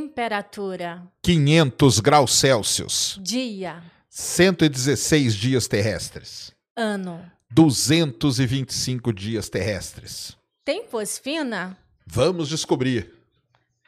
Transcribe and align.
Temperatura. 0.00 1.02
500 1.22 2.00
graus 2.00 2.32
Celsius. 2.32 3.18
Dia. 3.20 3.82
116 4.08 5.34
dias 5.34 5.68
terrestres. 5.68 6.52
Ano. 6.74 7.22
225 7.50 9.12
dias 9.12 9.50
terrestres. 9.50 10.34
Tem 10.64 10.86
fosfina? 10.86 11.76
Vamos 12.06 12.48
descobrir. 12.48 13.12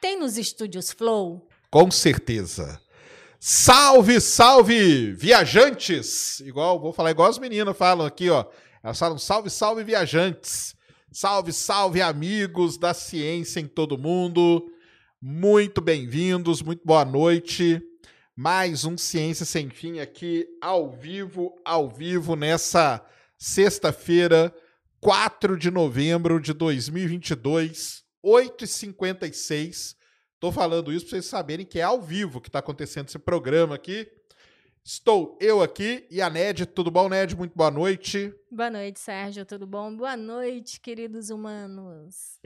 Tem 0.02 0.18
nos 0.18 0.36
estúdios 0.36 0.92
Flow? 0.92 1.48
Com 1.70 1.90
certeza. 1.90 2.78
Salve, 3.40 4.20
salve, 4.20 5.12
viajantes! 5.12 6.40
Igual, 6.40 6.78
vou 6.78 6.92
falar 6.92 7.12
igual 7.12 7.30
as 7.30 7.38
meninas 7.38 7.76
falam 7.76 8.06
aqui, 8.06 8.28
ó. 8.28 8.44
Elas 8.84 8.98
falam 8.98 9.16
salve, 9.16 9.48
salve, 9.48 9.82
viajantes. 9.82 10.76
Salve, 11.10 11.54
salve, 11.54 12.02
amigos 12.02 12.76
da 12.76 12.92
ciência 12.92 13.60
em 13.60 13.66
todo 13.66 13.96
mundo. 13.96 14.70
Muito 15.24 15.80
bem-vindos, 15.80 16.62
muito 16.62 16.84
boa 16.84 17.04
noite. 17.04 17.80
Mais 18.34 18.84
um 18.84 18.98
Ciência 18.98 19.46
Sem 19.46 19.70
Fim 19.70 20.00
aqui, 20.00 20.44
ao 20.60 20.90
vivo, 20.90 21.54
ao 21.64 21.88
vivo, 21.88 22.34
nessa 22.34 23.00
sexta-feira, 23.38 24.52
4 25.00 25.56
de 25.56 25.70
novembro 25.70 26.40
de 26.40 26.52
2022, 26.52 28.02
8h56. 28.20 29.94
Tô 30.40 30.50
falando 30.50 30.92
isso 30.92 31.06
para 31.06 31.10
vocês 31.10 31.26
saberem 31.26 31.64
que 31.64 31.78
é 31.78 31.84
ao 31.84 32.02
vivo 32.02 32.40
que 32.40 32.48
está 32.48 32.58
acontecendo 32.58 33.06
esse 33.06 33.18
programa 33.20 33.76
aqui. 33.76 34.10
Estou 34.84 35.38
eu 35.40 35.62
aqui 35.62 36.04
e 36.10 36.20
a 36.20 36.28
Ned. 36.28 36.66
Tudo 36.66 36.90
bom, 36.90 37.08
Ned? 37.08 37.36
Muito 37.36 37.56
boa 37.56 37.70
noite. 37.70 38.34
Boa 38.50 38.70
noite, 38.70 38.98
Sérgio. 38.98 39.46
Tudo 39.46 39.68
bom? 39.68 39.96
Boa 39.96 40.16
noite, 40.16 40.80
queridos 40.80 41.30
humanos. 41.30 42.40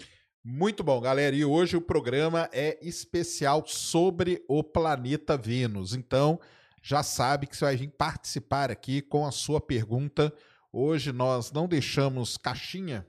Muito 0.48 0.84
bom, 0.84 1.00
galera. 1.00 1.34
E 1.34 1.44
hoje 1.44 1.76
o 1.76 1.80
programa 1.80 2.48
é 2.52 2.78
especial 2.80 3.66
sobre 3.66 4.44
o 4.46 4.62
planeta 4.62 5.36
Vênus. 5.36 5.92
Então, 5.92 6.38
já 6.80 7.02
sabe 7.02 7.48
que 7.48 7.56
você 7.56 7.64
vai 7.64 7.76
vir 7.76 7.88
participar 7.88 8.70
aqui 8.70 9.02
com 9.02 9.26
a 9.26 9.32
sua 9.32 9.60
pergunta. 9.60 10.32
Hoje 10.72 11.10
nós 11.10 11.50
não 11.50 11.66
deixamos 11.66 12.36
caixinha 12.36 13.04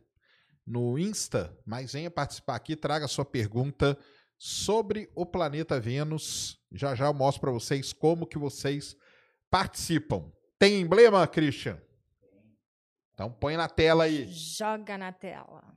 no 0.65 0.97
Insta, 0.97 1.55
mas 1.63 1.93
venha 1.93 2.09
participar 2.09 2.55
aqui, 2.55 2.75
traga 2.75 3.05
a 3.05 3.08
sua 3.08 3.23
pergunta 3.23 3.95
sobre 4.35 5.08
o 5.13 5.23
planeta 5.23 5.80
Vênus. 5.80 6.59
Já 6.71 6.95
já 6.95 7.05
eu 7.05 7.13
mostro 7.13 7.41
para 7.41 7.52
vocês 7.52 7.93
como 7.93 8.25
que 8.25 8.39
vocês 8.39 8.97
participam. 9.47 10.31
Tem 10.58 10.81
emblema, 10.81 11.27
Christian? 11.27 11.80
Então 13.13 13.31
põe 13.31 13.55
na 13.55 13.69
tela 13.69 14.05
aí. 14.05 14.25
Joga 14.27 14.97
na 14.97 15.11
tela. 15.11 15.77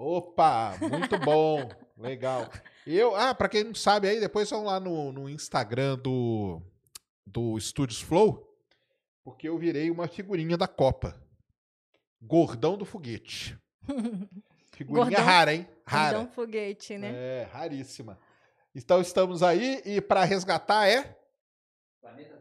Opa, 0.00 0.76
muito 0.80 1.18
bom, 1.18 1.68
legal. 1.96 2.48
Eu, 2.86 3.16
ah, 3.16 3.34
para 3.34 3.48
quem 3.48 3.64
não 3.64 3.74
sabe 3.74 4.08
aí, 4.08 4.20
depois 4.20 4.48
vão 4.48 4.62
lá 4.62 4.78
no, 4.78 5.10
no 5.10 5.28
Instagram 5.28 5.98
do 5.98 6.62
do 7.26 7.58
Studios 7.60 8.00
Flow, 8.00 8.48
porque 9.24 9.48
eu 9.48 9.58
virei 9.58 9.90
uma 9.90 10.06
figurinha 10.06 10.56
da 10.56 10.68
Copa. 10.68 11.20
Gordão 12.22 12.78
do 12.78 12.84
foguete. 12.84 13.58
Figurinha 14.72 15.04
Gordão- 15.06 15.24
rara, 15.24 15.52
hein? 15.52 15.68
Rara. 15.84 16.18
Gordão 16.18 16.32
foguete, 16.32 16.96
né? 16.96 17.10
É, 17.12 17.48
raríssima. 17.52 18.16
Então 18.72 19.00
estamos 19.00 19.42
aí 19.42 19.82
e 19.84 20.00
para 20.00 20.22
resgatar 20.22 20.86
é 20.88 21.18
Planeta 22.00 22.37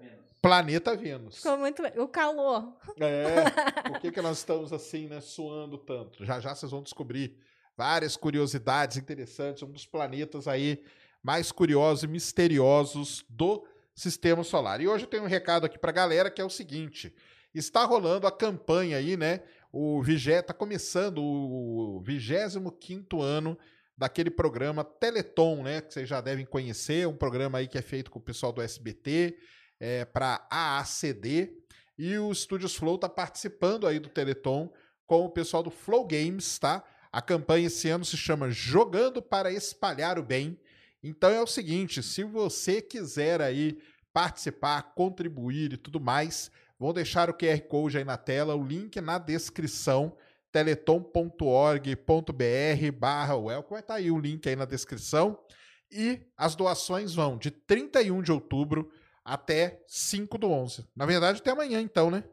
Vênus. 0.98 1.38
Ficou 1.38 1.58
muito. 1.58 1.82
O 1.98 2.08
calor. 2.08 2.78
É, 3.00 3.44
por 3.90 4.00
que, 4.00 4.12
que 4.12 4.22
nós 4.22 4.38
estamos 4.38 4.72
assim, 4.72 5.08
né, 5.08 5.20
suando 5.20 5.78
tanto? 5.78 6.24
Já 6.26 6.40
já 6.40 6.54
vocês 6.54 6.72
vão 6.72 6.82
descobrir 6.82 7.38
várias 7.76 8.16
curiosidades 8.16 8.98
interessantes, 8.98 9.64
um 9.64 9.72
dos 9.72 9.86
planetas 9.86 10.48
aí 10.48 10.84
mais 11.22 11.52
curiosos 11.52 12.04
e 12.04 12.08
misteriosos 12.08 13.26
do 13.30 13.66
sistema 13.94 14.44
solar. 14.44 14.80
E 14.80 14.88
hoje 14.88 15.06
eu 15.06 15.10
tenho 15.10 15.24
um 15.24 15.28
recado 15.28 15.66
aqui 15.66 15.78
pra 15.78 15.92
galera 15.92 16.32
que 16.32 16.42
é 16.42 16.46
o 16.46 16.50
seguinte: 16.50 17.14
está 17.54 17.84
rolando 17.84 18.28
a 18.28 18.32
campanha 18.32 18.98
aí, 18.98 19.18
né? 19.18 19.42
O 19.72 20.02
vigé 20.02 20.42
tá 20.42 20.54
começando 20.54 21.22
o 21.22 22.02
25 22.02 23.22
ano 23.22 23.58
daquele 23.98 24.30
programa 24.30 24.84
Teleton, 24.84 25.64
né? 25.64 25.82
Que 25.82 25.94
vocês 25.94 26.08
já 26.08 26.22
devem 26.22 26.46
conhecer, 26.46 27.08
um 27.08 27.16
programa 27.16 27.58
aí 27.58 27.68
que 27.68 27.78
é 27.78 27.82
feito 27.82 28.12
com 28.12 28.20
o 28.20 28.22
pessoal 28.22 28.54
do 28.54 28.62
SBT, 28.62 29.38
é, 29.80 30.06
para 30.06 30.46
AACD. 30.50 31.52
E 31.98 32.18
o 32.18 32.34
Studios 32.34 32.76
Flow 32.76 32.96
está 32.96 33.10
participando 33.10 33.88
aí 33.88 34.00
do 34.00 34.10
Teleton 34.10 34.72
com 35.06 35.26
o 35.26 35.30
pessoal 35.30 35.64
do 35.64 35.72
Flow 35.72 36.06
Games, 36.06 36.60
tá? 36.60 36.84
A 37.12 37.22
campanha 37.22 37.68
esse 37.68 37.90
ano 37.90 38.06
se 38.06 38.18
chama 38.18 38.52
Jogando 38.52 39.22
para 39.22 39.52
Espalhar 39.52 40.20
o 40.20 40.24
Bem. 40.24 40.60
Então 41.02 41.30
é 41.30 41.42
o 41.42 41.48
seguinte, 41.48 42.04
se 42.04 42.24
você 42.24 42.82
quiser 42.82 43.42
aí 43.42 43.80
participar, 44.12 44.94
contribuir 44.94 45.74
e 45.74 45.78
tudo 45.78 46.00
mais, 46.00 46.52
vou 46.78 46.92
deixar 46.92 47.30
o 47.30 47.34
QR 47.34 47.62
Code 47.62 47.98
aí 47.98 48.04
na 48.04 48.18
tela, 48.18 48.56
o 48.56 48.64
link 48.64 49.00
na 49.00 49.18
descrição, 49.18 50.16
teleton.org.br 50.52 52.92
barra 53.00 53.36
welcome, 53.36 53.72
vai 53.72 53.80
estar 53.80 53.96
aí 53.96 54.12
o 54.12 54.20
link 54.20 54.48
aí 54.48 54.56
na 54.56 54.66
descrição. 54.66 55.40
E 55.90 56.20
as 56.36 56.56
doações 56.56 57.16
vão 57.16 57.38
de 57.38 57.52
31 57.52 58.22
de 58.22 58.32
outubro 58.32 58.92
até 59.28 59.84
5 59.88 60.38
do 60.38 60.50
11. 60.50 60.88
Na 60.96 61.06
verdade, 61.06 61.42
até 61.42 61.52
amanhã, 61.52 61.82
então, 61.82 62.10
né? 62.10 62.24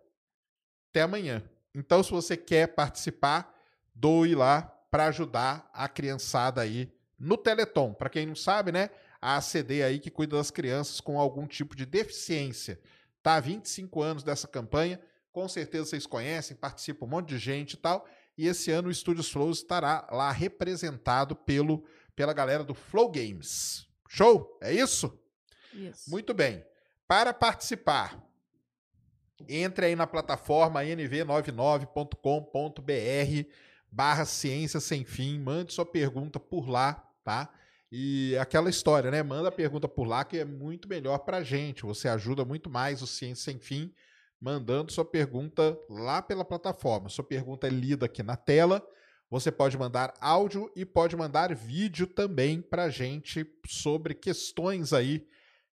Até 0.91 1.03
amanhã. 1.03 1.43
Então, 1.75 2.05
se 2.05 2.11
você 2.13 2.37
quer 2.37 2.69
participar, 2.69 3.53
doe 3.93 4.37
lá 4.37 4.63
para 4.93 5.07
ajudar 5.07 5.69
a 5.73 5.89
criançada 5.89 6.61
aí 6.61 6.95
no 7.19 7.37
Teleton. 7.37 7.93
Para 7.93 8.09
quem 8.09 8.27
não 8.27 8.37
sabe, 8.37 8.71
né? 8.71 8.91
A 9.21 9.37
ACD 9.39 9.83
aí 9.83 9.99
que 9.99 10.09
cuida 10.09 10.37
das 10.37 10.53
crianças 10.53 11.01
com 11.01 11.19
algum 11.19 11.49
tipo 11.49 11.75
de 11.75 11.85
deficiência. 11.85 12.81
Tá 13.21 13.35
há 13.35 13.41
25 13.41 14.01
anos 14.01 14.23
dessa 14.23 14.47
campanha. 14.47 15.01
Com 15.33 15.49
certeza 15.49 15.87
vocês 15.87 16.07
conhecem, 16.07 16.57
participa 16.57 17.05
um 17.05 17.09
monte 17.09 17.31
de 17.31 17.39
gente 17.39 17.73
e 17.73 17.77
tal. 17.77 18.07
E 18.39 18.47
esse 18.47 18.71
ano 18.71 18.89
o 18.89 18.95
Studios 18.95 19.33
Flow 19.33 19.51
estará 19.51 20.07
lá 20.13 20.31
representado 20.31 21.35
pelo, 21.35 21.85
pela 22.15 22.33
galera 22.33 22.63
do 22.63 22.73
Flow 22.73 23.11
Games. 23.11 23.89
Show? 24.09 24.57
É 24.63 24.73
isso? 24.73 25.19
Isso. 25.73 26.09
Muito 26.09 26.33
bem. 26.33 26.65
Para 27.07 27.35
participar, 27.35 28.19
entre 29.49 29.87
aí 29.87 29.97
na 29.97 30.07
plataforma 30.07 30.83
nv99.com.br 30.83 33.49
barra 33.91 34.25
ciência 34.25 34.81
sem 34.81 35.05
fim, 35.05 35.39
mande 35.39 35.73
sua 35.73 35.87
pergunta 35.87 36.41
por 36.41 36.69
lá, 36.69 36.95
tá? 37.23 37.49
E 37.93 38.37
aquela 38.39 38.69
história, 38.69 39.11
né? 39.11 39.23
Manda 39.23 39.51
a 39.51 39.53
pergunta 39.53 39.87
por 39.87 40.05
lá 40.05 40.25
que 40.25 40.39
é 40.39 40.45
muito 40.45 40.89
melhor 40.89 41.19
pra 41.19 41.45
gente. 41.45 41.85
Você 41.85 42.09
ajuda 42.09 42.45
muito 42.45 42.69
mais 42.69 43.03
o 43.03 43.07
Ciência 43.07 43.53
Sem 43.53 43.61
Fim 43.61 43.95
mandando 44.41 44.91
sua 44.91 45.05
pergunta 45.05 45.79
lá 45.89 46.21
pela 46.21 46.45
plataforma. 46.45 47.09
Sua 47.09 47.25
pergunta 47.25 47.67
é 47.67 47.71
lida 47.71 48.07
aqui 48.07 48.23
na 48.23 48.37
tela. 48.37 48.85
Você 49.31 49.53
pode 49.53 49.79
mandar 49.79 50.13
áudio 50.21 50.71
e 50.75 50.85
pode 50.85 51.17
mandar 51.17 51.55
vídeo 51.55 52.07
também 52.07 52.61
pra 52.61 52.91
gente 52.91 53.47
sobre 53.67 54.13
questões 54.13 54.93
aí 54.93 55.27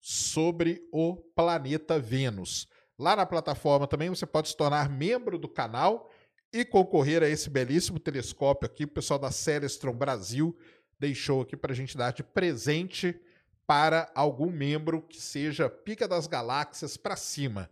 sobre 0.07 0.88
o 0.91 1.16
planeta 1.16 1.97
Vênus. 1.97 2.67
Lá 2.95 3.16
na 3.16 3.25
plataforma 3.25 3.87
também 3.87 4.07
você 4.07 4.23
pode 4.23 4.49
se 4.49 4.55
tornar 4.55 4.87
membro 4.87 5.35
do 5.40 5.49
canal 5.49 6.11
e 6.53 6.63
concorrer 6.63 7.23
a 7.23 7.28
esse 7.28 7.49
belíssimo 7.49 7.97
telescópio 7.97 8.67
aqui. 8.67 8.84
O 8.84 8.87
pessoal 8.87 9.17
da 9.17 9.31
Celestron 9.31 9.93
Brasil 9.93 10.55
deixou 10.99 11.41
aqui 11.41 11.57
para 11.57 11.72
a 11.72 11.75
gente 11.75 11.97
dar 11.97 12.13
de 12.13 12.22
presente 12.22 13.19
para 13.66 14.11
algum 14.13 14.52
membro 14.52 15.02
que 15.02 15.19
seja 15.19 15.67
pica 15.67 16.08
das 16.08 16.28
galáxias 16.28 16.96
para 16.97 17.16
cima. 17.16 17.67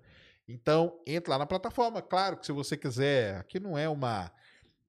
Então, 0.47 0.99
entra 1.05 1.33
lá 1.33 1.37
na 1.37 1.45
plataforma. 1.45 2.01
Claro 2.01 2.37
que 2.37 2.47
se 2.47 2.51
você 2.51 2.75
quiser, 2.75 3.35
aqui 3.35 3.59
não 3.59 3.77
é 3.77 3.87
uma. 3.87 4.31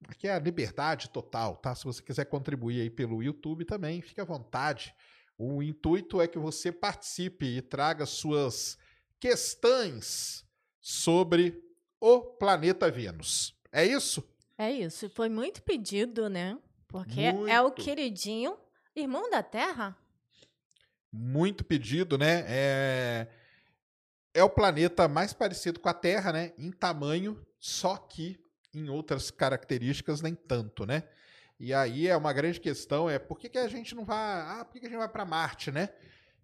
Aqui 0.09 0.29
é 0.29 0.33
a 0.33 0.39
liberdade 0.39 1.11
total, 1.11 1.57
tá? 1.57 1.75
Se 1.75 1.85
você 1.85 2.03
quiser 2.03 2.25
contribuir 2.25 2.81
aí 2.81 2.89
pelo 2.89 3.23
YouTube 3.23 3.67
também, 3.67 4.01
fique 4.01 4.21
à 4.23 4.25
vontade. 4.25 4.95
O 5.37 5.63
intuito 5.63 6.21
é 6.21 6.29
que 6.29 6.39
você 6.39 6.71
participe 6.71 7.45
e 7.47 7.63
traga 7.63 8.07
suas 8.07 8.79
questões 9.19 10.45
sobre 10.81 11.61
o 12.01 12.21
planeta 12.21 12.91
Vênus. 12.91 13.55
É 13.73 13.85
isso? 13.85 14.23
É 14.57 14.71
isso. 14.71 15.09
Foi 15.11 15.29
muito 15.29 15.63
pedido, 15.63 16.29
né? 16.29 16.59
Porque 16.87 17.23
é 17.23 17.61
o 17.61 17.65
Muito. 17.65 17.83
queridinho 17.83 18.57
irmão 18.95 19.29
da 19.29 19.43
Terra. 19.43 19.97
Muito 21.13 21.65
pedido, 21.65 22.17
né? 22.17 22.45
É... 22.47 23.29
é 24.33 24.45
o 24.45 24.51
planeta 24.51 25.09
mais 25.09 25.33
parecido 25.33 25.81
com 25.81 25.89
a 25.89 25.95
Terra, 25.95 26.33
né? 26.33 26.53
Em 26.57 26.71
tamanho, 26.71 27.45
só 27.59 27.97
que 27.97 28.39
em 28.73 28.89
outras 28.89 29.31
características 29.31 30.21
nem 30.21 30.35
tanto, 30.35 30.87
né? 30.87 31.09
E 31.65 31.73
aí 31.73 32.09
é 32.09 32.15
uma 32.15 32.31
grande 32.31 32.61
questão 32.61 33.09
é 33.09 33.19
por 33.19 33.39
que, 33.39 33.49
que 33.49 33.57
a 33.57 33.67
gente 33.67 33.95
não 33.95 34.05
vai, 34.05 34.19
ah, 34.19 34.67
por 34.67 34.75
que, 34.75 34.81
que 34.81 34.87
a 34.87 34.89
gente 34.91 34.99
vai 34.99 35.09
para 35.09 35.25
Marte, 35.25 35.73
né? 35.73 35.89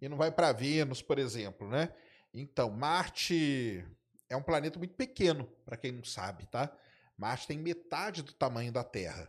E 0.01 0.09
não 0.09 0.17
vai 0.17 0.33
para 0.33 0.51
Vênus, 0.51 1.03
por 1.03 1.19
exemplo, 1.19 1.69
né? 1.69 1.93
Então, 2.33 2.71
Marte 2.71 3.85
é 4.31 4.35
um 4.35 4.43
planeta 4.43 4.79
muito 4.79 4.95
pequeno, 4.95 5.45
para 5.67 5.77
quem 5.77 5.93
não 5.93 6.03
sabe, 6.05 6.47
tá? 6.47 6.75
Marte 7.19 7.47
tem 7.47 7.59
metade 7.59 8.23
do 8.23 8.33
tamanho 8.33 8.73
da 8.73 8.83
Terra. 8.83 9.29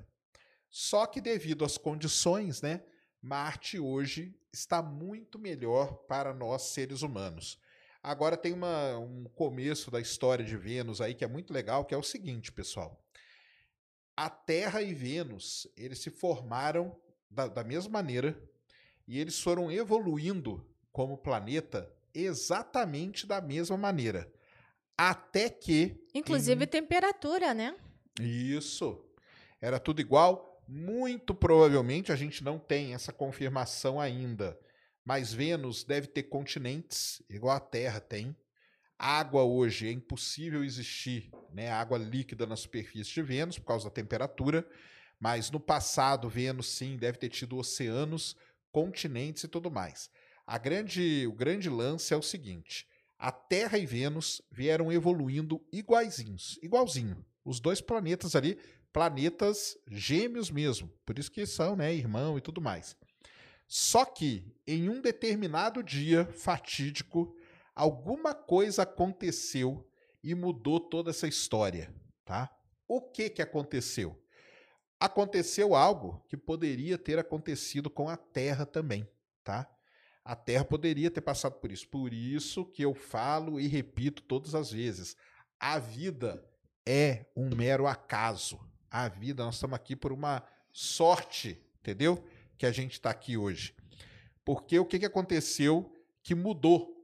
Só 0.70 1.06
que 1.06 1.20
devido 1.20 1.66
às 1.66 1.78
condições, 1.78 2.62
né, 2.62 2.82
Marte 3.22 3.78
hoje 3.78 4.34
está 4.54 4.82
muito 4.82 5.38
melhor 5.38 6.06
para 6.08 6.34
nós 6.34 6.62
seres 6.68 7.02
humanos. 7.02 7.60
Agora 8.02 8.38
tem 8.38 8.54
uma, 8.54 8.98
um 8.98 9.26
começo 9.36 9.92
da 9.92 10.00
história 10.00 10.46
de 10.46 10.56
Vênus 10.56 11.02
aí 11.02 11.14
que 11.14 11.26
é 11.26 11.28
muito 11.28 11.52
legal, 11.52 11.84
que 11.84 11.94
é 11.94 11.98
o 11.98 12.02
seguinte, 12.02 12.50
pessoal. 12.50 13.01
A 14.16 14.30
Terra 14.30 14.82
e 14.82 14.94
Vênus, 14.94 15.68
eles 15.76 16.00
se 16.00 16.10
formaram 16.10 16.96
da, 17.30 17.48
da 17.48 17.64
mesma 17.64 17.92
maneira 17.92 18.42
e 19.08 19.20
eles 19.20 19.40
foram 19.40 19.72
evoluindo 19.72 20.66
como 20.92 21.18
planeta 21.18 21.92
exatamente 22.14 23.26
da 23.26 23.42
mesma 23.42 23.78
maneira. 23.78 24.32
Até 24.98 25.50
que. 25.50 25.98
Inclusive 26.14 26.64
em... 26.64 26.68
temperatura, 26.68 27.54
né? 27.54 27.76
Isso. 28.20 29.04
Era 29.60 29.80
tudo 29.80 30.02
igual. 30.02 30.62
Muito 30.68 31.34
provavelmente 31.34 32.12
a 32.12 32.16
gente 32.16 32.44
não 32.44 32.60
tem 32.60 32.94
essa 32.94 33.12
confirmação 33.12 34.00
ainda. 34.00 34.58
Mas 35.04 35.34
Vênus 35.34 35.84
deve 35.84 36.08
ter 36.08 36.24
continentes, 36.24 37.22
igual 37.30 37.56
a 37.56 37.60
Terra 37.60 38.00
tem. 38.00 38.36
Água 39.04 39.44
hoje 39.44 39.88
é 39.88 39.92
impossível 39.92 40.64
existir, 40.64 41.32
né? 41.52 41.72
Água 41.72 41.98
líquida 41.98 42.46
na 42.46 42.56
superfície 42.56 43.12
de 43.12 43.24
Vênus 43.24 43.58
por 43.58 43.66
causa 43.66 43.86
da 43.86 43.90
temperatura. 43.90 44.64
Mas 45.20 45.50
no 45.50 45.60
passado, 45.60 46.30
Vênus 46.30 46.68
sim 46.68 46.98
deve 46.98 47.18
ter 47.18 47.30
tido 47.30 47.58
oceanos, 47.58 48.36
continentes 48.72 49.44
e 49.44 49.48
tudo 49.48 49.72
mais. 49.72 50.08
A 50.46 50.56
grande, 50.60 51.26
o 51.26 51.34
grande 51.34 51.68
lance 51.68 52.14
é 52.14 52.18
o 52.18 52.22
seguinte: 52.22 52.88
a 53.18 53.32
Terra 53.32 53.80
e 53.80 53.88
Vênus 53.88 54.40
vieram 54.52 54.92
evoluindo 54.92 55.60
iguaizinhos, 55.74 56.60
igualzinho. 56.62 57.26
Os 57.44 57.60
dois 57.60 57.82
planetas 57.82 58.36
ali, 58.36 58.60
planetas 58.94 59.80
gêmeos 59.90 60.52
mesmo, 60.52 60.88
por 61.04 61.18
isso 61.18 61.32
que 61.32 61.44
são, 61.48 61.76
né, 61.76 61.92
irmão 61.92 62.38
e 62.38 62.42
tudo 62.42 62.62
mais. 62.62 62.96
Só 63.68 64.06
que 64.06 64.54
em 64.68 64.90
um 64.90 65.02
determinado 65.02 65.82
dia 65.82 66.26
fatídico, 66.26 67.36
alguma 67.76 68.34
coisa 68.34 68.84
aconteceu 68.84 69.88
e 70.24 70.36
mudou 70.36 70.80
toda 70.80 71.10
essa 71.10 71.28
história, 71.28 71.94
tá? 72.26 72.50
O 72.88 73.02
que 73.02 73.30
que 73.30 73.42
aconteceu? 73.42 74.22
Aconteceu 75.00 75.74
algo 75.74 76.24
que 76.28 76.38
poderia 76.38 76.98
ter 76.98 77.18
acontecido 77.18 77.90
com 77.90 78.08
a 78.08 78.18
Terra 78.18 78.66
também, 78.66 79.08
tá? 79.44 79.68
A 80.24 80.36
Terra 80.36 80.64
poderia 80.64 81.10
ter 81.10 81.22
passado 81.22 81.54
por 81.54 81.72
isso. 81.72 81.88
Por 81.88 82.14
isso 82.14 82.66
que 82.66 82.84
eu 82.84 82.94
falo 82.94 83.60
e 83.60 83.68
repito 83.68 84.22
todas 84.22 84.54
as 84.54 84.72
vezes: 84.72 85.18
a 85.60 85.80
vida 85.80 86.46
é 86.86 87.26
um 87.36 87.56
mero 87.56 87.88
acaso. 87.88 88.60
A 88.90 89.08
vida, 89.08 89.44
nós 89.44 89.56
estamos 89.56 89.76
aqui 89.76 89.96
por 89.96 90.12
uma 90.12 90.44
sorte, 90.72 91.60
entendeu? 91.80 92.24
Que 92.58 92.66
a 92.66 92.72
gente 92.72 92.94
está 92.94 93.10
aqui 93.10 93.38
hoje. 93.38 93.74
Porque 94.46 94.78
o 94.78 94.86
que, 94.86 95.00
que 95.00 95.06
aconteceu 95.06 95.92
que 96.22 96.36
mudou 96.36 97.01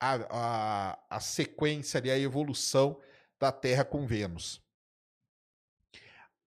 a, 0.00 0.14
a, 0.30 0.98
a 1.16 1.20
sequência 1.20 1.98
ali, 1.98 2.10
a 2.10 2.18
evolução 2.18 2.98
da 3.38 3.52
Terra 3.52 3.84
com 3.84 4.06
Vênus? 4.06 4.60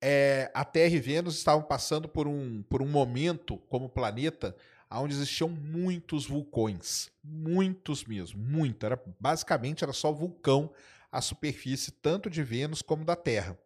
É, 0.01 0.49
a 0.53 0.65
Terra 0.65 0.95
e 0.95 0.99
Vênus 0.99 1.37
estavam 1.37 1.61
passando 1.61 2.09
por 2.09 2.27
um, 2.27 2.63
por 2.63 2.81
um 2.81 2.87
momento 2.87 3.57
como 3.69 3.87
planeta 3.87 4.55
onde 4.99 5.13
existiam 5.13 5.47
muitos 5.47 6.25
vulcões, 6.25 7.09
muitos 7.23 8.03
mesmo, 8.03 8.41
muito. 8.41 8.85
Era 8.85 9.01
basicamente 9.19 9.83
era 9.83 9.93
só 9.93 10.11
vulcão 10.11 10.73
a 11.11 11.21
superfície 11.21 11.91
tanto 11.91 12.29
de 12.29 12.43
Vênus 12.43 12.81
como 12.81 13.05
da 13.05 13.15
Terra. 13.15 13.57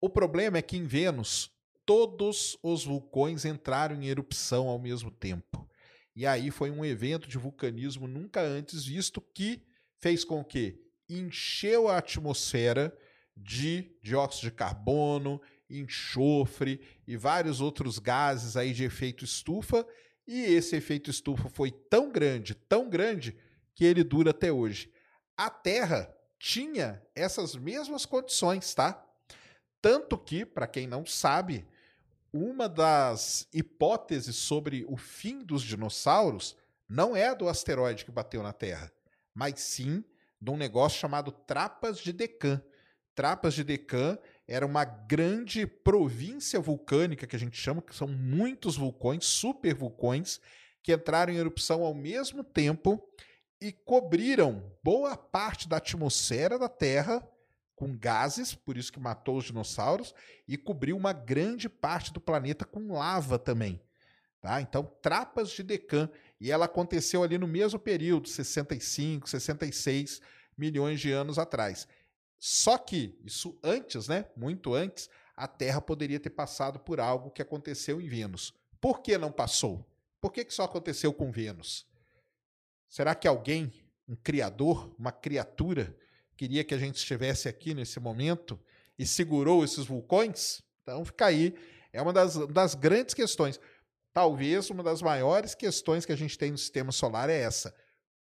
O 0.00 0.08
problema 0.08 0.58
é 0.58 0.62
que 0.62 0.76
em 0.76 0.84
Vênus 0.84 1.50
todos 1.86 2.58
os 2.62 2.84
vulcões 2.84 3.44
entraram 3.44 3.96
em 3.96 4.06
erupção 4.06 4.68
ao 4.68 4.78
mesmo 4.78 5.10
tempo. 5.10 5.68
E 6.14 6.26
aí 6.26 6.50
foi 6.50 6.70
um 6.70 6.84
evento 6.84 7.28
de 7.28 7.38
vulcanismo 7.38 8.06
nunca 8.06 8.40
antes 8.40 8.84
visto 8.84 9.20
que 9.20 9.62
fez 9.98 10.24
com 10.24 10.44
que 10.44 10.80
encheu 11.08 11.88
a 11.88 11.98
atmosfera 11.98 12.96
de 13.36 13.96
dióxido 14.02 14.50
de 14.50 14.56
carbono, 14.56 15.40
enxofre 15.68 16.80
e 17.06 17.16
vários 17.16 17.60
outros 17.60 17.98
gases 17.98 18.56
aí 18.56 18.72
de 18.72 18.84
efeito 18.84 19.24
estufa 19.24 19.86
e 20.26 20.42
esse 20.42 20.76
efeito 20.76 21.10
estufa 21.10 21.48
foi 21.48 21.70
tão 21.70 22.10
grande, 22.10 22.54
tão 22.54 22.88
grande, 22.88 23.36
que 23.74 23.84
ele 23.84 24.04
dura 24.04 24.30
até 24.30 24.52
hoje. 24.52 24.92
A 25.36 25.48
Terra 25.50 26.14
tinha 26.38 27.02
essas 27.14 27.56
mesmas 27.56 28.06
condições, 28.06 28.74
tá? 28.74 29.04
Tanto 29.80 30.18
que, 30.18 30.44
para 30.44 30.66
quem 30.66 30.86
não 30.86 31.04
sabe, 31.06 31.66
uma 32.32 32.68
das 32.68 33.46
hipóteses 33.52 34.36
sobre 34.36 34.84
o 34.88 34.96
fim 34.96 35.40
dos 35.40 35.62
dinossauros 35.62 36.56
não 36.88 37.16
é 37.16 37.34
do 37.34 37.48
asteroide 37.48 38.04
que 38.04 38.10
bateu 38.10 38.42
na 38.42 38.52
Terra, 38.52 38.92
mas 39.34 39.60
sim 39.60 40.04
de 40.40 40.50
um 40.50 40.56
negócio 40.56 40.98
chamado 40.98 41.30
Trapas 41.32 41.98
de 41.98 42.12
Decã. 42.12 42.62
Trapas 43.14 43.54
de 43.54 43.62
Decã 43.62 44.18
era 44.46 44.64
uma 44.64 44.84
grande 44.84 45.66
província 45.66 46.58
vulcânica 46.58 47.26
que 47.26 47.36
a 47.36 47.38
gente 47.38 47.56
chama, 47.56 47.82
que 47.82 47.94
são 47.94 48.08
muitos 48.08 48.76
vulcões, 48.76 49.26
super 49.26 49.74
vulcões, 49.74 50.40
que 50.82 50.92
entraram 50.92 51.32
em 51.32 51.36
erupção 51.36 51.82
ao 51.82 51.94
mesmo 51.94 52.42
tempo 52.42 53.02
e 53.60 53.72
cobriram 53.72 54.72
boa 54.82 55.16
parte 55.16 55.68
da 55.68 55.76
atmosfera 55.76 56.58
da 56.58 56.68
Terra 56.68 57.22
com 57.80 57.96
gases, 57.96 58.54
por 58.54 58.76
isso 58.76 58.92
que 58.92 59.00
matou 59.00 59.38
os 59.38 59.46
dinossauros, 59.46 60.14
e 60.46 60.58
cobriu 60.58 60.98
uma 60.98 61.14
grande 61.14 61.66
parte 61.66 62.12
do 62.12 62.20
planeta 62.20 62.66
com 62.66 62.92
lava 62.92 63.38
também. 63.38 63.80
Tá? 64.38 64.60
Então, 64.60 64.84
trapas 65.00 65.50
de 65.50 65.62
Decã. 65.62 66.10
E 66.38 66.50
ela 66.50 66.66
aconteceu 66.66 67.22
ali 67.22 67.38
no 67.38 67.46
mesmo 67.46 67.78
período, 67.78 68.28
65, 68.28 69.30
66 69.30 70.20
milhões 70.58 71.00
de 71.00 71.10
anos 71.10 71.38
atrás. 71.38 71.88
Só 72.38 72.76
que, 72.76 73.18
isso 73.24 73.58
antes, 73.62 74.08
né? 74.08 74.26
Muito 74.36 74.74
antes, 74.74 75.08
a 75.34 75.48
Terra 75.48 75.80
poderia 75.80 76.20
ter 76.20 76.30
passado 76.30 76.78
por 76.78 77.00
algo 77.00 77.30
que 77.30 77.40
aconteceu 77.40 77.98
em 77.98 78.08
Vênus. 78.08 78.52
Por 78.78 79.00
que 79.00 79.16
não 79.16 79.32
passou? 79.32 79.86
Por 80.20 80.30
que, 80.32 80.44
que 80.44 80.52
só 80.52 80.64
aconteceu 80.64 81.14
com 81.14 81.32
Vênus? 81.32 81.86
Será 82.90 83.14
que 83.14 83.26
alguém, 83.26 83.72
um 84.06 84.16
criador, 84.16 84.94
uma 84.98 85.12
criatura, 85.12 85.96
queria 86.40 86.64
que 86.64 86.72
a 86.72 86.78
gente 86.78 86.96
estivesse 86.96 87.50
aqui 87.50 87.74
nesse 87.74 88.00
momento 88.00 88.58
e 88.98 89.04
segurou 89.04 89.62
esses 89.62 89.84
vulcões? 89.84 90.62
Então 90.82 91.04
fica 91.04 91.26
aí. 91.26 91.54
É 91.92 92.00
uma 92.00 92.14
das, 92.14 92.34
das 92.48 92.74
grandes 92.74 93.12
questões. 93.12 93.60
Talvez 94.10 94.70
uma 94.70 94.82
das 94.82 95.02
maiores 95.02 95.54
questões 95.54 96.06
que 96.06 96.12
a 96.12 96.16
gente 96.16 96.38
tem 96.38 96.50
no 96.50 96.56
sistema 96.56 96.92
solar 96.92 97.28
é 97.28 97.38
essa. 97.38 97.74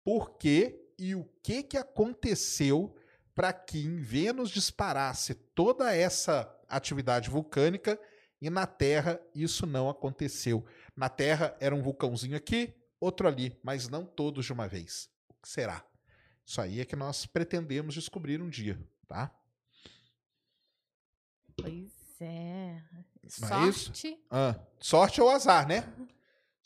Por 0.05 0.39
que 0.39 0.81
e 0.97 1.17
o 1.17 1.25
que, 1.43 1.65
que 1.65 1.77
aconteceu 1.77 2.95
para 3.35 3.53
que 3.53 3.85
em 3.85 3.97
Vênus 3.97 4.51
disparasse 4.51 5.35
toda 5.53 5.93
essa 5.93 6.49
atividade 6.69 7.29
vulcânica 7.29 7.99
e 8.41 8.49
na 8.49 8.65
Terra 8.65 9.21
isso 9.35 9.67
não 9.67 9.89
aconteceu. 9.89 10.65
Na 10.95 11.09
Terra 11.09 11.57
era 11.59 11.75
um 11.75 11.83
vulcãozinho 11.83 12.37
aqui, 12.37 12.73
outro 13.01 13.27
ali, 13.27 13.59
mas 13.61 13.89
não 13.89 14.07
todos 14.07 14.47
de 14.47 14.53
uma 14.53 14.69
vez. 14.69 15.11
O 15.29 15.35
que 15.43 15.49
será? 15.49 15.85
Isso 16.47 16.61
aí 16.61 16.81
é 16.81 16.85
que 16.85 16.97
nós 16.97 17.27
pretendemos 17.27 17.95
descobrir 17.95 18.41
um 18.41 18.49
dia, 18.49 18.79
tá? 19.07 19.35
Pois 21.57 21.93
é. 22.21 22.83
é 23.23 23.29
sorte. 23.29 24.13
É 24.13 24.19
ah, 24.31 24.61
sorte 24.79 25.21
ou 25.21 25.31
azar, 25.31 25.67
né? 25.67 25.93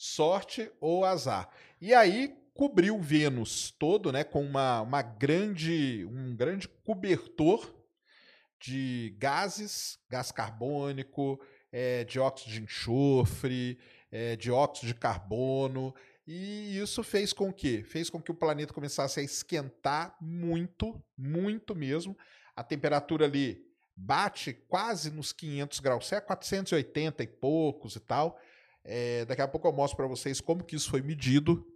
Sorte 0.01 0.71
ou 0.81 1.05
azar. 1.05 1.51
E 1.81 1.93
aí, 1.93 2.33
cobriu 2.55 3.01
Vênus 3.01 3.73
todo, 3.73 4.13
né, 4.13 4.23
com 4.23 4.45
uma, 4.45 4.81
uma 4.81 5.03
grande, 5.03 6.05
um 6.05 6.37
grande 6.37 6.69
cobertor 6.69 7.75
de 8.61 9.17
gases, 9.19 9.99
gás 10.09 10.31
carbônico, 10.33 11.41
é, 11.71 12.05
dióxido 12.05 12.51
de 12.51 12.63
enxofre, 12.63 13.79
é, 14.11 14.37
dióxido 14.37 14.89
de 14.89 14.95
carbono, 14.95 15.95
e 16.31 16.79
isso 16.79 17.03
fez 17.03 17.33
com 17.33 17.51
que 17.51 17.83
fez 17.83 18.11
com 18.11 18.21
que 18.21 18.31
o 18.31 18.35
planeta 18.35 18.75
começasse 18.75 19.19
a 19.19 19.23
esquentar 19.23 20.15
muito, 20.21 21.03
muito 21.17 21.75
mesmo. 21.75 22.15
A 22.55 22.63
temperatura 22.63 23.25
ali 23.25 23.65
bate 23.97 24.53
quase 24.53 25.11
nos 25.11 25.33
500 25.33 25.81
graus, 25.81 26.13
é 26.13 26.21
480 26.21 27.23
e 27.23 27.27
poucos 27.27 27.97
e 27.97 28.01
tal. 28.01 28.39
É, 28.85 29.25
daqui 29.25 29.41
a 29.41 29.49
pouco 29.49 29.67
eu 29.67 29.73
mostro 29.73 29.97
para 29.97 30.07
vocês 30.07 30.39
como 30.39 30.63
que 30.63 30.77
isso 30.77 30.91
foi 30.91 31.01
medido 31.01 31.67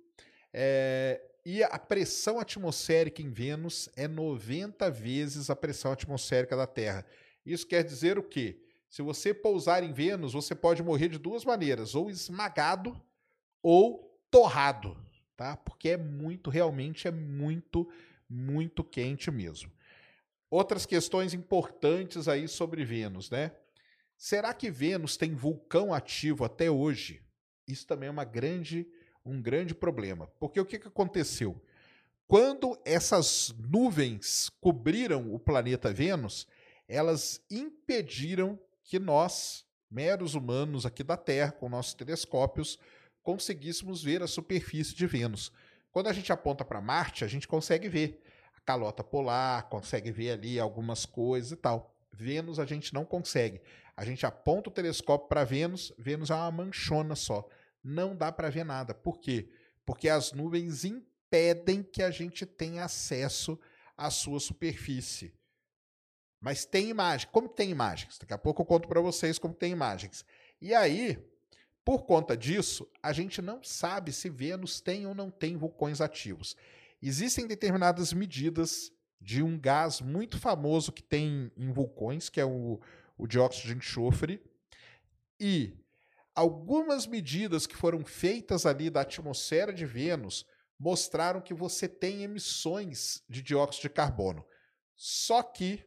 é, 0.52 1.20
e 1.44 1.62
a 1.62 1.78
pressão 1.78 2.38
atmosférica 2.38 3.22
em 3.22 3.30
Vênus 3.30 3.88
é 3.96 4.06
90 4.06 4.90
vezes 4.90 5.48
a 5.48 5.56
pressão 5.56 5.92
atmosférica 5.92 6.56
da 6.56 6.66
Terra. 6.66 7.06
Isso 7.44 7.66
quer 7.66 7.82
dizer 7.82 8.18
o 8.18 8.22
quê? 8.22 8.60
Se 8.88 9.00
você 9.00 9.32
pousar 9.32 9.82
em 9.82 9.92
Vênus, 9.92 10.34
você 10.34 10.54
pode 10.54 10.82
morrer 10.82 11.08
de 11.08 11.18
duas 11.18 11.44
maneiras, 11.44 11.94
ou 11.94 12.10
esmagado 12.10 13.00
ou 13.62 14.11
torrado, 14.32 14.96
tá? 15.36 15.58
Porque 15.58 15.90
é 15.90 15.96
muito, 15.98 16.48
realmente 16.48 17.06
é 17.06 17.10
muito, 17.10 17.86
muito 18.28 18.82
quente 18.82 19.30
mesmo. 19.30 19.70
Outras 20.50 20.86
questões 20.86 21.34
importantes 21.34 22.26
aí 22.26 22.48
sobre 22.48 22.82
Vênus, 22.82 23.30
né? 23.30 23.52
Será 24.16 24.54
que 24.54 24.70
Vênus 24.70 25.16
tem 25.18 25.34
vulcão 25.34 25.92
ativo 25.92 26.44
até 26.44 26.70
hoje? 26.70 27.22
Isso 27.68 27.86
também 27.86 28.08
é 28.08 28.10
uma 28.10 28.24
grande, 28.24 28.88
um 29.24 29.40
grande 29.40 29.74
problema. 29.74 30.26
Porque 30.40 30.58
o 30.58 30.64
que, 30.64 30.78
que 30.78 30.88
aconteceu? 30.88 31.62
Quando 32.26 32.80
essas 32.84 33.54
nuvens 33.58 34.48
cobriram 34.60 35.34
o 35.34 35.38
planeta 35.38 35.92
Vênus, 35.92 36.46
elas 36.88 37.44
impediram 37.50 38.58
que 38.82 38.98
nós, 38.98 39.66
meros 39.90 40.34
humanos 40.34 40.86
aqui 40.86 41.02
da 41.02 41.16
Terra, 41.16 41.52
com 41.52 41.68
nossos 41.68 41.92
telescópios, 41.92 42.78
conseguíssemos 43.22 44.02
ver 44.02 44.22
a 44.22 44.26
superfície 44.26 44.94
de 44.94 45.06
Vênus. 45.06 45.52
Quando 45.90 46.08
a 46.08 46.12
gente 46.12 46.32
aponta 46.32 46.64
para 46.64 46.80
Marte, 46.80 47.24
a 47.24 47.28
gente 47.28 47.46
consegue 47.46 47.88
ver 47.88 48.22
a 48.56 48.60
calota 48.60 49.04
polar, 49.04 49.68
consegue 49.68 50.10
ver 50.10 50.32
ali 50.32 50.58
algumas 50.58 51.04
coisas 51.04 51.52
e 51.52 51.56
tal. 51.56 51.94
Vênus 52.12 52.58
a 52.58 52.64
gente 52.64 52.92
não 52.92 53.04
consegue. 53.04 53.60
A 53.96 54.04
gente 54.04 54.24
aponta 54.24 54.70
o 54.70 54.72
telescópio 54.72 55.28
para 55.28 55.44
Vênus, 55.44 55.92
Vênus 55.98 56.30
é 56.30 56.34
uma 56.34 56.50
manchona 56.50 57.14
só. 57.14 57.46
Não 57.82 58.16
dá 58.16 58.30
para 58.32 58.50
ver 58.50 58.64
nada. 58.64 58.94
Por 58.94 59.18
quê? 59.18 59.48
Porque 59.84 60.08
as 60.08 60.32
nuvens 60.32 60.84
impedem 60.84 61.82
que 61.82 62.02
a 62.02 62.10
gente 62.10 62.46
tenha 62.46 62.84
acesso 62.84 63.58
à 63.96 64.10
sua 64.10 64.40
superfície. 64.40 65.34
Mas 66.40 66.64
tem 66.64 66.88
imagem. 66.88 67.28
Como 67.30 67.48
tem 67.48 67.70
imagens? 67.70 68.18
Daqui 68.18 68.32
a 68.32 68.38
pouco 68.38 68.62
eu 68.62 68.66
conto 68.66 68.88
para 68.88 69.00
vocês 69.00 69.38
como 69.38 69.54
tem 69.54 69.72
imagens. 69.72 70.24
E 70.60 70.74
aí, 70.74 71.18
por 71.84 72.04
conta 72.04 72.36
disso, 72.36 72.88
a 73.02 73.12
gente 73.12 73.42
não 73.42 73.62
sabe 73.62 74.12
se 74.12 74.30
Vênus 74.30 74.80
tem 74.80 75.06
ou 75.06 75.14
não 75.14 75.30
tem 75.30 75.56
vulcões 75.56 76.00
ativos. 76.00 76.56
Existem 77.02 77.46
determinadas 77.46 78.12
medidas 78.12 78.92
de 79.20 79.42
um 79.42 79.58
gás 79.58 80.00
muito 80.00 80.38
famoso 80.38 80.92
que 80.92 81.02
tem 81.02 81.50
em 81.56 81.72
vulcões, 81.72 82.28
que 82.28 82.40
é 82.40 82.44
o, 82.44 82.80
o 83.18 83.26
dióxido 83.26 83.68
de 83.68 83.78
enxofre, 83.78 84.40
e 85.40 85.76
algumas 86.34 87.06
medidas 87.06 87.66
que 87.66 87.76
foram 87.76 88.04
feitas 88.04 88.64
ali 88.64 88.88
da 88.88 89.00
atmosfera 89.00 89.72
de 89.72 89.84
Vênus 89.84 90.46
mostraram 90.78 91.40
que 91.40 91.54
você 91.54 91.88
tem 91.88 92.22
emissões 92.22 93.22
de 93.28 93.42
dióxido 93.42 93.82
de 93.82 93.90
carbono. 93.90 94.44
Só 94.96 95.42
que 95.42 95.84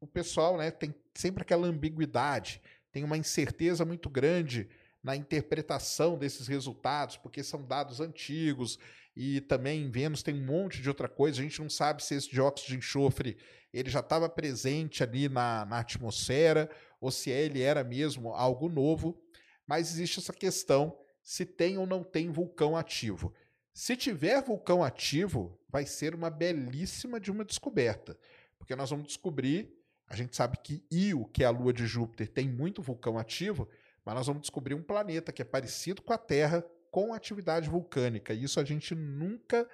o 0.00 0.06
pessoal 0.06 0.56
né, 0.56 0.70
tem 0.70 0.94
sempre 1.14 1.42
aquela 1.42 1.66
ambiguidade, 1.66 2.62
tem 2.92 3.02
uma 3.02 3.16
incerteza 3.16 3.84
muito 3.84 4.08
grande 4.08 4.68
na 5.02 5.16
interpretação 5.16 6.18
desses 6.18 6.46
resultados, 6.46 7.16
porque 7.16 7.42
são 7.42 7.64
dados 7.64 8.00
antigos 8.00 8.78
e 9.16 9.40
também 9.40 9.82
em 9.82 9.90
Vênus 9.90 10.22
tem 10.22 10.34
um 10.34 10.44
monte 10.44 10.80
de 10.80 10.88
outra 10.88 11.08
coisa. 11.08 11.40
A 11.40 11.42
gente 11.42 11.60
não 11.60 11.70
sabe 11.70 12.04
se 12.04 12.14
esse 12.14 12.30
dióxido 12.30 12.68
de 12.68 12.76
enxofre 12.76 13.36
ele 13.72 13.90
já 13.90 14.00
estava 14.00 14.28
presente 14.28 15.02
ali 15.02 15.28
na, 15.28 15.64
na 15.66 15.80
atmosfera 15.80 16.70
ou 17.00 17.10
se 17.10 17.30
ele 17.30 17.60
era 17.60 17.84
mesmo 17.84 18.32
algo 18.32 18.68
novo. 18.68 19.20
Mas 19.66 19.90
existe 19.92 20.18
essa 20.18 20.32
questão 20.32 20.98
se 21.22 21.44
tem 21.44 21.76
ou 21.76 21.86
não 21.86 22.02
tem 22.02 22.30
vulcão 22.30 22.76
ativo. 22.76 23.34
Se 23.74 23.96
tiver 23.96 24.42
vulcão 24.42 24.82
ativo, 24.82 25.60
vai 25.68 25.84
ser 25.84 26.14
uma 26.14 26.30
belíssima 26.30 27.20
de 27.20 27.30
uma 27.30 27.44
descoberta, 27.44 28.18
porque 28.58 28.74
nós 28.74 28.90
vamos 28.90 29.06
descobrir, 29.06 29.72
a 30.08 30.16
gente 30.16 30.34
sabe 30.34 30.56
que 30.64 30.82
Io, 30.90 31.26
que 31.26 31.44
é 31.44 31.46
a 31.46 31.50
lua 31.50 31.72
de 31.72 31.86
Júpiter, 31.86 32.26
tem 32.28 32.48
muito 32.48 32.82
vulcão 32.82 33.18
ativo, 33.18 33.68
mas 34.08 34.14
nós 34.14 34.26
vamos 34.26 34.40
descobrir 34.40 34.72
um 34.72 34.82
planeta 34.82 35.30
que 35.30 35.42
é 35.42 35.44
parecido 35.44 36.00
com 36.00 36.14
a 36.14 36.16
Terra 36.16 36.64
com 36.90 37.12
atividade 37.12 37.68
vulcânica. 37.68 38.32
E 38.32 38.42
isso 38.42 38.58
a 38.58 38.64
gente 38.64 38.94
nunca 38.94 39.68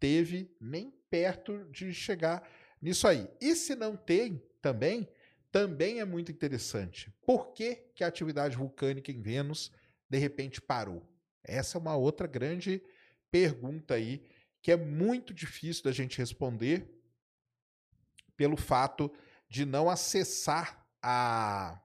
teve 0.00 0.50
nem 0.60 0.90
perto 1.08 1.64
de 1.70 1.94
chegar 1.94 2.42
nisso 2.82 3.06
aí. 3.06 3.30
E 3.40 3.54
se 3.54 3.76
não 3.76 3.96
tem 3.96 4.42
também, 4.60 5.08
também 5.52 6.00
é 6.00 6.04
muito 6.04 6.32
interessante. 6.32 7.14
Por 7.24 7.52
que, 7.52 7.76
que 7.94 8.02
a 8.02 8.08
atividade 8.08 8.56
vulcânica 8.56 9.12
em 9.12 9.22
Vênus 9.22 9.70
de 10.10 10.18
repente 10.18 10.60
parou? 10.60 11.08
Essa 11.44 11.78
é 11.78 11.80
uma 11.80 11.94
outra 11.94 12.26
grande 12.26 12.82
pergunta 13.30 13.94
aí 13.94 14.20
que 14.60 14.72
é 14.72 14.76
muito 14.76 15.32
difícil 15.32 15.84
da 15.84 15.92
gente 15.92 16.18
responder 16.18 16.92
pelo 18.36 18.56
fato 18.56 19.12
de 19.48 19.64
não 19.64 19.88
acessar 19.88 20.84
a 21.00 21.80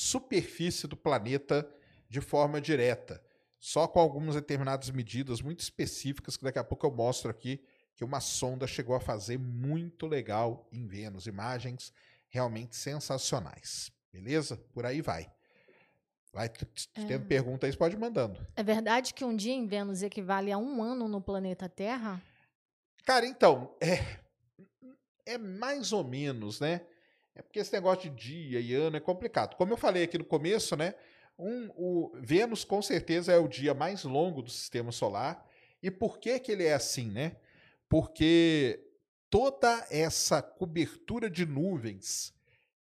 superfície 0.00 0.86
do 0.86 0.96
planeta 0.96 1.68
de 2.08 2.22
forma 2.22 2.58
direta, 2.58 3.22
só 3.58 3.86
com 3.86 4.00
algumas 4.00 4.34
determinadas 4.34 4.88
medidas 4.88 5.42
muito 5.42 5.60
específicas 5.60 6.38
que 6.38 6.42
daqui 6.42 6.58
a 6.58 6.64
pouco 6.64 6.86
eu 6.86 6.90
mostro 6.90 7.30
aqui 7.30 7.62
que 7.94 8.02
uma 8.02 8.18
sonda 8.18 8.66
chegou 8.66 8.96
a 8.96 9.00
fazer 9.00 9.38
muito 9.38 10.06
legal 10.06 10.66
em 10.72 10.86
Vênus, 10.86 11.26
imagens 11.26 11.92
realmente 12.30 12.76
sensacionais. 12.76 13.92
Beleza? 14.10 14.56
Por 14.72 14.86
aí 14.86 15.02
vai. 15.02 15.30
Vai 16.32 16.48
tendo 16.48 17.12
é. 17.12 17.18
pergunta 17.18 17.66
aí, 17.66 17.76
pode 17.76 17.94
ir 17.94 17.98
mandando. 17.98 18.40
É 18.56 18.62
verdade 18.62 19.12
que 19.12 19.22
um 19.22 19.36
dia 19.36 19.52
em 19.52 19.66
Vênus 19.66 20.02
equivale 20.02 20.50
a 20.50 20.56
um 20.56 20.82
ano 20.82 21.06
no 21.08 21.20
planeta 21.20 21.68
Terra? 21.68 22.22
Cara, 23.04 23.26
então, 23.26 23.76
é, 23.78 24.18
é 25.26 25.36
mais 25.36 25.92
ou 25.92 26.02
menos, 26.02 26.58
né? 26.58 26.80
É 27.34 27.42
porque 27.42 27.58
esse 27.58 27.72
negócio 27.72 28.10
de 28.10 28.16
dia 28.16 28.60
e 28.60 28.74
ano 28.74 28.96
é 28.96 29.00
complicado. 29.00 29.56
Como 29.56 29.72
eu 29.72 29.76
falei 29.76 30.04
aqui 30.04 30.18
no 30.18 30.24
começo, 30.24 30.76
né? 30.76 30.94
Um, 31.38 31.70
o 31.74 32.12
Vênus 32.20 32.64
com 32.64 32.82
certeza 32.82 33.32
é 33.32 33.38
o 33.38 33.48
dia 33.48 33.72
mais 33.72 34.04
longo 34.04 34.42
do 34.42 34.50
sistema 34.50 34.92
solar. 34.92 35.46
E 35.82 35.90
por 35.90 36.18
que 36.18 36.38
que 36.38 36.52
ele 36.52 36.64
é 36.64 36.74
assim, 36.74 37.10
né? 37.10 37.36
Porque 37.88 38.84
toda 39.30 39.86
essa 39.90 40.42
cobertura 40.42 41.30
de 41.30 41.46
nuvens 41.46 42.34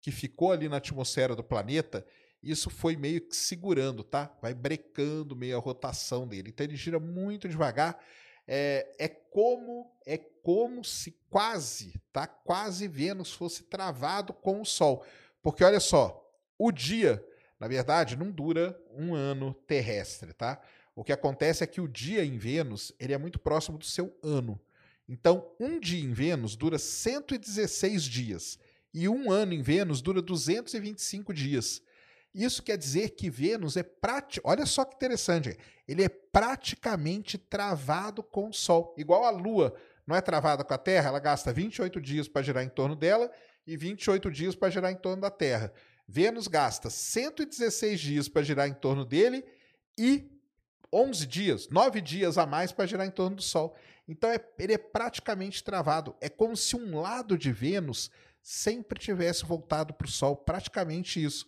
que 0.02 0.12
ficou 0.12 0.52
ali 0.52 0.70
na 0.70 0.78
atmosfera 0.78 1.36
do 1.36 1.44
planeta, 1.44 2.06
isso 2.42 2.70
foi 2.70 2.96
meio 2.96 3.22
que 3.22 3.36
segurando, 3.36 4.04
tá? 4.04 4.36
Vai 4.42 4.54
brecando 4.54 5.36
meio 5.36 5.58
a 5.58 5.60
rotação 5.60 6.28
dele. 6.28 6.50
Então 6.50 6.66
ele 6.66 6.76
gira 6.76 7.00
muito 7.00 7.48
devagar. 7.48 8.00
É, 8.48 8.96
é 8.98 9.08
como 9.08 9.92
é 10.06 10.18
como 10.18 10.84
se 10.84 11.12
quase, 11.30 12.00
tá? 12.14 12.26
Quase 12.26 12.88
Vênus 12.88 13.34
fosse 13.34 13.64
travado 13.64 14.32
com 14.32 14.62
o 14.62 14.66
Sol. 14.66 15.06
Porque 15.44 15.64
olha 15.64 15.82
só, 15.82 16.26
o 16.58 16.72
dia, 16.72 17.22
na 17.60 17.68
verdade, 17.68 18.16
não 18.16 18.32
dura 18.32 18.80
um 18.92 19.14
ano 19.14 19.54
terrestre, 19.68 20.32
tá? 20.32 20.62
O 20.96 21.04
que 21.04 21.12
acontece 21.12 21.64
é 21.64 21.68
que 21.68 21.82
o 21.82 21.88
dia 21.88 22.24
em 22.24 22.38
Vênus 22.38 22.94
ele 23.00 23.14
é 23.14 23.18
muito 23.18 23.38
próximo 23.38 23.78
do 23.78 23.86
seu 23.86 24.18
ano. 24.24 24.60
Então, 25.08 25.52
um 25.60 25.80
dia 25.80 26.04
em 26.04 26.14
Vênus 26.14 26.56
dura 26.56 26.80
116 26.80 28.04
dias 28.04 28.58
e 28.94 29.08
um 29.08 29.30
ano 29.30 29.54
em 29.54 29.62
Vênus 29.62 30.02
dura 30.02 30.22
225 30.22 31.34
dias. 31.34 31.82
Isso 32.34 32.62
quer 32.62 32.78
dizer 32.78 33.12
que 33.12 33.30
Vênus 33.30 33.78
é 33.78 33.84
prático. 33.84 34.48
Olha 34.48 34.66
só 34.66 34.86
que 34.86 34.96
interessante. 34.96 35.58
Ele 35.88 36.04
é 36.04 36.10
praticamente 36.10 37.38
travado 37.38 38.22
com 38.22 38.50
o 38.50 38.54
Sol, 38.54 38.94
igual 38.98 39.26
a 39.26 39.30
Lua 39.30 39.76
não 40.08 40.16
é 40.16 40.22
travada 40.22 40.64
com 40.64 40.74
a 40.74 40.78
Terra, 40.78 41.10
ela 41.10 41.20
gasta 41.20 41.52
28 41.52 42.00
dias 42.00 42.30
para 42.30 42.42
girar 42.42 42.64
em 42.64 42.70
torno 42.70 42.96
dela 42.96 43.30
e 43.66 43.76
28 43.76 44.32
dias 44.32 44.56
para 44.56 44.70
girar 44.70 44.90
em 44.90 44.96
torno 44.96 45.22
da 45.22 45.30
Terra. 45.30 45.74
Vênus 46.08 46.48
gasta 46.48 46.90
116 46.90 48.00
dias 48.00 48.30
para 48.30 48.42
girar 48.42 48.70
em 48.70 48.74
torno 48.74 49.04
dele 49.04 49.44
e 49.98 50.32
11 50.94 51.28
dias, 51.28 51.68
9 51.68 52.00
dias 52.00 52.38
a 52.38 52.46
mais 52.46 52.72
para 52.72 52.86
girar 52.86 53.06
em 53.06 53.12
torno 53.12 53.36
do 53.36 53.42
Sol. 53.42 53.76
Então 54.08 54.30
é, 54.30 54.40
ele 54.58 54.72
é 54.72 54.78
praticamente 54.78 55.62
travado. 55.62 56.16
É 56.22 56.30
como 56.30 56.56
se 56.56 56.78
um 56.78 57.02
lado 57.02 57.38
de 57.38 57.52
Vênus 57.52 58.10
sempre 58.42 58.98
tivesse 58.98 59.44
voltado 59.44 59.94
para 59.94 60.08
o 60.08 60.10
Sol, 60.10 60.38
praticamente 60.38 61.22
isso. 61.22 61.46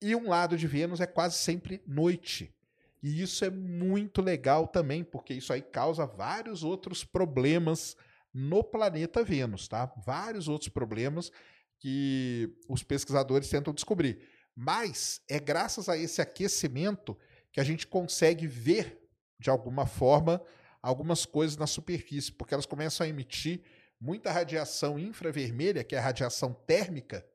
E 0.00 0.14
um 0.14 0.28
lado 0.28 0.56
de 0.56 0.66
Vênus 0.66 1.00
é 1.00 1.06
quase 1.06 1.36
sempre 1.36 1.82
noite. 1.86 2.54
E 3.02 3.22
isso 3.22 3.44
é 3.44 3.50
muito 3.50 4.20
legal 4.20 4.66
também, 4.66 5.02
porque 5.02 5.34
isso 5.34 5.52
aí 5.52 5.62
causa 5.62 6.06
vários 6.06 6.62
outros 6.62 7.04
problemas 7.04 7.96
no 8.32 8.62
planeta 8.62 9.24
Vênus, 9.24 9.68
tá? 9.68 9.92
Vários 10.04 10.48
outros 10.48 10.68
problemas 10.68 11.30
que 11.78 12.54
os 12.68 12.82
pesquisadores 12.82 13.48
tentam 13.48 13.72
descobrir. 13.72 14.22
Mas 14.54 15.22
é 15.28 15.40
graças 15.40 15.88
a 15.88 15.96
esse 15.96 16.20
aquecimento 16.20 17.16
que 17.52 17.60
a 17.60 17.64
gente 17.64 17.86
consegue 17.86 18.46
ver, 18.46 19.00
de 19.38 19.48
alguma 19.48 19.86
forma, 19.86 20.42
algumas 20.82 21.24
coisas 21.24 21.56
na 21.56 21.66
superfície, 21.66 22.32
porque 22.32 22.54
elas 22.54 22.66
começam 22.66 23.04
a 23.04 23.08
emitir 23.08 23.62
muita 23.98 24.30
radiação 24.30 24.98
infravermelha, 24.98 25.84
que 25.84 25.94
é 25.94 25.98
a 25.98 26.02
radiação 26.02 26.52
térmica, 26.52 27.26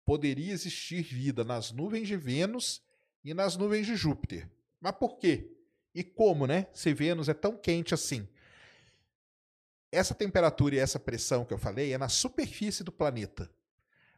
poderia 0.08 0.54
existir 0.54 1.02
vida 1.02 1.44
nas 1.44 1.74
nuvens 1.74 2.08
de 2.08 2.16
Vênus 2.16 2.82
e 3.26 3.34
nas 3.34 3.58
nuvens 3.58 3.86
de 3.86 3.98
Júpiter. 3.98 4.50
Mas 4.80 4.94
por 4.94 5.18
quê? 5.18 5.52
E 5.94 6.02
como, 6.02 6.48
né? 6.48 6.68
Se 6.74 6.94
Vênus 6.94 7.28
é 7.28 7.34
tão 7.34 7.58
quente 7.58 7.94
assim. 7.94 8.26
Essa 9.92 10.16
temperatura 10.16 10.76
e 10.76 10.80
essa 10.80 10.98
pressão 10.98 11.44
que 11.44 11.54
eu 11.54 11.58
falei 11.58 11.92
é 11.92 11.98
na 11.98 12.08
superfície 12.08 12.86
do 12.86 12.92
planeta. 12.92 13.52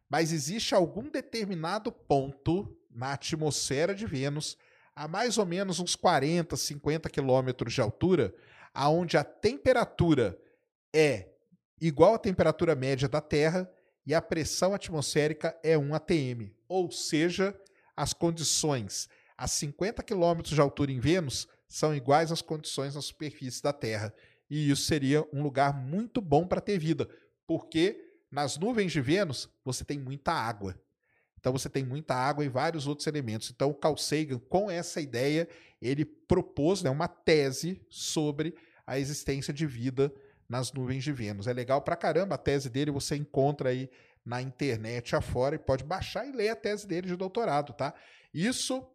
Mas 0.08 0.32
existe 0.32 0.76
algum 0.76 1.10
determinado 1.10 1.92
ponto 1.92 2.72
na 2.92 3.14
atmosfera 3.14 3.96
de 3.96 4.06
Vênus, 4.06 4.60
a 4.96 5.08
mais 5.08 5.40
ou 5.40 5.46
menos 5.46 5.80
uns 5.80 5.96
40, 5.96 6.56
50 6.56 7.10
quilômetros 7.10 7.74
de 7.74 7.82
altura, 7.82 8.32
aonde 8.76 9.18
a 9.18 9.24
temperatura 9.24 10.40
é 10.94 11.30
igual 11.82 12.14
à 12.14 12.20
temperatura 12.20 12.76
média 12.76 13.10
da 13.10 13.22
Terra 13.22 13.68
e 14.10 14.14
a 14.16 14.20
pressão 14.20 14.74
atmosférica 14.74 15.56
é 15.62 15.78
1 15.78 15.94
atm, 15.94 16.50
ou 16.68 16.90
seja, 16.90 17.56
as 17.96 18.12
condições 18.12 19.08
a 19.38 19.48
50 19.48 20.02
km 20.02 20.42
de 20.42 20.60
altura 20.60 20.92
em 20.92 21.00
Vênus 21.00 21.48
são 21.68 21.94
iguais 21.94 22.32
às 22.32 22.42
condições 22.42 22.96
na 22.96 23.04
superfície 23.04 23.62
da 23.62 23.72
Terra. 23.72 24.12
E 24.50 24.72
isso 24.72 24.82
seria 24.82 25.24
um 25.32 25.44
lugar 25.44 25.80
muito 25.80 26.22
bom 26.22 26.48
para 26.48 26.60
ter 26.60 26.80
vida, 26.80 27.08
porque 27.46 28.04
nas 28.32 28.58
nuvens 28.58 28.92
de 28.92 29.00
Vênus 29.00 29.48
você 29.64 29.86
tem 29.86 30.00
muita 30.00 30.32
água. 30.32 30.76
Então 31.38 31.54
você 31.54 31.70
tem 31.70 31.84
muita 31.84 32.16
água 32.16 32.44
e 32.44 32.50
vários 32.50 32.88
outros 32.88 33.06
elementos. 33.06 33.52
Então 33.52 33.70
o 33.70 33.76
Carl 33.76 33.96
Sagan, 33.96 34.40
com 34.40 34.72
essa 34.72 35.00
ideia, 35.00 35.48
ele 35.80 36.04
propôs 36.04 36.82
né, 36.82 36.90
uma 36.90 37.08
tese 37.08 37.80
sobre 37.92 38.56
a 38.88 38.98
existência 38.98 39.54
de 39.54 39.68
vida 39.68 40.12
nas 40.50 40.74
nuvens 40.74 41.04
de 41.04 41.12
Vênus. 41.12 41.48
É 41.48 41.54
legal 41.54 41.82
pra 41.82 41.96
caramba 41.96 42.36
a 42.36 42.38
tese 42.38 42.70
dele, 42.70 42.90
você 42.90 43.16
encontra 43.16 43.70
aí 43.70 43.90
na 44.26 44.42
internet 44.42 45.16
afora 45.16 45.56
e 45.56 45.60
pode 45.60 45.84
baixar 45.84 46.28
e 46.28 46.32
ler 46.32 46.50
a 46.50 46.56
tese 46.56 46.88
dele 46.88 47.08
de 47.08 47.16
doutorado, 47.16 47.72
tá? 47.74 47.94
Isso 48.34 48.86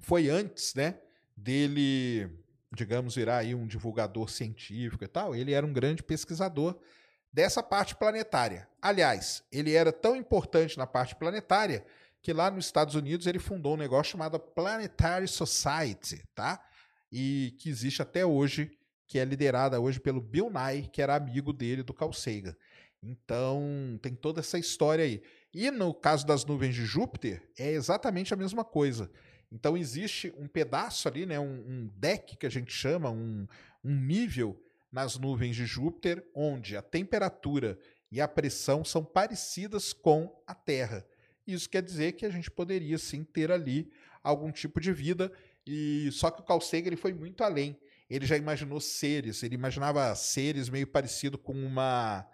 foi 0.00 0.28
antes, 0.28 0.74
né, 0.74 1.00
dele, 1.36 2.28
digamos, 2.74 3.14
virar 3.14 3.38
aí 3.38 3.54
um 3.54 3.66
divulgador 3.66 4.28
científico 4.28 5.04
e 5.04 5.08
tal. 5.08 5.34
Ele 5.34 5.52
era 5.52 5.64
um 5.64 5.72
grande 5.72 6.02
pesquisador 6.02 6.78
dessa 7.32 7.62
parte 7.62 7.94
planetária. 7.94 8.68
Aliás, 8.80 9.42
ele 9.50 9.72
era 9.72 9.92
tão 9.92 10.16
importante 10.16 10.76
na 10.76 10.86
parte 10.86 11.14
planetária 11.14 11.84
que 12.22 12.32
lá 12.32 12.50
nos 12.50 12.66
Estados 12.66 12.94
Unidos 12.94 13.26
ele 13.26 13.38
fundou 13.38 13.74
um 13.74 13.78
negócio 13.78 14.12
chamado 14.12 14.38
Planetary 14.38 15.28
Society, 15.28 16.24
tá? 16.34 16.60
E 17.10 17.54
que 17.60 17.68
existe 17.68 18.02
até 18.02 18.26
hoje, 18.26 18.70
que 19.06 19.18
é 19.18 19.24
liderada 19.24 19.80
hoje 19.80 20.00
pelo 20.00 20.20
Bill 20.20 20.50
Nye, 20.50 20.88
que 20.88 21.00
era 21.00 21.14
amigo 21.14 21.52
dele 21.52 21.82
do 21.82 21.94
Carl 21.94 22.12
Sagan. 22.12 22.56
Então, 23.02 23.98
tem 24.02 24.14
toda 24.14 24.40
essa 24.40 24.58
história 24.58 25.04
aí. 25.04 25.22
E 25.54 25.70
no 25.70 25.94
caso 25.94 26.26
das 26.26 26.44
nuvens 26.44 26.74
de 26.74 26.84
Júpiter, 26.84 27.42
é 27.58 27.70
exatamente 27.70 28.34
a 28.34 28.36
mesma 28.36 28.64
coisa. 28.64 29.10
Então, 29.50 29.76
existe 29.76 30.32
um 30.36 30.48
pedaço 30.48 31.08
ali, 31.08 31.24
né, 31.24 31.38
um, 31.38 31.64
um 31.66 31.90
deck 31.96 32.36
que 32.36 32.46
a 32.46 32.50
gente 32.50 32.72
chama, 32.72 33.10
um, 33.10 33.46
um 33.84 33.94
nível 33.94 34.60
nas 34.90 35.16
nuvens 35.18 35.54
de 35.54 35.66
Júpiter, 35.66 36.26
onde 36.34 36.76
a 36.76 36.82
temperatura 36.82 37.78
e 38.10 38.20
a 38.20 38.26
pressão 38.26 38.84
são 38.84 39.04
parecidas 39.04 39.92
com 39.92 40.34
a 40.46 40.54
Terra. 40.54 41.06
Isso 41.46 41.70
quer 41.70 41.82
dizer 41.82 42.12
que 42.12 42.26
a 42.26 42.30
gente 42.30 42.50
poderia 42.50 42.98
sim 42.98 43.22
ter 43.22 43.52
ali 43.52 43.90
algum 44.22 44.50
tipo 44.50 44.80
de 44.80 44.92
vida, 44.92 45.30
e 45.64 46.10
só 46.12 46.30
que 46.30 46.40
o 46.40 46.44
Carl 46.44 46.60
Sagan 46.60 46.88
ele 46.88 46.96
foi 46.96 47.12
muito 47.12 47.44
além. 47.44 47.78
Ele 48.08 48.24
já 48.24 48.36
imaginou 48.36 48.80
seres, 48.80 49.42
ele 49.42 49.54
imaginava 49.54 50.14
seres 50.14 50.68
meio 50.68 50.86
parecido 50.86 51.36
com 51.36 51.54
uma 51.54 52.26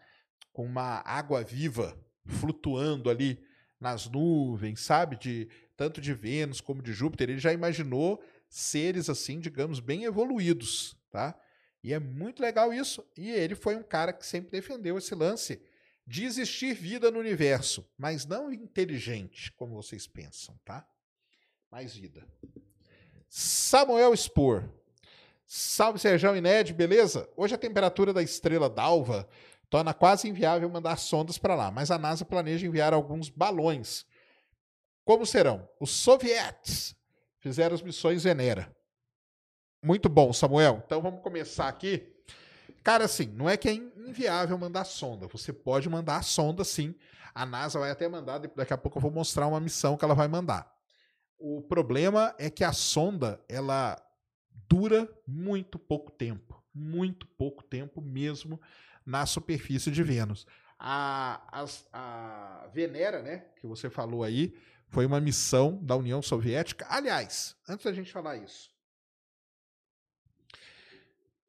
com 0.52 0.66
uma 0.66 1.02
água 1.06 1.42
viva 1.42 1.98
flutuando 2.26 3.08
ali 3.08 3.42
nas 3.80 4.06
nuvens, 4.06 4.80
sabe? 4.80 5.16
De 5.16 5.48
tanto 5.76 6.00
de 6.00 6.12
Vênus 6.12 6.60
como 6.60 6.82
de 6.82 6.92
Júpiter. 6.92 7.30
Ele 7.30 7.38
já 7.38 7.52
imaginou 7.52 8.22
seres 8.48 9.08
assim, 9.08 9.40
digamos, 9.40 9.80
bem 9.80 10.04
evoluídos, 10.04 10.96
tá? 11.10 11.38
E 11.82 11.92
é 11.92 11.98
muito 11.98 12.40
legal 12.40 12.72
isso. 12.72 13.04
E 13.16 13.30
ele 13.30 13.54
foi 13.54 13.74
um 13.76 13.82
cara 13.82 14.12
que 14.12 14.26
sempre 14.26 14.50
defendeu 14.50 14.96
esse 14.98 15.14
lance 15.14 15.60
de 16.06 16.24
existir 16.24 16.74
vida 16.74 17.10
no 17.10 17.18
universo, 17.18 17.88
mas 17.96 18.26
não 18.26 18.52
inteligente, 18.52 19.52
como 19.52 19.74
vocês 19.74 20.06
pensam, 20.06 20.58
tá? 20.64 20.86
Mais 21.70 21.94
vida. 21.94 22.26
Samuel 23.28 24.14
Spor. 24.16 24.68
Salve 25.54 25.98
Sérgio 25.98 26.34
e 26.34 26.40
Ned, 26.40 26.72
beleza? 26.72 27.28
Hoje 27.36 27.54
a 27.54 27.58
temperatura 27.58 28.10
da 28.10 28.22
estrela 28.22 28.70
d'alva 28.70 29.28
torna 29.68 29.92
quase 29.92 30.26
inviável 30.26 30.66
mandar 30.70 30.96
sondas 30.96 31.36
para 31.36 31.54
lá, 31.54 31.70
mas 31.70 31.90
a 31.90 31.98
NASA 31.98 32.24
planeja 32.24 32.66
enviar 32.66 32.94
alguns 32.94 33.28
balões. 33.28 34.06
Como 35.04 35.26
serão? 35.26 35.68
Os 35.78 35.90
sovietes 35.90 36.96
fizeram 37.38 37.74
as 37.74 37.82
missões 37.82 38.24
Venera. 38.24 38.74
Muito 39.84 40.08
bom, 40.08 40.32
Samuel. 40.32 40.82
Então 40.86 41.02
vamos 41.02 41.20
começar 41.20 41.68
aqui. 41.68 42.10
Cara, 42.82 43.04
assim, 43.04 43.26
não 43.26 43.46
é 43.46 43.54
que 43.58 43.68
é 43.68 43.74
inviável 43.74 44.56
mandar 44.56 44.84
sonda. 44.84 45.26
Você 45.26 45.52
pode 45.52 45.86
mandar 45.86 46.16
a 46.16 46.22
sonda, 46.22 46.64
sim. 46.64 46.94
A 47.34 47.44
NASA 47.44 47.78
vai 47.78 47.90
até 47.90 48.08
mandar, 48.08 48.38
daqui 48.38 48.72
a 48.72 48.78
pouco 48.78 48.96
eu 48.96 49.02
vou 49.02 49.10
mostrar 49.10 49.46
uma 49.46 49.60
missão 49.60 49.98
que 49.98 50.04
ela 50.06 50.14
vai 50.14 50.28
mandar. 50.28 50.72
O 51.38 51.60
problema 51.60 52.34
é 52.38 52.48
que 52.48 52.64
a 52.64 52.72
sonda, 52.72 53.38
ela 53.50 54.02
dura 54.72 55.06
muito 55.28 55.78
pouco 55.78 56.10
tempo. 56.10 56.64
Muito 56.74 57.26
pouco 57.26 57.62
tempo 57.62 58.00
mesmo 58.00 58.58
na 59.04 59.26
superfície 59.26 59.90
de 59.90 60.02
Vênus. 60.02 60.46
A, 60.78 61.42
a, 61.52 61.66
a 61.92 62.66
Venera, 62.68 63.22
né, 63.22 63.44
que 63.60 63.66
você 63.66 63.90
falou 63.90 64.24
aí, 64.24 64.56
foi 64.88 65.04
uma 65.04 65.20
missão 65.20 65.78
da 65.84 65.94
União 65.94 66.22
Soviética. 66.22 66.86
Aliás, 66.88 67.54
antes 67.68 67.84
da 67.84 67.92
gente 67.92 68.10
falar 68.10 68.38
isso, 68.38 68.72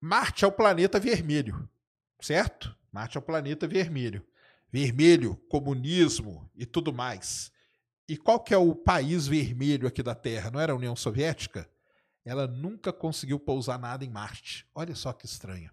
Marte 0.01 0.43
é 0.43 0.47
o 0.47 0.51
planeta 0.51 0.99
vermelho, 0.99 1.69
certo? 2.19 2.75
Marte 2.91 3.15
é 3.15 3.19
o 3.19 3.23
planeta 3.23 3.65
vermelho. 3.65 4.27
Vermelho, 4.69 5.38
comunismo 5.47 6.51
e 6.53 6.65
tudo 6.65 6.91
mais. 6.91 7.53
E 8.05 8.17
qual 8.17 8.38
que 8.38 8.53
é 8.53 8.57
o 8.57 8.75
país 8.75 9.27
vermelho 9.27 9.88
aqui 9.88 10.03
da 10.03 10.13
Terra? 10.13 10.51
Não 10.51 10.59
era 10.59 10.73
a 10.73 10.75
União 10.75 10.93
Soviética? 10.93 11.69
Ela 12.25 12.47
nunca 12.47 12.93
conseguiu 12.93 13.39
pousar 13.39 13.77
nada 13.77 14.05
em 14.05 14.09
Marte. 14.09 14.65
Olha 14.73 14.95
só 14.95 15.12
que 15.13 15.25
estranho 15.25 15.71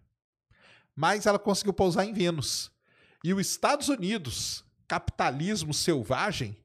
mas 1.00 1.24
ela 1.24 1.38
conseguiu 1.38 1.72
pousar 1.72 2.04
em 2.04 2.12
Vênus. 2.12 2.70
E 3.24 3.32
os 3.32 3.46
Estados 3.46 3.88
Unidos, 3.88 4.62
capitalismo 4.86 5.72
selvagem, 5.72 6.56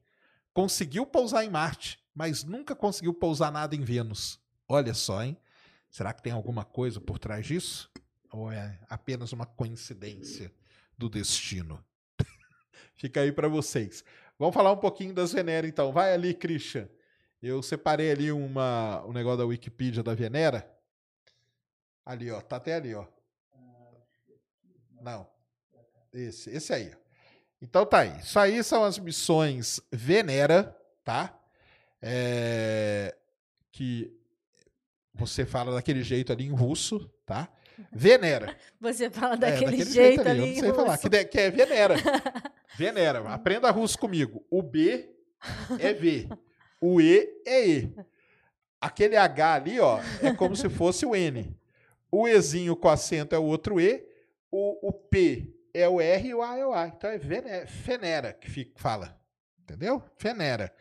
conseguiu 0.52 1.06
pousar 1.06 1.42
em 1.42 1.48
Marte, 1.48 1.98
mas 2.14 2.44
nunca 2.44 2.76
conseguiu 2.76 3.14
pousar 3.14 3.50
nada 3.50 3.74
em 3.74 3.80
Vênus. 3.80 4.38
Olha 4.68 4.92
só, 4.92 5.22
hein? 5.22 5.38
Será 5.90 6.12
que 6.12 6.22
tem 6.22 6.34
alguma 6.34 6.66
coisa 6.66 7.00
por 7.00 7.18
trás 7.18 7.46
disso? 7.46 7.90
Ou 8.30 8.52
é 8.52 8.78
apenas 8.90 9.32
uma 9.32 9.46
coincidência 9.46 10.52
do 10.98 11.08
destino? 11.08 11.82
Fica 12.94 13.20
aí 13.20 13.32
para 13.32 13.48
vocês. 13.48 14.04
Vamos 14.38 14.54
falar 14.54 14.72
um 14.72 14.76
pouquinho 14.76 15.14
das 15.14 15.32
Venera, 15.32 15.66
então. 15.66 15.92
Vai 15.92 16.12
ali, 16.12 16.34
Christian. 16.34 16.88
Eu 17.46 17.62
separei 17.62 18.10
ali 18.10 18.32
uma, 18.32 19.04
um 19.06 19.12
negócio 19.12 19.38
da 19.38 19.44
Wikipedia 19.44 20.02
da 20.02 20.14
Venera. 20.14 20.68
Ali, 22.04 22.28
ó. 22.28 22.40
Tá 22.40 22.56
até 22.56 22.74
ali, 22.74 22.92
ó. 22.92 23.06
Não. 25.00 25.28
Esse, 26.12 26.50
esse 26.50 26.72
aí. 26.72 26.92
Então 27.62 27.86
tá 27.86 28.00
aí. 28.00 28.18
Isso 28.18 28.36
aí 28.36 28.64
são 28.64 28.82
as 28.82 28.98
missões 28.98 29.80
Venera, 29.92 30.76
tá? 31.04 31.38
É... 32.02 33.16
Que 33.70 34.12
você 35.14 35.46
fala 35.46 35.72
daquele 35.72 36.02
jeito 36.02 36.32
ali 36.32 36.46
em 36.46 36.52
russo, 36.52 37.08
tá? 37.24 37.48
Venera. 37.92 38.56
Você 38.80 39.08
fala 39.08 39.36
daquele, 39.36 39.66
é, 39.66 39.70
daquele 39.70 39.84
jeito, 39.84 40.24
jeito, 40.24 40.28
ali. 40.28 40.40
Eu 40.40 40.46
não 40.46 40.60
sei 40.60 40.72
falar. 40.72 40.98
Que, 40.98 41.24
que 41.26 41.38
é 41.38 41.50
Venera. 41.50 41.94
Venera. 42.76 43.20
Aprenda 43.32 43.70
russo 43.70 43.96
comigo. 43.96 44.44
O 44.50 44.62
B 44.62 45.14
é 45.78 45.92
V. 45.92 46.28
O 46.80 47.00
E 47.00 47.42
é 47.46 47.68
E. 47.68 47.94
Aquele 48.80 49.16
H 49.16 49.54
ali, 49.54 49.80
ó, 49.80 50.00
é 50.22 50.32
como 50.34 50.54
se 50.54 50.68
fosse 50.68 51.06
o 51.06 51.14
N. 51.14 51.56
O 52.10 52.28
Ezinho 52.28 52.76
com 52.76 52.88
acento 52.88 53.34
é 53.34 53.38
o 53.38 53.44
outro 53.44 53.80
E. 53.80 54.06
O, 54.50 54.88
o 54.88 54.92
P 54.92 55.52
é 55.74 55.88
o 55.88 56.00
R 56.00 56.28
e 56.28 56.34
o 56.34 56.42
A 56.42 56.56
é 56.56 56.66
o 56.66 56.72
A. 56.72 56.86
Então 56.88 57.10
é 57.10 57.18
Venera, 57.18 57.66
Fenera 57.66 58.32
que 58.32 58.50
fica, 58.50 58.72
fala. 58.76 59.18
Entendeu? 59.60 60.02
Fenera. 60.16 60.72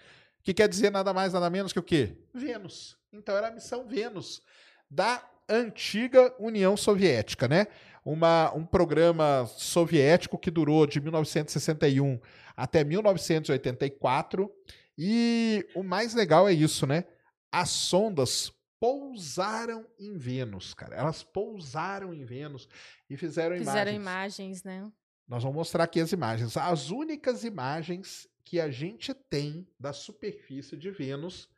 Que 0.43 0.53
quer 0.53 0.69
dizer 0.69 0.91
nada 0.91 1.13
mais, 1.13 1.34
nada 1.34 1.49
menos 1.49 1.73
que 1.73 1.79
o 1.79 1.84
quê? 1.84 2.15
Vênus. 2.34 2.97
Então 3.12 3.36
era 3.36 3.47
a 3.47 3.51
missão 3.51 3.88
Vênus 3.88 4.41
da 4.89 5.23
antiga 5.49 6.34
União 6.39 6.77
Soviética, 6.77 7.47
né? 7.47 7.67
Uma, 8.03 8.53
um 8.53 8.65
programa 8.65 9.45
soviético 9.47 10.38
que 10.38 10.51
durou 10.51 10.86
de 10.86 11.01
1961 11.01 12.19
até 12.55 12.84
1984. 12.84 14.51
E 14.97 15.67
o 15.75 15.84
mais 15.84 16.13
legal 16.13 16.47
é 16.47 16.53
isso, 16.53 16.86
né? 16.88 17.05
As 17.51 17.69
sondas 17.69 18.51
pousaram 18.79 19.86
em 19.97 20.17
Vênus, 20.17 20.73
cara. 20.73 20.95
Elas 20.95 21.23
pousaram 21.23 22.13
em 22.13 22.23
Vênus 22.23 22.67
e 23.10 23.17
fizeram, 23.17 23.58
fizeram 23.58 23.91
imagens. 23.91 24.62
imagens, 24.62 24.63
né? 24.63 24.91
Nós 25.27 25.41
vamos 25.41 25.58
mostrar 25.58 25.84
aqui 25.86 25.99
as 25.99 26.12
imagens. 26.12 26.55
As 26.55 26.91
únicas 26.91 27.43
imagens 27.43 28.27
que 28.43 28.60
a 28.60 28.69
gente 28.69 29.13
tem 29.13 29.67
da 29.79 29.91
superfície 29.91 30.77
de 30.77 30.91
Vênus 30.91 31.49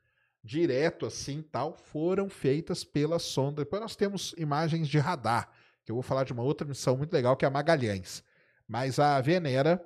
direto 0.47 1.06
assim 1.06 1.41
tal, 1.41 1.76
foram 1.76 2.30
feitas 2.30 2.84
pela 2.84 3.19
sonda. 3.19 3.63
Depois 3.63 3.82
nós 3.82 3.95
temos 3.95 4.34
imagens 4.38 4.88
de 4.88 4.97
radar, 4.97 5.52
que 5.84 5.91
eu 5.91 5.95
vou 5.95 6.02
falar 6.04 6.23
de 6.23 6.32
uma 6.32 6.43
outra 6.43 6.65
missão 6.65 6.95
muito 6.95 7.12
legal 7.12 7.36
que 7.36 7.43
é 7.43 7.47
a 7.47 7.52
Magalhães. 7.52 8.23
Mas 8.65 8.97
a 8.97 9.19
Venera 9.19 9.84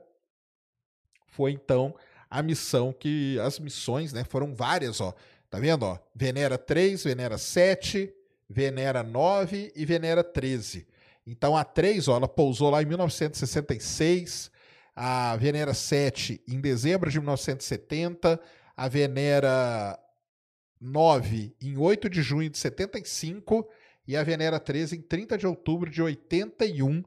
foi 1.29 1.51
então 1.51 1.95
a 2.31 2.41
missão 2.41 2.93
que 2.97 3.37
as 3.41 3.59
missões, 3.59 4.13
né, 4.13 4.23
foram 4.23 4.55
várias, 4.55 5.01
ó. 5.01 5.13
Tá 5.49 5.59
vendo, 5.59 5.83
ó? 5.83 5.99
Venera 6.15 6.57
3, 6.57 7.03
Venera 7.03 7.37
7, 7.37 8.09
Venera 8.49 9.03
9 9.03 9.73
e 9.75 9.85
Venera 9.85 10.23
13. 10.23 10.87
Então 11.27 11.57
a 11.57 11.65
3, 11.65 12.07
ó, 12.07 12.15
ela 12.15 12.29
pousou 12.29 12.69
lá 12.69 12.81
em 12.81 12.85
1966, 12.85 14.49
a 14.95 15.35
Venera 15.35 15.73
7 15.73 16.41
em 16.47 16.61
dezembro 16.61 17.11
de 17.11 17.19
1970, 17.19 18.39
a 18.77 18.87
Venera 18.87 19.99
9 20.79 21.53
em 21.61 21.77
8 21.77 22.09
de 22.09 22.21
junho 22.21 22.49
de 22.49 22.57
75 22.57 23.67
e 24.07 24.15
a 24.15 24.23
Venera 24.23 24.57
13 24.57 24.97
em 24.97 25.01
30 25.01 25.37
de 25.37 25.45
outubro 25.45 25.89
de 25.89 26.01
81 26.01 27.03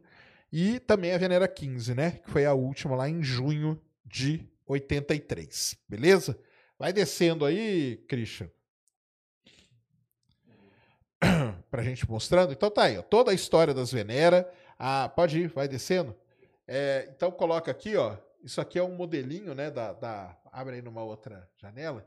e 0.53 0.79
também 0.81 1.13
a 1.13 1.19
Venera 1.19 1.49
15, 1.49 1.95
né, 1.95 2.11
que 2.13 2.31
foi 2.31 2.45
a 2.45 2.53
última 2.53 2.95
lá 2.95 3.09
em 3.09 3.23
junho 3.23 3.81
de 4.05 4.49
83, 4.67 5.77
beleza? 5.89 6.39
Vai 6.79 6.93
descendo 6.93 7.45
aí, 7.45 7.97
Christian. 8.09 8.51
pra 11.71 11.83
gente 11.83 12.09
mostrando. 12.09 12.53
Então 12.53 12.71
tá 12.71 12.85
aí, 12.85 12.99
ó, 12.99 13.03
toda 13.03 13.31
a 13.31 13.35
história 13.35 13.75
das 13.75 13.93
Venera. 13.93 14.51
Ah, 14.79 15.09
pode 15.09 15.41
ir, 15.41 15.49
vai 15.49 15.69
descendo. 15.69 16.15
É, 16.67 17.09
então 17.15 17.31
coloca 17.31 17.71
aqui, 17.71 17.97
ó. 17.97 18.17
Isso 18.43 18.61
aqui 18.61 18.79
é 18.79 18.83
um 18.83 18.95
modelinho, 18.95 19.55
né? 19.55 19.71
Da, 19.71 19.93
da, 19.93 20.39
abre 20.53 20.77
aí 20.77 20.83
numa 20.83 21.03
outra 21.03 21.49
janela. 21.57 22.07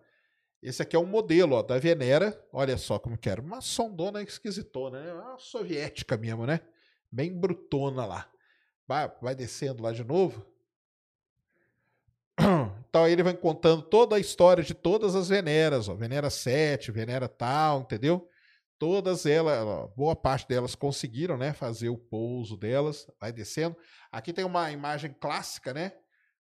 Esse 0.61 0.81
aqui 0.81 0.95
é 0.95 0.99
um 0.99 1.05
modelo 1.05 1.55
ó, 1.55 1.63
da 1.63 1.79
Venera. 1.79 2.39
Olha 2.51 2.77
só 2.77 2.99
como 2.99 3.17
que 3.17 3.29
era. 3.29 3.41
Uma 3.41 3.61
sondona 3.61 4.21
esquisitona, 4.21 5.01
né? 5.01 5.13
Uma 5.13 5.37
soviética 5.39 6.17
mesmo, 6.17 6.45
né? 6.45 6.59
Bem 7.11 7.33
brutona 7.33 8.05
lá. 8.05 8.29
Vai, 8.87 9.11
vai 9.21 9.35
descendo 9.35 9.83
lá 9.83 9.91
de 9.91 10.03
novo. 10.03 10.45
Então 12.89 13.03
aí 13.03 13.11
ele 13.11 13.21
vai 13.21 13.35
contando 13.35 13.81
toda 13.81 14.15
a 14.15 14.19
história 14.19 14.63
de 14.63 14.73
todas 14.73 15.15
as 15.15 15.29
Veneras. 15.29 15.89
Ó. 15.89 15.93
Venera 15.93 16.29
7, 16.29 16.91
Venera 16.91 17.27
tal, 17.27 17.81
entendeu? 17.81 18.27
Todas 18.79 19.25
elas, 19.25 19.59
ó, 19.65 19.87
boa 19.95 20.15
parte 20.15 20.47
delas 20.47 20.73
conseguiram 20.73 21.37
né, 21.37 21.51
fazer 21.51 21.89
o 21.89 21.97
pouso 21.97 22.55
delas. 22.55 23.07
Vai 23.19 23.31
descendo. 23.31 23.75
Aqui 24.11 24.31
tem 24.31 24.45
uma 24.45 24.71
imagem 24.71 25.15
clássica, 25.19 25.73
né? 25.73 25.93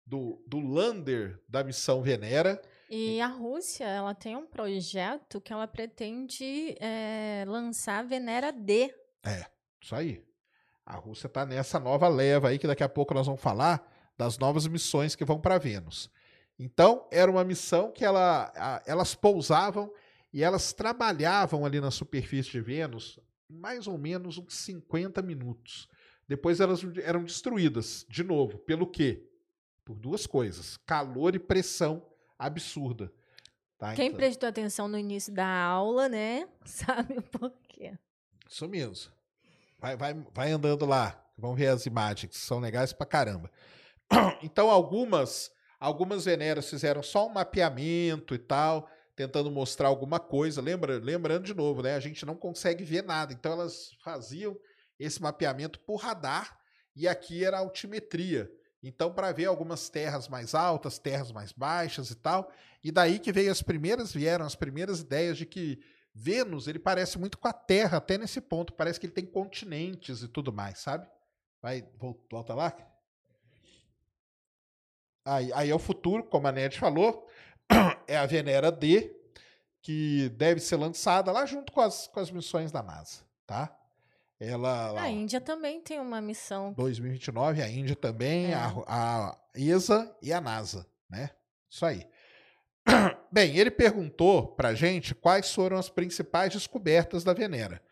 Do, 0.06 0.44
do 0.46 0.60
lander 0.60 1.40
da 1.48 1.64
missão 1.64 2.02
Venera. 2.02 2.60
E 2.90 3.20
a 3.20 3.26
Rússia, 3.26 3.86
ela 3.86 4.14
tem 4.14 4.36
um 4.36 4.46
projeto 4.46 5.40
que 5.40 5.52
ela 5.52 5.66
pretende 5.66 6.76
é, 6.78 7.44
lançar 7.46 8.00
a 8.00 8.02
Venera 8.02 8.52
D. 8.52 8.94
É, 9.24 9.46
isso 9.80 9.94
aí. 9.94 10.22
A 10.84 10.96
Rússia 10.96 11.26
está 11.26 11.46
nessa 11.46 11.80
nova 11.80 12.06
leva 12.06 12.50
aí, 12.50 12.58
que 12.58 12.66
daqui 12.66 12.84
a 12.84 12.88
pouco 12.88 13.14
nós 13.14 13.26
vamos 13.26 13.40
falar 13.40 13.93
das 14.16 14.38
novas 14.38 14.66
missões 14.66 15.14
que 15.14 15.24
vão 15.24 15.40
para 15.40 15.58
Vênus. 15.58 16.10
Então, 16.58 17.08
era 17.10 17.30
uma 17.30 17.44
missão 17.44 17.90
que 17.90 18.04
ela, 18.04 18.52
a, 18.54 18.82
elas 18.86 19.14
pousavam 19.14 19.92
e 20.32 20.42
elas 20.42 20.72
trabalhavam 20.72 21.64
ali 21.64 21.80
na 21.80 21.90
superfície 21.90 22.50
de 22.50 22.60
Vênus 22.60 23.18
mais 23.48 23.86
ou 23.86 23.98
menos 23.98 24.38
uns 24.38 24.54
50 24.54 25.22
minutos. 25.22 25.88
Depois 26.26 26.60
elas 26.60 26.80
eram 27.02 27.22
destruídas, 27.22 28.06
de 28.08 28.24
novo. 28.24 28.58
Pelo 28.58 28.86
quê? 28.86 29.28
Por 29.84 29.98
duas 29.98 30.26
coisas: 30.26 30.76
calor 30.86 31.34
e 31.34 31.38
pressão 31.38 32.04
absurda. 32.38 33.12
Tá? 33.78 33.94
Quem 33.94 34.06
então... 34.06 34.18
prestou 34.18 34.48
atenção 34.48 34.88
no 34.88 34.98
início 34.98 35.32
da 35.32 35.46
aula, 35.46 36.08
né, 36.08 36.48
sabe 36.64 37.18
o 37.18 37.22
porquê. 37.22 37.98
Isso 38.48 38.68
mesmo. 38.68 39.12
Vai, 39.78 39.96
vai, 39.96 40.14
vai 40.32 40.50
andando 40.52 40.86
lá. 40.86 41.20
Vamos 41.36 41.58
ver 41.58 41.66
as 41.66 41.84
imagens, 41.84 42.36
são 42.36 42.60
legais 42.60 42.92
pra 42.92 43.04
caramba. 43.04 43.50
Então, 44.42 44.70
algumas, 44.70 45.50
algumas 45.80 46.24
veneras 46.24 46.68
fizeram 46.68 47.02
só 47.02 47.26
um 47.26 47.32
mapeamento 47.32 48.34
e 48.34 48.38
tal, 48.38 48.88
tentando 49.16 49.50
mostrar 49.50 49.88
alguma 49.88 50.20
coisa. 50.20 50.60
Lembra, 50.60 50.98
lembrando 50.98 51.44
de 51.44 51.54
novo, 51.54 51.82
né? 51.82 51.94
A 51.94 52.00
gente 52.00 52.26
não 52.26 52.36
consegue 52.36 52.84
ver 52.84 53.02
nada. 53.02 53.32
Então, 53.32 53.52
elas 53.52 53.90
faziam 54.02 54.56
esse 54.98 55.20
mapeamento 55.22 55.80
por 55.80 55.96
radar 55.96 56.58
e 56.94 57.08
aqui 57.08 57.44
era 57.44 57.58
altimetria. 57.58 58.50
Então, 58.82 59.12
para 59.12 59.32
ver 59.32 59.46
algumas 59.46 59.88
terras 59.88 60.28
mais 60.28 60.54
altas, 60.54 60.98
terras 60.98 61.32
mais 61.32 61.52
baixas 61.52 62.10
e 62.10 62.14
tal. 62.14 62.52
E 62.82 62.92
daí 62.92 63.18
que 63.18 63.32
veio 63.32 63.50
as 63.50 63.62
primeiras, 63.62 64.12
vieram 64.12 64.44
as 64.44 64.54
primeiras 64.54 65.00
ideias 65.00 65.38
de 65.38 65.46
que 65.46 65.80
Vênus, 66.14 66.68
ele 66.68 66.78
parece 66.78 67.18
muito 67.18 67.36
com 67.36 67.48
a 67.48 67.52
Terra, 67.52 67.98
até 67.98 68.16
nesse 68.16 68.40
ponto. 68.40 68.72
Parece 68.72 69.00
que 69.00 69.06
ele 69.06 69.12
tem 69.12 69.26
continentes 69.26 70.22
e 70.22 70.28
tudo 70.28 70.52
mais, 70.52 70.78
sabe? 70.78 71.08
Vai, 71.60 71.84
volta 72.30 72.54
lá. 72.54 72.72
Aí, 75.24 75.52
aí 75.52 75.70
é 75.70 75.74
o 75.74 75.78
futuro, 75.78 76.24
como 76.24 76.46
a 76.46 76.52
Ned 76.52 76.78
falou. 76.78 77.26
É 78.06 78.18
a 78.18 78.26
Venera 78.26 78.70
D, 78.70 79.10
que 79.80 80.28
deve 80.36 80.60
ser 80.60 80.76
lançada 80.76 81.32
lá 81.32 81.46
junto 81.46 81.72
com 81.72 81.80
as, 81.80 82.06
com 82.06 82.20
as 82.20 82.30
missões 82.30 82.70
da 82.70 82.82
NASA, 82.82 83.22
tá? 83.46 83.74
Ela, 84.38 84.92
lá, 84.92 85.02
a 85.02 85.08
Índia 85.08 85.40
também 85.40 85.80
tem 85.80 85.98
uma 85.98 86.20
missão. 86.20 86.74
2029, 86.74 87.62
a 87.62 87.68
Índia 87.68 87.96
também, 87.96 88.50
é. 88.50 88.54
a, 88.54 88.74
a 88.86 89.38
ESA 89.54 90.14
e 90.20 90.34
a 90.34 90.40
NASA, 90.40 90.86
né? 91.08 91.30
Isso 91.70 91.86
aí. 91.86 92.06
Bem, 93.32 93.56
ele 93.56 93.70
perguntou 93.70 94.48
pra 94.48 94.74
gente 94.74 95.14
quais 95.14 95.52
foram 95.52 95.78
as 95.78 95.88
principais 95.88 96.52
descobertas 96.52 97.24
da 97.24 97.32
Venera. 97.32 97.82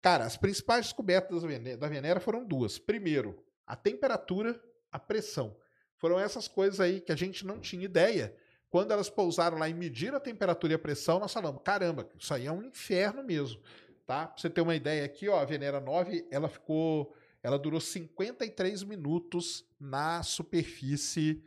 Cara, 0.00 0.24
as 0.24 0.36
principais 0.36 0.86
descobertas 0.86 1.44
da 1.78 1.88
Venera 1.88 2.18
foram 2.18 2.44
duas. 2.44 2.78
Primeiro, 2.78 3.44
a 3.64 3.76
temperatura, 3.76 4.60
a 4.90 4.98
pressão. 4.98 5.56
Foram 6.02 6.18
essas 6.18 6.48
coisas 6.48 6.80
aí 6.80 7.00
que 7.00 7.12
a 7.12 7.16
gente 7.16 7.46
não 7.46 7.60
tinha 7.60 7.84
ideia. 7.84 8.34
Quando 8.68 8.90
elas 8.90 9.08
pousaram 9.08 9.56
lá 9.56 9.68
e 9.68 9.72
mediram 9.72 10.16
a 10.16 10.20
temperatura 10.20 10.72
e 10.72 10.74
a 10.74 10.78
pressão, 10.78 11.20
nós 11.20 11.32
falamos: 11.32 11.62
caramba, 11.62 12.08
isso 12.18 12.34
aí 12.34 12.44
é 12.44 12.50
um 12.50 12.60
inferno 12.60 13.22
mesmo. 13.22 13.60
Tá? 14.04 14.26
Pra 14.26 14.36
você 14.36 14.50
ter 14.50 14.62
uma 14.62 14.74
ideia 14.74 15.04
aqui, 15.04 15.28
ó, 15.28 15.38
a 15.38 15.44
Venera 15.44 15.78
9, 15.78 16.26
ela 16.28 16.48
ficou, 16.48 17.14
ela 17.40 17.56
durou 17.56 17.80
53 17.80 18.82
minutos 18.82 19.64
na 19.78 20.24
superfície 20.24 21.40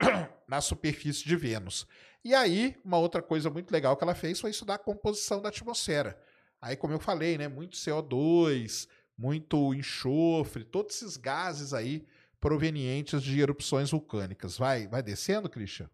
na 0.48 0.62
superfície 0.62 1.28
de 1.28 1.36
Vênus. 1.36 1.86
E 2.24 2.34
aí, 2.34 2.78
uma 2.82 2.96
outra 2.96 3.20
coisa 3.20 3.50
muito 3.50 3.70
legal 3.70 3.94
que 3.94 4.04
ela 4.04 4.14
fez 4.14 4.40
foi 4.40 4.52
estudar 4.52 4.76
a 4.76 4.78
composição 4.78 5.42
da 5.42 5.50
atmosfera. 5.50 6.18
Aí, 6.62 6.76
como 6.78 6.94
eu 6.94 6.98
falei, 6.98 7.36
né, 7.36 7.46
muito 7.46 7.76
CO2, 7.76 8.88
muito 9.18 9.74
enxofre, 9.74 10.64
todos 10.64 10.96
esses 10.96 11.18
gases 11.18 11.74
aí 11.74 12.06
provenientes 12.40 13.22
de 13.22 13.40
erupções 13.40 13.90
vulcânicas. 13.90 14.56
Vai, 14.56 14.86
vai 14.86 15.02
descendo, 15.02 15.48
Christian? 15.48 15.90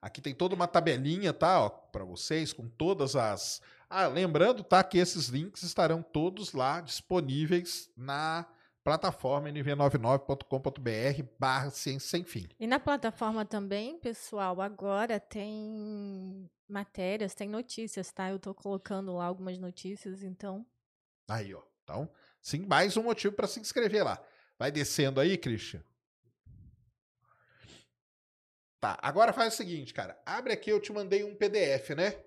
Aqui 0.00 0.20
tem 0.20 0.34
toda 0.34 0.54
uma 0.54 0.68
tabelinha, 0.68 1.32
tá, 1.32 1.68
para 1.68 2.04
vocês 2.04 2.52
com 2.52 2.68
todas 2.68 3.16
as 3.16 3.60
Ah, 3.88 4.06
lembrando, 4.06 4.62
tá, 4.62 4.84
que 4.84 4.98
esses 4.98 5.28
links 5.28 5.62
estarão 5.62 6.02
todos 6.02 6.52
lá 6.52 6.80
disponíveis 6.80 7.90
na 7.96 8.46
plataforma 8.84 9.48
nv99.com.br 9.48 11.28
barra 11.40 11.70
ciência 11.70 12.08
sem 12.08 12.22
fim. 12.24 12.48
E 12.58 12.68
na 12.68 12.78
plataforma 12.78 13.44
também, 13.44 13.98
pessoal, 13.98 14.60
agora 14.60 15.18
tem 15.18 16.48
matérias, 16.68 17.34
tem 17.34 17.48
notícias, 17.48 18.12
tá? 18.12 18.30
Eu 18.30 18.38
tô 18.38 18.54
colocando 18.54 19.16
lá 19.16 19.24
algumas 19.24 19.58
notícias, 19.58 20.22
então. 20.22 20.64
Aí, 21.28 21.52
ó. 21.52 21.62
Então, 21.82 22.08
sim, 22.46 22.64
mais 22.64 22.96
um 22.96 23.02
motivo 23.02 23.34
para 23.34 23.48
se 23.48 23.58
inscrever 23.58 24.04
lá. 24.04 24.24
Vai 24.56 24.70
descendo 24.70 25.20
aí, 25.20 25.36
Christian. 25.36 25.82
Tá, 28.78 28.96
agora 29.02 29.32
faz 29.32 29.54
o 29.54 29.56
seguinte, 29.56 29.92
cara. 29.92 30.16
Abre 30.24 30.52
aqui, 30.52 30.70
eu 30.70 30.80
te 30.80 30.92
mandei 30.92 31.24
um 31.24 31.34
PDF, 31.34 31.90
né? 31.90 32.22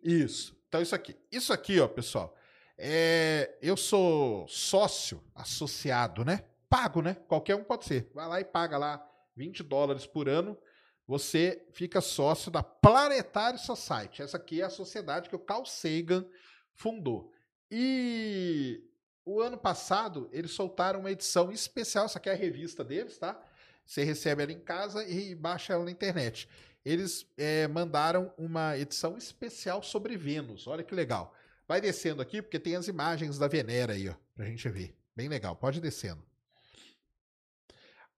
Isso. 0.00 0.56
Então, 0.68 0.80
isso 0.80 0.94
aqui. 0.94 1.16
Isso 1.30 1.52
aqui, 1.52 1.80
ó, 1.80 1.88
pessoal. 1.88 2.36
É, 2.78 3.58
eu 3.60 3.76
sou 3.76 4.46
sócio 4.46 5.22
associado, 5.34 6.24
né? 6.24 6.44
Pago, 6.68 7.02
né? 7.02 7.14
Qualquer 7.26 7.56
um 7.56 7.64
pode 7.64 7.84
ser. 7.84 8.08
Vai 8.14 8.28
lá 8.28 8.40
e 8.40 8.44
paga 8.44 8.78
lá 8.78 9.04
20 9.34 9.64
dólares 9.64 10.06
por 10.06 10.28
ano. 10.28 10.56
Você 11.04 11.66
fica 11.72 12.00
sócio 12.00 12.48
da 12.48 12.62
Planetary 12.62 13.58
Society. 13.58 14.22
Essa 14.22 14.36
aqui 14.36 14.62
é 14.62 14.66
a 14.66 14.70
sociedade 14.70 15.28
que 15.28 15.34
o 15.34 15.40
Carl 15.40 15.66
Sagan 15.66 16.24
fundou. 16.72 17.32
E 17.70 18.82
o 19.24 19.40
ano 19.40 19.56
passado 19.56 20.28
eles 20.32 20.50
soltaram 20.50 21.00
uma 21.00 21.10
edição 21.10 21.52
especial. 21.52 22.06
Essa 22.06 22.18
aqui 22.18 22.28
é 22.28 22.32
a 22.32 22.36
revista 22.36 22.82
deles, 22.82 23.16
tá? 23.18 23.40
Você 23.84 24.04
recebe 24.04 24.42
ela 24.42 24.52
em 24.52 24.60
casa 24.60 25.04
e 25.04 25.34
baixa 25.34 25.72
ela 25.72 25.84
na 25.84 25.90
internet. 25.90 26.48
Eles 26.84 27.26
é, 27.36 27.68
mandaram 27.68 28.32
uma 28.38 28.76
edição 28.78 29.16
especial 29.16 29.82
sobre 29.82 30.16
Vênus. 30.16 30.66
Olha 30.66 30.82
que 30.82 30.94
legal. 30.94 31.34
Vai 31.68 31.80
descendo 31.80 32.22
aqui, 32.22 32.42
porque 32.42 32.58
tem 32.58 32.74
as 32.74 32.88
imagens 32.88 33.38
da 33.38 33.46
Venera 33.46 33.92
aí, 33.92 34.08
ó, 34.08 34.14
pra 34.34 34.46
gente 34.46 34.68
ver. 34.68 34.96
Bem 35.14 35.28
legal, 35.28 35.54
pode 35.54 35.80
descendo. 35.80 36.24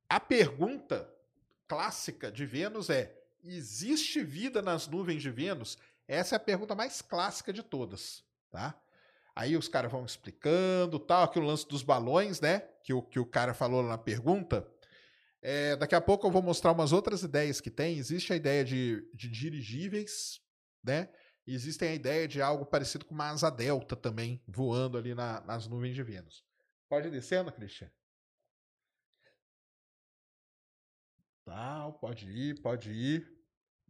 A 0.09 0.21
pergunta 0.21 1.13
clássica 1.67 2.31
de 2.31 2.47
Vênus 2.47 2.89
é: 2.89 3.15
existe 3.43 4.23
vida 4.23 4.63
nas 4.63 4.87
nuvens 4.87 5.23
de 5.23 5.31
Vênus? 5.31 5.77
Essa 6.07 6.35
é 6.35 6.37
a 6.37 6.41
pergunta 6.41 6.75
mais 6.75 7.03
clássica 7.03 7.53
de 7.53 7.63
todas, 7.63 8.23
tá? 8.51 8.79
Aí 9.35 9.57
os 9.57 9.69
caras 9.69 9.91
vão 9.91 10.05
explicando, 10.05 10.99
tal, 10.99 11.25
aqui 11.25 11.39
o 11.39 11.43
lance 11.43 11.67
dos 11.67 11.83
balões, 11.83 12.41
né? 12.41 12.61
Que 12.83 12.93
o, 12.93 13.03
que 13.03 13.19
o 13.19 13.27
cara 13.27 13.55
falou 13.55 13.83
na 13.83 13.97
pergunta. 13.97 14.67
É, 15.41 15.75
daqui 15.77 15.95
a 15.95 16.01
pouco 16.01 16.27
eu 16.27 16.31
vou 16.31 16.43
mostrar 16.43 16.73
umas 16.73 16.93
outras 16.93 17.23
ideias 17.23 17.61
que 17.61 17.71
tem. 17.71 17.97
Existe 17.99 18.33
a 18.33 18.37
ideia 18.37 18.65
de, 18.65 19.09
de 19.15 19.29
dirigíveis, 19.29 20.41
né? 20.85 21.09
existem 21.47 21.89
a 21.89 21.95
ideia 21.95 22.29
de 22.29 22.41
algo 22.41 22.65
parecido 22.65 23.05
com 23.05 23.15
uma 23.15 23.31
asa 23.31 23.51
delta 23.51 23.97
também, 23.97 24.43
voando 24.47 24.97
ali 24.97 25.15
na, 25.15 25.41
nas 25.41 25.67
nuvens 25.67 25.95
de 25.95 26.03
Vênus. 26.03 26.45
Pode 26.89 27.09
ir 27.09 27.11
descendo, 27.11 27.51
Christian? 27.53 27.91
Tá, 31.45 31.91
pode 32.01 32.31
ir, 32.31 32.61
pode 32.61 32.93
ir. 32.93 33.29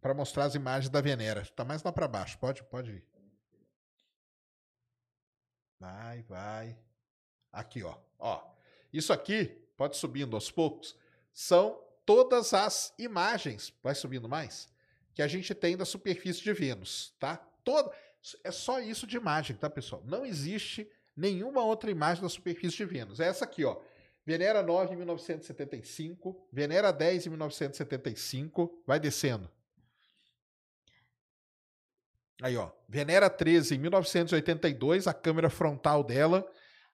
Para 0.01 0.15
mostrar 0.15 0.45
as 0.45 0.55
imagens 0.55 0.91
da 0.91 1.01
Venera. 1.01 1.43
Está 1.43 1.65
mais 1.65 1.83
lá 1.83 1.93
para 1.93 2.09
baixo. 2.09 2.39
Pode, 2.39 2.65
pode 2.65 2.91
ir. 2.91 3.12
Vai, 5.83 6.23
vai. 6.23 6.79
Aqui, 7.53 7.83
ó. 7.83 7.97
ó. 8.19 8.43
Isso 8.93 9.13
aqui, 9.13 9.47
pode 9.77 9.97
subindo 9.97 10.37
aos 10.37 10.51
poucos, 10.51 10.97
são 11.33 11.79
todas 12.07 12.55
as 12.55 12.95
imagens. 12.99 13.75
Vai 13.83 13.95
subindo 13.95 14.29
mais? 14.29 14.73
que 15.15 15.23
a 15.23 15.29
gente 15.29 15.55
tem 15.55 15.77
da 15.77 15.85
superfície 15.85 16.43
de 16.43 16.53
Vênus, 16.53 17.15
tá? 17.19 17.37
Toda, 17.63 17.93
é 18.43 18.51
só 18.51 18.81
isso 18.81 19.07
de 19.07 19.17
imagem, 19.17 19.57
tá, 19.57 19.69
pessoal? 19.69 20.03
Não 20.07 20.25
existe 20.25 20.91
nenhuma 21.17 21.63
outra 21.63 21.91
imagem 21.91 22.23
da 22.23 22.29
superfície 22.29 22.77
de 22.77 22.85
Vênus. 22.85 23.21
É 23.21 23.27
essa 23.27 23.45
aqui, 23.45 23.65
ó. 23.65 23.81
Venera 24.25 24.63
9 24.63 24.95
em 24.95 24.97
1975, 24.99 26.47
Venera 26.53 26.93
10 26.93 27.27
em 27.27 27.31
1975, 27.31 28.83
vai 28.87 29.01
descendo. 29.01 29.51
Aí, 32.41 32.57
ó, 32.57 32.71
Venera 32.89 33.29
13 33.29 33.75
em 33.75 33.79
1982, 33.79 35.07
a 35.07 35.15
câmera 35.15 35.51
frontal 35.51 36.03
dela. 36.03 36.47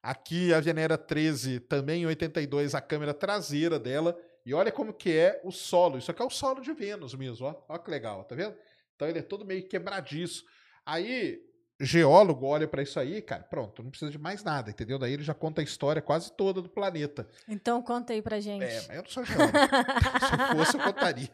Aqui 0.02 0.52
a 0.54 0.60
Venera 0.60 0.96
13 0.96 1.60
também 1.60 2.02
em 2.02 2.06
82, 2.06 2.74
a 2.74 2.80
câmera 2.80 3.12
traseira 3.12 3.78
dela. 3.78 4.18
E 4.44 4.54
olha 4.54 4.72
como 4.72 4.92
que 4.92 5.10
é 5.10 5.40
o 5.44 5.50
solo. 5.50 5.98
Isso 5.98 6.10
aqui 6.10 6.22
é 6.22 6.24
o 6.24 6.30
solo 6.30 6.60
de 6.60 6.72
Vênus 6.72 7.14
mesmo, 7.14 7.46
ó. 7.46 7.54
Olha 7.68 7.78
que 7.78 7.90
legal, 7.90 8.24
tá 8.24 8.34
vendo? 8.34 8.56
Então 8.94 9.06
ele 9.08 9.18
é 9.18 9.22
todo 9.22 9.44
meio 9.44 9.68
quebradiço. 9.68 10.44
Aí, 10.86 11.38
geólogo 11.80 12.46
olha 12.46 12.66
para 12.66 12.82
isso 12.82 12.98
aí, 12.98 13.20
cara, 13.22 13.42
pronto, 13.44 13.82
não 13.82 13.90
precisa 13.90 14.10
de 14.10 14.18
mais 14.18 14.42
nada, 14.42 14.70
entendeu? 14.70 14.98
Daí 14.98 15.12
ele 15.12 15.22
já 15.22 15.34
conta 15.34 15.60
a 15.60 15.64
história 15.64 16.02
quase 16.02 16.32
toda 16.32 16.60
do 16.60 16.68
planeta. 16.68 17.28
Então 17.46 17.82
conta 17.82 18.12
aí 18.12 18.22
pra 18.22 18.40
gente. 18.40 18.64
É, 18.64 18.82
mas 18.88 18.96
eu 18.96 19.02
não 19.02 19.10
sou 19.10 19.24
geólogo. 19.24 19.52
Se 19.58 20.56
fosse, 20.56 20.76
eu 20.78 20.82
contaria. 20.82 21.30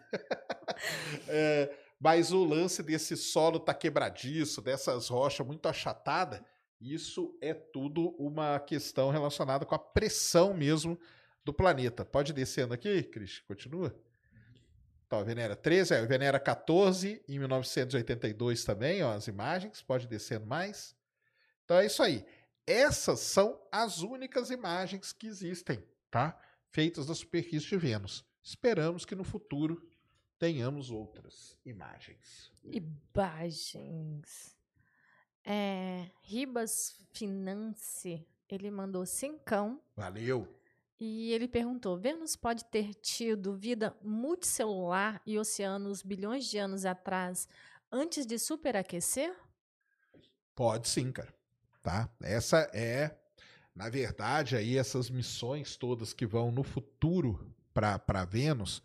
é, 1.29 1.71
mas 2.05 2.33
o 2.33 2.45
lance 2.45 2.83
desse 2.83 3.17
solo 3.17 3.59
tá 3.59 3.73
quebradiço, 3.73 4.61
dessas 4.61 5.09
rochas 5.09 5.47
muito 5.47 5.67
achatadas, 5.67 6.39
isso 6.79 7.35
é 7.41 7.55
tudo 7.55 8.11
uma 8.19 8.61
questão 8.61 9.09
relacionada 9.09 9.65
com 9.65 9.75
a 9.75 9.79
pressão 9.79 10.53
mesmo 10.53 11.01
do 11.43 11.51
planeta. 11.51 12.05
Pode 12.05 12.35
descendo 12.35 12.75
aqui, 12.75 13.03
Cris? 13.05 13.41
Continua. 13.49 13.99
Então, 15.07 15.25
Venera 15.25 15.57
13, 15.57 15.95
é, 15.95 16.05
Venera 16.05 16.39
14, 16.39 17.25
em 17.27 17.39
1982 17.39 18.65
também, 18.65 19.03
ó, 19.03 19.15
as 19.15 19.27
imagens. 19.27 19.81
Pode 19.81 20.07
descendo 20.07 20.45
mais. 20.45 20.95
Então 21.65 21.79
é 21.79 21.87
isso 21.87 22.03
aí. 22.03 22.23
Essas 22.67 23.21
são 23.21 23.59
as 23.73 24.03
únicas 24.03 24.51
imagens 24.51 25.11
que 25.11 25.27
existem, 25.27 25.83
tá? 26.11 26.39
Feitas 26.71 27.07
da 27.07 27.15
superfície 27.15 27.67
de 27.67 27.79
Vênus. 27.79 28.27
Esperamos 28.43 29.07
que 29.07 29.15
no 29.15 29.25
futuro 29.25 29.83
tenhamos 30.39 30.91
outras 30.91 31.59
imagens. 31.65 32.53
Imagens. 32.65 34.57
É, 35.45 36.11
Ribas 36.23 37.01
Finance, 37.13 38.27
ele 38.49 38.71
mandou 38.71 39.05
cincão. 39.05 39.81
Valeu. 39.97 40.49
E 40.99 41.33
ele 41.33 41.49
perguntou: 41.49 41.99
Vênus 41.99 42.37
pode 42.37 42.65
ter 42.67 42.95
tido 42.95 43.55
vida 43.57 43.97
multicelular 44.03 45.21
e 45.27 45.39
oceanos 45.39 46.03
bilhões 46.03 46.47
de 46.47 46.59
anos 46.59 46.85
atrás 46.87 47.49
antes 47.91 48.25
de 48.25 48.39
superaquecer? 48.39 49.35
Pode 50.55 50.89
sim, 50.89 51.11
cara. 51.11 51.35
Tá? 51.83 52.09
Essa 52.23 52.71
é, 52.73 53.15
na 53.75 53.91
verdade, 53.91 54.57
aí 54.57 54.79
essas 54.79 55.11
missões 55.11 55.77
todas 55.77 56.13
que 56.15 56.25
vão 56.25 56.51
no 56.51 56.63
futuro 56.63 57.55
para 57.75 58.25
Vênus, 58.25 58.83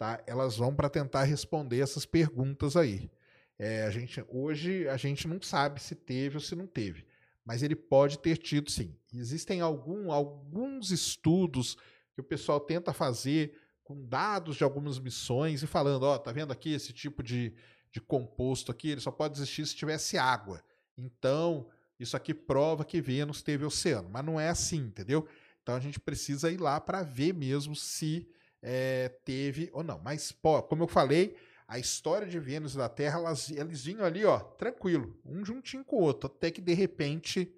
tá? 0.00 0.22
Elas 0.26 0.56
vão 0.56 0.74
para 0.74 0.88
tentar 0.88 1.24
responder 1.24 1.80
essas 1.80 2.04
perguntas 2.04 2.76
aí. 2.76 3.10
É, 3.58 3.84
a 3.84 3.90
gente, 3.90 4.24
hoje 4.28 4.88
a 4.88 4.96
gente 4.96 5.28
não 5.28 5.40
sabe 5.40 5.80
se 5.80 5.94
teve 5.94 6.36
ou 6.36 6.40
se 6.40 6.56
não 6.56 6.66
teve 6.66 7.04
mas 7.50 7.62
ele 7.64 7.74
pode 7.74 8.18
ter 8.18 8.36
tido 8.36 8.70
sim. 8.70 8.94
Existem 9.12 9.60
algum, 9.60 10.12
alguns 10.12 10.90
estudos 10.90 11.76
que 12.14 12.20
o 12.20 12.24
pessoal 12.24 12.60
tenta 12.60 12.92
fazer 12.92 13.58
com 13.82 14.06
dados 14.06 14.56
de 14.56 14.62
algumas 14.62 15.00
missões 15.00 15.62
e 15.62 15.66
falando, 15.66 16.04
ó, 16.04 16.14
oh, 16.14 16.18
tá 16.20 16.30
vendo 16.30 16.52
aqui 16.52 16.72
esse 16.72 16.92
tipo 16.92 17.24
de, 17.24 17.52
de 17.90 18.00
composto 18.00 18.70
aqui, 18.70 18.90
ele 18.90 19.00
só 19.00 19.10
pode 19.10 19.36
existir 19.36 19.66
se 19.66 19.74
tivesse 19.74 20.16
água. 20.16 20.62
Então, 20.96 21.68
isso 21.98 22.16
aqui 22.16 22.32
prova 22.32 22.84
que 22.84 23.00
Vênus 23.00 23.42
teve 23.42 23.64
oceano, 23.64 24.08
mas 24.08 24.24
não 24.24 24.38
é 24.38 24.48
assim, 24.48 24.78
entendeu? 24.78 25.26
Então 25.60 25.74
a 25.74 25.80
gente 25.80 25.98
precisa 25.98 26.52
ir 26.52 26.60
lá 26.60 26.80
para 26.80 27.02
ver 27.02 27.34
mesmo 27.34 27.74
se 27.74 28.28
é, 28.62 29.08
teve 29.24 29.70
ou 29.72 29.82
não. 29.82 29.98
Mas, 29.98 30.32
pô, 30.32 30.62
como 30.62 30.84
eu 30.84 30.88
falei, 30.88 31.36
a 31.66 31.78
história 31.78 32.26
de 32.26 32.38
Vênus 32.38 32.74
e 32.74 32.78
da 32.78 32.88
Terra, 32.88 33.18
elas, 33.18 33.50
eles 33.50 33.84
vinham 33.84 34.04
ali, 34.04 34.24
ó, 34.24 34.38
tranquilo, 34.38 35.16
um 35.24 35.44
juntinho 35.44 35.84
com 35.84 35.96
o 35.96 36.02
outro, 36.02 36.26
até 36.26 36.50
que 36.50 36.60
de 36.60 36.74
repente 36.74 37.54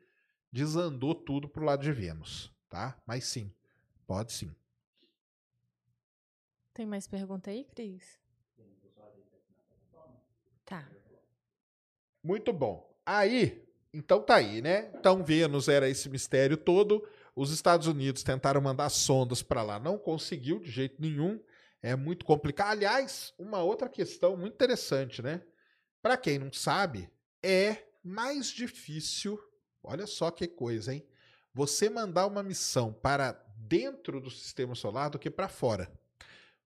desandou 0.52 1.14
tudo 1.14 1.48
pro 1.48 1.64
lado 1.64 1.82
de 1.82 1.92
Vênus, 1.92 2.52
tá? 2.68 3.00
Mas 3.06 3.24
sim, 3.24 3.50
pode 4.06 4.32
sim. 4.32 4.54
Tem 6.74 6.86
mais 6.86 7.06
pergunta 7.06 7.50
aí, 7.50 7.64
Cris? 7.64 8.20
Tá. 10.64 10.88
Muito 12.22 12.52
bom. 12.52 12.94
Aí, 13.04 13.66
então 13.92 14.22
tá 14.22 14.36
aí, 14.36 14.62
né? 14.62 14.90
Então 14.94 15.22
Vênus 15.24 15.68
era 15.68 15.88
esse 15.88 16.08
mistério 16.08 16.56
todo. 16.56 17.06
Os 17.34 17.50
Estados 17.50 17.86
Unidos 17.86 18.22
tentaram 18.22 18.60
mandar 18.60 18.90
sondas 18.90 19.42
para 19.42 19.62
lá, 19.62 19.78
não 19.78 19.98
conseguiu 19.98 20.60
de 20.60 20.70
jeito 20.70 21.00
nenhum 21.00 21.40
é 21.82 21.96
muito 21.96 22.24
complicado. 22.24 22.70
Aliás, 22.70 23.34
uma 23.36 23.62
outra 23.62 23.88
questão 23.88 24.36
muito 24.36 24.54
interessante, 24.54 25.20
né? 25.20 25.42
Para 26.00 26.16
quem 26.16 26.38
não 26.38 26.52
sabe, 26.52 27.10
é 27.42 27.84
mais 28.02 28.46
difícil, 28.46 29.38
olha 29.82 30.06
só 30.06 30.30
que 30.30 30.46
coisa, 30.46 30.94
hein? 30.94 31.04
Você 31.52 31.90
mandar 31.90 32.26
uma 32.26 32.42
missão 32.42 32.92
para 32.92 33.32
dentro 33.56 34.20
do 34.20 34.30
sistema 34.30 34.74
solar 34.74 35.10
do 35.10 35.18
que 35.18 35.28
para 35.28 35.48
fora. 35.48 35.92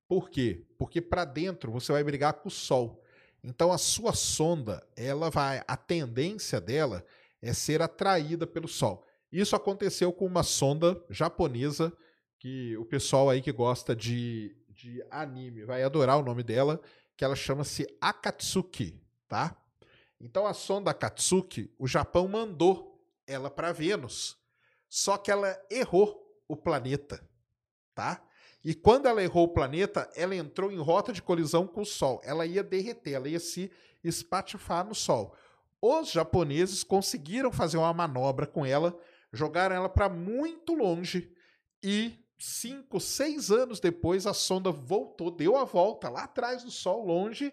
Por 0.06 0.30
quê? 0.30 0.64
Porque 0.78 1.00
para 1.00 1.24
dentro 1.24 1.72
você 1.72 1.92
vai 1.92 2.04
brigar 2.04 2.34
com 2.34 2.48
o 2.48 2.52
Sol. 2.52 3.02
Então 3.42 3.72
a 3.72 3.78
sua 3.78 4.12
sonda, 4.12 4.86
ela 4.94 5.30
vai, 5.30 5.62
a 5.66 5.76
tendência 5.76 6.60
dela 6.60 7.04
é 7.42 7.52
ser 7.52 7.82
atraída 7.82 8.46
pelo 8.46 8.68
Sol. 8.68 9.05
Isso 9.30 9.56
aconteceu 9.56 10.12
com 10.12 10.26
uma 10.26 10.42
sonda 10.42 11.02
japonesa 11.10 11.92
que 12.38 12.76
o 12.76 12.84
pessoal 12.84 13.28
aí 13.28 13.42
que 13.42 13.52
gosta 13.52 13.94
de, 13.94 14.56
de 14.68 15.04
anime 15.10 15.64
vai 15.64 15.82
adorar 15.82 16.18
o 16.18 16.22
nome 16.22 16.42
dela, 16.42 16.80
que 17.16 17.24
ela 17.24 17.34
chama-se 17.34 17.86
Akatsuki, 18.00 19.00
tá? 19.26 19.56
Então 20.20 20.46
a 20.46 20.54
sonda 20.54 20.90
Akatsuki, 20.90 21.72
o 21.78 21.86
Japão 21.86 22.28
mandou 22.28 23.02
ela 23.26 23.50
para 23.50 23.72
Vênus, 23.72 24.36
só 24.88 25.16
que 25.16 25.30
ela 25.30 25.58
errou 25.70 26.24
o 26.48 26.56
planeta, 26.56 27.26
tá? 27.94 28.22
E 28.64 28.74
quando 28.74 29.06
ela 29.06 29.22
errou 29.22 29.44
o 29.44 29.52
planeta, 29.52 30.10
ela 30.16 30.34
entrou 30.34 30.72
em 30.72 30.78
rota 30.78 31.12
de 31.12 31.22
colisão 31.22 31.68
com 31.68 31.82
o 31.82 31.86
Sol. 31.86 32.20
Ela 32.24 32.44
ia 32.46 32.64
derreter, 32.64 33.12
ela 33.12 33.28
ia 33.28 33.38
se 33.38 33.70
espatifar 34.02 34.84
no 34.84 34.92
Sol. 34.94 35.36
Os 35.80 36.10
japoneses 36.10 36.82
conseguiram 36.82 37.52
fazer 37.52 37.76
uma 37.76 37.92
manobra 37.92 38.44
com 38.44 38.66
ela, 38.66 38.98
jogaram 39.38 39.76
ela 39.76 39.88
para 39.88 40.08
muito 40.08 40.74
longe 40.74 41.32
e 41.82 42.18
cinco, 42.38 43.00
seis 43.00 43.50
anos 43.50 43.80
depois 43.80 44.26
a 44.26 44.34
sonda 44.34 44.70
voltou, 44.70 45.30
deu 45.30 45.56
a 45.56 45.64
volta 45.64 46.08
lá 46.08 46.24
atrás 46.24 46.62
do 46.62 46.70
Sol, 46.70 47.04
longe, 47.04 47.52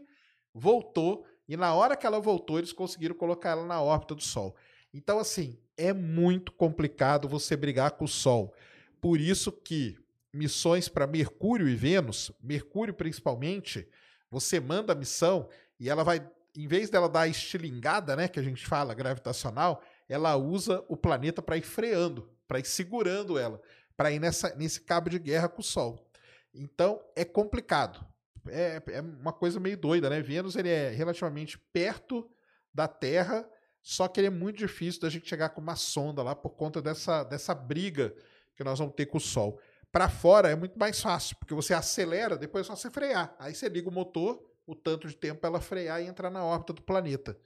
voltou 0.53 1.25
e 1.47 1.55
na 1.55 1.73
hora 1.73 1.95
que 1.95 2.05
ela 2.05 2.19
voltou 2.19 2.57
eles 2.57 2.73
conseguiram 2.73 3.15
colocar 3.15 3.51
ela 3.51 3.65
na 3.65 3.81
órbita 3.81 4.15
do 4.15 4.23
Sol. 4.23 4.55
Então 4.93 5.19
assim 5.19 5.57
é 5.77 5.93
muito 5.93 6.51
complicado 6.51 7.27
você 7.27 7.55
brigar 7.55 7.91
com 7.91 8.05
o 8.05 8.07
Sol. 8.07 8.53
Por 9.01 9.19
isso 9.19 9.51
que 9.51 9.97
missões 10.33 10.89
para 10.89 11.05
Mercúrio 11.05 11.69
e 11.69 11.75
Vênus, 11.75 12.31
Mercúrio 12.41 12.93
principalmente, 12.93 13.87
você 14.29 14.59
manda 14.59 14.93
a 14.93 14.95
missão 14.95 15.47
e 15.79 15.89
ela 15.89 16.03
vai, 16.03 16.27
em 16.55 16.67
vez 16.67 16.89
dela 16.89 17.07
dar 17.07 17.21
a 17.21 17.27
estilingada, 17.27 18.15
né, 18.15 18.27
que 18.27 18.39
a 18.39 18.43
gente 18.43 18.65
fala 18.65 18.93
gravitacional, 18.93 19.83
ela 20.07 20.35
usa 20.35 20.83
o 20.87 20.97
planeta 20.97 21.41
para 21.41 21.57
ir 21.57 21.61
freando, 21.61 22.29
para 22.47 22.59
ir 22.59 22.65
segurando 22.65 23.37
ela, 23.37 23.61
para 23.95 24.11
ir 24.11 24.19
nessa, 24.19 24.55
nesse 24.55 24.81
cabo 24.81 25.09
de 25.09 25.19
guerra 25.19 25.47
com 25.47 25.61
o 25.61 25.63
Sol. 25.63 26.09
Então 26.53 27.01
é 27.15 27.25
complicado. 27.25 28.05
É, 28.47 28.81
é 28.87 29.01
uma 29.01 29.31
coisa 29.31 29.59
meio 29.59 29.77
doida, 29.77 30.09
né? 30.09 30.21
Vênus 30.21 30.55
ele 30.55 30.69
é 30.69 30.89
relativamente 30.89 31.57
perto 31.57 32.29
da 32.73 32.87
Terra, 32.87 33.47
só 33.81 34.07
que 34.07 34.19
ele 34.19 34.27
é 34.27 34.31
muito 34.31 34.57
difícil 34.57 35.01
da 35.01 35.09
gente 35.09 35.27
chegar 35.27 35.49
com 35.49 35.61
uma 35.61 35.75
sonda 35.75 36.21
lá 36.21 36.35
por 36.35 36.51
conta 36.51 36.81
dessa, 36.81 37.23
dessa 37.23 37.53
briga 37.53 38.13
que 38.55 38.63
nós 38.63 38.79
vamos 38.79 38.95
ter 38.95 39.05
com 39.05 39.17
o 39.17 39.21
Sol. 39.21 39.59
Para 39.91 40.09
fora 40.09 40.49
é 40.49 40.55
muito 40.55 40.77
mais 40.77 40.99
fácil, 40.99 41.35
porque 41.37 41.53
você 41.53 41.73
acelera, 41.73 42.35
depois 42.35 42.65
é 42.65 42.67
só 42.67 42.75
você 42.75 42.89
frear. 42.89 43.35
Aí 43.37 43.53
você 43.53 43.69
liga 43.69 43.87
o 43.87 43.91
motor, 43.91 44.43
o 44.65 44.75
tanto 44.75 45.07
de 45.07 45.15
tempo 45.15 45.41
para 45.41 45.49
ela 45.49 45.61
frear 45.61 46.01
e 46.01 46.07
entrar 46.07 46.29
na 46.29 46.43
órbita 46.43 46.73
do 46.73 46.81
planeta. 46.81 47.37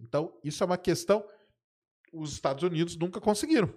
Então, 0.00 0.38
isso 0.44 0.62
é 0.62 0.66
uma 0.66 0.78
questão. 0.78 1.26
Os 2.12 2.32
Estados 2.32 2.62
Unidos 2.62 2.96
nunca 2.96 3.20
conseguiram. 3.20 3.72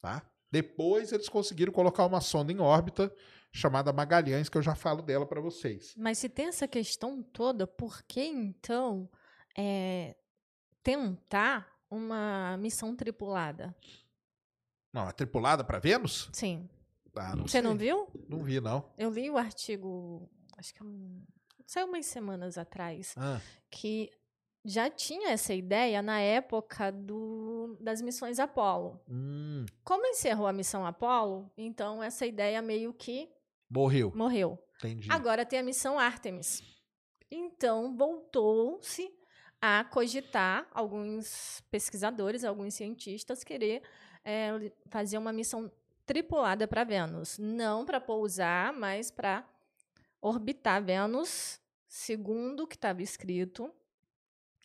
Tá? 0.00 0.22
Depois 0.50 1.12
eles 1.12 1.28
conseguiram 1.28 1.72
colocar 1.72 2.04
uma 2.06 2.20
sonda 2.20 2.52
em 2.52 2.58
órbita 2.58 3.14
chamada 3.52 3.92
Magalhães, 3.92 4.48
que 4.48 4.56
eu 4.58 4.62
já 4.62 4.74
falo 4.74 5.02
dela 5.02 5.26
para 5.26 5.40
vocês. 5.40 5.94
Mas 5.96 6.18
se 6.18 6.28
tem 6.28 6.46
essa 6.46 6.66
questão 6.68 7.22
toda, 7.22 7.66
por 7.66 8.02
que 8.04 8.20
então 8.22 9.08
é, 9.56 10.16
tentar 10.82 11.76
uma 11.90 12.56
missão 12.58 12.94
tripulada? 12.94 13.74
Não, 14.92 15.02
a 15.02 15.12
tripulada 15.12 15.62
para 15.64 15.78
Vênus? 15.78 16.28
Sim. 16.32 16.68
Ah, 17.14 17.34
não 17.34 17.44
Você 17.46 17.52
sei. 17.52 17.62
não 17.62 17.76
viu? 17.76 18.08
Não 18.28 18.42
vi, 18.42 18.60
não. 18.60 18.88
Eu 18.96 19.10
li 19.10 19.28
o 19.30 19.36
artigo, 19.36 20.28
acho 20.56 20.72
que 20.74 20.82
é 20.82 20.86
saiu 21.66 21.86
umas 21.86 22.06
semanas 22.06 22.56
atrás, 22.58 23.14
Ah, 23.16 23.40
que 23.70 24.10
já 24.64 24.90
tinha 24.90 25.30
essa 25.30 25.54
ideia 25.54 26.02
na 26.02 26.20
época 26.20 26.90
do, 26.92 27.76
das 27.80 28.00
missões 28.02 28.38
Apollo. 28.38 29.00
hum, 29.08 29.64
Como 29.84 30.06
encerrou 30.06 30.46
a 30.46 30.52
missão 30.52 30.84
Apollo, 30.84 31.50
então 31.56 32.02
essa 32.02 32.26
ideia 32.26 32.60
meio 32.60 32.92
que 32.92 33.28
morreu. 33.68 34.12
morreu. 34.14 34.58
Entendi. 34.76 35.08
Agora 35.10 35.44
tem 35.46 35.58
a 35.58 35.62
missão 35.62 35.98
Artemis. 35.98 36.62
Então 37.30 37.96
voltou-se 37.96 39.10
a 39.60 39.84
cogitar 39.84 40.66
alguns 40.72 41.62
pesquisadores, 41.70 42.44
alguns 42.44 42.74
cientistas 42.74 43.44
querer 43.44 43.82
eh, 44.24 44.72
fazer 44.88 45.18
uma 45.18 45.32
missão 45.32 45.70
tripulada 46.06 46.66
para 46.66 46.82
Vênus, 46.82 47.38
não 47.38 47.84
para 47.84 48.00
pousar, 48.00 48.72
mas 48.72 49.10
para 49.10 49.46
orbitar 50.20 50.82
Vênus, 50.82 51.60
segundo 51.86 52.64
o 52.64 52.66
que 52.66 52.74
estava 52.74 53.02
escrito. 53.02 53.72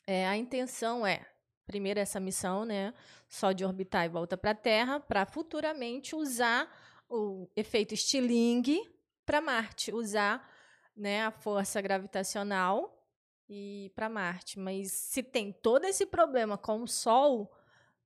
Eh, 0.08 0.28
a 0.28 0.38
intenção 0.38 1.06
é, 1.06 1.26
primeiro 1.66 2.00
essa 2.00 2.20
missão, 2.20 2.66
né, 2.66 2.94
só 3.28 3.52
de 3.52 3.66
orbitar 3.66 4.06
e 4.06 4.10
volta 4.10 4.38
para 4.38 4.52
a 4.52 4.56
Terra, 4.56 5.00
para 5.00 5.26
futuramente 5.26 6.16
usar 6.16 6.72
o 7.10 7.50
efeito 7.56 7.94
estilingue 7.94 8.82
para 9.26 9.42
Marte, 9.42 9.94
usar 9.94 10.48
né, 10.96 11.26
a 11.26 11.32
força 11.32 11.82
gravitacional 11.82 13.04
e 13.50 13.92
para 13.96 14.10
Marte. 14.10 14.60
Mas 14.60 14.92
se 14.92 15.22
tem 15.24 15.52
todo 15.52 15.86
esse 15.86 16.06
problema 16.06 16.58
com 16.58 16.82
o 16.82 16.88
Sol, 16.88 17.52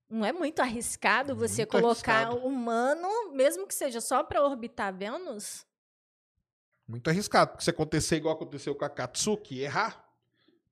não 0.09 0.25
é 0.25 0.31
muito 0.31 0.59
arriscado 0.61 1.35
você 1.35 1.61
Muito 1.61 1.71
colocar 1.71 2.27
arriscado. 2.27 2.47
humano, 2.47 3.31
mesmo 3.33 3.67
que 3.67 3.75
seja 3.75 4.01
só 4.01 4.23
para 4.23 4.43
orbitar 4.43 4.95
Vênus? 4.95 5.65
Muito 6.87 7.09
arriscado, 7.09 7.51
porque 7.51 7.63
se 7.63 7.69
acontecer 7.69 8.15
igual 8.15 8.33
aconteceu 8.33 8.73
com 8.73 8.83
a 8.83 8.89
Katsuki, 8.89 9.59
errar, 9.59 10.08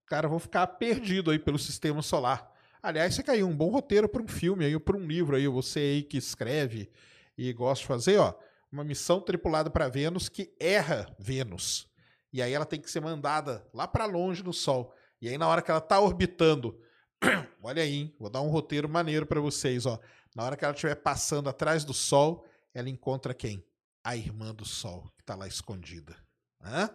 cara, 0.07 0.27
vão 0.27 0.39
ficar 0.39 0.65
perdido 0.67 1.31
aí 1.31 1.37
pelo 1.37 1.59
sistema 1.59 2.01
solar. 2.01 2.51
Aliás, 2.81 3.13
você 3.13 3.23
caiu 3.23 3.47
um 3.47 3.55
bom 3.55 3.69
roteiro 3.69 4.07
para 4.07 4.21
um 4.21 4.27
filme 4.27 4.65
aí, 4.65 4.79
para 4.79 4.97
um 4.97 5.05
livro 5.05 5.35
aí, 5.35 5.47
você 5.47 5.79
aí 5.79 6.03
que 6.03 6.17
escreve 6.17 6.89
e 7.37 7.51
gosta 7.53 7.81
de 7.81 7.87
fazer, 7.87 8.17
ó, 8.17 8.33
uma 8.71 8.83
missão 8.83 9.19
tripulada 9.19 9.69
para 9.69 9.87
Vênus 9.87 10.29
que 10.29 10.53
erra 10.59 11.13
Vênus. 11.19 11.87
E 12.31 12.41
aí 12.41 12.53
ela 12.53 12.65
tem 12.65 12.79
que 12.79 12.89
ser 12.89 13.01
mandada 13.01 13.67
lá 13.73 13.87
para 13.87 14.05
longe 14.05 14.43
no 14.43 14.53
Sol. 14.53 14.93
E 15.21 15.27
aí 15.27 15.37
na 15.37 15.47
hora 15.47 15.61
que 15.61 15.71
ela 15.71 15.81
tá 15.81 15.99
orbitando, 15.99 16.79
olha 17.61 17.83
aí, 17.83 17.93
hein, 17.93 18.15
vou 18.19 18.29
dar 18.29 18.41
um 18.41 18.49
roteiro 18.49 18.87
maneiro 18.87 19.25
para 19.25 19.39
vocês, 19.39 19.85
ó. 19.85 19.99
Na 20.35 20.43
hora 20.43 20.55
que 20.55 20.63
ela 20.63 20.73
estiver 20.73 20.95
passando 20.95 21.49
atrás 21.49 21.83
do 21.83 21.93
Sol, 21.93 22.45
ela 22.73 22.89
encontra 22.89 23.33
quem? 23.33 23.65
A 24.03 24.15
irmã 24.15 24.53
do 24.53 24.65
Sol, 24.65 25.09
que 25.17 25.23
tá 25.23 25.35
lá 25.35 25.47
escondida. 25.47 26.15
Hã? 26.61 26.89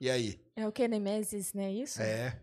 E 0.00 0.08
aí? 0.10 0.40
É 0.54 0.66
o 0.66 0.72
que, 0.72 0.86
Nemesis, 0.86 1.52
né? 1.54 1.72
Isso? 1.72 2.00
É. 2.00 2.40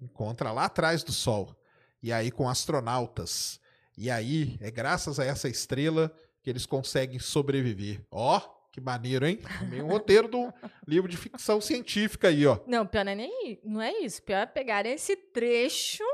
Encontra 0.00 0.52
lá 0.52 0.64
atrás 0.64 1.02
do 1.02 1.12
Sol. 1.12 1.54
E 2.02 2.12
aí 2.12 2.30
com 2.30 2.48
astronautas. 2.48 3.60
E 3.96 4.10
aí 4.10 4.56
é 4.60 4.70
graças 4.70 5.20
a 5.20 5.24
essa 5.24 5.48
estrela 5.48 6.10
que 6.42 6.48
eles 6.48 6.64
conseguem 6.64 7.18
sobreviver. 7.18 8.00
Ó, 8.10 8.40
que 8.72 8.80
maneiro, 8.80 9.26
hein? 9.26 9.38
Meio 9.68 9.84
um 9.84 9.88
roteiro 9.92 10.28
do 10.28 10.52
livro 10.86 11.08
de 11.08 11.16
ficção 11.16 11.60
científica 11.60 12.28
aí, 12.28 12.46
ó. 12.46 12.58
Não, 12.66 12.86
pior 12.86 13.04
não 13.04 13.12
é 13.12 13.14
nem 13.16 13.60
não 13.62 13.82
é 13.82 13.92
isso. 14.00 14.22
Pior 14.22 14.38
é 14.38 14.46
pegar 14.46 14.86
esse 14.86 15.14
trecho 15.16 16.04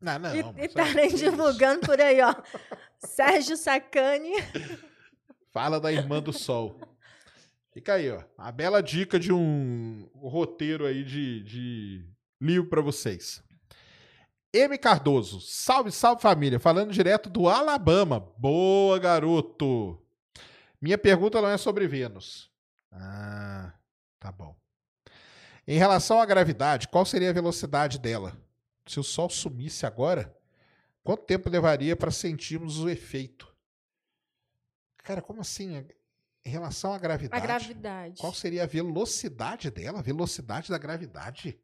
Não, 0.00 0.18
não. 0.18 0.34
e 0.34 0.64
estarem 0.64 1.04
é 1.04 1.06
isso. 1.06 1.18
divulgando 1.18 1.86
por 1.86 2.00
aí, 2.00 2.20
ó. 2.20 2.34
Sérgio 2.98 3.56
Sacani. 3.56 4.32
Fala 5.52 5.78
da 5.78 5.92
irmã 5.92 6.20
do 6.20 6.32
Sol. 6.32 6.80
Fica 7.72 7.94
aí, 7.94 8.10
ó. 8.10 8.22
A 8.36 8.50
bela 8.50 8.82
dica 8.82 9.18
de 9.18 9.32
um 9.32 10.08
roteiro 10.14 10.84
aí 10.86 11.04
de, 11.04 11.42
de 11.42 12.04
livro 12.42 12.68
para 12.68 12.80
vocês. 12.82 13.42
M. 14.52 14.76
Cardoso, 14.76 15.40
salve, 15.40 15.90
salve 15.90 16.20
família, 16.20 16.58
falando 16.60 16.92
direto 16.92 17.30
do 17.30 17.48
Alabama. 17.48 18.20
Boa, 18.36 18.98
garoto. 18.98 19.98
Minha 20.80 20.98
pergunta 20.98 21.40
não 21.40 21.48
é 21.48 21.56
sobre 21.56 21.86
Vênus. 21.86 22.50
Ah, 22.90 23.72
tá 24.18 24.30
bom. 24.30 24.54
Em 25.66 25.78
relação 25.78 26.20
à 26.20 26.26
gravidade, 26.26 26.88
qual 26.88 27.06
seria 27.06 27.30
a 27.30 27.32
velocidade 27.32 27.98
dela? 27.98 28.36
Se 28.86 28.98
o 28.98 29.04
Sol 29.04 29.30
sumisse 29.30 29.86
agora, 29.86 30.36
quanto 31.04 31.24
tempo 31.24 31.48
levaria 31.48 31.96
para 31.96 32.10
sentirmos 32.10 32.80
o 32.80 32.90
efeito? 32.90 33.50
Cara, 34.98 35.22
como 35.22 35.40
assim? 35.40 35.86
Em 36.44 36.50
relação 36.50 36.92
à 36.92 36.96
A 36.96 36.98
gravidade, 36.98 37.42
gravidade. 37.46 38.20
qual 38.20 38.34
seria 38.34 38.64
a 38.64 38.66
velocidade 38.66 39.70
dela? 39.70 40.00
A 40.00 40.02
velocidade 40.02 40.68
da 40.68 40.76
gravidade? 40.78 41.58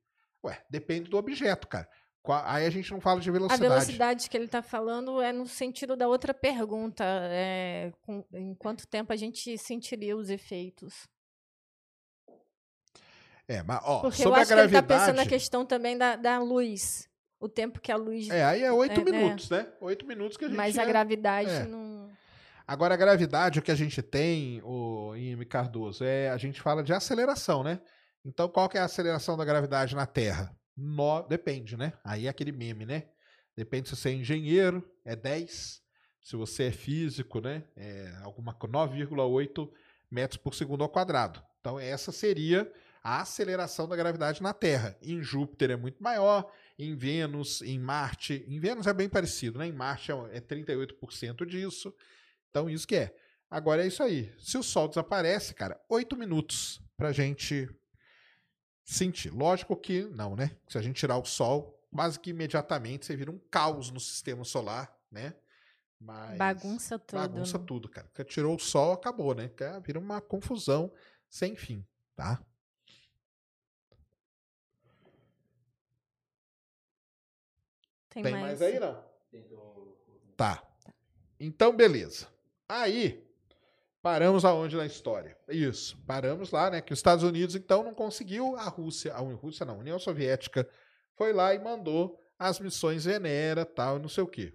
Ué, 0.44 0.62
depende 0.70 1.10
do 1.10 1.16
objeto, 1.16 1.66
cara. 1.68 1.88
Aí 2.44 2.66
a 2.66 2.70
gente 2.70 2.90
não 2.90 3.00
fala 3.00 3.20
de 3.20 3.28
A 3.30 3.32
velocidade. 3.32 3.62
velocidade 3.70 4.28
que 4.30 4.36
ele 4.36 4.44
está 4.44 4.60
falando 4.60 5.20
é 5.22 5.32
no 5.32 5.46
sentido 5.46 5.96
da 5.96 6.06
outra 6.06 6.34
pergunta. 6.34 7.02
é, 7.30 7.90
com- 8.02 8.24
em 8.34 8.54
quanto 8.54 8.86
tempo 8.86 9.12
a 9.12 9.16
gente 9.16 9.56
sentiria 9.56 10.14
os 10.16 10.28
efeitos? 10.28 11.08
É, 13.46 13.62
mas 13.62 13.80
ó, 13.82 14.00
Porque 14.02 14.20
eu 14.20 14.24
sobre 14.24 14.40
a 14.40 14.42
acho 14.42 14.48
que 14.48 14.54
ele 14.54 14.66
está 14.66 14.80
gravidade. 14.80 15.00
pensando 15.00 15.16
na 15.16 15.26
questão 15.26 15.64
também 15.64 15.96
da, 15.96 16.16
da 16.16 16.38
luz. 16.38 17.08
O 17.40 17.48
tempo 17.48 17.80
que 17.80 17.90
a 17.92 17.96
luz. 17.96 18.28
É, 18.30 18.44
aí 18.44 18.62
é 18.62 18.72
oito 18.72 19.00
É, 19.00 19.04
né? 19.04 19.10
minutos, 19.12 19.48
né? 19.48 19.66
Oito 19.80 20.04
minutos 20.06 20.36
que 20.36 20.44
a 20.44 20.48
gente. 20.48 20.56
mas 20.56 20.76
a 20.76 20.82
é- 20.82 20.86
gravidade 20.86 21.50
é. 21.50 21.64
não. 21.64 22.10
Agora, 22.66 22.92
a 22.92 22.96
gravidade, 22.98 23.58
o 23.58 23.62
que 23.62 23.70
a 23.70 23.74
gente 23.74 24.02
tem, 24.02 24.60
o 24.62 25.14
M. 25.16 25.42
Cardoso, 25.46 26.04
é 26.04 26.28
a 26.28 26.36
gente 26.36 26.60
fala 26.60 26.82
de 26.82 26.92
aceleração, 26.92 27.62
né? 27.62 27.80
Então, 28.24 28.48
qual 28.48 28.68
que 28.68 28.76
é 28.76 28.80
a 28.80 28.84
aceleração 28.84 29.36
da 29.36 29.44
gravidade 29.44 29.94
na 29.94 30.06
Terra? 30.06 30.54
No- 30.76 31.22
Depende, 31.22 31.76
né? 31.76 31.92
Aí 32.04 32.26
é 32.26 32.28
aquele 32.28 32.52
meme, 32.52 32.84
né? 32.86 33.08
Depende 33.56 33.88
se 33.88 33.96
você 33.96 34.10
é 34.10 34.12
engenheiro, 34.12 34.88
é 35.04 35.16
10. 35.16 35.82
se 36.20 36.36
você 36.36 36.64
é 36.64 36.70
físico, 36.70 37.40
né? 37.40 37.64
É 37.74 38.12
alguma 38.22 38.52
9,8 38.54 39.70
metros 40.10 40.36
por 40.40 40.54
segundo 40.54 40.82
ao 40.82 40.88
quadrado. 40.90 41.42
Então, 41.60 41.80
essa 41.80 42.12
seria 42.12 42.70
a 43.02 43.22
aceleração 43.22 43.88
da 43.88 43.96
gravidade 43.96 44.42
na 44.42 44.52
Terra. 44.52 44.96
Em 45.00 45.22
Júpiter 45.22 45.70
é 45.70 45.76
muito 45.76 46.02
maior, 46.02 46.52
em 46.78 46.94
Vênus, 46.94 47.62
em 47.62 47.78
Marte. 47.78 48.44
Em 48.46 48.60
Vênus 48.60 48.86
é 48.86 48.92
bem 48.92 49.08
parecido, 49.08 49.58
né? 49.58 49.66
Em 49.66 49.72
Marte 49.72 50.12
é 50.30 50.40
38% 50.40 51.46
disso. 51.46 51.94
Então, 52.50 52.68
isso 52.68 52.86
que 52.86 52.96
é. 52.96 53.16
Agora 53.50 53.82
é 53.82 53.86
isso 53.86 54.02
aí. 54.02 54.30
Se 54.38 54.58
o 54.58 54.62
Sol 54.62 54.88
desaparece, 54.88 55.54
cara, 55.54 55.80
oito 55.88 56.14
minutos 56.16 56.80
pra 56.96 57.10
gente 57.12 57.66
sentir. 58.88 59.30
Lógico 59.30 59.76
que 59.76 60.04
não, 60.04 60.34
né? 60.34 60.56
Se 60.66 60.78
a 60.78 60.80
gente 60.80 60.96
tirar 60.96 61.18
o 61.18 61.24
Sol, 61.24 61.78
quase 61.94 62.18
que 62.18 62.30
imediatamente 62.30 63.04
você 63.04 63.14
vira 63.14 63.30
um 63.30 63.38
caos 63.50 63.90
no 63.90 64.00
sistema 64.00 64.44
solar, 64.44 64.96
né? 65.10 65.34
Mas 66.00 66.38
bagunça 66.38 66.98
tudo. 66.98 67.18
Bagunça 67.18 67.58
tudo, 67.58 67.88
cara. 67.88 68.08
Porque 68.08 68.24
tirou 68.24 68.56
o 68.56 68.58
Sol, 68.58 68.92
acabou, 68.92 69.34
né? 69.34 69.50
Vira 69.84 69.98
uma 69.98 70.22
confusão 70.22 70.90
sem 71.28 71.54
fim, 71.54 71.84
tá? 72.16 72.42
Tem, 78.08 78.22
Tem 78.22 78.32
mais... 78.32 78.44
mais 78.44 78.62
aí, 78.62 78.80
não? 78.80 79.04
Tá. 80.34 80.66
Então, 81.38 81.76
beleza. 81.76 82.26
Aí, 82.66 83.27
paramos 84.02 84.44
aonde 84.44 84.76
na 84.76 84.86
história? 84.86 85.36
Isso, 85.48 85.96
paramos 86.06 86.50
lá, 86.50 86.70
né? 86.70 86.80
Que 86.80 86.92
os 86.92 86.98
Estados 86.98 87.24
Unidos, 87.24 87.54
então, 87.54 87.82
não 87.82 87.94
conseguiu, 87.94 88.56
a 88.56 88.64
Rússia, 88.64 89.14
a 89.14 89.18
Rússia 89.18 89.66
não, 89.66 89.74
a 89.74 89.78
União 89.78 89.98
Soviética 89.98 90.68
foi 91.16 91.32
lá 91.32 91.54
e 91.54 91.58
mandou 91.58 92.18
as 92.38 92.60
missões 92.60 93.04
Venera, 93.04 93.66
tal, 93.66 93.98
não 93.98 94.08
sei 94.08 94.22
o 94.22 94.28
quê. 94.28 94.54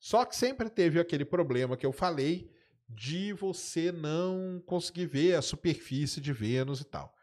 Só 0.00 0.24
que 0.24 0.34
sempre 0.34 0.70
teve 0.70 0.98
aquele 0.98 1.24
problema 1.24 1.76
que 1.76 1.84
eu 1.84 1.92
falei 1.92 2.50
de 2.88 3.32
você 3.34 3.92
não 3.92 4.62
conseguir 4.64 5.06
ver 5.06 5.34
a 5.34 5.42
superfície 5.42 6.20
de 6.20 6.32
Vênus 6.32 6.80
e 6.80 6.84
tal. 6.84 7.14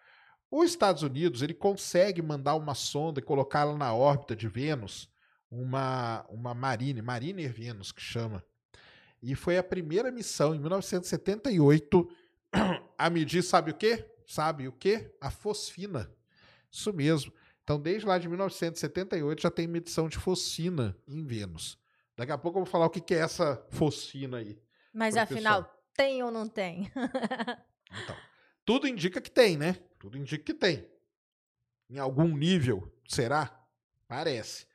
Os 0.51 0.69
Estados 0.69 1.01
Unidos, 1.01 1.41
ele 1.41 1.53
consegue 1.53 2.21
mandar 2.21 2.55
uma 2.55 2.75
sonda 2.75 3.19
e 3.19 3.23
colocá-la 3.23 3.75
na 3.75 3.93
órbita 3.93 4.35
de 4.35 4.47
Vênus, 4.47 5.09
uma, 5.49 6.25
uma 6.29 6.53
Marine, 6.53 7.01
Mariner 7.01 7.51
Venus 7.51 7.91
que 7.91 8.01
chama. 8.01 8.43
E 9.27 9.33
foi 9.33 9.57
a 9.57 9.63
primeira 9.63 10.11
missão 10.11 10.53
em 10.53 10.59
1978 10.59 12.09
a 12.95 13.09
medir, 13.09 13.41
sabe 13.41 13.71
o 13.71 13.73
quê? 13.73 14.05
Sabe 14.27 14.67
o 14.67 14.71
quê? 14.71 15.11
A 15.19 15.31
fosfina. 15.31 16.11
Isso 16.71 16.93
mesmo. 16.93 17.33
Então, 17.63 17.79
desde 17.79 18.07
lá 18.07 18.19
de 18.19 18.29
1978 18.29 19.41
já 19.41 19.49
tem 19.49 19.65
medição 19.65 20.07
de 20.07 20.19
fosfina 20.19 20.95
em 21.07 21.25
Vênus. 21.25 21.75
Daqui 22.15 22.31
a 22.31 22.37
pouco 22.37 22.59
eu 22.59 22.65
vou 22.65 22.71
falar 22.71 22.85
o 22.85 22.89
que 22.91 23.15
é 23.15 23.17
essa 23.17 23.65
fosfina 23.71 24.37
aí. 24.37 24.61
Mas 24.93 25.17
afinal, 25.17 25.75
tem 25.95 26.21
ou 26.21 26.29
não 26.29 26.47
tem? 26.47 26.91
então, 28.03 28.15
tudo 28.63 28.87
indica 28.87 29.19
que 29.19 29.31
tem, 29.31 29.57
né? 29.57 29.73
Tudo 29.97 30.19
indica 30.19 30.43
que 30.43 30.53
tem. 30.53 30.87
Em 31.89 31.97
algum 31.97 32.27
nível, 32.37 32.93
será? 33.07 33.59
Parece. 34.07 34.67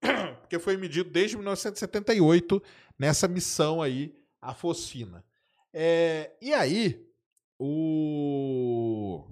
Porque 0.40 0.58
foi 0.58 0.78
medido 0.78 1.10
desde 1.10 1.36
1978 1.36 2.62
nessa 2.98 3.28
missão 3.28 3.80
aí, 3.80 4.14
a 4.40 4.52
fosfina. 4.54 5.24
É, 5.72 6.36
e 6.40 6.52
aí, 6.52 7.06
o 7.58 9.28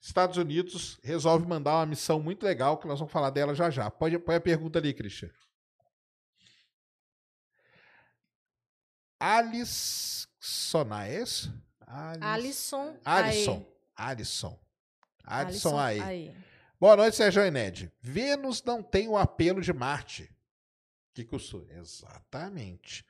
Estados 0.00 0.36
Unidos 0.36 0.98
resolve 1.02 1.46
mandar 1.46 1.76
uma 1.76 1.86
missão 1.86 2.20
muito 2.20 2.44
legal, 2.44 2.78
que 2.78 2.86
nós 2.86 2.98
vamos 2.98 3.12
falar 3.12 3.30
dela 3.30 3.54
já 3.54 3.70
já. 3.70 3.90
Pode, 3.90 4.18
pode 4.18 4.38
a 4.38 4.40
pergunta 4.40 4.78
ali, 4.78 4.94
Christian. 4.94 5.30
Alisson, 9.18 10.94
é 10.94 11.20
isso? 11.20 11.62
Alisson. 11.86 12.96
Alisson. 13.04 13.66
Alisson. 13.94 14.58
Alisson 15.24 15.78
aí. 15.78 16.34
Boa 16.80 16.96
noite, 16.96 17.16
Sérgio 17.16 17.44
Ened. 17.44 17.92
Vênus 18.00 18.62
não 18.64 18.82
tem 18.82 19.06
o 19.08 19.18
apelo 19.18 19.60
de 19.60 19.72
Marte. 19.72 20.34
Que 21.20 21.26
custou? 21.26 21.66
Exatamente. 21.68 23.04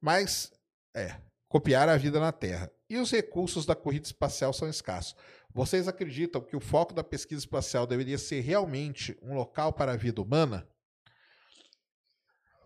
Mas, 0.00 0.52
é, 0.94 1.20
copiar 1.48 1.88
a 1.88 1.96
vida 1.96 2.20
na 2.20 2.30
Terra. 2.30 2.70
E 2.88 2.96
os 2.96 3.10
recursos 3.10 3.66
da 3.66 3.74
corrida 3.74 4.06
espacial 4.06 4.52
são 4.52 4.68
escassos. 4.68 5.16
Vocês 5.52 5.88
acreditam 5.88 6.40
que 6.40 6.54
o 6.54 6.60
foco 6.60 6.94
da 6.94 7.02
pesquisa 7.02 7.40
espacial 7.40 7.88
deveria 7.88 8.18
ser 8.18 8.40
realmente 8.42 9.18
um 9.20 9.34
local 9.34 9.72
para 9.72 9.92
a 9.92 9.96
vida 9.96 10.22
humana? 10.22 10.68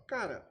Cara, 0.07 0.47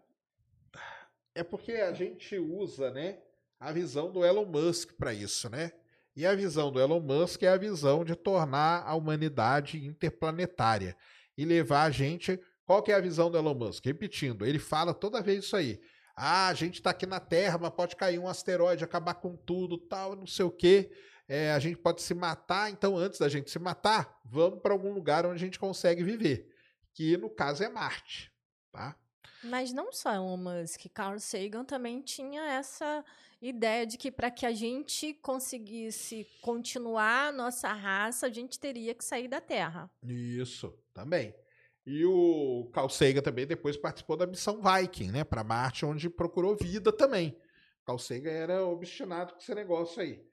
é 1.35 1.43
porque 1.43 1.73
a 1.73 1.93
gente 1.93 2.35
usa, 2.39 2.89
né, 2.89 3.19
a 3.59 3.71
visão 3.71 4.11
do 4.11 4.25
Elon 4.25 4.45
Musk 4.45 4.93
para 4.93 5.13
isso, 5.13 5.47
né? 5.47 5.71
E 6.15 6.25
a 6.25 6.33
visão 6.33 6.71
do 6.71 6.79
Elon 6.79 6.99
Musk 6.99 7.43
é 7.43 7.49
a 7.49 7.57
visão 7.57 8.03
de 8.03 8.15
tornar 8.15 8.81
a 8.81 8.95
humanidade 8.95 9.85
interplanetária 9.85 10.97
e 11.37 11.45
levar 11.45 11.83
a 11.83 11.91
gente. 11.91 12.39
Qual 12.65 12.81
que 12.81 12.91
é 12.91 12.95
a 12.95 13.01
visão 13.01 13.29
do 13.29 13.37
Elon 13.37 13.53
Musk? 13.53 13.85
Repetindo, 13.85 14.45
ele 14.45 14.59
fala 14.59 14.93
toda 14.93 15.21
vez 15.21 15.45
isso 15.45 15.55
aí. 15.55 15.79
Ah, 16.15 16.47
a 16.47 16.53
gente 16.53 16.75
está 16.75 16.91
aqui 16.91 17.05
na 17.05 17.19
Terra, 17.19 17.57
mas 17.57 17.71
pode 17.71 17.95
cair 17.95 18.19
um 18.19 18.27
asteroide, 18.27 18.83
acabar 18.83 19.15
com 19.15 19.35
tudo, 19.35 19.77
tal, 19.77 20.15
não 20.15 20.27
sei 20.27 20.45
o 20.45 20.51
quê. 20.51 20.91
É, 21.27 21.51
a 21.51 21.59
gente 21.59 21.77
pode 21.77 22.01
se 22.01 22.13
matar, 22.13 22.69
então 22.69 22.97
antes 22.97 23.19
da 23.19 23.29
gente 23.29 23.49
se 23.49 23.57
matar, 23.57 24.19
vamos 24.25 24.59
para 24.59 24.73
algum 24.73 24.93
lugar 24.93 25.25
onde 25.25 25.35
a 25.35 25.39
gente 25.45 25.57
consegue 25.57 26.03
viver, 26.03 26.53
que 26.93 27.17
no 27.17 27.29
caso 27.29 27.63
é 27.63 27.69
Marte, 27.69 28.31
tá? 28.71 28.95
Mas 29.43 29.73
não 29.73 29.91
só 29.91 30.13
Elon 30.13 30.37
Musk, 30.37 30.85
Carl 30.93 31.19
Sagan 31.19 31.65
também 31.65 32.01
tinha 32.01 32.43
essa 32.43 33.03
ideia 33.41 33.85
de 33.85 33.97
que 33.97 34.11
para 34.11 34.31
que 34.31 34.45
a 34.45 34.53
gente 34.53 35.13
conseguisse 35.15 36.27
continuar 36.41 37.27
a 37.27 37.31
nossa 37.31 37.73
raça, 37.73 38.27
a 38.27 38.29
gente 38.29 38.59
teria 38.59 38.93
que 38.93 39.03
sair 39.03 39.27
da 39.27 39.41
Terra. 39.41 39.89
Isso, 40.03 40.77
também. 40.93 41.33
E 41.85 42.05
o 42.05 42.69
Carl 42.73 42.89
Sagan 42.89 43.21
também 43.21 43.45
depois 43.45 43.75
participou 43.75 44.15
da 44.15 44.25
missão 44.25 44.61
Viking, 44.61 45.11
né, 45.11 45.23
para 45.23 45.43
Marte, 45.43 45.85
onde 45.85 46.09
procurou 46.09 46.55
vida 46.55 46.91
também. 46.91 47.37
Carl 47.85 47.99
Sagan 47.99 48.31
era 48.31 48.65
obstinado 48.65 49.33
com 49.33 49.39
esse 49.39 49.53
negócio 49.53 50.01
aí. 50.01 50.23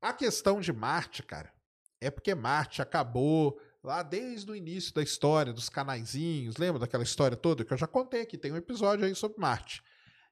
A 0.00 0.12
questão 0.12 0.60
de 0.60 0.72
Marte, 0.72 1.22
cara, 1.22 1.52
é 2.00 2.10
porque 2.10 2.34
Marte 2.34 2.82
acabou 2.82 3.60
lá 3.82 4.02
desde 4.02 4.50
o 4.50 4.56
início 4.56 4.92
da 4.92 5.02
história 5.02 5.52
dos 5.52 5.68
canaizinhos, 5.68 6.56
lembra 6.56 6.80
daquela 6.80 7.04
história 7.04 7.36
toda 7.36 7.64
que 7.64 7.72
eu 7.72 7.78
já 7.78 7.86
contei 7.86 8.22
aqui, 8.22 8.36
tem 8.36 8.52
um 8.52 8.56
episódio 8.56 9.04
aí 9.04 9.14
sobre 9.14 9.40
Marte. 9.40 9.82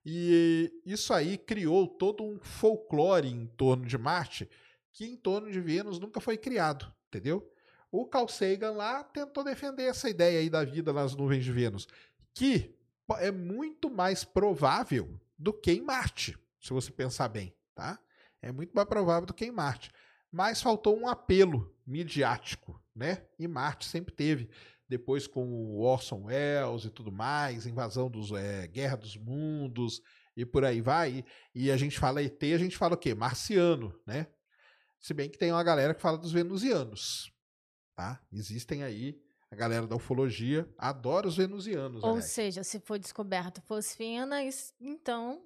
E 0.05 0.72
isso 0.84 1.14
aí 1.14 1.38
criou 1.38 1.86
todo 1.86 2.24
um 2.24 2.38
folclore 2.40 3.28
em 3.28 3.46
torno 3.46 3.86
de 3.86 3.96
Marte 3.96 4.50
que 4.92 5.05
em 5.05 5.16
torno 5.16 5.50
de 5.50 5.61
Vênus 5.61 5.98
nunca 5.98 6.20
foi 6.20 6.36
criado, 6.36 6.92
entendeu? 7.09 7.48
O 7.97 8.05
Carl 8.05 8.26
Sagan 8.26 8.72
lá 8.72 9.05
tentou 9.05 9.45
defender 9.45 9.84
essa 9.84 10.11
ideia 10.11 10.40
aí 10.40 10.51
da 10.51 10.64
vida 10.64 10.92
nas 10.92 11.14
nuvens 11.14 11.45
de 11.45 11.53
Vênus, 11.53 11.86
que 12.34 12.76
é 13.20 13.30
muito 13.30 13.88
mais 13.88 14.24
provável 14.24 15.16
do 15.38 15.53
que 15.53 15.70
em 15.70 15.80
Marte, 15.80 16.36
se 16.61 16.72
você 16.72 16.90
pensar 16.90 17.28
bem, 17.28 17.55
tá? 17.72 17.97
É 18.42 18.51
muito 18.51 18.74
mais 18.74 18.88
provável 18.88 19.26
do 19.26 19.32
que 19.32 19.45
em 19.45 19.53
Marte. 19.53 19.92
Mas 20.28 20.61
faltou 20.61 20.99
um 20.99 21.07
apelo 21.07 21.72
midiático, 21.86 22.82
né? 22.92 23.28
E 23.38 23.47
Marte 23.47 23.84
sempre 23.84 24.12
teve. 24.12 24.51
Depois 24.88 25.28
com 25.28 25.47
o 25.47 25.78
Orson 25.78 26.24
Welles 26.24 26.86
e 26.86 26.90
tudo 26.90 27.12
mais, 27.12 27.64
invasão 27.64 28.11
dos 28.11 28.32
é, 28.32 28.66
Guerra 28.66 28.97
dos 28.97 29.16
Mundos 29.16 30.03
e 30.36 30.45
por 30.45 30.64
aí 30.64 30.80
vai. 30.80 31.24
E, 31.55 31.70
a 31.70 31.76
gente 31.76 31.97
fala 31.97 32.20
ET, 32.20 32.42
a 32.42 32.59
gente 32.59 32.76
fala 32.76 32.95
o 32.95 32.99
quê? 32.99 33.14
Marciano, 33.14 33.97
né? 34.05 34.26
Se 34.99 35.14
bem 35.14 35.30
que 35.30 35.38
tem 35.38 35.53
uma 35.53 35.62
galera 35.62 35.95
que 35.95 36.03
fala 36.03 36.18
dos 36.18 36.32
venusianos, 36.32 37.32
tá? 37.95 38.20
Existem 38.32 38.82
aí 38.82 39.20
a 39.51 39.57
galera 39.57 39.86
da 39.86 39.97
ufologia 39.97 40.68
adora 40.76 41.28
os 41.28 41.36
venusianos. 41.36 42.03
Ou 42.03 42.11
aliás. 42.11 42.26
seja, 42.26 42.64
se 42.64 42.80
for 42.80 42.99
descoberto 42.99 43.62
fosfina, 43.62 44.40
então 44.80 45.40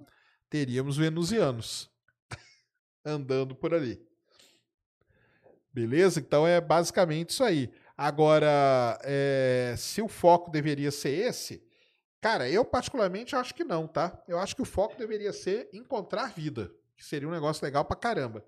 teríamos 0.49 0.97
venusianos 0.97 1.91
andando 3.05 3.55
por 3.55 3.75
ali. 3.75 4.01
Beleza? 5.73 6.21
Então 6.21 6.47
é 6.47 6.61
basicamente 6.61 7.31
isso 7.31 7.45
aí. 7.45 7.71
Agora, 7.97 8.99
é, 9.03 9.75
se 9.77 10.01
o 10.01 10.09
foco 10.09 10.51
deveria 10.51 10.91
ser 10.91 11.11
esse, 11.11 11.63
cara, 12.21 12.49
eu 12.49 12.65
particularmente 12.65 13.37
acho 13.37 13.55
que 13.55 13.65
não, 13.65 13.87
tá? 13.87 14.23
Eu 14.27 14.39
acho 14.39 14.57
que 14.57 14.63
o 14.63 14.65
foco 14.65 14.97
deveria 14.97 15.33
ser 15.33 15.69
encontrar 15.73 16.33
vida, 16.33 16.73
que 16.97 17.05
seria 17.05 17.29
um 17.29 17.33
negócio 17.33 17.65
legal 17.65 17.85
pra 17.85 17.97
caramba 17.97 18.45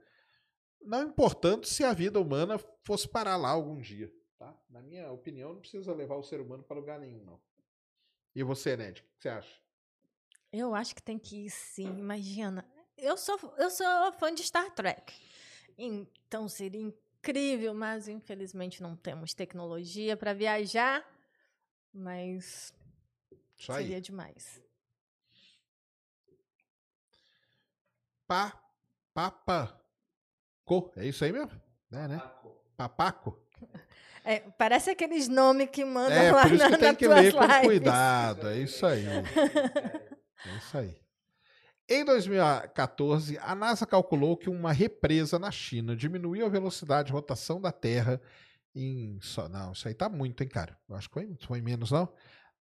não 0.81 1.03
importando 1.09 1.67
se 1.67 1.85
a 1.85 1.93
vida 1.93 2.21
humana 2.21 2.59
fosse 2.83 3.09
parar 3.09 3.37
lá 3.37 3.51
algum 3.51 3.79
dia. 3.79 4.13
Tá? 4.39 4.55
Na 4.69 4.81
minha 4.81 5.11
opinião, 5.13 5.53
não 5.53 5.61
precisa 5.61 5.93
levar 5.93 6.17
o 6.17 6.23
ser 6.23 6.41
humano 6.41 6.63
para 6.63 6.77
lugar 6.77 6.99
nenhum, 6.99 7.23
não. 7.25 7.41
E 8.35 8.43
você, 8.43 8.77
Ned, 8.77 9.01
o 9.01 9.05
que 9.05 9.23
você 9.23 9.29
acha? 9.29 9.61
Eu 10.53 10.75
acho 10.75 10.95
que 10.95 11.03
tem 11.03 11.19
que 11.19 11.47
ir 11.47 11.51
sim, 11.51 11.99
imagina. 11.99 12.67
Eu 12.97 13.17
sou, 13.17 13.39
eu 13.57 13.71
sou 13.71 14.13
fã 14.13 14.35
de 14.35 14.43
Star 14.43 14.71
Trek. 14.75 15.13
Então 15.77 16.49
seria 16.49 16.81
incrível, 16.81 17.73
mas 17.75 18.09
infelizmente 18.09 18.83
não 18.83 18.97
temos 18.97 19.35
tecnologia 19.35 20.17
para 20.17 20.33
viajar. 20.33 21.07
Mas 21.93 22.73
Só 23.57 23.75
seria 23.75 23.97
aí. 23.97 24.03
demais. 24.03 24.63
Pa, 28.27 28.53
papa. 29.13 29.80
Papaco. 30.71 30.93
É 30.97 31.07
isso 31.07 31.25
aí 31.25 31.33
mesmo? 31.33 31.51
É, 31.93 32.09
né? 32.09 32.23
Papaco. 32.77 33.39
É, 34.25 34.41
parece 34.59 34.91
aqueles 34.91 35.29
nomes 35.29 35.69
que 35.71 35.85
mandam 35.85 36.17
É, 36.17 36.31
lá 36.31 36.43
por 36.43 36.53
isso 36.53 36.65
na, 36.65 36.71
que 36.71 36.79
tem 36.79 36.95
que 36.95 37.09
ler 37.09 37.33
com 37.33 37.41
lives. 37.41 37.61
cuidado. 37.65 38.49
É 38.49 38.59
isso 38.59 38.87
aí. 38.87 39.05
É 40.43 40.57
isso 40.57 40.79
aí. 40.79 40.97
Em 41.87 42.03
2014, 42.03 43.37
a 43.43 43.55
NASA 43.55 43.85
calculou 43.85 44.39
que 44.39 44.49
uma 44.49 44.73
represa 44.73 45.39
na 45.39 45.51
China 45.51 45.95
diminuiu 45.95 46.47
a 46.47 46.49
velocidade 46.49 47.09
de 47.09 47.13
rotação 47.13 47.61
da 47.61 47.71
Terra 47.71 48.19
em. 48.75 49.19
Só, 49.21 49.51
não, 49.51 49.73
isso 49.73 49.87
aí 49.87 49.93
tá 49.93 50.09
muito, 50.09 50.43
hein, 50.43 50.49
cara? 50.49 50.79
Eu 50.89 50.97
acho 50.97 51.09
que 51.09 51.13
foi, 51.15 51.37
foi 51.47 51.61
menos, 51.61 51.91
não? 51.91 52.09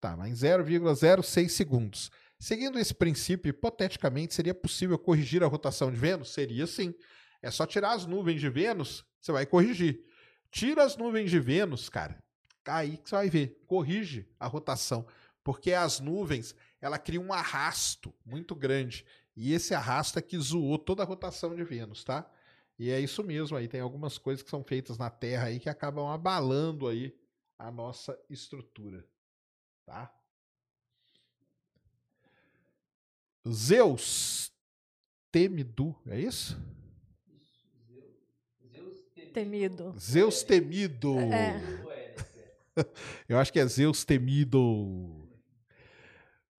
Tá, 0.02 0.18
mas 0.18 0.44
em 0.44 0.48
0,06 0.48 1.48
segundos. 1.48 2.12
Seguindo 2.38 2.78
esse 2.80 2.94
princípio, 2.94 3.50
hipoteticamente, 3.50 4.34
seria 4.34 4.54
possível 4.54 5.00
corrigir 5.00 5.42
a 5.42 5.48
rotação 5.48 5.90
de 5.90 5.96
Vênus? 5.98 6.34
Seria 6.34 6.68
sim. 6.68 6.94
É 7.42 7.50
só 7.52 7.66
tirar 7.66 7.94
as 7.94 8.06
nuvens 8.06 8.42
de 8.42 8.50
Vênus, 8.50 9.06
você 9.20 9.32
vai 9.32 9.46
corrigir. 9.46 10.04
Tira 10.52 10.84
as 10.84 10.98
nuvens 10.98 11.30
de 11.30 11.40
Vênus, 11.40 11.90
cara. 11.90 12.22
Aí 12.66 12.98
que 12.98 13.10
você 13.10 13.16
vai 13.16 13.30
ver. 13.30 13.64
Corrige 13.66 14.28
a 14.40 14.48
rotação. 14.48 15.08
Porque 15.44 15.74
as 15.74 16.00
nuvens, 16.00 16.56
ela 16.82 17.00
cria 17.00 17.22
um 17.22 17.34
arrasto 17.34 18.14
muito 18.26 18.56
grande. 18.56 19.06
E 19.36 19.54
esse 19.54 19.74
arrasto 19.74 20.20
é 20.20 20.22
que 20.22 20.38
zoou 20.38 20.78
toda 20.78 21.02
a 21.02 21.06
rotação 21.06 21.56
de 21.56 21.64
Vênus, 21.64 22.04
tá? 22.04 22.30
E 22.78 22.90
é 22.92 23.00
isso 23.00 23.24
mesmo 23.24 23.58
aí. 23.58 23.68
Tem 23.68 23.82
algumas 23.82 24.18
coisas 24.18 24.44
que 24.44 24.50
são 24.50 24.64
feitas 24.64 24.98
na 24.98 25.10
Terra 25.10 25.46
aí 25.46 25.60
que 25.60 25.70
acabam 25.70 26.08
abalando 26.08 26.88
aí 26.88 27.16
a 27.58 27.72
nossa 27.72 28.18
estrutura. 28.30 29.06
Tá? 29.86 30.14
Zeus 33.48 34.52
Temidu, 35.32 35.96
é 36.08 36.20
isso? 36.20 36.58
Temido. 39.30 39.96
Zeus 40.00 40.44
Temido. 40.44 41.18
É. 41.20 41.62
Eu 43.28 43.38
acho 43.38 43.52
que 43.52 43.60
é 43.60 43.66
Zeus 43.66 44.04
Temido. 44.04 45.28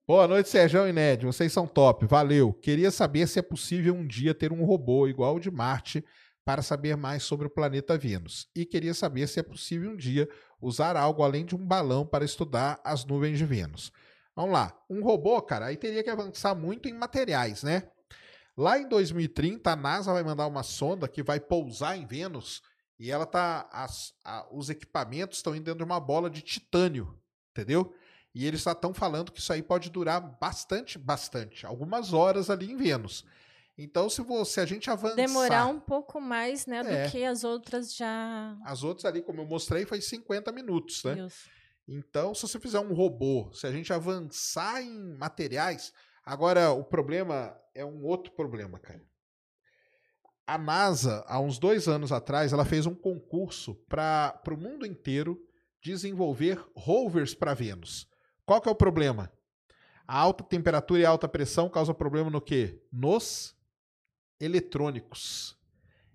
Boa 0.07 0.27
noite, 0.27 0.49
Sérgio 0.49 0.89
e 0.89 0.93
Ned. 0.93 1.25
Vocês 1.25 1.53
são 1.53 1.66
top. 1.66 2.07
Valeu. 2.07 2.53
Queria 2.53 2.91
saber 2.91 3.27
se 3.29 3.39
é 3.39 3.43
possível 3.43 3.95
um 3.95 4.07
dia 4.07 4.35
ter 4.35 4.53
um 4.53 4.64
robô 4.64 5.07
igual 5.07 5.37
o 5.37 5.41
de 5.41 5.51
Marte 5.51 6.05
para 6.45 6.62
saber 6.62 6.97
mais 6.97 7.23
sobre 7.23 7.47
o 7.47 7.51
planeta 7.51 7.97
Vênus. 7.97 8.49
E 8.57 8.64
queria 8.64 8.93
saber 8.93 9.29
se 9.29 9.39
é 9.39 9.43
possível 9.43 9.91
um 9.91 9.97
dia 9.97 10.29
usar 10.61 10.97
algo 10.97 11.23
além 11.23 11.45
de 11.45 11.55
um 11.55 11.64
balão 11.64 12.05
para 12.05 12.25
estudar 12.25 12.81
as 12.83 13.05
nuvens 13.05 13.39
de 13.39 13.45
Vênus. 13.45 13.93
Vamos 14.35 14.53
lá. 14.53 14.77
Um 14.89 15.03
robô, 15.03 15.41
cara, 15.43 15.66
aí 15.66 15.77
teria 15.77 16.03
que 16.03 16.11
avançar 16.11 16.55
muito 16.55 16.89
em 16.89 16.93
materiais, 16.93 17.62
né? 17.62 17.85
Lá 18.61 18.79
em 18.79 18.87
2030, 18.87 19.71
a 19.73 19.75
NASA 19.75 20.13
vai 20.13 20.23
mandar 20.23 20.47
uma 20.47 20.63
sonda 20.63 21.09
que 21.09 21.23
vai 21.23 21.41
pousar 21.41 21.97
em 21.97 22.05
Vênus 22.05 22.61
e 22.99 23.11
ela 23.11 23.25
tá. 23.25 23.67
as- 23.73 24.13
a- 24.23 24.47
os 24.53 24.69
equipamentos 24.69 25.39
estão 25.39 25.55
indo 25.57 25.65
dentro 25.65 25.79
de 25.79 25.85
uma 25.85 25.99
bola 25.99 26.29
de 26.29 26.43
titânio, 26.43 27.19
entendeu? 27.53 27.95
E 28.35 28.47
eles 28.47 28.67
estão 28.67 28.93
falando 28.93 29.33
que 29.33 29.41
isso 29.41 29.51
aí 29.51 29.63
pode 29.63 29.89
durar 29.89 30.21
bastante, 30.39 30.99
bastante, 30.99 31.65
algumas 31.65 32.13
horas 32.13 32.51
ali 32.51 32.71
em 32.71 32.77
Vênus. 32.77 33.25
Então, 33.79 34.11
se 34.11 34.21
você 34.21 34.61
a 34.61 34.67
gente 34.67 34.91
avançar, 34.91 35.17
Demorar 35.17 35.65
um 35.67 35.81
pouco 35.81 36.21
mais, 36.21 36.67
né, 36.67 36.83
do 36.83 36.91
É. 36.91 37.09
que 37.09 37.25
as 37.25 37.45
outras 37.45 37.95
já. 37.97 38.59
as 38.63 38.83
outras 38.85 39.07
ali, 39.07 39.23
como 39.23 39.41
eu 39.41 39.47
mostrei, 39.47 39.87
foi 39.87 40.03
50 40.03 40.53
minutos, 40.53 41.03
né? 41.03 41.19
Isso. 41.27 41.49
Então, 41.89 42.35
se 42.35 42.43
você 42.43 42.61
fizer 42.61 42.79
um 42.81 42.93
robô, 42.93 43.51
se 43.55 43.67
a 43.67 43.73
gente 43.73 43.91
avançar 43.91 44.83
em 44.83 45.17
materiais. 45.17 45.95
Agora, 46.23 46.71
o 46.73 46.85
problema 46.85 47.57
é 47.75 47.85
um 47.85 48.05
outro 48.05 48.33
problema, 48.33 48.79
cara. 48.79 49.03
A 50.47 50.59
NASA, 50.59 51.25
há 51.29 51.39
uns 51.41 51.59
dois 51.59 51.87
anos 51.87 52.11
atrás, 52.11 52.53
ela 52.53 52.64
fez 52.64 52.87
um 52.87 52.95
concurso 52.95 53.75
para 53.89 54.43
o 54.49 54.57
mundo 54.57 54.85
inteiro 54.85 55.41
desenvolver 55.81 56.64
rovers 56.77 57.35
para 57.35 57.55
Vênus. 57.55 58.09
Qual 58.45 58.61
que 58.61 58.68
é 58.68 58.73
o 58.73 58.77
problema? 58.77 59.33
A 60.07 60.18
alta 60.18 60.43
temperatura 60.43 61.01
e 61.01 61.07
alta 61.07 61.29
pressão 61.29 61.68
causam 61.68 61.95
problema 61.95 62.29
no 62.29 62.41
quê? 62.41 62.83
Nos 62.93 63.57
eletrônicos. 64.41 65.57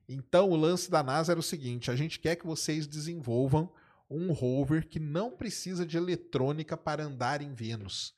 Então, 0.08 0.50
o 0.50 0.56
lance 0.56 0.92
da 0.92 1.02
NASA 1.02 1.32
era 1.32 1.40
o 1.40 1.44
seguinte: 1.44 1.90
a 1.90 1.96
gente 1.96 2.20
quer 2.20 2.36
que 2.36 2.46
vocês 2.46 2.86
desenvolvam 2.86 3.72
um 4.10 4.34
rover 4.34 4.88
que 4.88 5.00
não 5.00 5.32
precisa 5.32 5.86
de 5.86 5.98
eletrônica 5.98 6.76
para 6.76 7.06
andar 7.06 7.42
em 7.42 7.54
Vênus. 7.54 8.14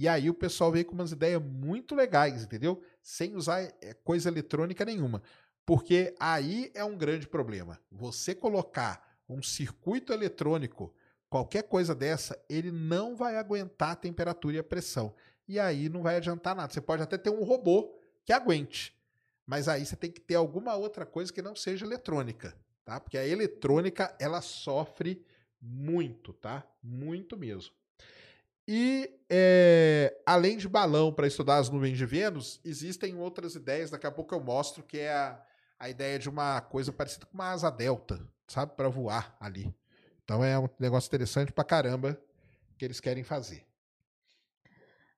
E 0.00 0.08
aí 0.08 0.30
o 0.30 0.34
pessoal 0.34 0.72
veio 0.72 0.86
com 0.86 0.94
umas 0.94 1.12
ideias 1.12 1.42
muito 1.42 1.94
legais, 1.94 2.42
entendeu? 2.42 2.82
Sem 3.02 3.36
usar 3.36 3.60
eh, 3.82 3.92
coisa 4.02 4.30
eletrônica 4.30 4.82
nenhuma. 4.82 5.22
Porque 5.66 6.14
aí 6.18 6.70
é 6.72 6.82
um 6.82 6.96
grande 6.96 7.28
problema. 7.28 7.78
Você 7.92 8.34
colocar 8.34 9.20
um 9.28 9.42
circuito 9.42 10.10
eletrônico, 10.10 10.90
qualquer 11.28 11.64
coisa 11.64 11.94
dessa, 11.94 12.42
ele 12.48 12.72
não 12.72 13.14
vai 13.14 13.36
aguentar 13.36 13.90
a 13.90 13.94
temperatura 13.94 14.56
e 14.56 14.58
a 14.58 14.64
pressão. 14.64 15.14
E 15.46 15.60
aí 15.60 15.90
não 15.90 16.00
vai 16.00 16.16
adiantar 16.16 16.56
nada. 16.56 16.72
Você 16.72 16.80
pode 16.80 17.02
até 17.02 17.18
ter 17.18 17.28
um 17.28 17.44
robô 17.44 17.94
que 18.24 18.32
aguente. 18.32 18.98
Mas 19.44 19.68
aí 19.68 19.84
você 19.84 19.96
tem 19.96 20.10
que 20.10 20.22
ter 20.22 20.36
alguma 20.36 20.74
outra 20.76 21.04
coisa 21.04 21.30
que 21.30 21.42
não 21.42 21.54
seja 21.54 21.84
eletrônica, 21.84 22.56
tá? 22.86 22.98
Porque 22.98 23.18
a 23.18 23.28
eletrônica, 23.28 24.16
ela 24.18 24.40
sofre 24.40 25.22
muito, 25.60 26.32
tá? 26.32 26.66
Muito 26.82 27.36
mesmo. 27.36 27.74
E 28.72 29.12
é, 29.28 30.16
além 30.24 30.56
de 30.56 30.68
balão 30.68 31.12
para 31.12 31.26
estudar 31.26 31.56
as 31.56 31.68
nuvens 31.68 31.98
de 31.98 32.06
Vênus, 32.06 32.60
existem 32.64 33.16
outras 33.16 33.56
ideias. 33.56 33.90
Daqui 33.90 34.06
a 34.06 34.12
pouco 34.12 34.32
eu 34.32 34.38
mostro 34.38 34.84
que 34.84 34.96
é 34.96 35.12
a, 35.12 35.44
a 35.76 35.90
ideia 35.90 36.20
de 36.20 36.28
uma 36.28 36.60
coisa 36.60 36.92
parecida 36.92 37.26
com 37.26 37.34
uma 37.34 37.50
asa 37.50 37.68
delta, 37.68 38.24
sabe, 38.46 38.76
para 38.76 38.88
voar 38.88 39.36
ali. 39.40 39.74
Então 40.22 40.44
é 40.44 40.56
um 40.56 40.68
negócio 40.78 41.08
interessante 41.08 41.50
pra 41.50 41.64
caramba 41.64 42.16
que 42.78 42.84
eles 42.84 43.00
querem 43.00 43.24
fazer. 43.24 43.66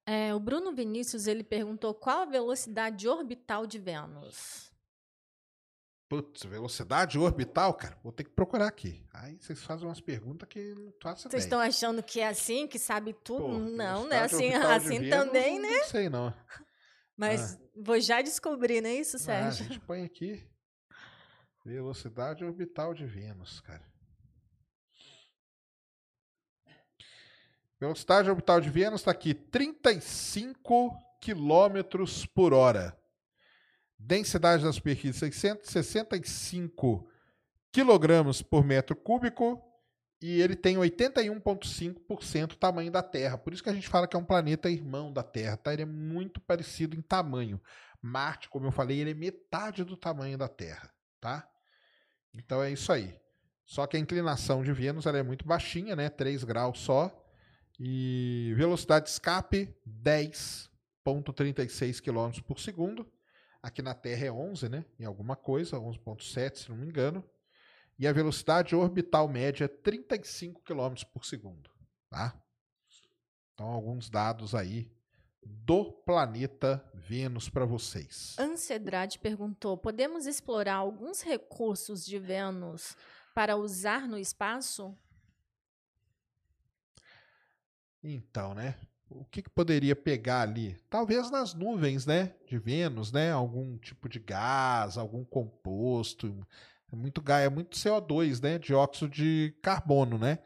É, 0.06 0.34
o 0.34 0.40
Bruno 0.40 0.72
Vinícius 0.72 1.26
ele 1.26 1.44
perguntou 1.44 1.92
qual 1.92 2.20
a 2.20 2.24
velocidade 2.24 3.06
orbital 3.06 3.66
de 3.66 3.78
Vênus. 3.78 4.71
Putz, 6.12 6.42
velocidade 6.44 7.18
orbital, 7.18 7.72
cara, 7.72 7.96
vou 8.02 8.12
ter 8.12 8.24
que 8.24 8.28
procurar 8.28 8.66
aqui. 8.66 9.02
Aí 9.14 9.38
vocês 9.40 9.62
fazem 9.62 9.88
umas 9.88 9.98
perguntas 9.98 10.46
que 10.46 10.74
não 10.74 10.92
faço 11.00 11.26
Vocês 11.26 11.44
estão 11.44 11.58
achando 11.58 12.02
que 12.02 12.20
é 12.20 12.28
assim, 12.28 12.66
que 12.66 12.78
sabe 12.78 13.14
tudo? 13.24 13.44
Pô, 13.44 13.58
não, 13.58 14.06
né? 14.06 14.18
Assim, 14.18 14.52
assim 14.52 14.98
Vênus, 14.98 15.08
também, 15.08 15.58
né? 15.58 15.70
Não 15.70 15.84
sei 15.84 16.10
não. 16.10 16.34
Mas 17.16 17.58
vou 17.74 17.98
já 17.98 18.20
descobrir, 18.20 18.82
não 18.82 18.90
é 18.90 18.96
isso, 18.96 19.16
Ah, 19.16 19.20
a 19.20 19.22
Sérgio? 19.22 19.64
gente 19.64 19.80
põe 19.80 20.04
aqui 20.04 20.46
velocidade 21.64 22.44
orbital 22.44 22.92
de 22.92 23.06
Vênus, 23.06 23.62
cara. 23.62 23.90
Velocidade 27.80 28.28
orbital 28.28 28.60
de 28.60 28.68
Vênus 28.68 29.00
está 29.00 29.12
aqui, 29.12 29.32
35 29.32 30.94
quilômetros 31.22 32.26
por 32.26 32.52
hora. 32.52 33.01
Densidade 34.04 34.64
da 34.64 34.72
superfície, 34.72 35.18
665 35.18 37.08
quilogramas 37.70 38.42
por 38.42 38.64
metro 38.64 38.96
cúbico. 38.96 39.62
E 40.20 40.40
ele 40.40 40.54
tem 40.54 40.76
81,5% 40.76 42.48
do 42.48 42.56
tamanho 42.56 42.92
da 42.92 43.02
Terra. 43.02 43.38
Por 43.38 43.52
isso 43.52 43.62
que 43.62 43.70
a 43.70 43.74
gente 43.74 43.88
fala 43.88 44.06
que 44.06 44.14
é 44.14 44.18
um 44.18 44.24
planeta 44.24 44.70
irmão 44.70 45.12
da 45.12 45.22
Terra, 45.22 45.56
tá? 45.56 45.72
Ele 45.72 45.82
é 45.82 45.86
muito 45.86 46.40
parecido 46.40 46.96
em 46.96 47.02
tamanho. 47.02 47.60
Marte, 48.00 48.48
como 48.48 48.66
eu 48.66 48.70
falei, 48.70 49.00
ele 49.00 49.10
é 49.10 49.14
metade 49.14 49.82
do 49.82 49.96
tamanho 49.96 50.38
da 50.38 50.48
Terra, 50.48 50.92
tá? 51.20 51.48
Então 52.34 52.62
é 52.62 52.70
isso 52.70 52.92
aí. 52.92 53.20
Só 53.64 53.86
que 53.86 53.96
a 53.96 54.00
inclinação 54.00 54.62
de 54.62 54.72
Vênus 54.72 55.06
ela 55.06 55.18
é 55.18 55.22
muito 55.22 55.46
baixinha, 55.46 55.96
né? 55.96 56.08
3 56.08 56.44
graus 56.44 56.78
só. 56.78 57.18
E 57.78 58.52
velocidade 58.56 59.06
de 59.06 59.12
escape 59.12 59.74
10.36 59.88 62.00
km 62.00 62.40
por 62.42 62.60
segundo. 62.60 63.10
Aqui 63.62 63.80
na 63.80 63.94
Terra 63.94 64.26
é 64.26 64.32
11, 64.32 64.68
né? 64.68 64.84
Em 64.98 65.04
alguma 65.04 65.36
coisa, 65.36 65.76
11.7, 65.76 66.56
se 66.56 66.68
não 66.70 66.76
me 66.76 66.86
engano. 66.86 67.24
E 67.98 68.06
a 68.08 68.12
velocidade 68.12 68.74
orbital 68.74 69.28
média 69.28 69.66
é 69.66 69.68
35 69.68 70.62
km 70.62 70.94
por 71.12 71.24
segundo, 71.24 71.70
tá? 72.10 72.34
Então 73.54 73.66
alguns 73.68 74.10
dados 74.10 74.54
aí 74.54 74.90
do 75.44 75.92
planeta 75.92 76.84
Vênus 76.94 77.48
para 77.48 77.64
vocês. 77.64 78.36
Ancedrade 78.38 79.18
perguntou: 79.18 79.76
podemos 79.76 80.26
explorar 80.26 80.76
alguns 80.76 81.20
recursos 81.22 82.04
de 82.04 82.18
Vênus 82.18 82.96
para 83.34 83.56
usar 83.56 84.08
no 84.08 84.18
espaço? 84.18 84.96
Então, 88.02 88.54
né? 88.54 88.76
O 89.14 89.24
que, 89.30 89.42
que 89.42 89.50
poderia 89.50 89.94
pegar 89.94 90.42
ali? 90.42 90.76
Talvez 90.88 91.30
nas 91.30 91.54
nuvens, 91.54 92.06
né? 92.06 92.34
De 92.46 92.58
Vênus, 92.58 93.12
né? 93.12 93.30
Algum 93.32 93.76
tipo 93.78 94.08
de 94.08 94.18
gás, 94.18 94.96
algum 94.96 95.24
composto. 95.24 96.34
É 96.92 96.96
muito 96.96 97.20
gás, 97.20 97.44
é 97.46 97.48
muito 97.50 97.76
CO2, 97.76 98.40
né? 98.42 98.58
Dióxido 98.58 99.08
de 99.10 99.54
carbono, 99.62 100.18
né? 100.18 100.38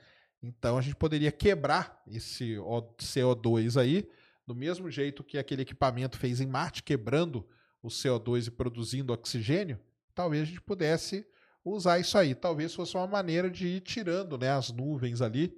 Então 0.43 0.77
a 0.79 0.81
gente 0.81 0.97
poderia 0.97 1.33
quebrar 1.33 2.03
esse 2.07 2.59
O- 2.59 2.83
CO2 2.99 3.77
aí, 3.81 4.09
do 4.47 4.55
mesmo 4.55 4.91
jeito 4.91 5.25
que 5.25 5.39
aquele 5.39 5.63
equipamento 5.63 6.19
fez 6.19 6.41
em 6.41 6.47
Marte, 6.47 6.83
quebrando 6.83 7.47
o 7.83 7.89
CO2 7.89 8.47
e 8.47 8.51
produzindo 8.51 9.13
oxigênio, 9.13 9.79
talvez 10.15 10.43
a 10.43 10.47
gente 10.47 10.61
pudesse 10.61 11.27
usar 11.65 11.99
isso 11.99 12.17
aí. 12.17 12.35
Talvez 12.35 12.75
fosse 12.75 12.97
uma 12.97 13.07
maneira 13.07 13.51
de 13.51 13.67
ir 13.67 13.81
tirando 13.81 14.39
né, 14.39 14.51
as 14.51 14.71
nuvens 14.71 15.21
ali, 15.21 15.57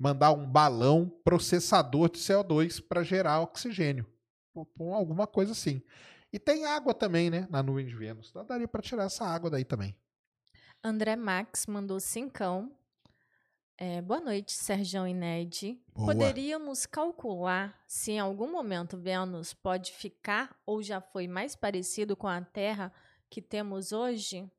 mandar 0.00 0.32
um 0.32 0.46
balão 0.46 1.12
processador 1.22 2.10
de 2.10 2.18
CO2 2.18 2.82
para 2.82 3.02
gerar 3.02 3.42
oxigênio. 3.42 4.06
Ou 4.54 4.94
alguma 4.94 5.26
coisa 5.26 5.52
assim. 5.52 5.82
E 6.32 6.38
tem 6.38 6.64
água 6.64 6.94
também, 6.94 7.28
né, 7.28 7.46
na 7.50 7.62
nuvem 7.62 7.84
de 7.84 7.94
Vênus. 7.94 8.30
Então 8.30 8.46
daria 8.46 8.66
para 8.66 8.80
tirar 8.80 9.04
essa 9.04 9.26
água 9.26 9.50
daí 9.50 9.62
também. 9.62 9.94
André 10.82 11.16
Max 11.16 11.66
mandou 11.66 12.00
cincão. 12.00 12.72
É, 13.76 14.00
boa 14.00 14.20
noite, 14.20 14.52
Sérgio 14.52 15.06
e 15.06 15.12
Ned. 15.12 15.78
Boa. 15.94 16.14
Poderíamos 16.14 16.86
calcular 16.86 17.78
se 17.86 18.12
em 18.12 18.18
algum 18.18 18.50
momento 18.50 18.96
Vênus 18.96 19.52
pode 19.52 19.92
ficar 19.92 20.58
ou 20.64 20.82
já 20.82 21.02
foi 21.02 21.28
mais 21.28 21.54
parecido 21.54 22.16
com 22.16 22.26
a 22.26 22.40
Terra 22.40 22.90
que 23.28 23.42
temos 23.42 23.92
hoje? 23.92 24.50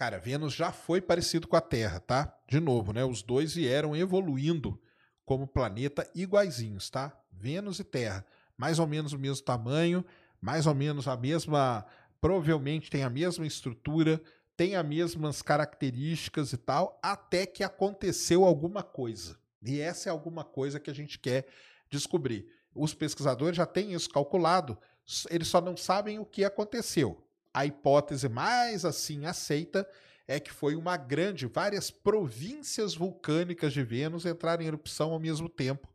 Cara, 0.00 0.18
Vênus 0.18 0.54
já 0.54 0.72
foi 0.72 0.98
parecido 0.98 1.46
com 1.46 1.56
a 1.56 1.60
Terra, 1.60 2.00
tá? 2.00 2.34
De 2.48 2.58
novo, 2.58 2.90
né? 2.90 3.04
Os 3.04 3.22
dois 3.22 3.54
vieram 3.54 3.94
evoluindo 3.94 4.80
como 5.26 5.46
planeta 5.46 6.10
iguaizinhos, 6.14 6.88
tá? 6.88 7.14
Vênus 7.30 7.80
e 7.80 7.84
Terra, 7.84 8.24
mais 8.56 8.78
ou 8.78 8.86
menos 8.86 9.12
o 9.12 9.18
mesmo 9.18 9.44
tamanho, 9.44 10.02
mais 10.40 10.66
ou 10.66 10.74
menos 10.74 11.06
a 11.06 11.18
mesma, 11.18 11.84
provavelmente 12.18 12.88
tem 12.88 13.02
a 13.02 13.10
mesma 13.10 13.46
estrutura, 13.46 14.18
tem 14.56 14.74
as 14.74 14.86
mesmas 14.86 15.42
características 15.42 16.54
e 16.54 16.56
tal, 16.56 16.98
até 17.02 17.44
que 17.44 17.62
aconteceu 17.62 18.46
alguma 18.46 18.82
coisa. 18.82 19.38
E 19.62 19.82
essa 19.82 20.08
é 20.08 20.10
alguma 20.10 20.44
coisa 20.44 20.80
que 20.80 20.90
a 20.90 20.94
gente 20.94 21.18
quer 21.18 21.46
descobrir. 21.90 22.46
Os 22.74 22.94
pesquisadores 22.94 23.58
já 23.58 23.66
têm 23.66 23.92
isso 23.92 24.08
calculado, 24.08 24.78
eles 25.28 25.48
só 25.48 25.60
não 25.60 25.76
sabem 25.76 26.18
o 26.18 26.24
que 26.24 26.42
aconteceu. 26.42 27.22
A 27.52 27.66
hipótese 27.66 28.28
mais 28.28 28.84
assim 28.84 29.26
aceita 29.26 29.88
é 30.26 30.38
que 30.38 30.52
foi 30.52 30.76
uma 30.76 30.96
grande, 30.96 31.46
várias 31.46 31.90
províncias 31.90 32.94
vulcânicas 32.94 33.72
de 33.72 33.82
Vênus 33.82 34.24
entraram 34.24 34.62
em 34.62 34.66
erupção 34.66 35.10
ao 35.10 35.18
mesmo 35.18 35.48
tempo, 35.48 35.88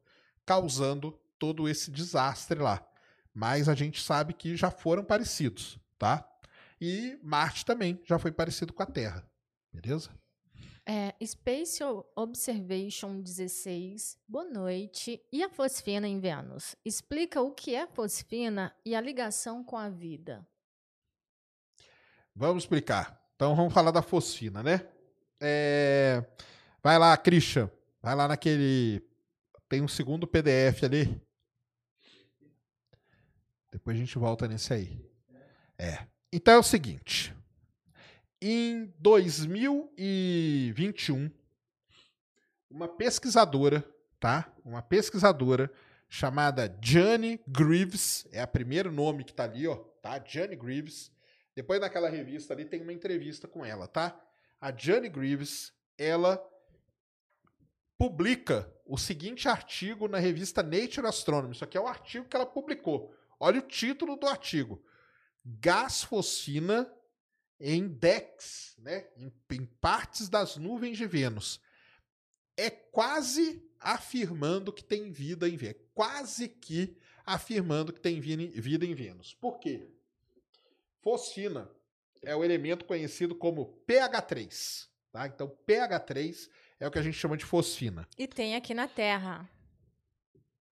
causando 0.45 1.17
todo 1.39 1.69
esse 1.69 1.89
desastre 1.89 2.59
lá. 2.59 2.85
Mas 3.33 3.69
a 3.69 3.75
gente 3.75 4.01
sabe 4.01 4.33
que 4.33 4.57
já 4.57 4.69
foram 4.69 5.05
parecidos, 5.05 5.79
tá? 5.97 6.29
E 6.81 7.17
Marte 7.23 7.65
também 7.65 8.01
já 8.03 8.19
foi 8.19 8.31
parecido 8.31 8.73
com 8.73 8.83
a 8.83 8.85
Terra, 8.85 9.25
beleza? 9.71 10.09
É, 10.85 11.15
Space 11.25 11.81
Observation 12.15 13.21
16, 13.21 14.19
boa 14.27 14.45
noite. 14.45 15.19
E 15.31 15.43
a 15.43 15.49
fosfina 15.49 16.07
em 16.07 16.19
Vênus? 16.19 16.75
Explica 16.85 17.41
o 17.41 17.51
que 17.51 17.73
é 17.73 17.87
fosfina 17.87 18.75
e 18.85 18.93
a 18.93 19.01
ligação 19.01 19.63
com 19.63 19.77
a 19.77 19.89
vida. 19.89 20.45
Vamos 22.35 22.63
explicar. 22.63 23.21
Então 23.35 23.55
vamos 23.55 23.73
falar 23.73 23.91
da 23.91 24.01
fosfina, 24.01 24.61
né? 24.61 24.85
É... 25.39 26.21
Vai 26.83 26.99
lá, 26.99 27.15
Christian. 27.15 27.71
Vai 28.01 28.13
lá 28.13 28.27
naquele. 28.27 29.01
Tem 29.69 29.81
um 29.81 29.87
segundo 29.87 30.27
PDF 30.27 30.83
ali. 30.83 31.21
Depois 33.71 33.95
a 33.95 33.99
gente 33.99 34.17
volta 34.17 34.45
nesse 34.47 34.73
aí. 34.73 35.05
É. 35.77 36.07
Então 36.31 36.53
é 36.55 36.57
o 36.57 36.63
seguinte. 36.63 37.35
Em 38.41 38.91
2021, 38.99 41.29
uma 42.69 42.87
pesquisadora, 42.87 43.83
tá? 44.19 44.51
Uma 44.63 44.81
pesquisadora 44.81 45.69
chamada 46.09 46.75
Jane 46.81 47.39
Greaves, 47.47 48.25
é 48.31 48.43
o 48.43 48.47
primeiro 48.47 48.91
nome 48.91 49.23
que 49.23 49.33
tá 49.33 49.43
ali, 49.45 49.67
ó, 49.67 49.75
tá? 49.75 50.19
Jane 50.25 50.55
Greaves 50.55 51.11
depois 51.55 51.79
naquela 51.79 52.09
revista 52.09 52.53
ali 52.53 52.65
tem 52.65 52.81
uma 52.81 52.91
entrevista 52.91 53.47
com 53.47 53.65
ela, 53.65 53.87
tá? 53.87 54.19
A 54.59 54.75
Jane 54.75 55.07
Greaves, 55.07 55.73
ela 55.97 56.43
publica 57.97 58.71
o 58.85 58.97
seguinte 58.97 59.47
artigo 59.47 60.07
na 60.07 60.19
revista 60.19 60.61
Nature 60.61 61.07
Astronomy. 61.07 61.53
Isso 61.55 61.63
aqui 61.63 61.77
é 61.77 61.81
o 61.81 61.87
artigo 61.87 62.27
que 62.27 62.35
ela 62.35 62.45
publicou. 62.45 63.15
Olha 63.39 63.59
o 63.59 63.67
título 63.67 64.17
do 64.17 64.27
artigo. 64.27 64.83
Gás 65.45 66.03
fosfina 66.03 66.91
em 67.57 67.87
decks, 67.87 68.75
né? 68.79 69.07
Em, 69.15 69.31
em 69.51 69.65
partes 69.65 70.27
das 70.27 70.57
nuvens 70.57 70.97
de 70.97 71.07
Vênus. 71.07 71.61
É 72.57 72.69
quase 72.69 73.63
afirmando 73.79 74.73
que 74.73 74.83
tem 74.83 75.09
vida 75.09 75.47
em 75.47 75.55
Vênus. 75.55 75.81
Quase 75.93 76.49
que 76.49 76.97
afirmando 77.25 77.93
que 77.93 78.01
tem 78.01 78.19
vida 78.19 78.85
em 78.85 78.93
Vênus. 78.93 79.33
Por 79.33 79.57
quê? 79.59 79.94
Fosfina 81.05 81.69
é 82.23 82.35
o 82.35 82.43
elemento 82.43 82.83
conhecido 82.83 83.35
como 83.35 83.79
pH3. 83.87 84.87
Tá? 85.11 85.27
Então, 85.27 85.55
pH3 85.67 86.49
é 86.79 86.87
o 86.87 86.91
que 86.91 86.97
a 86.97 87.01
gente 87.03 87.15
chama 87.15 87.37
de 87.37 87.45
fosfina. 87.45 88.07
E 88.17 88.27
tem 88.27 88.55
aqui 88.55 88.73
na 88.73 88.87
Terra. 88.87 89.47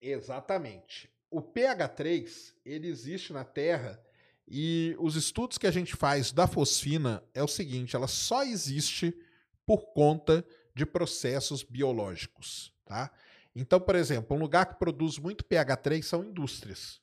Exatamente. 0.01 1.11
O 1.31 1.43
pH3 1.43 2.55
ele 2.65 2.89
existe 2.89 3.31
na 3.31 3.45
Terra 3.45 4.03
e 4.49 4.97
os 4.99 5.17
estudos 5.17 5.59
que 5.59 5.67
a 5.67 5.71
gente 5.71 5.95
faz 5.95 6.33
da 6.33 6.47
fosfina 6.47 7.23
é 7.35 7.43
o 7.43 7.49
seguinte: 7.49 7.95
ela 7.95 8.09
só 8.09 8.43
existe 8.43 9.15
por 9.67 9.93
conta 9.93 10.43
de 10.75 10.87
processos 10.87 11.63
biológicos. 11.63 12.75
Tá? 12.87 13.11
Então, 13.55 13.79
por 13.79 13.97
exemplo, 13.97 14.35
um 14.35 14.41
lugar 14.41 14.65
que 14.65 14.79
produz 14.79 15.19
muito 15.19 15.45
pH3 15.45 16.03
são 16.03 16.25
indústrias. 16.25 17.03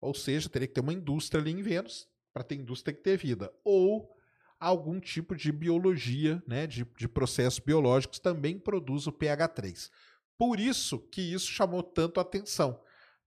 Ou 0.00 0.14
seja, 0.14 0.48
teria 0.48 0.66
que 0.66 0.72
ter 0.72 0.80
uma 0.80 0.94
indústria 0.94 1.42
ali 1.42 1.50
em 1.50 1.60
Vênus 1.60 2.08
para 2.32 2.42
ter 2.42 2.56
indústria 2.56 2.92
tem 2.92 3.02
que 3.02 3.10
ter 3.10 3.16
vida. 3.16 3.52
Ou 3.64 4.08
algum 4.58 5.00
tipo 5.00 5.34
de 5.34 5.50
biologia, 5.50 6.42
né, 6.46 6.66
de, 6.66 6.86
de 6.96 7.08
processos 7.08 7.58
biológicos 7.58 8.18
também 8.18 8.58
produz 8.58 9.06
o 9.06 9.12
pH3. 9.12 9.90
Por 10.36 10.60
isso 10.60 10.98
que 10.98 11.20
isso 11.20 11.50
chamou 11.50 11.82
tanto 11.82 12.20
atenção. 12.20 12.80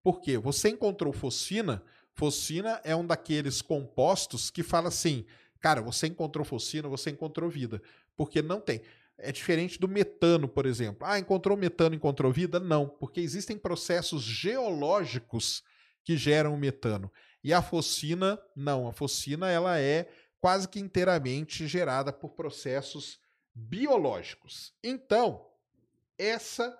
Porque 0.03 0.37
você 0.37 0.69
encontrou 0.69 1.13
fosfina, 1.13 1.83
fosfina 2.13 2.79
é 2.83 2.95
um 2.95 3.05
daqueles 3.05 3.61
compostos 3.61 4.49
que 4.49 4.61
fala 4.61 4.89
assim, 4.89 5.25
cara, 5.59 5.81
você 5.81 6.07
encontrou 6.07 6.45
fosfina, 6.45 6.87
você 6.87 7.09
encontrou 7.09 7.49
vida. 7.49 7.81
Porque 8.15 8.41
não 8.41 8.59
tem. 8.59 8.81
É 9.17 9.31
diferente 9.31 9.79
do 9.79 9.87
metano, 9.87 10.47
por 10.47 10.65
exemplo. 10.65 11.07
Ah, 11.07 11.17
encontrou 11.17 11.55
metano, 11.55 11.95
encontrou 11.95 12.31
vida? 12.31 12.59
Não, 12.59 12.87
porque 12.87 13.21
existem 13.21 13.57
processos 13.57 14.23
geológicos 14.23 15.63
que 16.03 16.17
geram 16.17 16.53
o 16.53 16.57
metano. 16.57 17.11
E 17.43 17.53
a 17.53 17.61
fosfina, 17.61 18.41
não. 18.55 18.87
A 18.87 18.93
fosfina 18.93 19.49
ela 19.49 19.77
é 19.79 20.09
quase 20.39 20.67
que 20.67 20.79
inteiramente 20.79 21.67
gerada 21.67 22.13
por 22.13 22.31
processos 22.31 23.19
biológicos. 23.53 24.73
Então, 24.83 25.45
essa, 26.17 26.77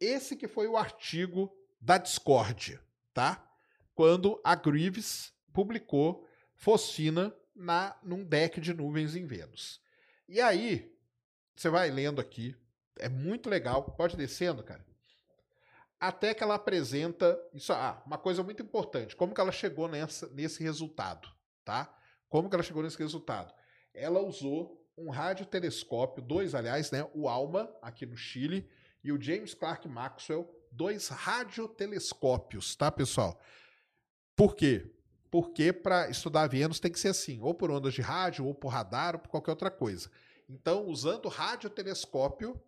esse 0.00 0.36
que 0.36 0.46
foi 0.46 0.68
o 0.68 0.76
artigo 0.76 1.52
da 1.80 1.98
discórdia, 1.98 2.80
tá? 3.12 3.44
Quando 3.94 4.40
a 4.44 4.54
Greaves 4.54 5.32
publicou 5.52 6.26
fosfina 6.54 7.34
na 7.54 7.96
num 8.02 8.24
deck 8.24 8.60
de 8.60 8.72
nuvens 8.72 9.14
em 9.14 9.26
Vênus. 9.26 9.80
E 10.28 10.40
aí, 10.40 10.92
você 11.54 11.68
vai 11.68 11.90
lendo 11.90 12.20
aqui, 12.20 12.56
é 12.98 13.08
muito 13.08 13.48
legal, 13.48 13.82
pode 13.82 14.16
descendo, 14.16 14.62
cara 14.62 14.84
até 16.00 16.34
que 16.34 16.42
ela 16.42 16.54
apresenta 16.54 17.38
isso, 17.52 17.72
ah, 17.72 18.02
uma 18.06 18.18
coisa 18.18 18.42
muito 18.42 18.62
importante, 18.62 19.16
como 19.16 19.34
que 19.34 19.40
ela 19.40 19.52
chegou 19.52 19.88
nessa, 19.88 20.28
nesse 20.28 20.62
resultado, 20.62 21.28
tá? 21.64 21.94
Como 22.28 22.48
que 22.48 22.56
ela 22.56 22.62
chegou 22.62 22.82
nesse 22.82 22.98
resultado? 22.98 23.54
Ela 23.92 24.20
usou 24.20 24.84
um 24.96 25.10
radiotelescópio, 25.10 26.22
dois 26.22 26.54
aliás, 26.54 26.90
né, 26.90 27.08
o 27.14 27.28
ALMA 27.28 27.70
aqui 27.82 28.06
no 28.06 28.16
Chile 28.16 28.68
e 29.02 29.12
o 29.12 29.20
James 29.20 29.54
Clark 29.54 29.88
Maxwell, 29.88 30.48
dois 30.70 31.08
radiotelescópios, 31.08 32.74
tá, 32.76 32.90
pessoal? 32.90 33.40
Por 34.36 34.54
quê? 34.54 34.90
Porque 35.30 35.72
para 35.72 36.08
estudar 36.08 36.46
Vênus 36.48 36.80
tem 36.80 36.90
que 36.90 36.98
ser 36.98 37.08
assim, 37.08 37.40
ou 37.40 37.54
por 37.54 37.70
ondas 37.70 37.94
de 37.94 38.00
rádio, 38.00 38.46
ou 38.46 38.54
por 38.54 38.68
radar, 38.68 39.14
ou 39.14 39.20
por 39.20 39.28
qualquer 39.28 39.50
outra 39.50 39.70
coisa. 39.70 40.10
Então, 40.48 40.86
usando 40.86 41.28
radiotelescópio, 41.28 42.60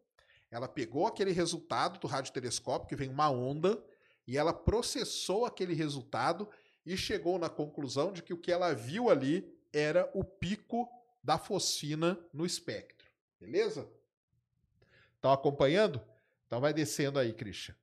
ela 0.51 0.69
pegou 0.69 1.07
aquele 1.07 1.33
resultado 1.33 1.99
do 1.99 2.07
radiotelescópio, 2.07 2.89
que 2.89 2.97
vem 2.97 3.09
uma 3.09 3.31
onda, 3.31 3.83
e 4.27 4.37
ela 4.37 4.53
processou 4.53 5.45
aquele 5.45 5.75
resultado 5.75 6.49
e 6.85 6.97
chegou 6.97 7.39
na 7.39 7.49
conclusão 7.49 8.13
de 8.13 8.23
que 8.23 8.33
o 8.33 8.39
que 8.39 8.53
ela 8.53 8.73
viu 8.75 9.11
ali 9.11 9.53
era 9.73 10.11
o 10.15 10.25
pico 10.25 10.89
da 11.23 11.39
fosfina 11.39 12.19
no 12.33 12.47
espectro. 12.47 13.11
Beleza? 13.41 13.89
Estão 15.17 15.33
acompanhando? 15.33 16.01
Então 16.47 16.61
vai 16.61 16.73
descendo 16.73 17.19
aí, 17.19 17.33
Christian. 17.33 17.75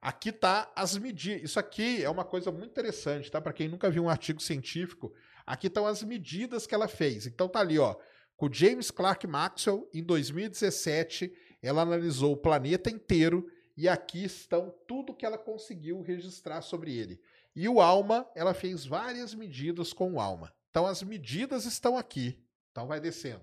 Aqui 0.00 0.30
tá 0.30 0.70
as 0.76 0.96
medidas. 0.96 1.42
Isso 1.42 1.58
aqui 1.58 2.02
é 2.02 2.08
uma 2.08 2.24
coisa 2.24 2.52
muito 2.52 2.70
interessante, 2.70 3.30
tá? 3.30 3.40
Para 3.40 3.52
quem 3.52 3.68
nunca 3.68 3.90
viu 3.90 4.04
um 4.04 4.08
artigo 4.08 4.40
científico, 4.40 5.12
aqui 5.44 5.66
estão 5.66 5.86
as 5.86 6.02
medidas 6.04 6.66
que 6.66 6.74
ela 6.74 6.86
fez. 6.86 7.26
Então 7.26 7.48
tá 7.48 7.58
ali, 7.58 7.78
ó, 7.78 7.96
com 8.36 8.52
James 8.52 8.92
Clark 8.92 9.26
Maxwell 9.26 9.90
em 9.92 10.02
2017, 10.04 11.32
ela 11.62 11.82
analisou 11.82 12.32
o 12.32 12.36
planeta 12.36 12.90
inteiro 12.90 13.50
e 13.76 13.88
aqui 13.88 14.24
estão 14.24 14.74
tudo 14.86 15.14
que 15.14 15.24
ela 15.24 15.38
conseguiu 15.38 16.00
registrar 16.00 16.62
sobre 16.62 16.96
ele. 16.96 17.20
E 17.54 17.68
o 17.68 17.80
Alma, 17.80 18.28
ela 18.34 18.54
fez 18.54 18.84
várias 18.84 19.34
medidas 19.34 19.92
com 19.92 20.14
o 20.14 20.20
Alma. 20.20 20.52
Então 20.70 20.86
as 20.86 21.02
medidas 21.02 21.64
estão 21.64 21.96
aqui. 21.96 22.38
Então 22.70 22.86
vai 22.86 23.00
descendo. 23.00 23.42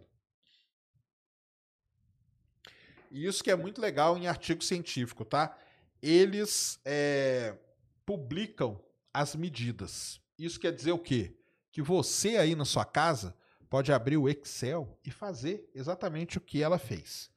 E 3.11 3.25
isso 3.25 3.43
que 3.43 3.51
é 3.51 3.55
muito 3.55 3.79
legal 3.79 4.17
em 4.17 4.27
artigo 4.27 4.63
científico, 4.63 5.23
tá? 5.23 5.57
Eles 6.01 6.79
é, 6.83 7.57
publicam 8.05 8.81
as 9.13 9.35
medidas. 9.35 10.19
Isso 10.37 10.59
quer 10.59 10.73
dizer 10.73 10.91
o 10.91 10.99
quê? 10.99 11.33
Que 11.71 11.81
você 11.81 12.37
aí 12.37 12.55
na 12.55 12.65
sua 12.65 12.83
casa 12.83 13.35
pode 13.69 13.91
abrir 13.91 14.17
o 14.17 14.29
Excel 14.29 14.99
e 15.03 15.11
fazer 15.11 15.69
exatamente 15.73 16.37
o 16.37 16.41
que 16.41 16.61
ela 16.61 16.77
fez. 16.77 17.29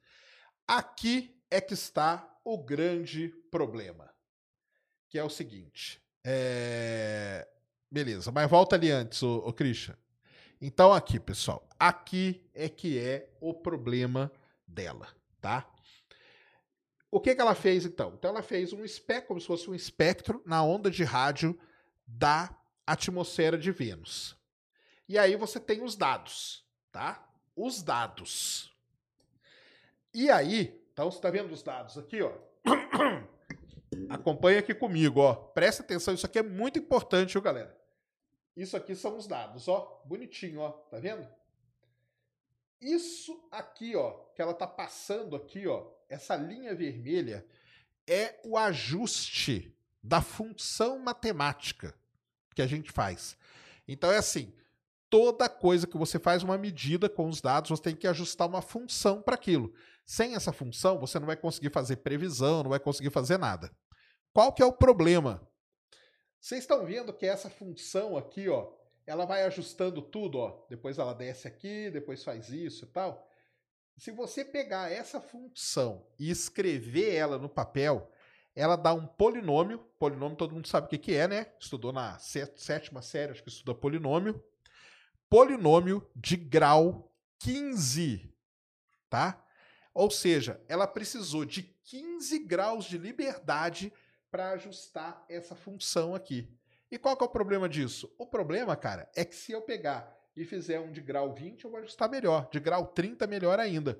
Aqui 0.69 1.35
é 1.49 1.59
que 1.59 1.73
está 1.73 2.31
o 2.45 2.55
grande 2.55 3.29
problema, 3.49 4.13
que 5.07 5.17
é 5.17 5.23
o 5.23 5.29
seguinte. 5.29 5.99
É... 6.23 7.47
Beleza, 7.89 8.31
mas 8.31 8.47
volta 8.47 8.75
ali 8.75 8.91
antes, 8.91 9.23
o, 9.23 9.37
o 9.37 9.51
Christian. 9.51 9.97
Então 10.61 10.93
aqui, 10.93 11.19
pessoal, 11.19 11.67
aqui 11.79 12.47
é 12.53 12.69
que 12.69 12.99
é 12.99 13.35
o 13.41 13.51
problema 13.51 14.31
dela, 14.67 15.07
tá? 15.41 15.67
O 17.09 17.19
que, 17.19 17.33
que 17.33 17.41
ela 17.41 17.55
fez 17.55 17.83
então? 17.83 18.13
Então 18.13 18.29
ela 18.29 18.43
fez 18.43 18.71
um 18.71 18.85
espectro, 18.85 19.29
como 19.29 19.41
se 19.41 19.47
fosse 19.47 19.67
um 19.67 19.73
espectro 19.73 20.39
na 20.45 20.63
onda 20.63 20.91
de 20.91 21.03
rádio 21.03 21.59
da 22.05 22.55
atmosfera 22.85 23.57
de 23.57 23.71
Vênus. 23.71 24.37
E 25.07 25.17
aí 25.17 25.35
você 25.35 25.59
tem 25.59 25.81
os 25.81 25.95
dados, 25.95 26.63
tá? 26.91 27.27
Os 27.55 27.81
dados. 27.81 28.68
E 30.13 30.29
aí, 30.29 30.81
então 30.91 31.09
você 31.09 31.17
está 31.17 31.29
vendo 31.29 31.51
os 31.51 31.63
dados 31.63 31.97
aqui, 31.97 32.21
ó. 32.21 32.31
Acompanha 34.09 34.59
aqui 34.59 34.73
comigo, 34.73 35.19
ó. 35.19 35.33
Presta 35.33 35.83
atenção, 35.83 36.13
isso 36.13 36.25
aqui 36.25 36.39
é 36.39 36.43
muito 36.43 36.79
importante, 36.79 37.33
viu, 37.33 37.41
galera? 37.41 37.77
Isso 38.55 38.75
aqui 38.75 38.95
são 38.95 39.17
os 39.17 39.27
dados, 39.27 39.67
ó. 39.67 40.01
Bonitinho, 40.05 40.61
ó. 40.61 40.71
Tá 40.71 40.99
vendo? 40.99 41.27
Isso 42.81 43.45
aqui, 43.51 43.95
ó, 43.95 44.11
que 44.33 44.41
ela 44.41 44.53
tá 44.53 44.65
passando 44.65 45.35
aqui, 45.35 45.67
ó, 45.67 45.85
essa 46.07 46.35
linha 46.35 46.73
vermelha 46.73 47.45
é 48.07 48.39
o 48.43 48.57
ajuste 48.57 49.75
da 50.01 50.21
função 50.21 50.97
matemática 50.97 51.93
que 52.55 52.61
a 52.61 52.67
gente 52.67 52.91
faz. 52.91 53.37
Então 53.85 54.09
é 54.11 54.17
assim, 54.17 54.53
toda 55.09 55.49
coisa 55.49 55.85
que 55.85 55.97
você 55.97 56.17
faz 56.17 56.41
uma 56.41 56.57
medida 56.57 57.09
com 57.09 57.27
os 57.27 57.41
dados, 57.41 57.69
você 57.69 57.83
tem 57.83 57.95
que 57.95 58.07
ajustar 58.07 58.47
uma 58.47 58.61
função 58.61 59.21
para 59.21 59.35
aquilo. 59.35 59.73
Sem 60.09 60.33
essa 60.33 60.51
função, 60.51 60.97
você 60.97 61.19
não 61.19 61.27
vai 61.27 61.37
conseguir 61.37 61.69
fazer 61.69 61.97
previsão, 61.97 62.63
não 62.63 62.71
vai 62.71 62.79
conseguir 62.79 63.11
fazer 63.11 63.37
nada. 63.37 63.71
Qual 64.33 64.51
que 64.51 64.63
é 64.63 64.65
o 64.65 64.73
problema? 64.73 65.47
Vocês 66.41 66.61
estão 66.61 66.83
vendo 66.83 67.13
que 67.13 67.27
essa 67.27 67.47
função 67.47 68.17
aqui, 68.17 68.49
ó, 68.49 68.73
ela 69.05 69.25
vai 69.25 69.43
ajustando 69.43 70.01
tudo, 70.01 70.39
ó. 70.39 70.65
Depois 70.67 70.97
ela 70.97 71.13
desce 71.13 71.47
aqui, 71.47 71.91
depois 71.91 72.23
faz 72.23 72.49
isso 72.49 72.85
e 72.85 72.87
tal. 72.87 73.23
Se 73.99 74.09
você 74.09 74.43
pegar 74.43 74.91
essa 74.91 75.21
função 75.21 76.07
e 76.17 76.31
escrever 76.31 77.13
ela 77.13 77.37
no 77.37 77.47
papel, 77.47 78.11
ela 78.55 78.75
dá 78.75 78.91
um 78.95 79.05
polinômio. 79.05 79.77
Polinômio 79.99 80.35
todo 80.35 80.55
mundo 80.55 80.67
sabe 80.67 80.87
o 80.87 80.89
que, 80.89 80.97
que 80.97 81.13
é, 81.13 81.27
né? 81.27 81.53
Estudou 81.59 81.93
na 81.93 82.17
sétima 82.17 83.03
série, 83.03 83.33
acho 83.33 83.43
que 83.43 83.49
estuda 83.49 83.75
polinômio 83.75 84.43
polinômio 85.29 86.09
de 86.15 86.35
grau 86.35 87.13
15, 87.37 88.33
tá? 89.07 89.45
Ou 89.93 90.09
seja, 90.09 90.61
ela 90.67 90.87
precisou 90.87 91.45
de 91.45 91.63
15 91.63 92.39
graus 92.39 92.85
de 92.85 92.97
liberdade 92.97 93.91
para 94.29 94.51
ajustar 94.51 95.25
essa 95.27 95.55
função 95.55 96.13
aqui. 96.13 96.49
E 96.91 96.97
qual 96.97 97.17
que 97.17 97.23
é 97.23 97.27
o 97.27 97.29
problema 97.29 97.67
disso? 97.67 98.13
O 98.17 98.25
problema, 98.25 98.75
cara, 98.75 99.09
é 99.15 99.25
que 99.25 99.35
se 99.35 99.51
eu 99.51 99.61
pegar 99.61 100.15
e 100.35 100.45
fizer 100.45 100.79
um 100.79 100.91
de 100.91 101.01
grau 101.01 101.33
20, 101.33 101.65
eu 101.65 101.71
vou 101.71 101.79
ajustar 101.79 102.09
melhor. 102.09 102.49
De 102.49 102.59
grau 102.59 102.87
30, 102.87 103.27
melhor 103.27 103.59
ainda. 103.59 103.99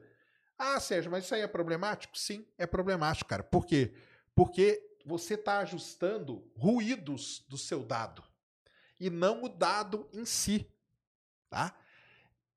Ah, 0.58 0.80
Sérgio, 0.80 1.12
mas 1.12 1.26
isso 1.26 1.36
aí 1.36 1.42
é 1.42 1.48
problemático? 1.48 2.18
Sim, 2.18 2.46
é 2.58 2.66
problemático, 2.66 3.30
cara. 3.30 3.44
Por 3.44 3.66
quê? 3.66 3.94
Porque 4.36 4.82
você 5.06 5.34
está 5.34 5.60
ajustando 5.60 6.52
ruídos 6.56 7.46
do 7.48 7.58
seu 7.58 7.84
dado 7.84 8.24
e 9.00 9.10
não 9.10 9.44
o 9.44 9.50
dado 9.50 10.10
em 10.14 10.26
si 10.26 10.70
tá? 11.50 11.76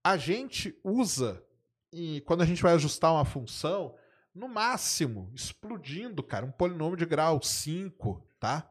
A 0.05 0.17
gente 0.17 0.79
usa 0.85 1.43
e 1.93 2.23
quando 2.23 2.43
a 2.43 2.47
gente 2.47 2.63
vai 2.63 2.73
ajustar 2.73 3.13
uma 3.13 3.25
função, 3.25 3.95
no 4.35 4.49
máximo, 4.49 5.31
explodindo, 5.35 6.23
cara, 6.23 6.47
um 6.47 6.51
polinômio 6.51 6.97
de 6.97 7.05
grau 7.05 7.43
5, 7.43 8.27
tá? 8.41 8.69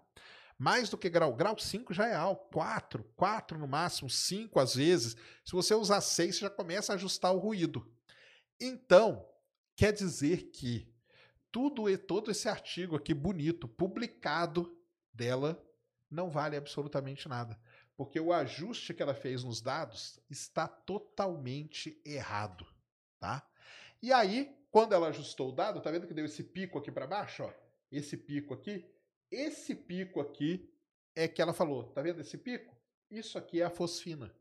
Mais 0.58 0.90
do 0.90 0.98
que 0.98 1.10
grau, 1.10 1.36
grau 1.36 1.58
5 1.58 1.94
já 1.94 2.08
é 2.08 2.16
alto, 2.16 2.50
4, 2.52 3.04
4 3.16 3.60
no 3.60 3.68
máximo, 3.68 4.10
5 4.10 4.60
às 4.60 4.76
vezes. 4.76 5.16
Se 5.46 5.52
você 5.54 5.76
usar 5.76 6.02
6, 6.02 6.36
você 6.36 6.42
já 6.42 6.50
começa 6.50 6.92
a 6.92 6.96
ajustar 6.96 7.34
o 7.34 7.40
ruído. 7.40 7.88
Então, 8.60 9.26
quer 9.76 9.92
dizer 9.92 10.50
que 10.52 10.92
tudo 11.52 11.90
e 11.90 11.98
todo 11.98 12.32
esse 12.32 12.50
artigo 12.50 12.96
aqui 12.96 13.14
bonito, 13.14 13.68
publicado 13.68 14.76
dela, 15.14 15.64
não 16.10 16.30
vale 16.30 16.58
absolutamente 16.58 17.28
nada 17.28 17.60
porque 18.02 18.20
o 18.20 18.34
ajuste 18.34 18.96
que 18.96 19.04
ela 19.04 19.14
fez 19.14 19.44
nos 19.44 19.62
dados 19.62 20.20
está 20.28 20.68
totalmente 20.68 22.02
errado, 22.04 22.66
tá? 23.22 23.48
E 24.02 24.12
aí, 24.12 24.54
quando 24.72 24.94
ela 24.94 25.10
ajustou 25.10 25.50
o 25.50 25.52
dado, 25.52 25.80
tá 25.80 25.92
vendo 25.92 26.08
que 26.08 26.14
deu 26.14 26.26
esse 26.26 26.44
pico 26.44 26.78
aqui 26.78 26.92
para 26.92 27.08
baixo, 27.08 27.44
ó? 27.44 27.54
Esse 27.92 28.18
pico 28.18 28.54
aqui, 28.54 28.90
esse 29.30 29.76
pico 29.76 30.20
aqui 30.20 30.70
é 31.16 31.28
que 31.28 31.42
ela 31.42 31.54
falou, 31.54 31.84
tá 31.92 32.02
vendo 32.02 32.20
esse 32.20 32.38
pico? 32.38 32.76
Isso 33.10 33.38
aqui 33.38 33.62
é 33.62 33.66
a 33.66 33.70
fosfina. 33.70 34.34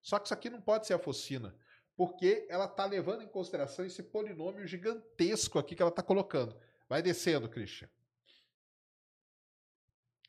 Só 0.00 0.18
que 0.18 0.26
isso 0.26 0.34
aqui 0.34 0.48
não 0.48 0.60
pode 0.60 0.86
ser 0.86 0.94
a 0.94 0.98
fosfina, 0.98 1.54
porque 1.96 2.46
ela 2.48 2.68
tá 2.68 2.84
levando 2.84 3.22
em 3.22 3.28
consideração 3.28 3.84
esse 3.84 4.02
polinômio 4.02 4.66
gigantesco 4.66 5.58
aqui 5.58 5.74
que 5.74 5.82
ela 5.82 5.90
tá 5.90 6.02
colocando. 6.02 6.56
Vai 6.88 7.02
descendo, 7.02 7.48
Christian. 7.48 7.88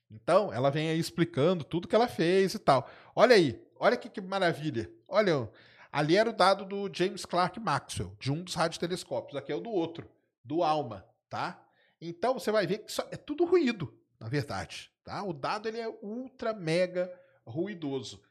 Então, 0.09 0.51
ela 0.51 0.69
vem 0.69 0.89
aí 0.89 0.99
explicando 0.99 1.63
tudo 1.63 1.87
que 1.87 1.95
ela 1.95 2.07
fez 2.07 2.53
e 2.53 2.59
tal. 2.59 2.89
Olha 3.15 3.35
aí, 3.35 3.65
olha 3.77 3.95
que, 3.95 4.09
que 4.09 4.19
maravilha. 4.19 4.91
Olha, 5.07 5.49
ali 5.91 6.15
era 6.15 6.29
o 6.29 6.33
dado 6.33 6.65
do 6.65 6.89
James 6.93 7.25
Clark 7.25 7.59
Maxwell, 7.59 8.15
de 8.19 8.31
um 8.31 8.43
dos 8.43 8.55
radiotelescópios. 8.55 9.37
Aqui 9.37 9.51
é 9.51 9.55
o 9.55 9.61
do 9.61 9.69
outro, 9.69 10.09
do 10.43 10.63
ALMA, 10.63 11.05
tá? 11.29 11.63
Então, 11.99 12.33
você 12.33 12.51
vai 12.51 12.65
ver 12.65 12.79
que 12.79 13.01
é 13.11 13.17
tudo 13.17 13.45
ruído, 13.45 13.93
na 14.19 14.27
verdade. 14.27 14.91
Tá? 15.03 15.23
O 15.23 15.33
dado 15.33 15.67
ele 15.67 15.79
é 15.79 15.89
ultra 16.01 16.53
mega 16.53 17.11
ruidoso. 17.45 18.21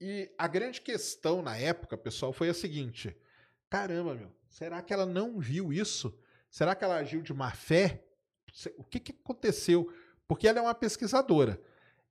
E 0.00 0.30
a 0.36 0.46
grande 0.46 0.80
questão 0.80 1.40
na 1.40 1.56
época, 1.56 1.96
pessoal, 1.96 2.32
foi 2.32 2.48
a 2.48 2.54
seguinte: 2.54 3.16
caramba, 3.70 4.14
meu, 4.14 4.32
será 4.48 4.82
que 4.82 4.92
ela 4.92 5.06
não 5.06 5.38
viu 5.38 5.72
isso? 5.72 6.16
Será 6.50 6.74
que 6.74 6.84
ela 6.84 6.96
agiu 6.96 7.22
de 7.22 7.32
má 7.32 7.50
fé? 7.50 8.04
O 8.76 8.84
que, 8.84 9.00
que 9.00 9.12
aconteceu? 9.12 9.92
Porque 10.28 10.46
ela 10.46 10.58
é 10.58 10.62
uma 10.62 10.74
pesquisadora. 10.74 11.60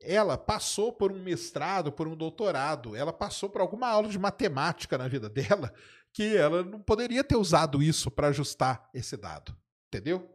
Ela 0.05 0.37
passou 0.37 0.93
por 0.93 1.11
um 1.11 1.21
mestrado, 1.21 1.91
por 1.91 2.07
um 2.07 2.15
doutorado, 2.15 2.95
ela 2.95 3.11
passou 3.11 3.49
por 3.49 3.59
alguma 3.59 3.87
aula 3.87 4.07
de 4.07 4.19
matemática 4.19 4.97
na 4.97 5.07
vida 5.07 5.27
dela, 5.29 5.73
que 6.13 6.37
ela 6.37 6.63
não 6.63 6.79
poderia 6.79 7.23
ter 7.23 7.35
usado 7.35 7.81
isso 7.81 8.11
para 8.11 8.27
ajustar 8.27 8.89
esse 8.93 9.17
dado. 9.17 9.55
Entendeu? 9.87 10.29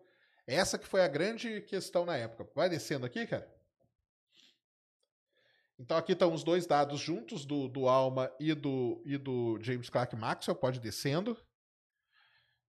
Essa 0.47 0.77
que 0.77 0.87
foi 0.87 1.03
a 1.03 1.09
grande 1.09 1.61
questão 1.62 2.05
na 2.05 2.16
época. 2.16 2.51
Vai 2.55 2.68
descendo 2.68 3.07
aqui, 3.07 3.27
cara. 3.27 3.49
Então 5.79 5.97
aqui 5.97 6.12
estão 6.12 6.35
os 6.35 6.45
dois 6.45 6.66
dados 6.66 7.01
juntos, 7.01 7.47
do, 7.47 7.66
do 7.66 7.89
Alma 7.89 8.31
e 8.39 8.53
do, 8.53 9.01
e 9.07 9.16
do 9.16 9.59
James 9.62 9.89
Clark 9.89 10.14
Maxwell, 10.14 10.55
pode 10.55 10.79
descendo. 10.79 11.35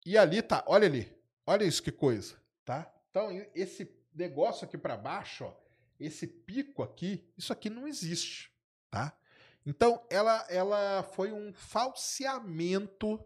E 0.05 0.17
ali 0.17 0.41
tá, 0.41 0.63
olha 0.67 0.85
ali, 0.85 1.11
olha 1.45 1.63
isso 1.63 1.81
que 1.81 1.91
coisa, 1.91 2.35
tá? 2.63 2.93
Então 3.09 3.31
esse 3.55 3.91
negócio 4.13 4.65
aqui 4.65 4.77
para 4.77 4.95
baixo, 4.95 5.45
ó, 5.45 5.53
esse 6.01 6.27
pico 6.27 6.83
aqui, 6.83 7.31
isso 7.37 7.53
aqui 7.53 7.69
não 7.69 7.87
existe, 7.87 8.51
tá? 8.89 9.17
Então, 9.65 10.05
ela, 10.09 10.45
ela 10.49 11.03
foi 11.03 11.31
um 11.31 11.53
falseamento 11.53 13.23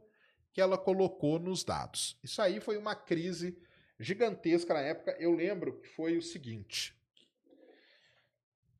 que 0.51 0.59
ela 0.59 0.77
colocou 0.77 1.39
nos 1.39 1.63
dados. 1.63 2.17
Isso 2.23 2.41
aí 2.41 2.59
foi 2.59 2.77
uma 2.77 2.95
crise 2.95 3.57
gigantesca 3.99 4.73
na 4.73 4.81
época. 4.81 5.15
Eu 5.19 5.33
lembro 5.33 5.79
que 5.79 5.87
foi 5.87 6.17
o 6.17 6.21
seguinte: 6.21 6.93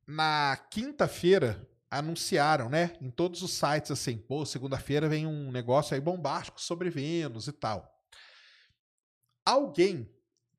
na 0.05 0.57
quinta-feira 0.69 1.67
anunciaram, 1.89 2.69
né, 2.69 2.97
em 3.01 3.09
todos 3.09 3.41
os 3.41 3.53
sites 3.53 3.91
assim, 3.91 4.17
pô, 4.17 4.45
segunda-feira 4.45 5.07
vem 5.07 5.25
um 5.25 5.51
negócio 5.51 5.93
aí 5.93 6.01
bombástico 6.01 6.59
sobre 6.59 6.89
Vênus 6.89 7.47
e 7.47 7.53
tal. 7.53 7.89
Alguém 9.45 10.09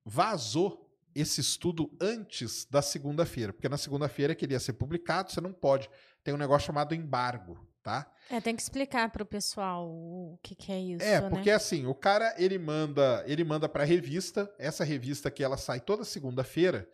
vazou 0.03 0.86
esse 1.19 1.41
estudo 1.41 1.91
antes 1.99 2.65
da 2.65 2.81
segunda-feira, 2.81 3.51
porque 3.51 3.67
na 3.67 3.77
segunda-feira 3.77 4.35
que 4.35 4.45
ele 4.45 4.53
ia 4.53 4.59
ser 4.59 4.73
publicado, 4.73 5.31
você 5.31 5.41
não 5.41 5.51
pode. 5.51 5.89
Tem 6.23 6.33
um 6.33 6.37
negócio 6.37 6.67
chamado 6.67 6.93
embargo, 6.93 7.57
tá? 7.81 8.11
É, 8.29 8.39
tem 8.39 8.55
que 8.55 8.61
explicar 8.61 9.09
para 9.09 9.23
o 9.23 9.25
pessoal 9.25 9.89
o 9.89 10.37
que, 10.43 10.53
que, 10.53 10.71
é 10.71 10.79
isso. 10.79 11.03
É, 11.03 11.21
né? 11.21 11.29
porque 11.29 11.49
assim, 11.49 11.87
o 11.87 11.95
cara 11.95 12.35
ele 12.37 12.59
manda, 12.59 13.23
ele 13.25 13.43
manda 13.43 13.67
para 13.67 13.83
a 13.83 13.85
revista, 13.85 14.53
essa 14.59 14.83
revista 14.83 15.31
que 15.31 15.43
ela 15.43 15.57
sai 15.57 15.79
toda 15.79 16.03
segunda-feira, 16.03 16.87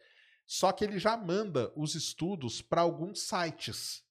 Só 0.46 0.72
que 0.72 0.84
ele 0.84 1.00
já 1.00 1.18
manda 1.18 1.72
os 1.76 1.96
estudos 1.96 2.62
para 2.62 2.82
alguns 2.82 3.22
sites. 3.22 4.04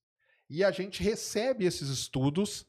E 0.48 0.62
a 0.62 0.70
gente 0.70 1.02
recebe 1.02 1.64
esses 1.64 1.88
estudos, 1.88 2.66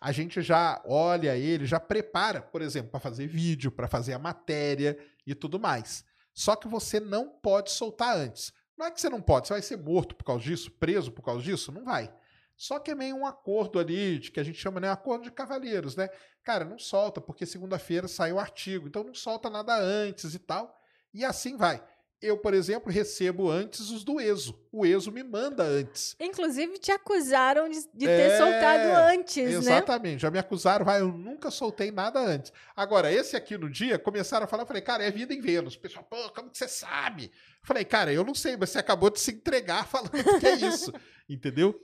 a 0.00 0.12
gente 0.12 0.40
já 0.40 0.82
olha 0.86 1.36
ele, 1.36 1.66
já 1.66 1.80
prepara, 1.80 2.40
por 2.40 2.62
exemplo, 2.62 2.90
para 2.90 3.00
fazer 3.00 3.26
vídeo, 3.26 3.70
para 3.70 3.88
fazer 3.88 4.14
a 4.14 4.18
matéria 4.18 4.98
e 5.26 5.34
tudo 5.34 5.58
mais. 5.58 6.04
Só 6.36 6.54
que 6.54 6.68
você 6.68 7.00
não 7.00 7.30
pode 7.30 7.70
soltar 7.70 8.14
antes. 8.14 8.52
Não 8.76 8.84
é 8.84 8.90
que 8.90 9.00
você 9.00 9.08
não 9.08 9.22
pode, 9.22 9.48
você 9.48 9.54
vai 9.54 9.62
ser 9.62 9.78
morto 9.78 10.14
por 10.14 10.22
causa 10.22 10.44
disso, 10.44 10.70
preso 10.70 11.10
por 11.10 11.22
causa 11.22 11.42
disso? 11.42 11.72
Não 11.72 11.82
vai. 11.82 12.14
Só 12.54 12.78
que 12.78 12.90
é 12.90 12.94
meio 12.94 13.16
um 13.16 13.26
acordo 13.26 13.78
ali, 13.78 14.18
de 14.18 14.30
que 14.30 14.38
a 14.38 14.42
gente 14.44 14.58
chama 14.58 14.78
né, 14.78 14.90
acordo 14.90 15.24
de 15.24 15.30
cavalheiros, 15.30 15.96
né? 15.96 16.10
Cara, 16.42 16.62
não 16.62 16.78
solta, 16.78 17.22
porque 17.22 17.46
segunda-feira 17.46 18.06
sai 18.06 18.32
o 18.32 18.38
artigo, 18.38 18.86
então 18.86 19.02
não 19.02 19.14
solta 19.14 19.48
nada 19.48 19.74
antes 19.76 20.34
e 20.34 20.38
tal. 20.38 20.78
E 21.12 21.24
assim 21.24 21.56
vai. 21.56 21.82
Eu, 22.20 22.38
por 22.38 22.54
exemplo, 22.54 22.90
recebo 22.90 23.50
antes 23.50 23.90
os 23.90 24.02
do 24.02 24.18
ESO. 24.18 24.58
O 24.72 24.86
ESO 24.86 25.12
me 25.12 25.22
manda 25.22 25.62
antes. 25.62 26.16
Inclusive, 26.18 26.78
te 26.78 26.90
acusaram 26.90 27.68
de, 27.68 27.78
de 27.92 28.06
ter 28.06 28.30
é, 28.30 28.38
soltado 28.38 29.12
antes, 29.12 29.36
exatamente. 29.36 29.68
né? 29.68 29.76
Exatamente. 29.76 30.22
Já 30.22 30.30
me 30.30 30.38
acusaram, 30.38 30.84
vai, 30.84 31.00
eu 31.02 31.12
nunca 31.12 31.50
soltei 31.50 31.90
nada 31.90 32.18
antes. 32.18 32.52
Agora, 32.74 33.12
esse 33.12 33.36
aqui 33.36 33.58
no 33.58 33.68
dia, 33.68 33.98
começaram 33.98 34.44
a 34.44 34.48
falar, 34.48 34.62
eu 34.62 34.66
falei, 34.66 34.80
cara, 34.80 35.04
é 35.04 35.10
vida 35.10 35.34
em 35.34 35.40
Vênus. 35.42 35.74
O 35.74 35.80
pessoal, 35.80 36.04
pô, 36.04 36.16
como 36.30 36.48
que 36.48 36.56
você 36.56 36.66
sabe? 36.66 37.24
Eu 37.24 37.66
falei, 37.66 37.84
cara, 37.84 38.10
eu 38.10 38.24
não 38.24 38.34
sei, 38.34 38.56
mas 38.56 38.70
você 38.70 38.78
acabou 38.78 39.10
de 39.10 39.20
se 39.20 39.32
entregar 39.32 39.84
falando 39.88 40.40
que 40.40 40.46
é 40.46 40.54
isso. 40.54 40.92
Entendeu? 41.28 41.78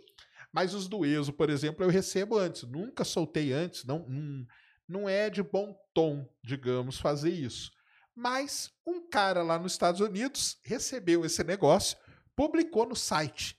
Mas 0.51 0.73
os 0.73 0.89
do 0.89 1.05
ESO, 1.05 1.33
por 1.35 1.51
exemplo, 1.51 1.85
eu 1.85 1.91
recebo 1.91 2.39
antes. 2.39 2.63
Nunca 2.63 3.05
soltei 3.05 3.53
antes. 3.53 3.85
Não, 3.85 4.07
não, 4.09 4.47
não 4.89 5.09
é 5.09 5.29
de 5.29 5.43
bom 5.43 5.79
tom, 5.93 6.27
digamos, 6.43 6.99
fazer 6.99 7.31
isso. 7.31 7.71
Mas 8.15 8.71
um 8.87 9.01
cara 9.01 9.43
lá 9.43 9.59
nos 9.59 9.73
Estados 9.73 10.01
Unidos 10.01 10.59
recebeu 10.63 11.25
esse 11.25 11.43
negócio, 11.43 11.97
publicou 12.37 12.87
no 12.87 12.97
site. 12.97 13.59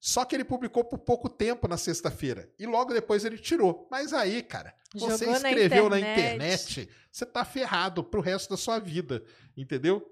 Só 0.00 0.24
que 0.24 0.34
ele 0.34 0.44
publicou 0.44 0.84
por 0.84 0.98
pouco 0.98 1.28
tempo 1.28 1.68
na 1.68 1.76
sexta-feira. 1.76 2.52
E 2.58 2.66
logo 2.66 2.92
depois 2.92 3.24
ele 3.24 3.38
tirou. 3.38 3.86
Mas 3.88 4.12
aí, 4.12 4.42
cara, 4.42 4.74
você 4.92 5.24
Jogou 5.24 5.36
escreveu 5.36 5.88
na 5.88 6.00
internet. 6.00 6.36
na 6.36 6.42
internet, 6.42 6.88
você 7.10 7.24
tá 7.24 7.44
ferrado 7.44 8.02
pro 8.02 8.20
resto 8.20 8.50
da 8.50 8.56
sua 8.56 8.80
vida. 8.80 9.22
Entendeu? 9.56 10.04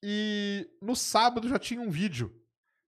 E 0.00 0.70
no 0.80 0.94
sábado 0.94 1.48
já 1.48 1.58
tinha 1.58 1.80
um 1.80 1.90
vídeo 1.90 2.32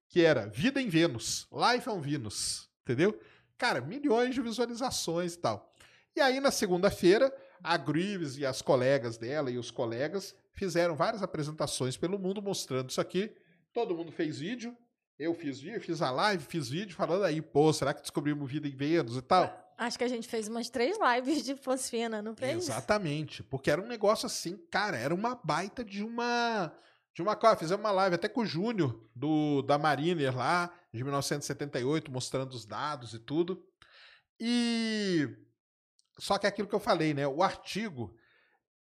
que 0.09 0.23
era 0.23 0.47
Vida 0.47 0.81
em 0.81 0.89
Vênus, 0.89 1.49
Life 1.53 1.89
on 1.91 2.01
Venus 2.01 2.67
entendeu? 2.87 3.19
Cara, 3.59 3.81
milhões 3.81 4.35
de 4.35 4.41
visualizações 4.41 5.35
e 5.35 5.39
tal. 5.39 5.75
E 6.15 6.21
aí, 6.21 6.39
na 6.41 6.53
segunda-feira, 6.53 7.35
a 7.63 7.77
Greaves 7.77 8.37
e 8.37 8.47
as 8.47 8.63
colegas 8.63 9.17
dela 9.17 9.51
e 9.51 9.59
os 9.59 9.71
colegas 9.71 10.35
fizeram 10.55 10.95
várias 10.97 11.23
apresentações 11.23 11.97
pelo 11.97 12.19
mundo 12.19 12.41
mostrando 12.43 12.91
isso 12.91 13.01
aqui. 13.01 13.35
Todo 13.73 13.95
mundo 13.95 14.13
fez 14.13 14.39
vídeo. 14.39 14.77
Eu 15.19 15.35
fiz 15.35 15.61
vídeo, 15.61 15.81
fiz 15.81 16.03
a 16.03 16.11
live, 16.11 16.45
fiz 16.45 16.69
vídeo 16.69 16.95
falando 16.95 17.25
aí, 17.25 17.41
pô, 17.41 17.73
será 17.73 17.95
que 17.95 18.03
descobrimos 18.03 18.51
vida 18.51 18.69
em 18.69 18.77
Vênus 18.77 19.17
e 19.17 19.23
tal? 19.23 19.75
Acho 19.79 19.99
que 19.99 20.05
a 20.05 20.09
gente 20.09 20.29
fez 20.29 20.49
umas 20.49 20.69
três 20.69 20.99
lives 20.99 21.45
de 21.45 21.55
fosfina, 21.55 22.21
não 22.21 22.35
fez? 22.35 22.65
Exatamente, 22.65 23.43
porque 23.43 23.71
era 23.71 23.81
um 23.81 23.87
negócio 23.87 24.27
assim, 24.27 24.59
cara, 24.71 24.97
era 24.97 25.15
uma 25.15 25.35
baita 25.35 25.85
de 25.85 26.03
uma 26.03 26.73
de 27.17 27.23
uma 27.23 27.35
coisa, 27.35 27.57
fizemos 27.57 27.83
uma 27.83 27.91
live 27.93 28.15
até 28.15 28.29
com 28.29 28.43
o 28.43 28.47
Júnior, 28.47 29.09
do, 29.15 29.63
da 29.63 29.79
Mariner 29.79 30.37
lá, 30.37 30.71
de 30.93 31.03
1978, 31.03 32.13
mostrando 32.13 32.53
os 32.53 32.67
dados 32.67 33.15
e 33.15 33.19
tudo. 33.19 33.65
E. 34.39 35.27
Só 36.19 36.39
que 36.39 36.47
é 36.47 36.49
aquilo 36.49 36.69
que 36.69 36.75
eu 36.75 36.81
falei, 36.81 37.13
né? 37.15 37.27
O 37.27 37.43
artigo, 37.43 38.17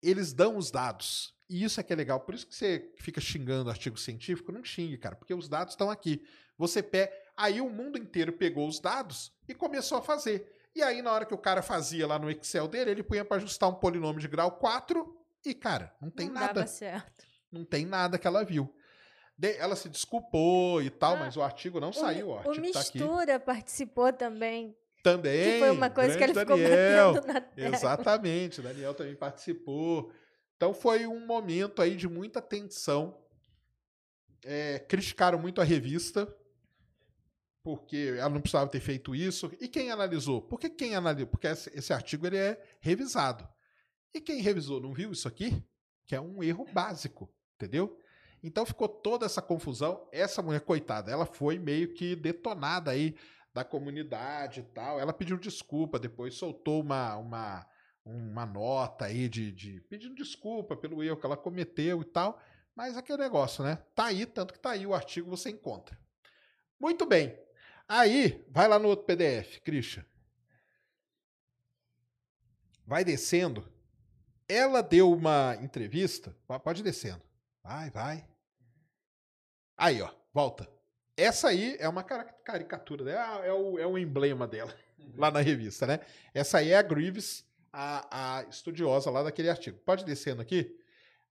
eles 0.02 0.34
dão 0.34 0.58
os 0.58 0.72
dados. 0.72 1.34
E 1.50 1.64
isso 1.64 1.80
é 1.80 1.84
que 1.84 1.94
é 1.94 1.96
legal. 1.96 2.20
Por 2.20 2.36
isso 2.36 2.48
que 2.48 2.56
você 2.56 2.92
fica 2.98 3.22
xingando 3.22 3.70
artigo 3.70 3.98
científico, 3.98 4.52
não 4.52 4.64
xingue, 4.64 4.98
cara, 4.98 5.16
porque 5.16 5.34
os 5.34 5.48
dados 5.48 5.74
estão 5.74 5.90
aqui. 5.90 6.26
Você 6.58 6.82
pega. 6.82 7.12
Aí 7.36 7.62
o 7.62 7.70
mundo 7.70 7.98
inteiro 7.98 8.34
pegou 8.34 8.68
os 8.68 8.80
dados 8.80 9.32
e 9.48 9.54
começou 9.54 9.98
a 9.98 10.02
fazer. 10.02 10.52
E 10.76 10.82
aí, 10.82 11.02
na 11.02 11.12
hora 11.12 11.26
que 11.26 11.34
o 11.34 11.38
cara 11.38 11.62
fazia 11.62 12.08
lá 12.08 12.18
no 12.18 12.30
Excel 12.30 12.68
dele, 12.68 12.92
ele 12.92 13.04
punha 13.04 13.24
para 13.24 13.38
ajustar 13.38 13.70
um 13.70 13.76
polinômio 13.76 14.20
de 14.20 14.28
grau 14.28 14.52
4 14.54 15.18
e, 15.46 15.54
cara, 15.54 15.96
não 16.02 16.10
tem 16.10 16.28
não 16.28 16.34
nada. 16.36 16.54
Dava 16.54 16.68
certo 16.68 17.34
não 17.54 17.64
tem 17.64 17.86
nada 17.86 18.18
que 18.18 18.26
ela 18.26 18.44
viu. 18.44 18.74
De, 19.38 19.56
ela 19.58 19.76
se 19.76 19.88
desculpou 19.88 20.82
e 20.82 20.90
tal, 20.90 21.14
ah, 21.16 21.20
mas 21.20 21.38
o 21.38 21.42
artigo 21.42 21.80
não 21.80 21.94
saiu. 21.94 22.30
O, 22.30 22.52
o 22.52 22.60
Mistura 22.60 23.40
tá 23.40 23.46
participou 23.46 24.12
também. 24.12 24.76
Também. 25.04 25.54
Que 25.54 25.60
foi 25.60 25.70
uma 25.70 25.90
coisa 25.90 26.18
que 26.18 26.24
ele 26.24 26.34
Daniel. 26.34 27.14
ficou 27.14 27.22
batendo 27.28 27.34
na 27.34 27.42
tela. 27.42 27.76
Exatamente, 27.76 28.60
o 28.60 28.64
Daniel 28.64 28.94
também 28.94 29.16
participou. 29.16 30.12
Então 30.56 30.74
foi 30.74 31.06
um 31.06 31.26
momento 31.26 31.82
aí 31.82 31.96
de 31.96 32.08
muita 32.08 32.42
tensão. 32.42 33.22
É, 34.46 34.80
criticaram 34.80 35.38
muito 35.38 35.62
a 35.62 35.64
revista, 35.64 36.34
porque 37.62 38.16
ela 38.18 38.30
não 38.30 38.42
precisava 38.42 38.70
ter 38.70 38.80
feito 38.80 39.14
isso. 39.14 39.52
E 39.60 39.68
quem 39.68 39.92
analisou? 39.92 40.42
Por 40.42 40.60
que 40.60 40.70
quem 40.70 40.96
analisou? 40.96 41.28
Porque 41.28 41.48
esse, 41.48 41.70
esse 41.74 41.94
artigo 41.94 42.26
ele 42.26 42.38
é 42.38 42.62
revisado. 42.80 43.48
E 44.14 44.20
quem 44.20 44.42
revisou 44.42 44.82
não 44.82 44.94
viu 44.94 45.12
isso 45.12 45.28
aqui? 45.28 45.64
Que 46.06 46.16
é 46.16 46.20
um 46.22 46.44
erro 46.44 46.66
básico 46.74 47.30
entendeu? 47.64 48.00
Então 48.42 48.66
ficou 48.66 48.90
toda 48.90 49.26
essa 49.26 49.42
confusão. 49.42 50.08
Essa 50.12 50.42
mulher, 50.42 50.62
coitada, 50.62 51.12
ela 51.12 51.26
foi 51.26 51.58
meio 51.58 51.94
que 51.94 52.16
detonada 52.16 52.92
aí 52.92 53.16
da 53.54 53.64
comunidade 53.64 54.62
e 54.62 54.64
tal. 54.64 55.00
Ela 55.00 55.14
pediu 55.14 55.38
desculpa, 55.38 56.00
depois 56.00 56.34
soltou 56.34 56.82
uma, 56.82 57.16
uma, 57.18 57.68
uma 58.04 58.46
nota 58.46 59.06
aí 59.06 59.30
de, 59.30 59.52
de 59.52 59.82
pedindo 59.82 60.16
desculpa 60.16 60.76
pelo 60.76 61.04
erro 61.04 61.18
que 61.18 61.26
ela 61.26 61.38
cometeu 61.38 62.02
e 62.02 62.06
tal. 62.06 62.42
Mas 62.76 62.98
aquele 62.98 63.20
negócio, 63.20 63.64
né? 63.64 63.76
Tá 63.94 64.06
aí, 64.06 64.26
tanto 64.26 64.54
que 64.54 64.60
tá 64.60 64.72
aí 64.72 64.88
o 64.88 64.96
artigo 64.96 65.30
você 65.30 65.52
encontra. 65.52 65.98
Muito 66.80 67.06
bem. 67.06 67.38
Aí, 67.88 68.44
vai 68.50 68.68
lá 68.68 68.80
no 68.80 68.88
outro 68.88 69.06
PDF, 69.06 69.60
Christian. 69.60 70.04
Vai 72.86 73.04
descendo. 73.04 73.72
Ela 74.48 74.82
deu 74.82 75.12
uma 75.12 75.56
entrevista. 75.62 76.36
Pode 76.64 76.82
ir 76.82 76.84
descendo. 76.84 77.22
Vai, 77.64 77.90
vai. 77.92 78.28
Aí, 79.78 80.02
ó, 80.02 80.12
volta. 80.34 80.73
Essa 81.16 81.50
aí 81.50 81.76
é 81.80 81.88
uma 81.88 82.04
caricatura, 82.04 83.06
né? 83.06 83.16
Ah, 83.16 83.42
é 83.44 83.54
o, 83.54 83.78
é 83.78 83.86
o 83.86 83.98
emblema 83.98 84.48
dela, 84.48 84.76
uhum. 84.98 85.14
lá 85.18 85.30
na 85.30 85.42
revista, 85.42 85.86
né? 85.86 86.00
Essa 86.34 86.58
aí 86.58 86.72
é 86.72 86.78
a 86.78 86.82
Greaves, 86.82 87.46
a, 87.72 88.40
a 88.40 88.44
estudiosa 88.44 89.12
lá 89.12 89.24
daquele 89.24 89.50
artigo. 89.50 89.78
Pode 89.80 90.04
descendo 90.06 90.42
aqui? 90.42 90.76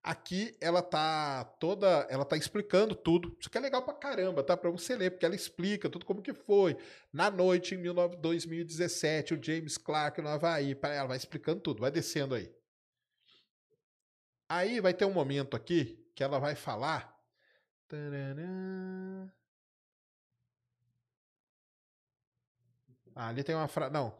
Aqui 0.05 0.57
ela 0.61 0.83
tá 0.83 1.45
toda, 1.61 2.07
ela 2.11 2.25
tá 2.25 2.37
explicando 2.37 2.95
tudo. 2.95 3.37
Isso 3.39 3.49
que 3.49 3.57
é 3.57 3.61
legal 3.61 3.83
pra 3.83 3.95
caramba, 3.95 4.43
tá? 4.43 4.57
Pra 4.57 4.69
você 4.69 4.97
ler, 4.97 5.11
porque 5.11 5.25
ela 5.25 5.35
explica 5.35 5.89
tudo 5.89 6.05
como 6.05 6.21
que 6.21 6.35
foi. 6.35 6.77
Na 7.13 7.31
noite, 7.31 7.77
em 7.77 7.83
2017, 7.83 9.35
o 9.35 9.43
James 9.43 9.79
Clark 9.79 10.21
no 10.21 10.29
Havaí, 10.29 10.77
ela 10.83 11.07
vai 11.07 11.17
explicando 11.17 11.61
tudo. 11.61 11.81
Vai 11.81 11.91
descendo 11.93 12.35
aí. 12.35 12.53
Aí 14.49 14.81
vai 14.81 14.93
ter 14.93 15.05
um 15.05 15.13
momento 15.13 15.57
aqui 15.57 16.05
que 16.17 16.25
ela 16.25 16.41
vai 16.41 16.57
falar. 16.57 17.17
Ah, 23.15 23.29
ali 23.29 23.43
tem 23.43 23.55
uma 23.55 23.69
frase. 23.69 23.93
Não, 23.93 24.15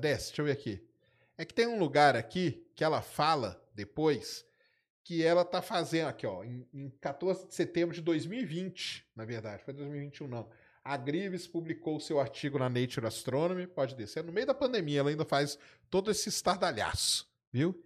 desce, 0.00 0.28
deixa 0.28 0.42
eu 0.42 0.44
ver 0.46 0.52
aqui. 0.52 0.86
É 1.36 1.44
que 1.44 1.54
tem 1.54 1.66
um 1.66 1.78
lugar 1.78 2.16
aqui 2.16 2.66
que 2.74 2.84
ela 2.84 3.00
fala 3.00 3.62
depois 3.74 4.44
que 5.02 5.24
ela 5.24 5.44
tá 5.44 5.62
fazendo 5.62 6.08
aqui, 6.08 6.26
ó, 6.26 6.44
em, 6.44 6.68
em 6.72 6.90
14 7.00 7.48
de 7.48 7.54
setembro 7.54 7.94
de 7.94 8.02
2020, 8.02 9.06
na 9.16 9.24
verdade, 9.24 9.62
foi 9.64 9.74
2021 9.74 10.28
não. 10.28 10.48
A 10.84 10.96
Grives 10.96 11.46
publicou 11.46 11.98
seu 11.98 12.20
artigo 12.20 12.58
na 12.58 12.68
Nature 12.68 13.06
Astronomy, 13.06 13.66
pode 13.66 13.94
descer, 13.94 14.22
no 14.22 14.32
meio 14.32 14.46
da 14.46 14.54
pandemia 14.54 15.00
ela 15.00 15.10
ainda 15.10 15.24
faz 15.24 15.58
todo 15.90 16.10
esse 16.10 16.28
estardalhaço, 16.28 17.28
viu? 17.52 17.82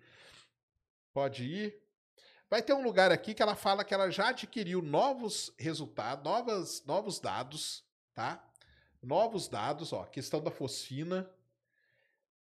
Pode 1.13 1.45
ir. 1.45 1.81
Vai 2.51 2.61
ter 2.61 2.73
um 2.73 2.83
lugar 2.83 3.11
aqui 3.11 3.35
que 3.35 3.43
ela 3.43 3.55
fala 3.57 3.85
que 3.85 3.95
ela 3.95 4.11
já 4.11 4.29
adquiriu 4.29 4.83
novos 4.83 5.53
resultados, 5.59 6.25
novas, 6.25 6.85
novos 6.85 7.19
dados, 7.21 7.85
tá? 8.13 8.45
Novos 9.05 9.49
dados, 9.49 9.93
ó, 9.93 10.05
questão 10.05 10.41
da 10.41 10.51
fosfina. 10.51 11.31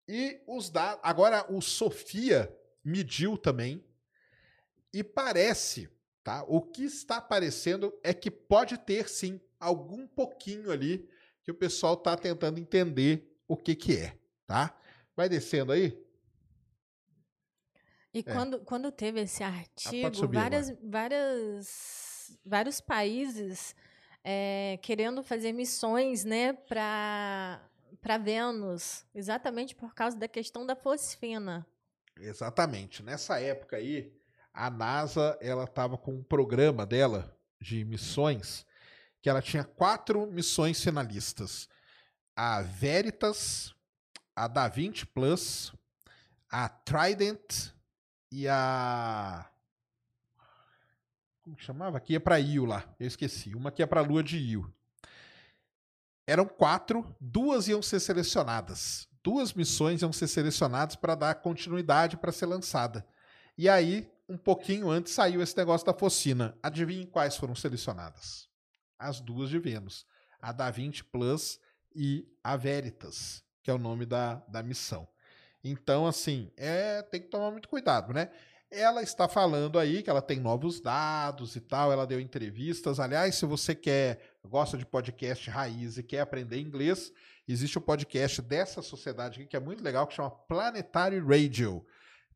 E 0.08 0.42
os 0.48 0.70
dados. 0.70 1.00
Agora, 1.04 1.46
o 1.52 1.62
Sofia 1.62 2.54
mediu 2.84 3.38
também. 3.38 3.84
E 4.94 5.04
parece, 5.04 5.90
tá? 6.24 6.44
O 6.48 6.62
que 6.62 6.84
está 6.84 7.18
aparecendo 7.18 7.94
é 8.04 8.14
que 8.14 8.32
pode 8.32 8.78
ter 8.78 9.08
sim 9.08 9.40
algum 9.60 10.08
pouquinho 10.08 10.72
ali 10.72 11.08
que 11.44 11.52
o 11.52 11.56
pessoal 11.56 11.94
está 11.94 12.16
tentando 12.18 12.60
entender 12.60 13.38
o 13.48 13.56
que, 13.56 13.76
que 13.76 13.98
é, 13.98 14.18
tá? 14.46 14.76
Vai 15.16 15.30
descendo 15.30 15.72
aí. 15.72 15.98
E 18.14 18.20
é. 18.20 18.24
quando, 18.24 18.60
quando 18.62 18.92
teve 18.92 19.22
esse 19.22 19.44
ah, 19.44 19.50
artigo, 19.50 20.16
subir, 20.16 20.38
várias, 20.38 20.76
várias, 20.82 22.40
vários 22.44 22.82
países 22.82 23.76
é, 24.30 24.78
querendo 24.82 25.24
fazer 25.24 25.54
missões 25.54 26.26
né, 26.26 26.52
para 26.52 27.62
Vênus, 28.22 29.06
exatamente 29.16 29.74
por 29.74 29.96
causa 29.96 30.18
da 30.18 30.28
questão 30.28 30.66
da 30.66 30.76
fosfina. 30.76 31.66
Exatamente. 32.20 33.02
Nessa 33.02 33.40
época 33.40 33.78
aí, 33.78 34.14
a 34.54 34.70
NASA 34.70 35.38
ela 35.40 35.64
estava 35.64 35.98
com 35.98 36.16
um 36.16 36.24
programa 36.24 36.86
dela 36.86 37.34
de 37.62 37.86
missões 37.86 38.66
que 39.22 39.30
ela 39.30 39.42
tinha 39.42 39.64
quatro 39.64 40.28
missões 40.28 40.84
finalistas: 40.84 41.70
a 42.36 42.62
Veritas, 42.62 43.74
a 44.36 44.50
Da 44.50 44.68
Vinci 44.68 45.06
Plus, 45.06 45.74
a 46.52 46.68
Trident 46.68 47.72
e 48.30 48.46
a. 48.46 49.50
Como 51.48 51.56
que 51.56 51.64
chamava? 51.64 51.98
Aqui 51.98 52.14
é 52.14 52.20
para 52.20 52.38
Io 52.42 52.66
lá, 52.66 52.84
eu 53.00 53.08
esqueci. 53.08 53.56
Uma 53.56 53.72
que 53.72 53.82
é 53.82 53.86
para 53.86 54.02
a 54.02 54.04
Lua 54.04 54.22
de 54.22 54.38
Io. 54.38 54.70
Eram 56.28 56.46
quatro, 56.46 57.16
duas 57.22 57.70
iam 57.70 57.82
ser 57.82 58.02
selecionadas. 58.02 59.08
Duas 59.24 59.54
missões 59.54 60.02
iam 60.02 60.12
ser 60.12 60.28
selecionadas 60.28 60.98
para 60.98 61.16
dar 61.16 61.36
continuidade 61.36 62.18
para 62.18 62.34
ser 62.34 62.48
lançada. 62.48 63.08
E 63.58 63.70
aí, 63.70 64.12
um 64.28 64.38
pouquinho 64.38 64.90
antes, 64.90 65.14
saiu 65.14 65.42
esse 65.42 65.56
negócio 65.56 65.88
da 65.88 65.94
Focina. 65.94 66.54
Adivinhem 66.62 67.06
quais 67.06 67.38
foram 67.38 67.56
selecionadas? 67.56 68.50
As 69.00 69.22
duas 69.22 69.50
de 69.50 69.58
Vênus. 69.58 70.06
A 70.42 70.52
Da 70.52 70.70
Vinci 70.70 71.02
Plus 71.02 71.62
e 71.96 72.28
a 72.44 72.58
Veritas, 72.58 73.42
que 73.64 73.72
é 73.72 73.74
o 73.74 73.78
nome 73.78 74.06
da, 74.06 74.36
da 74.50 74.62
missão. 74.62 75.08
Então, 75.64 76.06
assim, 76.06 76.52
é, 76.58 77.02
tem 77.04 77.22
que 77.22 77.30
tomar 77.30 77.52
muito 77.52 77.70
cuidado, 77.70 78.12
né? 78.12 78.32
Ela 78.70 79.02
está 79.02 79.30
falando 79.30 79.80
aí 79.80 80.04
que 80.04 80.10
ela 80.10 80.22
tem 80.22 80.42
novos 80.42 80.82
dados 80.82 81.56
e 81.56 81.62
tal, 81.62 81.92
ela 81.92 82.06
deu 82.06 82.20
entrevistas. 82.20 83.00
Aliás, 83.00 83.36
se 83.36 83.46
você 83.46 83.74
quer, 83.74 84.20
gosta 84.46 84.78
de 84.78 84.86
podcast 84.86 85.50
raiz 85.50 85.98
e 85.98 86.04
quer 86.04 86.20
aprender 86.20 86.60
inglês, 86.60 87.14
existe 87.48 87.78
o 87.78 87.82
um 87.82 87.84
podcast 87.86 88.42
dessa 88.42 88.82
sociedade 88.82 89.40
aqui 89.40 89.50
que 89.50 89.56
é 89.56 89.60
muito 89.60 89.82
legal, 89.82 90.06
que 90.06 90.14
chama 90.14 90.30
Planetary 90.30 91.20
Radio. 91.20 91.86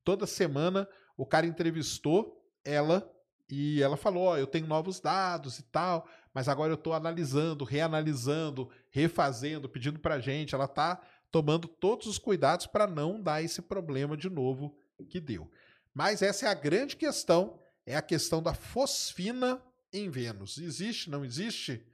Toda 0.05 0.25
semana 0.25 0.87
o 1.17 1.25
cara 1.25 1.45
entrevistou 1.45 2.41
ela 2.63 3.11
e 3.49 3.83
ela 3.83 3.97
falou: 3.97 4.29
oh, 4.29 4.37
eu 4.37 4.47
tenho 4.47 4.67
novos 4.67 5.01
dados 5.01 5.59
e 5.59 5.63
tal, 5.63 6.07
mas 6.33 6.47
agora 6.47 6.71
eu 6.71 6.75
estou 6.75 6.93
analisando, 6.93 7.65
reanalisando, 7.65 8.69
refazendo, 8.89 9.67
pedindo 9.67 9.99
para 9.99 10.21
gente. 10.21 10.55
Ela 10.55 10.63
está 10.63 11.01
tomando 11.29 11.67
todos 11.67 12.07
os 12.07 12.17
cuidados 12.17 12.67
para 12.67 12.87
não 12.87 13.21
dar 13.21 13.43
esse 13.43 13.61
problema 13.61 14.15
de 14.15 14.29
novo 14.29 14.73
que 15.09 15.19
deu. 15.19 15.51
Mas 15.93 16.21
essa 16.21 16.45
é 16.45 16.49
a 16.49 16.53
grande 16.53 16.95
questão, 16.95 17.59
é 17.85 17.95
a 17.95 18.01
questão 18.01 18.41
da 18.41 18.53
fosfina 18.53 19.61
em 19.91 20.09
Vênus. 20.09 20.57
Existe, 20.57 21.09
não 21.09 21.25
existe? 21.25 21.85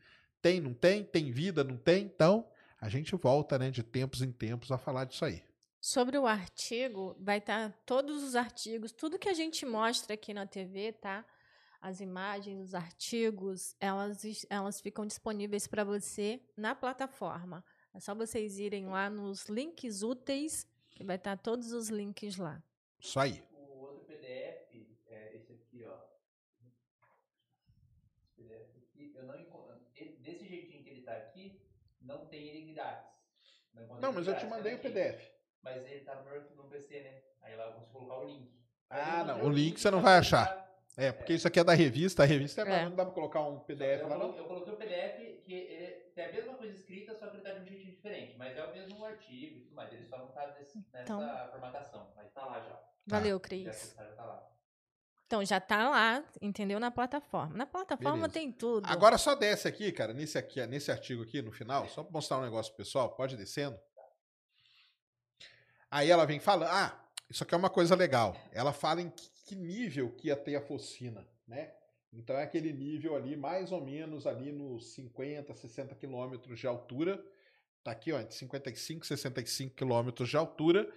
Tem, 0.41 0.61
não 0.61 0.73
tem? 0.73 1.03
Tem 1.03 1.31
vida, 1.31 1.63
não 1.63 1.77
tem? 1.77 2.05
Então, 2.05 2.47
a 2.79 2.89
gente 2.89 3.15
volta, 3.15 3.57
né, 3.57 3.71
de 3.71 3.81
tempos 3.81 4.21
em 4.21 4.31
tempos 4.31 4.71
a 4.71 4.77
falar 4.77 5.05
disso 5.05 5.25
aí. 5.25 5.43
Sobre 5.79 6.17
o 6.17 6.25
artigo, 6.25 7.15
vai 7.19 7.37
estar 7.37 7.69
tá 7.69 7.77
todos 7.85 8.23
os 8.23 8.35
artigos, 8.35 8.91
tudo 8.91 9.17
que 9.19 9.29
a 9.29 9.33
gente 9.33 9.65
mostra 9.65 10.13
aqui 10.13 10.33
na 10.33 10.45
TV, 10.45 10.91
tá? 10.93 11.25
As 11.79 12.01
imagens, 12.01 12.59
os 12.59 12.75
artigos, 12.75 13.75
elas, 13.79 14.45
elas 14.49 14.81
ficam 14.81 15.05
disponíveis 15.05 15.67
para 15.67 15.83
você 15.83 16.41
na 16.55 16.75
plataforma. 16.75 17.63
É 17.93 17.99
só 17.99 18.13
vocês 18.13 18.59
irem 18.59 18.87
lá 18.87 19.09
nos 19.09 19.45
links 19.45 20.03
úteis, 20.03 20.67
que 20.91 21.03
vai 21.03 21.15
estar 21.15 21.37
tá 21.37 21.41
todos 21.41 21.71
os 21.71 21.89
links 21.89 22.37
lá. 22.37 22.61
Isso 22.99 23.19
aí. 23.19 23.43
O 23.51 23.79
outro 23.79 24.05
PDF 24.05 24.73
é 25.07 25.35
esse 25.35 25.53
aqui, 25.53 25.83
ó. 25.83 25.97
Esse 28.19 28.31
PDF 28.35 28.75
aqui, 28.77 29.13
eu 29.15 29.23
não 29.25 29.39
encontro. 29.39 29.77
Desse 30.19 30.47
jeitinho 30.47 30.83
que 30.83 30.89
ele 30.89 30.99
está 30.99 31.13
aqui, 31.13 31.61
não 32.07 32.25
tem 32.25 32.47
ele 32.47 32.73
grátis. 32.73 33.05
Não, 33.73 33.99
não 33.99 34.13
mas 34.13 34.27
eu 34.27 34.37
te 34.37 34.45
mandei 34.45 34.73
o 34.73 34.79
PDF. 34.79 35.29
Mas 35.61 35.85
ele 35.85 36.01
tá 36.01 36.15
no 36.15 36.23
meu 36.23 36.41
no 36.55 36.63
PC, 36.63 37.01
né? 37.01 37.21
Aí 37.41 37.55
lá 37.55 37.65
eu 37.65 37.73
consigo 37.73 37.91
colocar 37.91 38.17
o 38.19 38.25
link. 38.25 38.51
ah, 38.89 39.23
não. 39.23 39.43
O 39.43 39.49
link 39.49 39.79
você 39.79 39.91
não 39.91 40.01
vai 40.01 40.17
achar. 40.17 40.65
É, 40.95 41.11
porque 41.11 41.33
é. 41.33 41.35
isso 41.35 41.47
aqui 41.47 41.59
é 41.59 41.63
da 41.63 41.73
revista, 41.73 42.23
a 42.23 42.25
revista 42.25 42.61
é, 42.61 42.81
é. 42.81 42.85
não 42.85 42.95
dá 42.95 43.05
pra 43.05 43.13
colocar 43.13 43.41
um 43.41 43.59
PDF 43.59 44.01
eu 44.01 44.07
lá, 44.07 44.17
não? 44.17 44.35
Eu 44.35 44.45
coloquei 44.45 44.73
o 44.73 44.77
PDF, 44.77 45.43
que 45.43 45.53
ele 45.53 45.93
tem 46.15 46.25
a 46.25 46.31
mesma 46.31 46.55
coisa 46.55 46.73
escrita, 46.73 47.13
só 47.13 47.27
que 47.27 47.37
ele 47.37 47.43
tá 47.43 47.51
de 47.51 47.61
um 47.61 47.65
jeitinho 47.65 47.91
diferente. 47.91 48.35
Mas 48.35 48.57
é 48.57 48.63
o 48.63 48.73
mesmo 48.73 49.05
artigo 49.05 49.57
e 49.57 49.61
tudo 49.61 49.75
mais. 49.75 49.93
Ele 49.93 50.05
só 50.05 50.17
não 50.17 50.29
tá 50.29 50.55
nesse, 50.57 50.83
nessa 50.91 51.03
então... 51.03 51.49
formatação. 51.51 52.11
Mas 52.15 52.31
tá 52.31 52.45
lá 52.45 52.59
já. 52.61 52.81
Valeu, 53.05 53.39
Cris. 53.39 53.93
Já, 53.95 54.05
tá 54.05 54.25
lá. 54.25 54.56
Então 55.27 55.43
já 55.43 55.59
tá 55.59 55.89
lá, 55.89 56.23
entendeu? 56.41 56.79
Na 56.79 56.89
plataforma. 56.89 57.53
Na 57.53 57.65
plataforma 57.65 58.27
Beleza. 58.29 58.33
tem 58.33 58.49
tudo. 58.49 58.85
Agora 58.87 59.17
só 59.17 59.35
desce 59.35 59.67
aqui, 59.67 59.91
cara, 59.91 60.13
nesse 60.13 60.37
aqui, 60.37 60.65
nesse 60.65 60.89
artigo 60.89 61.21
aqui 61.21 61.41
no 61.41 61.51
final, 61.51 61.87
só 61.89 62.01
para 62.01 62.13
mostrar 62.13 62.37
um 62.37 62.43
negócio 62.43 62.71
pro 62.73 62.85
pessoal, 62.85 63.13
pode 63.13 63.35
ir 63.35 63.37
descendo. 63.37 63.77
Aí 65.91 66.09
ela 66.09 66.25
vem 66.25 66.39
falando, 66.39 66.69
ah, 66.69 66.97
isso 67.29 67.43
aqui 67.43 67.53
é 67.53 67.57
uma 67.57 67.69
coisa 67.69 67.93
legal. 67.93 68.37
Ela 68.53 68.71
fala 68.71 69.01
em 69.01 69.11
que 69.45 69.53
nível 69.53 70.11
que 70.11 70.29
ia 70.29 70.35
ter 70.35 70.55
a 70.55 70.61
focina, 70.61 71.27
né? 71.45 71.73
Então 72.13 72.37
é 72.37 72.43
aquele 72.43 72.71
nível 72.71 73.13
ali, 73.13 73.35
mais 73.35 73.73
ou 73.73 73.83
menos 73.83 74.25
ali 74.25 74.53
nos 74.53 74.93
50, 74.93 75.53
60 75.53 75.93
quilômetros 75.95 76.57
de 76.57 76.65
altura. 76.67 77.21
Tá 77.83 77.91
aqui, 77.91 78.13
ó, 78.13 78.19
entre 78.19 78.33
55 78.33 79.03
e 79.03 79.07
65 79.07 79.75
quilômetros 79.75 80.29
de 80.29 80.37
altura, 80.37 80.89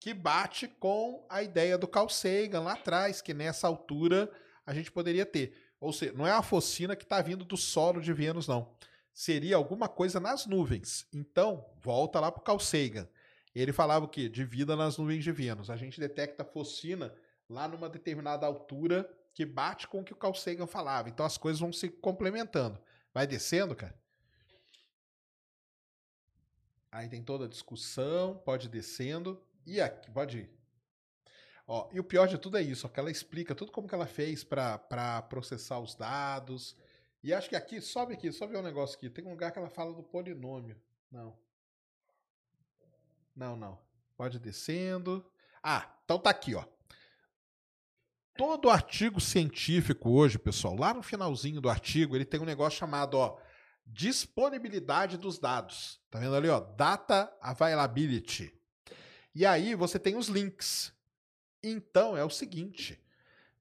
que 0.00 0.14
bate 0.14 0.68
com 0.68 1.26
a 1.28 1.42
ideia 1.42 1.76
do 1.76 1.88
Carl 1.88 2.08
Sagan 2.08 2.60
lá 2.60 2.72
atrás, 2.72 3.20
que 3.20 3.34
nessa 3.34 3.66
altura 3.66 4.30
a 4.64 4.72
gente 4.72 4.92
poderia 4.92 5.26
ter. 5.26 5.54
Ou 5.80 5.92
seja, 5.92 6.12
não 6.12 6.26
é 6.26 6.32
a 6.32 6.42
focina 6.42 6.96
que 6.96 7.04
está 7.04 7.20
vindo 7.20 7.44
do 7.44 7.56
solo 7.56 8.00
de 8.00 8.12
Vênus, 8.12 8.48
não. 8.48 8.72
Seria 9.12 9.56
alguma 9.56 9.88
coisa 9.88 10.20
nas 10.20 10.46
nuvens. 10.46 11.06
Então, 11.12 11.64
volta 11.80 12.20
lá 12.20 12.30
para 12.30 12.40
o 12.40 12.44
Carl 12.44 12.60
Sagan. 12.60 13.08
Ele 13.54 13.72
falava 13.72 14.04
o 14.04 14.08
quê? 14.08 14.28
De 14.28 14.44
vida 14.44 14.76
nas 14.76 14.98
nuvens 14.98 15.24
de 15.24 15.32
Vênus. 15.32 15.70
A 15.70 15.76
gente 15.76 15.98
detecta 15.98 16.44
focina 16.44 17.12
lá 17.48 17.66
numa 17.66 17.88
determinada 17.88 18.46
altura 18.46 19.08
que 19.34 19.44
bate 19.44 19.88
com 19.88 20.00
o 20.00 20.04
que 20.04 20.12
o 20.12 20.16
Carl 20.16 20.34
Sagan 20.34 20.66
falava. 20.66 21.08
Então 21.08 21.24
as 21.24 21.36
coisas 21.38 21.60
vão 21.60 21.72
se 21.72 21.88
complementando. 21.88 22.78
Vai 23.12 23.26
descendo, 23.26 23.74
cara. 23.74 23.98
Aí 26.90 27.08
tem 27.08 27.22
toda 27.22 27.44
a 27.44 27.48
discussão, 27.48 28.36
pode 28.44 28.66
ir 28.66 28.70
descendo. 28.70 29.40
E 29.68 29.82
aqui, 29.82 30.10
pode 30.10 30.38
ir. 30.38 30.50
Ó, 31.66 31.90
e 31.92 32.00
o 32.00 32.04
pior 32.04 32.26
de 32.26 32.38
tudo 32.38 32.56
é 32.56 32.62
isso, 32.62 32.86
ó, 32.86 32.90
que 32.90 32.98
ela 32.98 33.10
explica 33.10 33.54
tudo 33.54 33.70
como 33.70 33.86
que 33.86 33.94
ela 33.94 34.06
fez 34.06 34.42
para 34.42 35.20
processar 35.28 35.78
os 35.78 35.94
dados. 35.94 36.74
E 37.22 37.34
acho 37.34 37.50
que 37.50 37.54
aqui, 37.54 37.78
sobe 37.78 38.14
aqui, 38.14 38.30
ver 38.30 38.56
um 38.56 38.62
negócio 38.62 38.96
aqui. 38.96 39.10
Tem 39.10 39.26
um 39.26 39.30
lugar 39.30 39.52
que 39.52 39.58
ela 39.58 39.68
fala 39.68 39.92
do 39.92 40.02
polinômio. 40.02 40.80
Não. 41.12 41.38
Não, 43.36 43.56
não. 43.56 43.78
Pode 44.16 44.38
descendo. 44.38 45.30
Ah, 45.62 45.94
então 46.02 46.18
tá 46.18 46.30
aqui, 46.30 46.54
ó. 46.54 46.64
Todo 48.34 48.70
artigo 48.70 49.20
científico 49.20 50.08
hoje, 50.10 50.38
pessoal, 50.38 50.74
lá 50.76 50.94
no 50.94 51.02
finalzinho 51.02 51.60
do 51.60 51.68
artigo, 51.68 52.16
ele 52.16 52.24
tem 52.24 52.40
um 52.40 52.46
negócio 52.46 52.78
chamado, 52.78 53.18
ó, 53.18 53.38
disponibilidade 53.84 55.18
dos 55.18 55.38
dados. 55.38 56.00
Tá 56.08 56.18
vendo 56.18 56.34
ali, 56.36 56.48
ó? 56.48 56.58
Data 56.58 57.30
availability. 57.42 58.57
E 59.34 59.44
aí 59.46 59.74
você 59.74 59.98
tem 59.98 60.16
os 60.16 60.28
links. 60.28 60.92
Então 61.62 62.16
é 62.16 62.24
o 62.24 62.30
seguinte: 62.30 63.00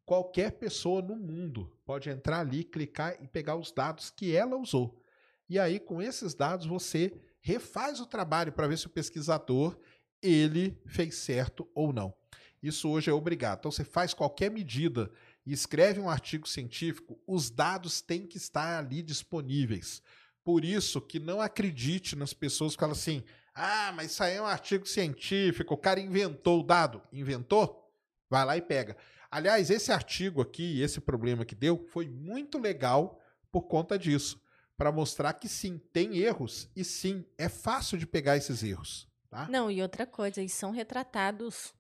qualquer 0.06 0.52
pessoa 0.54 1.02
no 1.02 1.16
mundo 1.16 1.72
pode 1.86 2.10
entrar 2.10 2.40
ali, 2.40 2.64
clicar 2.64 3.18
e 3.22 3.28
pegar 3.28 3.56
os 3.56 3.72
dados 3.72 4.10
que 4.10 4.36
ela 4.36 4.56
usou. 4.56 5.02
E 5.50 5.58
aí, 5.58 5.80
com 5.80 6.02
esses 6.02 6.34
dados, 6.34 6.66
você 6.66 7.14
refaz 7.40 8.02
o 8.02 8.06
trabalho 8.06 8.52
para 8.52 8.68
ver 8.68 8.78
se 8.78 8.88
o 8.88 8.90
pesquisador 8.90 9.78
ele 10.22 10.78
fez 10.86 11.16
certo 11.16 11.70
ou 11.74 11.94
não. 11.94 12.14
Isso 12.62 12.90
hoje 12.90 13.10
é 13.10 13.14
obrigado. 13.14 13.60
Então 13.60 13.72
você 13.72 13.84
faz 13.84 14.14
qualquer 14.14 14.52
medida 14.52 15.10
e 15.46 15.54
escreve 15.54 16.00
um 16.00 16.10
artigo 16.10 16.48
científico, 16.48 17.18
os 17.26 17.50
dados 17.50 18.02
têm 18.02 18.26
que 18.26 18.38
estar 18.38 18.80
ali 18.80 19.02
disponíveis. 19.02 20.02
Por 20.44 20.66
isso 20.66 21.00
que 21.00 21.20
não 21.20 21.40
acredite 21.40 22.16
nas 22.16 22.34
pessoas 22.34 22.76
que 22.76 22.80
falam 22.80 22.94
assim: 22.94 23.24
"Ah, 23.58 23.92
mas 23.96 24.12
isso 24.12 24.24
aí 24.24 24.36
é 24.36 24.42
um 24.42 24.46
artigo 24.46 24.88
científico, 24.88 25.74
o 25.74 25.78
cara 25.78 26.00
inventou 26.00 26.60
o 26.60 26.64
dado". 26.64 27.02
Inventou? 27.12 27.92
Vai 28.30 28.46
lá 28.46 28.58
e 28.58 28.62
pega. 28.62 28.96
Aliás, 29.32 29.70
esse 29.70 29.92
artigo 29.92 30.42
aqui, 30.42 30.82
esse 30.82 31.02
problema 31.02 31.44
que 31.44 31.56
deu, 31.56 31.86
foi 31.92 32.08
muito 32.08 32.58
legal 32.58 33.22
por 33.52 33.64
conta 33.64 33.98
disso 33.98 34.42
para 34.78 34.92
mostrar 34.92 35.34
que 35.34 35.50
sim, 35.50 35.80
tem 35.92 36.18
erros 36.18 36.70
e 36.76 36.84
sim, 36.84 37.26
é 37.38 37.50
fácil 37.50 37.98
de 37.98 38.06
pegar 38.06 38.38
esses 38.38 38.62
erros. 38.62 39.08
Tá? 39.30 39.48
Não, 39.50 39.70
e 39.70 39.82
outra 39.82 40.06
coisa, 40.06 40.40
eles 40.40 40.54
são 40.54 40.72
retratados. 40.72 41.74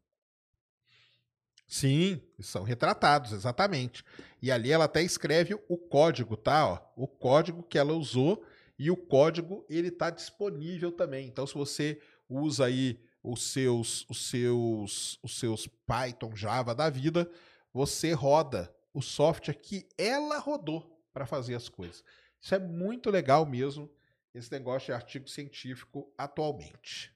Sim, 1.67 2.21
são 2.39 2.63
retratados, 2.63 3.33
exatamente. 3.33 4.03
E 4.41 4.51
ali 4.51 4.71
ela 4.71 4.85
até 4.85 5.03
escreve 5.03 5.53
o 5.67 5.77
código, 5.77 6.35
tá? 6.35 6.65
Ó, 6.67 7.03
o 7.03 7.07
código 7.07 7.61
que 7.61 7.77
ela 7.77 7.93
usou 7.93 8.43
e 8.77 8.91
o 8.91 8.97
código 8.97 9.65
ele 9.69 9.87
está 9.87 10.09
disponível 10.09 10.91
também. 10.91 11.27
Então, 11.27 11.45
se 11.47 11.53
você 11.53 11.99
usa 12.29 12.65
aí 12.65 12.99
os 13.23 13.51
seus, 13.51 14.05
os 14.09 14.29
seus, 14.29 15.19
os 15.23 15.39
seus 15.39 15.67
Python, 15.67 16.35
Java 16.35 16.73
da 16.75 16.89
vida, 16.89 17.29
você 17.73 18.13
roda 18.13 18.73
o 18.93 19.01
software 19.01 19.55
que 19.55 19.87
ela 19.97 20.37
rodou 20.39 21.01
para 21.13 21.25
fazer 21.25 21.55
as 21.55 21.69
coisas. 21.69 22.03
Isso 22.39 22.55
é 22.55 22.59
muito 22.59 23.09
legal 23.09 23.45
mesmo, 23.45 23.89
esse 24.33 24.51
negócio 24.51 24.87
de 24.87 24.93
artigo 24.93 25.27
científico 25.27 26.11
atualmente. 26.17 27.11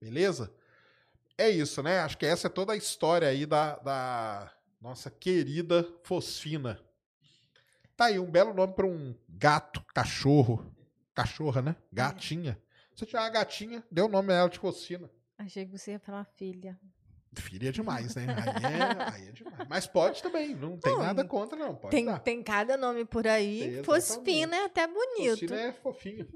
Beleza? 0.00 0.52
É 1.38 1.48
isso, 1.48 1.82
né? 1.82 2.00
Acho 2.00 2.18
que 2.18 2.26
essa 2.26 2.46
é 2.46 2.50
toda 2.50 2.72
a 2.72 2.76
história 2.76 3.28
aí 3.28 3.46
da, 3.46 3.76
da 3.76 4.52
nossa 4.80 5.10
querida 5.10 5.86
Fosfina. 6.02 6.80
Tá 7.96 8.06
aí, 8.06 8.18
um 8.18 8.30
belo 8.30 8.52
nome 8.52 8.74
para 8.74 8.86
um 8.86 9.14
gato, 9.28 9.82
cachorro. 9.94 10.75
Cachorra, 11.16 11.62
né? 11.62 11.74
Gatinha. 11.90 12.60
Se 12.94 13.02
eu 13.02 13.06
tiver 13.06 13.20
uma 13.20 13.30
gatinha, 13.30 13.82
deu 13.90 14.04
o 14.04 14.08
nome 14.08 14.28
dela 14.28 14.50
de 14.50 14.58
Focina. 14.58 15.10
Achei 15.38 15.64
que 15.64 15.72
você 15.72 15.92
ia 15.92 15.98
falar 15.98 16.24
filha. 16.26 16.78
Filha 17.34 17.70
é 17.70 17.72
demais, 17.72 18.14
né? 18.14 18.26
Aí 18.28 18.64
é, 18.74 19.12
aí 19.24 19.28
é 19.28 19.32
demais. 19.32 19.68
Mas 19.68 19.86
pode 19.86 20.22
também, 20.22 20.54
não 20.54 20.78
tem 20.78 20.92
Não, 20.92 21.00
nada 21.02 21.24
contra, 21.24 21.56
não. 21.58 21.74
Pode 21.74 21.90
Tem, 21.90 22.04
dar. 22.04 22.18
tem 22.18 22.42
cada 22.42 22.76
nome 22.76 23.06
por 23.06 23.26
aí. 23.26 23.82
Fosfina 23.82 24.56
é 24.56 24.64
até 24.66 24.86
bonito. 24.86 25.40
Focina 25.40 25.60
é 25.60 25.72
fofinho. 25.72 26.28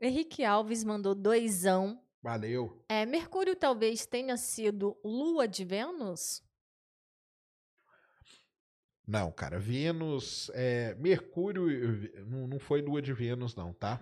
Henrique 0.00 0.44
Alves 0.44 0.84
mandou 0.84 1.14
doisão. 1.14 2.00
Valeu. 2.22 2.84
É, 2.88 3.04
Mercúrio 3.06 3.56
talvez 3.56 4.06
tenha 4.06 4.36
sido 4.36 4.96
lua 5.04 5.46
de 5.48 5.64
Vênus? 5.64 6.42
Não, 9.06 9.30
cara, 9.30 9.58
Vênus, 9.58 10.50
é, 10.52 10.96
Mercúrio 10.98 11.68
não, 12.26 12.58
foi 12.58 12.82
lua 12.82 13.00
de 13.00 13.12
Vênus, 13.12 13.54
não, 13.54 13.72
tá? 13.72 14.00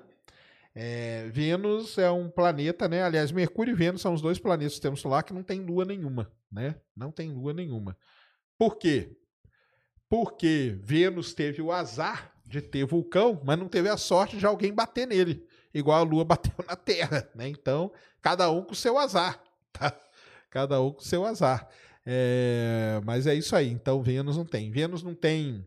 É, 0.75 1.29
Vênus 1.29 1.99
é 1.99 2.11
um 2.11 2.31
planeta, 2.31 2.89
né? 2.89 3.03
Aliás, 3.03 3.31
Mercúrio 3.31 3.73
e 3.73 3.77
Vênus 3.77 4.01
são 4.01 4.15
os 4.15 4.23
dois 4.23 4.39
planetas 4.39 4.73
do 4.73 4.77
sistema 4.77 4.97
solar 4.97 5.23
que 5.23 5.35
não 5.35 5.43
tem 5.43 5.61
lua 5.61 5.85
nenhuma, 5.85 6.33
né? 6.51 6.77
Não 6.97 7.13
tem 7.13 7.31
lua 7.31 7.53
nenhuma. 7.53 7.97
Por 8.57 8.77
quê? 8.79 9.15
Porque 10.09 10.75
Vênus 10.81 11.35
teve 11.35 11.61
o 11.61 11.71
azar 11.71 12.33
de 12.47 12.63
ter 12.63 12.87
vulcão, 12.87 13.41
mas 13.45 13.59
não 13.59 13.69
teve 13.69 13.91
a 13.91 13.99
sorte 13.99 14.39
de 14.39 14.47
alguém 14.47 14.73
bater 14.73 15.07
nele, 15.07 15.47
igual 15.73 16.01
a 16.01 16.03
lua 16.03 16.25
bateu 16.25 16.65
na 16.67 16.77
Terra, 16.77 17.29
né? 17.35 17.47
Então, 17.47 17.93
cada 18.23 18.51
um 18.51 18.63
com 18.63 18.75
seu 18.75 18.97
azar, 18.97 19.39
tá? 19.71 19.95
Cada 20.49 20.81
um 20.81 20.93
com 20.93 21.01
seu 21.01 21.27
azar. 21.27 21.69
É, 22.07 23.01
mas 23.05 23.27
é 23.27 23.35
isso 23.35 23.57
aí. 23.57 23.69
Então, 23.69 24.03
Vênus 24.03 24.37
não 24.37 24.45
tem. 24.45 24.71
Vênus 24.71 25.03
não 25.03 25.15
tem 25.15 25.67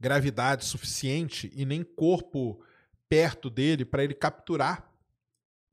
gravidade 0.00 0.64
suficiente 0.64 1.50
e 1.54 1.64
nem 1.64 1.82
corpo 1.82 2.62
perto 3.08 3.48
dele 3.48 3.84
para 3.84 4.02
ele 4.04 4.14
capturar. 4.14 4.90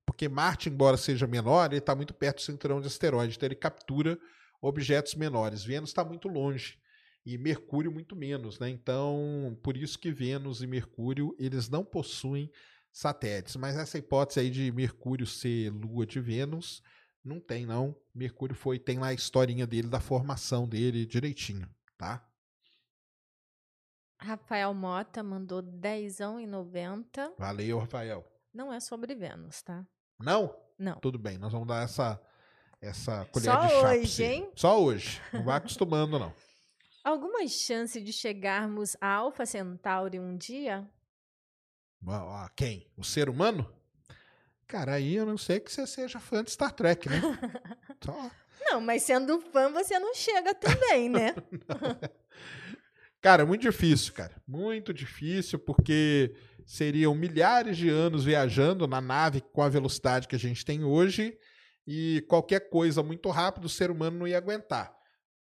Porque 0.06 0.28
Marte, 0.28 0.70
embora 0.70 0.98
seja 0.98 1.26
menor, 1.26 1.72
ele 1.72 1.80
está 1.80 1.96
muito 1.96 2.14
perto 2.14 2.38
do 2.38 2.42
cinturão 2.42 2.82
de 2.82 2.88
asteroides, 2.88 3.36
então 3.36 3.48
ele 3.48 3.56
captura 3.56 4.20
objetos 4.62 5.16
menores. 5.16 5.64
Vênus 5.64 5.90
está 5.90 6.04
muito 6.04 6.28
longe 6.28 6.78
e 7.26 7.38
Mercúrio 7.38 7.92
muito 7.92 8.16
menos, 8.16 8.60
né? 8.60 8.70
Então, 8.70 9.58
por 9.64 9.78
isso 9.78 9.98
que 9.98 10.12
Vênus 10.12 10.62
e 10.62 10.68
Mercúrio 10.68 11.36
eles 11.40 11.70
não 11.70 11.84
possuem 11.84 12.52
satélites. 12.92 13.56
Mas 13.56 13.78
essa 13.78 13.98
hipótese 13.98 14.40
aí 14.40 14.50
de 14.50 14.72
Mercúrio 14.72 15.26
ser 15.26 15.72
lua 15.72 16.06
de 16.06 16.20
Vênus 16.20 16.82
não 17.24 17.40
tem 17.40 17.66
não. 17.66 17.96
Mercúrio 18.14 18.56
foi 18.56 18.80
tem 18.80 19.00
lá 19.00 19.08
a 19.08 19.14
historinha 19.14 19.68
dele 19.68 19.88
da 19.88 20.00
formação 20.00 20.68
dele 20.68 21.06
direitinho, 21.06 21.70
tá? 21.98 22.28
Rafael 24.20 24.74
Mota 24.74 25.24
mandou 25.24 25.62
dezão 25.62 26.40
e 26.40 26.46
90. 26.46 27.34
Valeu, 27.40 27.80
Rafael. 27.80 28.26
Não 28.54 28.72
é 28.72 28.80
sobre 28.80 29.16
Vênus, 29.16 29.62
tá? 29.64 29.86
Não? 30.20 30.56
Não. 30.78 31.00
Tudo 31.00 31.18
bem, 31.18 31.38
nós 31.38 31.52
vamos 31.52 31.68
dar 31.68 31.84
essa 31.84 32.22
essa 32.80 33.26
colher 33.26 33.46
Só 33.46 33.62
de 33.62 33.70
chá 33.70 33.80
pra 33.80 33.90
hoje, 33.92 34.24
hein? 34.24 34.52
Só 34.56 34.82
hoje. 34.82 35.22
Não 35.32 35.44
vai 35.44 35.58
acostumando 35.58 36.18
não. 36.18 36.34
Alguma 37.04 37.48
chance 37.48 38.02
de 38.02 38.12
chegarmos 38.12 38.96
a 39.00 39.08
Alpha 39.08 39.46
Centauri 39.46 40.20
um 40.20 40.36
dia? 40.36 40.88
Ó, 42.06 42.50
Quem? 42.56 42.92
O 42.98 43.04
ser 43.04 43.30
humano? 43.30 43.72
Cara, 44.72 44.94
aí 44.94 45.16
eu 45.16 45.26
não 45.26 45.38
sei 45.38 45.60
que 45.60 45.70
você 45.70 45.86
seja 45.86 46.18
fã 46.18 46.42
de 46.42 46.50
Star 46.50 46.72
Trek, 46.72 47.10
né? 47.10 47.20
Só. 48.02 48.32
Não, 48.62 48.80
mas 48.80 49.04
sendo 49.04 49.42
fã, 49.52 49.70
você 49.70 50.00
não 50.00 50.16
chega 50.16 50.56
também, 50.56 51.10
né? 51.10 51.36
Cara, 53.20 53.46
muito 53.46 53.64
difícil, 53.64 54.14
cara. 54.14 54.42
Muito 54.48 54.94
difícil, 54.94 55.60
porque 55.60 56.34
seriam 56.66 57.14
milhares 57.14 57.76
de 57.76 57.90
anos 57.90 58.24
viajando 58.24 58.88
na 58.88 59.02
nave 59.02 59.42
com 59.42 59.62
a 59.62 59.68
velocidade 59.68 60.26
que 60.26 60.38
a 60.38 60.40
gente 60.40 60.64
tem 60.64 60.86
hoje 60.86 61.38
e 61.86 62.24
qualquer 62.30 62.70
coisa 62.70 63.04
muito 63.04 63.30
rápido 63.30 63.66
o 63.66 63.70
ser 63.70 63.92
humano 63.92 64.20
não 64.20 64.28
ia 64.28 64.38
aguentar. 64.38 64.96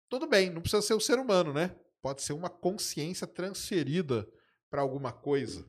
Tudo 0.08 0.28
bem, 0.28 0.50
não 0.50 0.62
precisa 0.62 0.80
ser 0.80 0.94
o 0.94 1.00
ser 1.00 1.18
humano, 1.18 1.52
né? 1.52 1.74
Pode 2.00 2.22
ser 2.22 2.32
uma 2.32 2.48
consciência 2.48 3.26
transferida 3.26 4.26
para 4.70 4.80
alguma 4.80 5.10
coisa. 5.10 5.66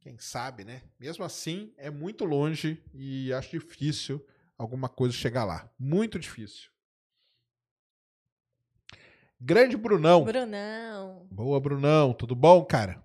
Quem 0.00 0.18
sabe, 0.18 0.64
né? 0.64 0.82
Mesmo 0.98 1.24
assim, 1.24 1.74
é 1.76 1.90
muito 1.90 2.24
longe 2.24 2.82
e 2.94 3.32
acho 3.34 3.50
difícil 3.50 4.26
alguma 4.56 4.88
coisa 4.88 5.14
chegar 5.14 5.44
lá. 5.44 5.70
Muito 5.78 6.18
difícil. 6.18 6.70
Grande 9.38 9.76
Brunão. 9.76 10.24
Brunão. 10.24 11.26
Boa, 11.30 11.60
Brunão. 11.60 12.14
Tudo 12.14 12.34
bom, 12.34 12.64
cara? 12.64 13.02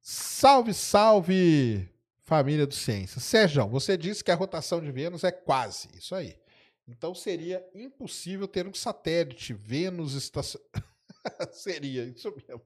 Salve, 0.00 0.72
salve, 0.74 1.88
família 2.22 2.66
do 2.66 2.74
Ciência. 2.74 3.20
Sérgio, 3.20 3.66
você 3.68 3.96
disse 3.96 4.22
que 4.22 4.30
a 4.30 4.34
rotação 4.36 4.80
de 4.80 4.92
Vênus 4.92 5.24
é 5.24 5.32
quase. 5.32 5.88
Isso 5.96 6.14
aí. 6.14 6.36
Então 6.86 7.14
seria 7.14 7.64
impossível 7.74 8.46
ter 8.46 8.66
um 8.66 8.74
satélite. 8.74 9.54
Vênus 9.54 10.14
está. 10.14 10.40
seria, 11.52 12.04
isso 12.04 12.32
mesmo. 12.46 12.62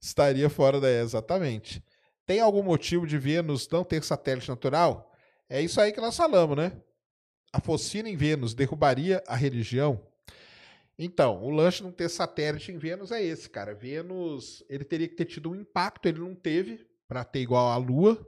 Estaria 0.00 0.50
fora 0.50 0.80
da. 0.80 0.90
Exatamente. 0.90 1.82
Tem 2.26 2.40
algum 2.40 2.62
motivo 2.62 3.06
de 3.06 3.16
Vênus 3.16 3.68
não 3.68 3.84
ter 3.84 4.02
satélite 4.02 4.48
natural? 4.48 5.12
É 5.48 5.62
isso 5.62 5.80
aí 5.80 5.92
que 5.92 6.00
nós 6.00 6.16
falamos, 6.16 6.56
né? 6.56 6.72
A 7.52 7.60
focina 7.60 8.08
em 8.08 8.16
Vênus 8.16 8.52
derrubaria 8.52 9.22
a 9.28 9.36
religião? 9.36 10.04
Então, 10.98 11.42
o 11.42 11.50
lance 11.50 11.82
não 11.82 11.92
ter 11.92 12.08
satélite 12.08 12.72
em 12.72 12.78
Vênus 12.78 13.12
é 13.12 13.22
esse, 13.22 13.48
cara. 13.48 13.74
Vênus, 13.74 14.64
ele 14.68 14.82
teria 14.82 15.06
que 15.06 15.14
ter 15.14 15.26
tido 15.26 15.50
um 15.50 15.54
impacto, 15.54 16.06
ele 16.06 16.18
não 16.18 16.34
teve, 16.34 16.84
para 17.06 17.24
ter 17.24 17.40
igual 17.40 17.68
à 17.68 17.76
Lua. 17.76 18.26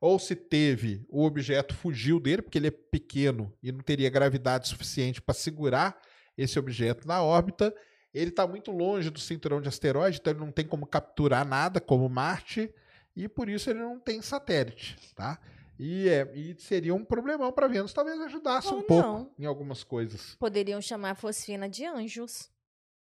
Ou 0.00 0.18
se 0.18 0.34
teve, 0.34 1.04
o 1.08 1.24
objeto 1.24 1.74
fugiu 1.74 2.18
dele, 2.18 2.40
porque 2.40 2.56
ele 2.56 2.68
é 2.68 2.70
pequeno 2.70 3.52
e 3.62 3.70
não 3.70 3.80
teria 3.80 4.08
gravidade 4.08 4.68
suficiente 4.68 5.20
para 5.20 5.34
segurar 5.34 6.00
esse 6.38 6.58
objeto 6.58 7.06
na 7.06 7.22
órbita. 7.22 7.74
Ele 8.14 8.30
está 8.30 8.46
muito 8.46 8.70
longe 8.70 9.10
do 9.10 9.20
cinturão 9.20 9.60
de 9.60 9.68
asteroides, 9.68 10.18
então 10.18 10.32
ele 10.32 10.40
não 10.40 10.52
tem 10.52 10.66
como 10.66 10.86
capturar 10.86 11.46
nada, 11.46 11.80
como 11.80 12.08
Marte, 12.08 12.72
e 13.16 13.28
por 13.28 13.48
isso 13.48 13.70
ele 13.70 13.78
não 13.78 13.98
tem 13.98 14.20
satélite, 14.20 14.96
tá? 15.14 15.40
E, 15.78 16.08
é, 16.08 16.30
e 16.34 16.54
seria 16.58 16.94
um 16.94 17.04
problemão 17.04 17.52
para 17.52 17.66
Vênus, 17.68 17.92
talvez 17.92 18.20
ajudasse 18.20 18.68
Ou 18.68 18.78
um 18.78 18.82
pouco 18.82 19.08
não. 19.08 19.30
em 19.38 19.44
algumas 19.46 19.82
coisas. 19.84 20.34
Poderiam 20.36 20.80
chamar 20.80 21.10
a 21.10 21.14
fosfina 21.14 21.68
de 21.68 21.84
anjos. 21.84 22.50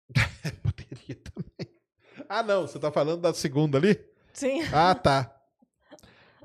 Poderia 0.63 1.17
também. 1.17 1.75
Ah, 2.29 2.43
não, 2.43 2.67
você 2.67 2.79
tá 2.79 2.91
falando 2.91 3.23
da 3.23 3.33
segunda 3.33 3.79
ali? 3.79 3.99
Sim. 4.33 4.63
Ah, 4.73 4.95
tá. 4.95 5.35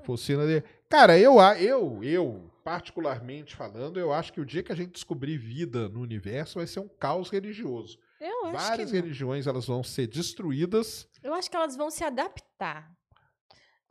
Focina 0.03 0.45
de. 0.45 0.63
Cara, 0.89 1.17
eu, 1.17 1.39
eu, 1.57 2.03
eu, 2.03 2.51
particularmente 2.63 3.55
falando, 3.55 3.99
eu 3.99 4.13
acho 4.13 4.31
que 4.31 4.39
o 4.39 4.45
dia 4.45 4.63
que 4.63 4.71
a 4.71 4.75
gente 4.75 4.91
descobrir 4.91 5.37
vida 5.37 5.89
no 5.89 6.01
universo 6.01 6.59
vai 6.59 6.67
ser 6.67 6.79
um 6.79 6.87
caos 6.87 7.29
religioso. 7.29 7.97
Eu 8.19 8.45
acho 8.45 8.53
Várias 8.53 8.91
que 8.91 8.97
não. 8.97 9.03
religiões 9.03 9.47
elas 9.47 9.65
vão 9.65 9.83
ser 9.83 10.07
destruídas. 10.07 11.07
Eu 11.21 11.33
acho 11.33 11.49
que 11.49 11.55
elas 11.55 11.75
vão 11.75 11.89
se 11.89 12.03
adaptar. 12.03 12.91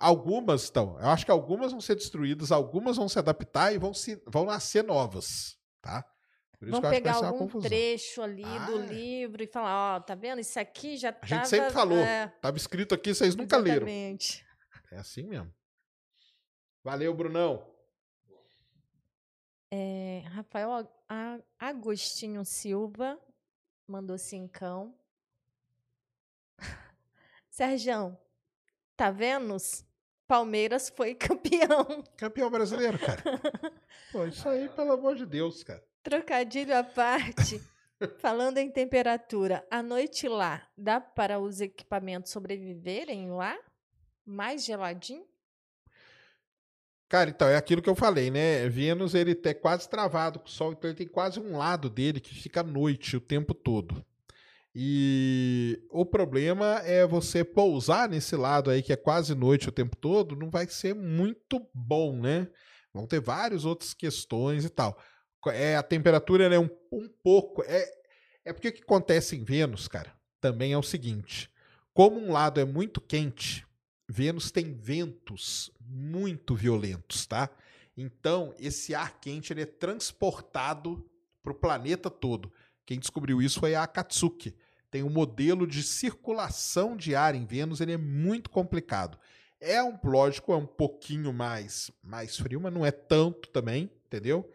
Algumas 0.02 0.64
estão. 0.64 0.98
Eu 0.98 1.08
acho 1.08 1.24
que 1.24 1.30
algumas 1.30 1.70
vão 1.70 1.80
ser 1.80 1.94
destruídas, 1.94 2.50
algumas 2.50 2.96
vão 2.96 3.08
se 3.08 3.18
adaptar 3.18 3.72
e 3.72 3.78
vão, 3.78 3.94
se, 3.94 4.20
vão 4.26 4.44
nascer 4.44 4.82
novas, 4.82 5.56
tá? 5.80 6.02
Por 6.58 6.68
isso 6.68 6.72
Vão 6.72 6.80
que 6.80 6.86
eu 6.86 6.90
acho 6.90 6.96
que 6.98 7.02
pegar 7.02 7.14
ser 7.14 7.20
uma 7.20 7.28
algum 7.28 7.38
confusão. 7.46 7.68
trecho 7.68 8.22
ali 8.22 8.42
do 8.42 8.78
Ah. 8.78 8.86
livro 8.86 9.42
e 9.42 9.46
falar, 9.46 9.96
ó, 9.96 10.00
tá 10.00 10.14
vendo? 10.14 10.40
Isso 10.40 10.58
aqui 10.60 10.96
já 10.96 11.16
A 11.20 11.26
gente 11.26 11.48
sempre 11.48 11.70
falou. 11.70 11.98
Tava 12.40 12.56
escrito 12.56 12.94
aqui, 12.94 13.14
vocês 13.14 13.34
nunca 13.36 13.56
leram. 13.56 13.86
Exatamente. 13.86 14.46
É 14.90 14.96
assim 14.98 15.22
mesmo. 15.22 15.52
Valeu, 16.84 17.14
Brunão. 17.14 17.68
É, 19.70 20.22
Rafael 20.26 20.86
Agostinho 21.58 22.44
Silva 22.44 23.18
mandou 23.88 24.18
cincão. 24.18 24.94
Serjão, 27.48 28.18
tá 28.96 29.10
vendo? 29.10 29.56
Palmeiras 30.32 30.88
foi 30.88 31.12
campeão. 31.14 32.02
Campeão 32.16 32.50
brasileiro, 32.50 32.98
cara. 32.98 33.22
Pô, 34.10 34.24
isso 34.24 34.48
aí, 34.48 34.66
pelo 34.70 34.92
amor 34.92 35.14
de 35.14 35.26
Deus, 35.26 35.62
cara. 35.62 35.84
Trocadilho 36.02 36.74
à 36.74 36.82
parte. 36.82 37.60
Falando 38.16 38.56
em 38.56 38.70
temperatura, 38.70 39.62
a 39.70 39.82
noite 39.82 40.26
lá, 40.26 40.66
dá 40.74 40.98
para 40.98 41.38
os 41.38 41.60
equipamentos 41.60 42.32
sobreviverem 42.32 43.30
lá? 43.30 43.58
Mais 44.24 44.64
geladinho? 44.64 45.26
Cara, 47.10 47.28
então, 47.28 47.46
é 47.46 47.56
aquilo 47.56 47.82
que 47.82 47.90
eu 47.90 47.94
falei, 47.94 48.30
né? 48.30 48.66
Vênus, 48.70 49.14
ele 49.14 49.38
é 49.44 49.52
quase 49.52 49.86
travado 49.86 50.38
com 50.38 50.46
o 50.46 50.50
Sol, 50.50 50.72
então 50.72 50.88
ele 50.88 50.96
tem 50.96 51.06
quase 51.06 51.38
um 51.40 51.58
lado 51.58 51.90
dele 51.90 52.20
que 52.20 52.34
fica 52.34 52.60
à 52.60 52.64
noite 52.64 53.18
o 53.18 53.20
tempo 53.20 53.52
todo. 53.52 54.02
E 54.74 55.84
o 55.90 56.06
problema 56.06 56.80
é 56.84 57.06
você 57.06 57.44
pousar 57.44 58.08
nesse 58.08 58.34
lado 58.36 58.70
aí 58.70 58.82
que 58.82 58.92
é 58.92 58.96
quase 58.96 59.34
noite 59.34 59.68
o 59.68 59.72
tempo 59.72 59.96
todo, 59.96 60.34
não 60.34 60.48
vai 60.48 60.66
ser 60.66 60.94
muito 60.94 61.66
bom, 61.74 62.18
né? 62.18 62.48
Vão 62.92 63.06
ter 63.06 63.20
várias 63.20 63.64
outras 63.64 63.92
questões 63.92 64.64
e 64.64 64.70
tal. 64.70 64.98
É, 65.48 65.76
a 65.76 65.82
temperatura 65.82 66.54
é 66.54 66.58
um, 66.58 66.70
um 66.90 67.08
pouco. 67.22 67.62
É, 67.64 67.86
É 68.44 68.52
porque 68.52 68.68
o 68.68 68.72
que 68.72 68.82
acontece 68.82 69.36
em 69.36 69.44
Vênus, 69.44 69.88
cara, 69.88 70.12
também 70.40 70.72
é 70.72 70.78
o 70.78 70.82
seguinte: 70.82 71.50
como 71.92 72.18
um 72.18 72.32
lado 72.32 72.60
é 72.60 72.64
muito 72.64 73.00
quente, 73.00 73.66
Vênus 74.08 74.50
tem 74.50 74.72
ventos 74.74 75.70
muito 75.80 76.54
violentos, 76.54 77.26
tá? 77.26 77.50
Então, 77.96 78.54
esse 78.58 78.94
ar 78.94 79.20
quente 79.20 79.52
ele 79.52 79.62
é 79.62 79.66
transportado 79.66 81.04
para 81.42 81.52
o 81.52 81.58
planeta 81.58 82.10
todo. 82.10 82.52
Quem 82.84 82.98
descobriu 82.98 83.40
isso 83.40 83.60
foi 83.60 83.74
a 83.74 83.82
Akatsuki. 83.82 84.54
Tem 84.90 85.02
um 85.02 85.10
modelo 85.10 85.66
de 85.66 85.82
circulação 85.82 86.96
de 86.96 87.14
ar 87.14 87.34
em 87.34 87.46
Vênus, 87.46 87.80
ele 87.80 87.92
é 87.92 87.96
muito 87.96 88.50
complicado. 88.50 89.18
É 89.58 89.82
um, 89.82 89.98
lógico, 90.04 90.52
é 90.52 90.56
um 90.56 90.66
pouquinho 90.66 91.32
mais, 91.32 91.90
mais 92.02 92.36
frio, 92.36 92.60
mas 92.60 92.72
não 92.72 92.84
é 92.84 92.90
tanto 92.90 93.48
também, 93.48 93.90
entendeu? 94.06 94.50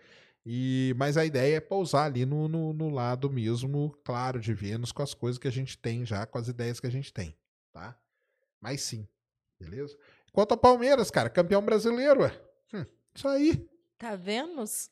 E, 0.46 0.94
mas 0.98 1.18
a 1.18 1.26
ideia 1.26 1.58
é 1.58 1.60
pousar 1.60 2.06
ali 2.06 2.26
no, 2.26 2.48
no, 2.48 2.72
no, 2.72 2.90
lado 2.90 3.30
mesmo, 3.30 3.98
claro, 4.04 4.40
de 4.40 4.54
Vênus, 4.54 4.92
com 4.92 5.02
as 5.02 5.14
coisas 5.14 5.40
que 5.40 5.48
a 5.48 5.52
gente 5.52 5.78
tem 5.78 6.06
já, 6.06 6.26
com 6.26 6.38
as 6.38 6.48
ideias 6.48 6.80
que 6.80 6.88
a 6.88 6.92
gente 6.92 7.12
tem, 7.12 7.36
tá? 7.74 7.98
Mas 8.62 8.82
sim, 8.82 9.08
beleza? 9.60 9.98
Quanto 10.32 10.52
ao 10.52 10.58
Palmeiras, 10.58 11.10
cara, 11.10 11.30
campeão 11.30 11.62
brasileiro, 11.62 12.22
ué. 12.22 12.42
Hum, 12.74 12.86
isso 13.14 13.28
aí. 13.28 13.68
Tá 13.98 14.16
Vênus? 14.16 14.90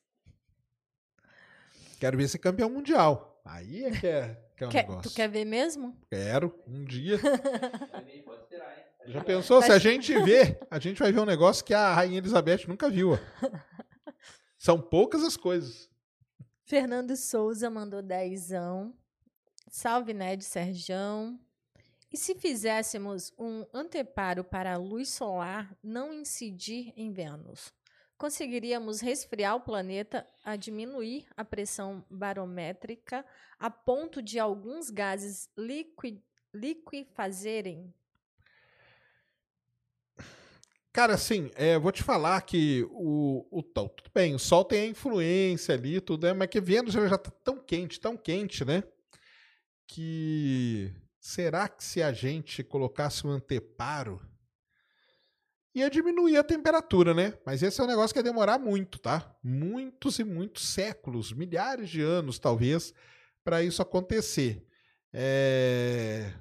Quero 1.99 2.17
ver 2.17 2.27
ser 2.27 2.39
campeão 2.39 2.69
mundial. 2.69 3.41
Aí 3.45 3.85
é 3.85 3.91
que 3.91 4.07
é, 4.07 4.41
que 4.57 4.63
é 4.63 4.67
um 4.67 4.69
quer, 4.69 4.88
negócio. 4.88 5.09
Tu 5.09 5.15
quer 5.15 5.30
ver 5.30 5.45
mesmo? 5.45 5.95
Quero, 6.09 6.53
um 6.67 6.84
dia. 6.84 7.19
Já 9.07 9.23
pensou? 9.23 9.61
Se 9.61 9.72
a 9.72 9.77
gente 9.77 10.17
vê, 10.23 10.59
a 10.69 10.80
gente 10.80 10.97
vai 10.97 11.11
ver 11.11 11.19
um 11.19 11.26
negócio 11.26 11.63
que 11.63 11.73
a 11.73 11.93
Rainha 11.93 12.17
Elizabeth 12.17 12.67
nunca 12.67 12.89
viu. 12.89 13.11
Ó. 13.11 13.17
São 14.57 14.81
poucas 14.81 15.23
as 15.23 15.38
coisas. 15.38 15.88
Fernando 16.63 17.15
Souza 17.15 17.69
mandou 17.69 18.01
dezão. 18.01 18.95
Salve, 19.69 20.13
Ned 20.13 20.43
Serjão. 20.43 21.39
E 22.11 22.17
se 22.17 22.34
fizéssemos 22.34 23.31
um 23.38 23.65
anteparo 23.73 24.43
para 24.43 24.73
a 24.73 24.77
luz 24.77 25.09
solar 25.09 25.77
não 25.84 26.13
incidir 26.13 26.93
em 26.95 27.11
Vênus? 27.11 27.73
Conseguiríamos 28.17 29.01
resfriar 29.01 29.55
o 29.55 29.61
planeta 29.61 30.25
a 30.43 30.55
diminuir 30.55 31.27
a 31.35 31.43
pressão 31.43 32.05
barométrica 32.09 33.25
a 33.59 33.69
ponto 33.69 34.21
de 34.21 34.39
alguns 34.39 34.89
gases 34.89 35.49
liqui 35.57 36.23
liquefazerem 36.53 37.93
Cara, 40.95 41.15
assim, 41.15 41.51
é, 41.55 41.77
vou 41.77 41.91
te 41.91 42.01
falar 42.01 42.39
que 42.43 42.87
o, 42.89 43.45
o 43.51 43.61
tudo 43.61 44.09
bem, 44.13 44.33
o 44.33 44.39
Sol 44.39 44.63
tem 44.63 44.83
a 44.83 44.87
influência 44.87 45.75
ali, 45.75 45.99
tudo, 45.99 46.25
é, 46.25 46.33
mas 46.33 46.47
que 46.47 46.61
Vênus 46.61 46.93
já 46.93 47.17
tá 47.17 47.29
tão 47.43 47.57
quente, 47.57 47.99
tão 47.99 48.15
quente, 48.15 48.63
né? 48.63 48.81
Que 49.85 50.95
será 51.19 51.67
que 51.67 51.83
se 51.83 52.01
a 52.01 52.13
gente 52.13 52.63
colocasse 52.63 53.27
um 53.27 53.29
anteparo 53.29 54.21
ia 55.76 55.89
diminuir 55.89 56.38
a 56.38 56.43
temperatura, 56.43 57.14
né? 57.14 57.38
Mas 57.45 57.61
esse 57.61 57.81
é 57.81 57.84
um 57.84 57.88
negócio 57.88 58.14
que 58.14 58.19
ia 58.19 58.23
demorar 58.23 58.57
muito, 58.57 58.97
tá? 58.97 59.35
Muitos 59.43 60.18
e 60.19 60.23
muitos 60.23 60.69
séculos, 60.69 61.34
milhares 61.34 61.89
de 61.89 62.02
anos, 62.02 62.39
talvez, 62.39 62.93
para 63.43 63.61
isso 63.61 63.81
acontecer. 63.81 64.65
É... 65.14 66.31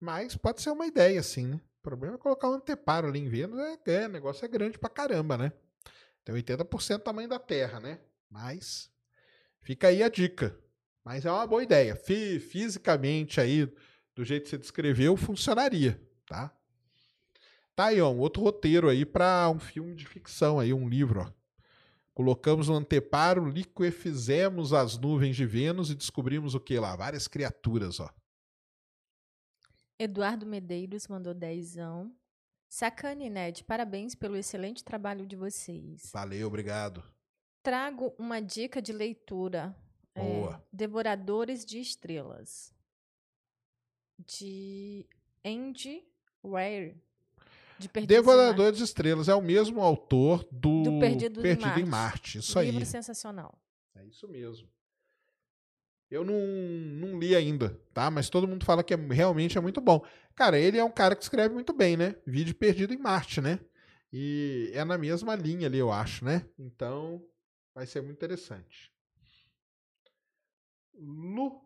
Mas 0.00 0.36
pode 0.36 0.60
ser 0.60 0.70
uma 0.70 0.86
ideia, 0.86 1.22
sim, 1.22 1.46
né? 1.46 1.60
O 1.78 1.82
problema 1.82 2.16
é 2.16 2.18
colocar 2.18 2.50
um 2.50 2.54
anteparo 2.54 3.06
ali 3.06 3.20
em 3.20 3.28
Vênus, 3.28 3.58
é, 3.60 3.78
é, 3.86 4.08
negócio 4.08 4.44
é 4.44 4.48
grande 4.48 4.78
pra 4.78 4.90
caramba, 4.90 5.38
né? 5.38 5.52
Tem 6.24 6.34
80% 6.34 6.98
do 6.98 7.04
tamanho 7.04 7.28
da 7.28 7.38
Terra, 7.38 7.78
né? 7.78 8.00
Mas 8.28 8.90
fica 9.62 9.88
aí 9.88 10.02
a 10.02 10.08
dica. 10.08 10.58
Mas 11.04 11.26
é 11.26 11.30
uma 11.30 11.46
boa 11.46 11.62
ideia. 11.62 11.94
Fisicamente 11.94 13.40
aí, 13.40 13.70
do 14.14 14.24
jeito 14.24 14.44
que 14.44 14.50
você 14.50 14.58
descreveu, 14.58 15.16
funcionaria, 15.16 16.00
tá? 16.26 16.52
Tá 17.74 17.86
aí, 17.86 18.00
ó, 18.00 18.10
um 18.10 18.18
outro 18.20 18.42
roteiro 18.42 18.88
aí 18.88 19.04
para 19.04 19.50
um 19.50 19.58
filme 19.58 19.94
de 19.94 20.06
ficção 20.06 20.60
aí, 20.60 20.72
um 20.72 20.88
livro, 20.88 21.22
ó. 21.22 21.44
Colocamos 22.14 22.68
no 22.68 22.76
anteparo, 22.76 23.48
liquefizemos 23.48 24.72
as 24.72 24.96
nuvens 24.96 25.34
de 25.34 25.44
Vênus 25.44 25.90
e 25.90 25.96
descobrimos 25.96 26.54
o 26.54 26.60
que 26.60 26.78
lá? 26.78 26.94
Várias 26.94 27.26
criaturas, 27.26 27.98
ó. 27.98 28.08
Eduardo 29.98 30.46
Medeiros 30.46 31.08
mandou 31.08 31.34
dezão. 31.34 32.14
Sacane 32.68 33.28
Ned, 33.28 33.64
parabéns 33.64 34.14
pelo 34.14 34.36
excelente 34.36 34.84
trabalho 34.84 35.26
de 35.26 35.34
vocês. 35.34 36.10
Valeu, 36.12 36.46
obrigado. 36.46 37.02
Trago 37.62 38.14
uma 38.18 38.40
dica 38.40 38.80
de 38.82 38.92
leitura. 38.92 39.76
Boa. 40.14 40.54
É, 40.54 40.66
Devoradores 40.72 41.64
de 41.64 41.80
Estrelas. 41.80 42.72
De 44.18 45.08
Andy 45.44 46.04
Weir. 46.44 46.96
De 47.84 47.88
Perdidos 47.90 48.16
Devorador 48.16 48.72
de 48.72 48.82
Estrelas 48.82 49.28
é 49.28 49.34
o 49.34 49.42
mesmo 49.42 49.82
autor 49.82 50.46
do, 50.50 50.82
Do 50.82 50.98
Perdido 50.98 51.40
em 51.40 51.42
Perdido 51.42 51.80
em 51.80 51.84
Marte. 51.84 51.90
Marte. 51.90 52.38
Isso. 52.38 52.58
Livro 52.60 52.80
aí. 52.80 52.86
sensacional. 52.86 53.58
É 53.94 54.04
isso 54.06 54.26
mesmo. 54.26 54.66
Eu 56.10 56.24
não, 56.24 56.34
não 56.34 57.18
li 57.18 57.36
ainda, 57.36 57.78
tá? 57.92 58.10
Mas 58.10 58.30
todo 58.30 58.48
mundo 58.48 58.64
fala 58.64 58.82
que 58.82 58.94
é, 58.94 58.96
realmente 58.96 59.58
é 59.58 59.60
muito 59.60 59.82
bom. 59.82 60.02
Cara, 60.34 60.58
ele 60.58 60.78
é 60.78 60.84
um 60.84 60.90
cara 60.90 61.14
que 61.14 61.22
escreve 61.22 61.52
muito 61.52 61.74
bem, 61.74 61.96
né? 61.96 62.16
Vídeo 62.26 62.54
Perdido 62.54 62.94
em 62.94 62.98
Marte, 62.98 63.42
né? 63.42 63.60
E 64.10 64.70
é 64.72 64.82
na 64.84 64.96
mesma 64.96 65.34
linha 65.34 65.66
ali, 65.66 65.78
eu 65.78 65.92
acho, 65.92 66.24
né? 66.24 66.48
Então, 66.58 67.22
vai 67.74 67.84
ser 67.84 68.00
muito 68.00 68.16
interessante. 68.16 68.90
Lucas. 70.94 71.64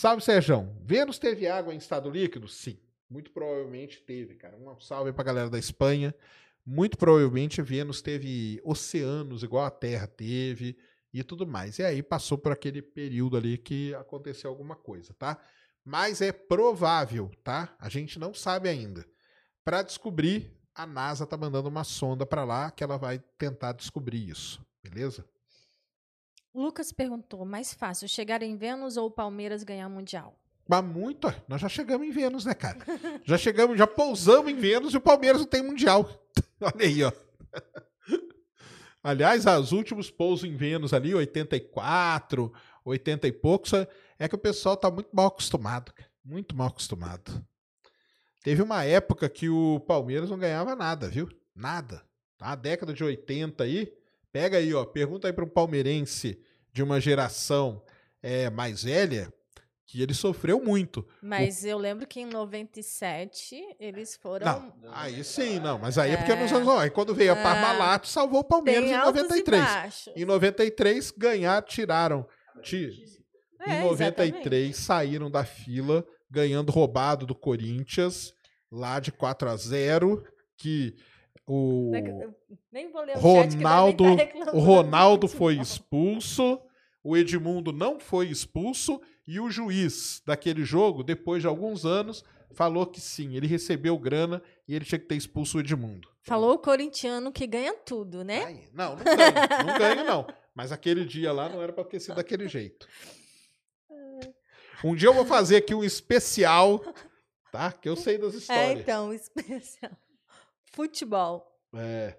Salve, 0.00 0.22
Sérgio. 0.22 0.72
Vênus 0.84 1.18
teve 1.18 1.48
água 1.48 1.74
em 1.74 1.76
estado 1.76 2.08
líquido? 2.08 2.46
Sim. 2.46 2.78
Muito 3.10 3.32
provavelmente 3.32 4.00
teve, 4.00 4.36
cara. 4.36 4.56
Um 4.56 4.78
salve 4.78 5.12
pra 5.12 5.24
galera 5.24 5.50
da 5.50 5.58
Espanha. 5.58 6.14
Muito 6.64 6.96
provavelmente 6.96 7.60
Vênus 7.60 8.00
teve 8.00 8.60
oceanos 8.62 9.42
igual 9.42 9.64
a 9.64 9.72
Terra 9.72 10.06
teve 10.06 10.78
e 11.12 11.24
tudo 11.24 11.44
mais. 11.44 11.80
E 11.80 11.82
aí 11.82 12.00
passou 12.00 12.38
por 12.38 12.52
aquele 12.52 12.80
período 12.80 13.36
ali 13.36 13.58
que 13.58 13.92
aconteceu 13.96 14.48
alguma 14.48 14.76
coisa, 14.76 15.12
tá? 15.14 15.36
Mas 15.84 16.20
é 16.20 16.30
provável, 16.30 17.32
tá? 17.42 17.74
A 17.76 17.88
gente 17.88 18.20
não 18.20 18.32
sabe 18.32 18.68
ainda. 18.68 19.04
Para 19.64 19.82
descobrir, 19.82 20.48
a 20.72 20.86
NASA 20.86 21.26
tá 21.26 21.36
mandando 21.36 21.68
uma 21.68 21.82
sonda 21.82 22.24
para 22.24 22.44
lá 22.44 22.70
que 22.70 22.84
ela 22.84 22.98
vai 22.98 23.18
tentar 23.36 23.72
descobrir 23.72 24.28
isso, 24.28 24.64
beleza? 24.80 25.24
Lucas 26.54 26.92
perguntou: 26.92 27.44
mais 27.44 27.72
fácil, 27.72 28.08
chegar 28.08 28.42
em 28.42 28.56
Vênus 28.56 28.96
ou 28.96 29.06
o 29.06 29.10
Palmeiras 29.10 29.62
ganhar 29.62 29.88
Mundial? 29.88 30.38
Mas 30.68 30.84
muito, 30.84 31.34
nós 31.48 31.62
já 31.62 31.68
chegamos 31.68 32.06
em 32.06 32.10
Vênus, 32.10 32.44
né, 32.44 32.52
cara? 32.52 32.78
Já 33.24 33.38
chegamos, 33.38 33.78
já 33.78 33.86
pousamos 33.86 34.52
em 34.52 34.54
Vênus 34.54 34.92
e 34.92 34.98
o 34.98 35.00
Palmeiras 35.00 35.40
não 35.40 35.48
tem 35.48 35.62
mundial. 35.62 36.06
Olha 36.60 36.86
aí, 36.86 37.02
ó. 37.02 37.12
Aliás, 39.02 39.46
os 39.46 39.72
últimos 39.72 40.10
pousos 40.10 40.46
em 40.46 40.54
Vênus 40.54 40.92
ali, 40.92 41.14
84, 41.14 42.52
80 42.84 43.26
e 43.26 43.32
poucos, 43.32 43.72
é 44.18 44.28
que 44.28 44.34
o 44.34 44.38
pessoal 44.38 44.76
tá 44.76 44.90
muito 44.90 45.08
mal 45.10 45.28
acostumado, 45.28 45.90
muito 46.22 46.54
mal 46.54 46.68
acostumado. 46.68 47.42
Teve 48.42 48.60
uma 48.60 48.84
época 48.84 49.26
que 49.28 49.48
o 49.48 49.80
Palmeiras 49.80 50.28
não 50.28 50.38
ganhava 50.38 50.76
nada, 50.76 51.08
viu? 51.08 51.30
Nada. 51.54 52.02
A 52.38 52.54
década 52.54 52.92
de 52.92 53.02
80 53.02 53.64
aí, 53.64 53.90
pega 54.32 54.58
aí, 54.58 54.72
ó, 54.74 54.84
pergunta 54.84 55.26
aí 55.28 55.32
para 55.32 55.44
um 55.44 55.48
palmeirense 55.48 56.38
de 56.72 56.82
uma 56.82 57.00
geração 57.00 57.82
é, 58.22 58.48
mais 58.50 58.82
velha, 58.84 59.32
que 59.86 60.02
ele 60.02 60.12
sofreu 60.14 60.60
muito. 60.62 61.06
Mas 61.22 61.64
eu 61.64 61.78
lembro 61.78 62.06
que 62.06 62.20
em 62.20 62.26
97 62.26 63.56
eles 63.80 64.16
foram. 64.16 64.46
Não, 64.82 64.92
aí 64.92 65.24
sim, 65.24 65.58
não. 65.58 65.78
Mas 65.78 65.96
aí 65.98 66.12
é 66.12 66.16
porque 66.16 66.34
nos 66.34 66.52
anos. 66.52 66.68
Aí 66.68 66.90
quando 66.90 67.14
veio 67.14 67.32
a 67.32 67.36
É. 67.38 67.42
Parmalat, 67.42 68.06
salvou 68.06 68.40
o 68.40 68.44
Palmeiras 68.44 68.84
Tem 68.84 68.92
em 68.92 68.96
altos 68.96 69.20
e 69.20 69.24
93. 69.24 69.62
baixos. 69.64 70.12
Em 70.16 70.24
93, 70.24 71.10
ganharam, 71.16 71.66
tiraram. 71.66 72.26
Ti- 72.62 72.90
É, 73.66 73.80
em 73.80 73.84
93, 73.84 74.76
saíram 74.76 75.30
da 75.30 75.44
fila, 75.44 76.06
ganhando 76.30 76.70
roubado 76.70 77.26
do 77.26 77.34
Corinthians, 77.34 78.32
lá 78.70 79.00
de 79.00 79.10
4 79.10 79.48
a 79.48 79.56
0 79.56 80.22
que 80.56 80.94
o, 81.46 81.90
exatamente. 81.94 82.36
Nem 82.72 82.90
vou 82.90 83.02
ler 83.02 83.16
o 83.16 83.20
chat, 83.20 83.48
que 83.50 83.56
Ronaldo, 83.56 84.04
tá 84.16 84.52
o 84.52 84.58
Ronaldo 84.60 85.28
foi 85.28 85.58
expulso, 85.58 86.60
o 87.02 87.16
Edmundo 87.16 87.72
não 87.72 87.98
foi 87.98 88.28
expulso 88.28 89.00
e 89.26 89.38
o 89.40 89.50
juiz 89.50 90.22
daquele 90.26 90.64
jogo, 90.64 91.02
depois 91.02 91.42
de 91.42 91.46
alguns 91.48 91.84
anos, 91.84 92.24
falou 92.52 92.86
que 92.86 93.00
sim, 93.00 93.36
ele 93.36 93.46
recebeu 93.46 93.98
grana 93.98 94.42
e 94.66 94.74
ele 94.74 94.84
tinha 94.84 94.98
que 94.98 95.06
ter 95.06 95.16
expulso 95.16 95.58
o 95.58 95.60
Edmundo. 95.60 96.08
Falou 96.22 96.52
o 96.54 96.58
corintiano 96.58 97.30
que 97.32 97.46
ganha 97.46 97.74
tudo, 97.74 98.22
né? 98.24 98.44
Aí, 98.44 98.68
não, 98.72 98.96
não 98.96 99.04
ganho, 99.04 99.66
não 99.66 99.78
ganho 99.78 100.04
não. 100.04 100.26
Mas 100.54 100.72
aquele 100.72 101.04
dia 101.04 101.32
lá 101.32 101.48
não 101.48 101.62
era 101.62 101.72
pra 101.72 101.84
ter 101.84 102.00
sido 102.00 102.16
daquele 102.16 102.48
jeito. 102.48 102.86
Um 104.84 104.94
dia 104.94 105.08
eu 105.08 105.14
vou 105.14 105.24
fazer 105.24 105.56
aqui 105.56 105.74
um 105.74 105.82
especial, 105.82 106.80
tá? 107.50 107.72
Que 107.72 107.88
eu 107.88 107.96
sei 107.96 108.16
das 108.18 108.34
É, 108.34 108.38
histórias. 108.38 108.80
então, 108.80 109.12
especial. 109.12 109.92
Futebol. 110.78 111.60
É. 111.74 112.16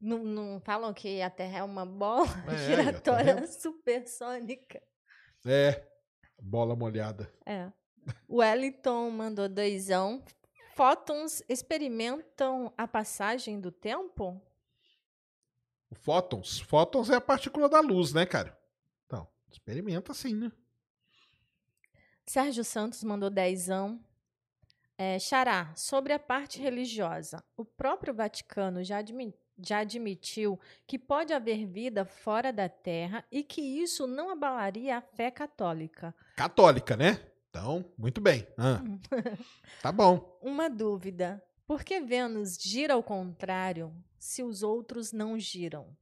Não, 0.00 0.24
não 0.24 0.58
falam 0.58 0.94
que 0.94 1.20
a 1.20 1.28
Terra 1.28 1.58
é 1.58 1.62
uma 1.62 1.84
bola 1.84 2.24
É, 2.48 2.56
giratória 2.56 3.36
tá 3.36 3.46
supersônica? 3.46 4.82
É, 5.44 5.86
bola 6.40 6.74
molhada. 6.74 7.30
É. 7.44 7.70
Wellington 8.30 9.10
mandou 9.10 9.46
doisão. 9.46 10.24
Fótons 10.74 11.42
experimentam 11.50 12.72
a 12.78 12.88
passagem 12.88 13.60
do 13.60 13.70
tempo? 13.70 14.40
Fótons. 15.92 16.58
Fótons 16.60 17.10
é 17.10 17.16
a 17.16 17.20
partícula 17.20 17.68
da 17.68 17.80
luz, 17.80 18.14
né, 18.14 18.24
cara? 18.24 18.58
Então, 19.04 19.28
experimenta 19.52 20.12
assim, 20.12 20.34
né? 20.34 20.50
Sérgio 22.24 22.64
Santos 22.64 23.04
mandou 23.04 23.28
dezão. 23.28 24.02
É, 24.98 25.18
Xará, 25.18 25.72
sobre 25.76 26.14
a 26.14 26.18
parte 26.18 26.58
religiosa, 26.58 27.44
o 27.54 27.64
próprio 27.64 28.14
Vaticano 28.14 28.82
já, 28.82 28.98
admi 28.98 29.34
já 29.58 29.78
admitiu 29.78 30.58
que 30.86 30.98
pode 30.98 31.32
haver 31.32 31.66
vida 31.66 32.04
fora 32.04 32.52
da 32.52 32.68
Terra 32.68 33.24
e 33.30 33.42
que 33.42 33.60
isso 33.60 34.06
não 34.06 34.30
abalaria 34.30 34.96
a 34.96 35.00
fé 35.02 35.30
católica. 35.30 36.14
Católica, 36.36 36.96
né? 36.96 37.20
Então, 37.50 37.84
muito 37.96 38.20
bem. 38.20 38.46
Ah, 38.56 38.82
tá 39.82 39.92
bom. 39.92 40.38
Uma 40.42 40.68
dúvida: 40.68 41.42
por 41.66 41.84
que 41.84 42.00
Vênus 42.00 42.56
gira 42.58 42.94
ao 42.94 43.02
contrário 43.02 43.94
se 44.18 44.42
os 44.42 44.62
outros 44.62 45.12
não 45.12 45.38
giram? 45.38 45.94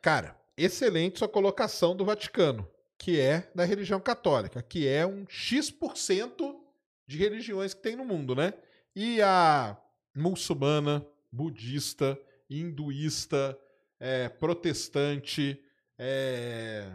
Cara, 0.00 0.36
excelente 0.56 1.18
sua 1.18 1.28
colocação 1.28 1.96
do 1.96 2.04
Vaticano, 2.04 2.68
que 2.98 3.20
é 3.20 3.50
da 3.54 3.64
religião 3.64 4.00
católica, 4.00 4.62
que 4.62 4.86
é 4.86 5.06
um 5.06 5.24
X% 5.28 6.63
de 7.06 7.18
religiões 7.18 7.74
que 7.74 7.82
tem 7.82 7.96
no 7.96 8.04
mundo, 8.04 8.34
né? 8.34 8.54
E 8.94 9.20
a 9.20 9.76
muçulmana, 10.14 11.06
budista, 11.30 12.18
hinduísta, 12.48 13.58
é, 13.98 14.28
protestante, 14.28 15.60
é, 15.98 16.90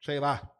sei 0.00 0.18
lá, 0.18 0.50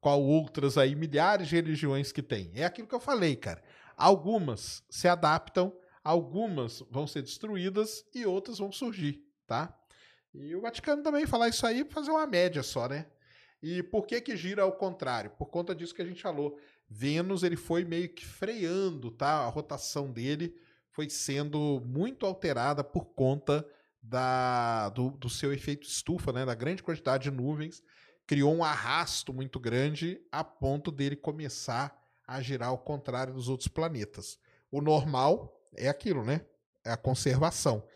qual 0.00 0.22
outras 0.22 0.78
aí, 0.78 0.94
milhares 0.94 1.48
de 1.48 1.56
religiões 1.56 2.12
que 2.12 2.22
tem. 2.22 2.52
É 2.54 2.64
aquilo 2.64 2.88
que 2.88 2.94
eu 2.94 3.00
falei, 3.00 3.36
cara. 3.36 3.62
Algumas 3.96 4.84
se 4.88 5.08
adaptam, 5.08 5.76
algumas 6.04 6.80
vão 6.90 7.06
ser 7.06 7.22
destruídas 7.22 8.04
e 8.14 8.24
outras 8.24 8.58
vão 8.58 8.70
surgir, 8.70 9.24
tá? 9.46 9.76
E 10.32 10.54
o 10.54 10.60
Vaticano 10.60 11.02
também 11.02 11.26
falar 11.26 11.48
isso 11.48 11.66
aí, 11.66 11.84
fazer 11.84 12.10
uma 12.10 12.26
média 12.26 12.62
só, 12.62 12.88
né? 12.88 13.06
E 13.62 13.82
por 13.82 14.06
que 14.06 14.20
que 14.20 14.36
gira 14.36 14.62
ao 14.62 14.72
contrário? 14.72 15.30
Por 15.32 15.46
conta 15.46 15.74
disso 15.74 15.94
que 15.94 16.02
a 16.02 16.04
gente 16.06 16.22
falou. 16.22 16.58
Vênus 16.88 17.42
ele 17.42 17.56
foi 17.56 17.84
meio 17.84 18.08
que 18.08 18.24
freando, 18.24 19.10
tá? 19.10 19.44
A 19.44 19.48
rotação 19.48 20.10
dele 20.10 20.54
foi 20.90 21.10
sendo 21.10 21.82
muito 21.84 22.24
alterada 22.24 22.82
por 22.82 23.04
conta 23.04 23.66
da, 24.02 24.88
do, 24.90 25.10
do 25.10 25.28
seu 25.28 25.52
efeito 25.52 25.86
estufa, 25.86 26.32
né? 26.32 26.46
Da 26.46 26.54
grande 26.54 26.82
quantidade 26.82 27.24
de 27.24 27.30
nuvens, 27.30 27.82
criou 28.26 28.54
um 28.54 28.64
arrasto 28.64 29.32
muito 29.32 29.60
grande 29.60 30.20
a 30.32 30.42
ponto 30.42 30.90
dele 30.90 31.14
começar 31.14 31.96
a 32.26 32.40
girar 32.40 32.70
ao 32.70 32.78
contrário 32.78 33.34
dos 33.34 33.48
outros 33.48 33.68
planetas. 33.68 34.38
O 34.70 34.80
normal 34.80 35.62
é 35.76 35.88
aquilo, 35.88 36.24
né? 36.24 36.44
É 36.84 36.90
a 36.90 36.96
conservação. 36.96 37.86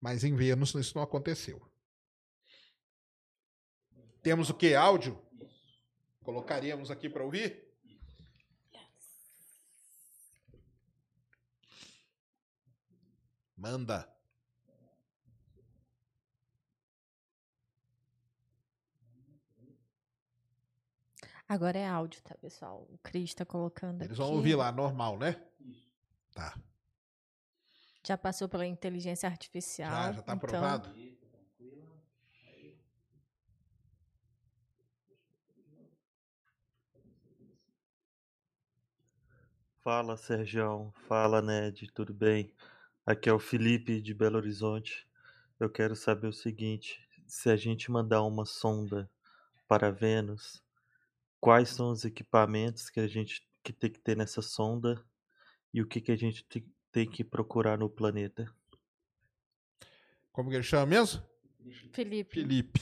Mas 0.00 0.24
em 0.24 0.34
Vênus 0.34 0.74
isso 0.74 0.96
não 0.96 1.02
aconteceu. 1.02 1.60
Temos 4.22 4.50
o 4.50 4.54
que? 4.54 4.74
Áudio? 4.74 5.20
Colocaríamos 6.22 6.90
aqui 6.90 7.08
para 7.08 7.24
ouvir? 7.24 7.67
Manda. 13.58 14.08
Agora 21.48 21.76
é 21.78 21.88
áudio, 21.88 22.22
tá, 22.22 22.36
pessoal? 22.36 22.86
O 22.90 22.98
Cris 22.98 23.34
tá 23.34 23.44
colocando 23.44 24.02
Eles 24.02 24.12
aqui. 24.12 24.18
vão 24.18 24.34
ouvir 24.36 24.54
lá, 24.54 24.70
normal, 24.70 25.18
né? 25.18 25.42
Tá. 26.32 26.56
Já 28.06 28.16
passou 28.16 28.48
pela 28.48 28.66
inteligência 28.66 29.28
artificial. 29.28 29.90
Já, 29.90 30.12
já 30.12 30.22
tá 30.22 30.34
então, 30.34 30.36
aprovado? 30.36 30.94
Fala, 39.82 40.16
Sergião. 40.16 40.92
Fala, 41.08 41.40
Ned. 41.42 41.90
Tudo 41.92 42.12
bem? 42.14 42.54
Aqui 43.08 43.26
é 43.26 43.32
o 43.32 43.38
Felipe 43.38 44.02
de 44.02 44.12
Belo 44.12 44.36
Horizonte. 44.36 45.08
Eu 45.58 45.70
quero 45.70 45.96
saber 45.96 46.26
o 46.26 46.32
seguinte: 46.32 47.08
se 47.26 47.48
a 47.48 47.56
gente 47.56 47.90
mandar 47.90 48.22
uma 48.22 48.44
sonda 48.44 49.10
para 49.66 49.90
Vênus, 49.90 50.62
quais 51.40 51.70
são 51.70 51.90
os 51.90 52.04
equipamentos 52.04 52.90
que 52.90 53.00
a 53.00 53.08
gente 53.08 53.48
que 53.62 53.72
tem 53.72 53.90
que 53.90 53.98
ter 53.98 54.14
nessa 54.14 54.42
sonda 54.42 55.02
e 55.72 55.80
o 55.80 55.86
que, 55.86 56.02
que 56.02 56.12
a 56.12 56.16
gente 56.16 56.44
te- 56.44 56.66
tem 56.92 57.08
que 57.10 57.24
procurar 57.24 57.78
no 57.78 57.88
planeta? 57.88 58.54
Como 60.30 60.50
que 60.50 60.56
ele 60.56 60.62
chama 60.62 60.84
mesmo? 60.84 61.22
Felipe. 61.94 62.34
Felipe. 62.34 62.80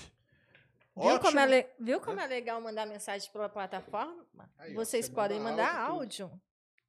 Viu 0.96 1.20
como, 1.20 1.38
é 1.38 1.46
le- 1.46 1.68
Viu 1.78 2.00
como 2.00 2.18
é 2.18 2.26
legal 2.26 2.60
mandar 2.60 2.84
mensagem 2.84 3.30
pela 3.30 3.48
plataforma? 3.48 4.26
Aí, 4.58 4.72
ó, 4.72 4.74
Vocês 4.74 5.06
você 5.06 5.12
podem 5.12 5.38
manda 5.38 5.50
mandar 5.50 5.76
áudio, 5.88 6.26
áudio. 6.26 6.42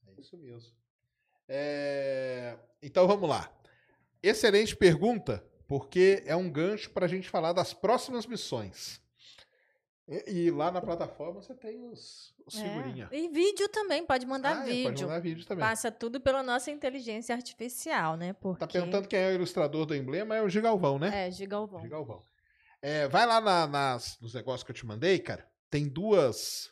É 0.08 0.22
isso 0.22 0.36
mesmo. 0.40 0.76
É, 1.48 2.58
Então 2.82 3.08
vamos 3.08 3.30
lá. 3.30 3.52
Excelente 4.22 4.76
pergunta, 4.76 5.44
porque 5.68 6.24
é 6.26 6.36
um 6.36 6.50
gancho 6.50 6.90
para 6.92 7.06
a 7.06 7.10
gente 7.10 7.30
falar 7.30 7.54
das 7.54 7.74
próximas 7.74 8.26
missões. 8.26 9.02
E, 10.08 10.32
e 10.46 10.52
lá 10.52 10.72
na 10.72 10.82
plataforma 10.82 11.42
você 11.42 11.54
tem 11.54 11.84
os, 11.90 12.34
os 12.46 12.56
É. 12.58 12.64
figurinha. 12.64 13.10
E 13.12 13.28
vídeo 13.30 13.68
também, 13.70 14.06
pode 14.06 14.26
mandar 14.26 14.58
Ah, 14.58 14.64
é, 14.64 14.66
vídeo. 14.72 14.84
Pode 14.86 15.04
mandar 15.04 15.20
vídeo 15.20 15.46
também. 15.46 15.66
Passa 15.66 15.92
tudo 15.92 16.20
pela 16.22 16.42
nossa 16.42 16.72
inteligência 16.72 17.36
artificial, 17.36 18.16
né? 18.16 18.34
Porque... 18.34 18.60
Tá 18.60 18.68
perguntando 18.68 19.08
quem 19.08 19.20
é 19.20 19.30
o 19.30 19.34
ilustrador 19.36 19.86
do 19.86 19.94
emblema, 19.96 20.36
é 20.36 20.42
o 20.42 20.50
Gigalvão, 20.50 20.98
né? 20.98 21.28
É, 21.28 21.32
Gigalvão. 21.32 21.82
Gigalvão. 21.82 22.24
É, 22.82 23.08
vai 23.08 23.26
lá 23.26 23.42
na- 23.42 23.68
nas, 23.68 24.18
nos 24.22 24.34
negócios 24.34 24.64
que 24.64 24.72
eu 24.72 24.76
te 24.76 24.86
mandei, 24.86 25.20
cara. 25.20 25.46
Tem 25.70 25.88
duas. 25.90 26.72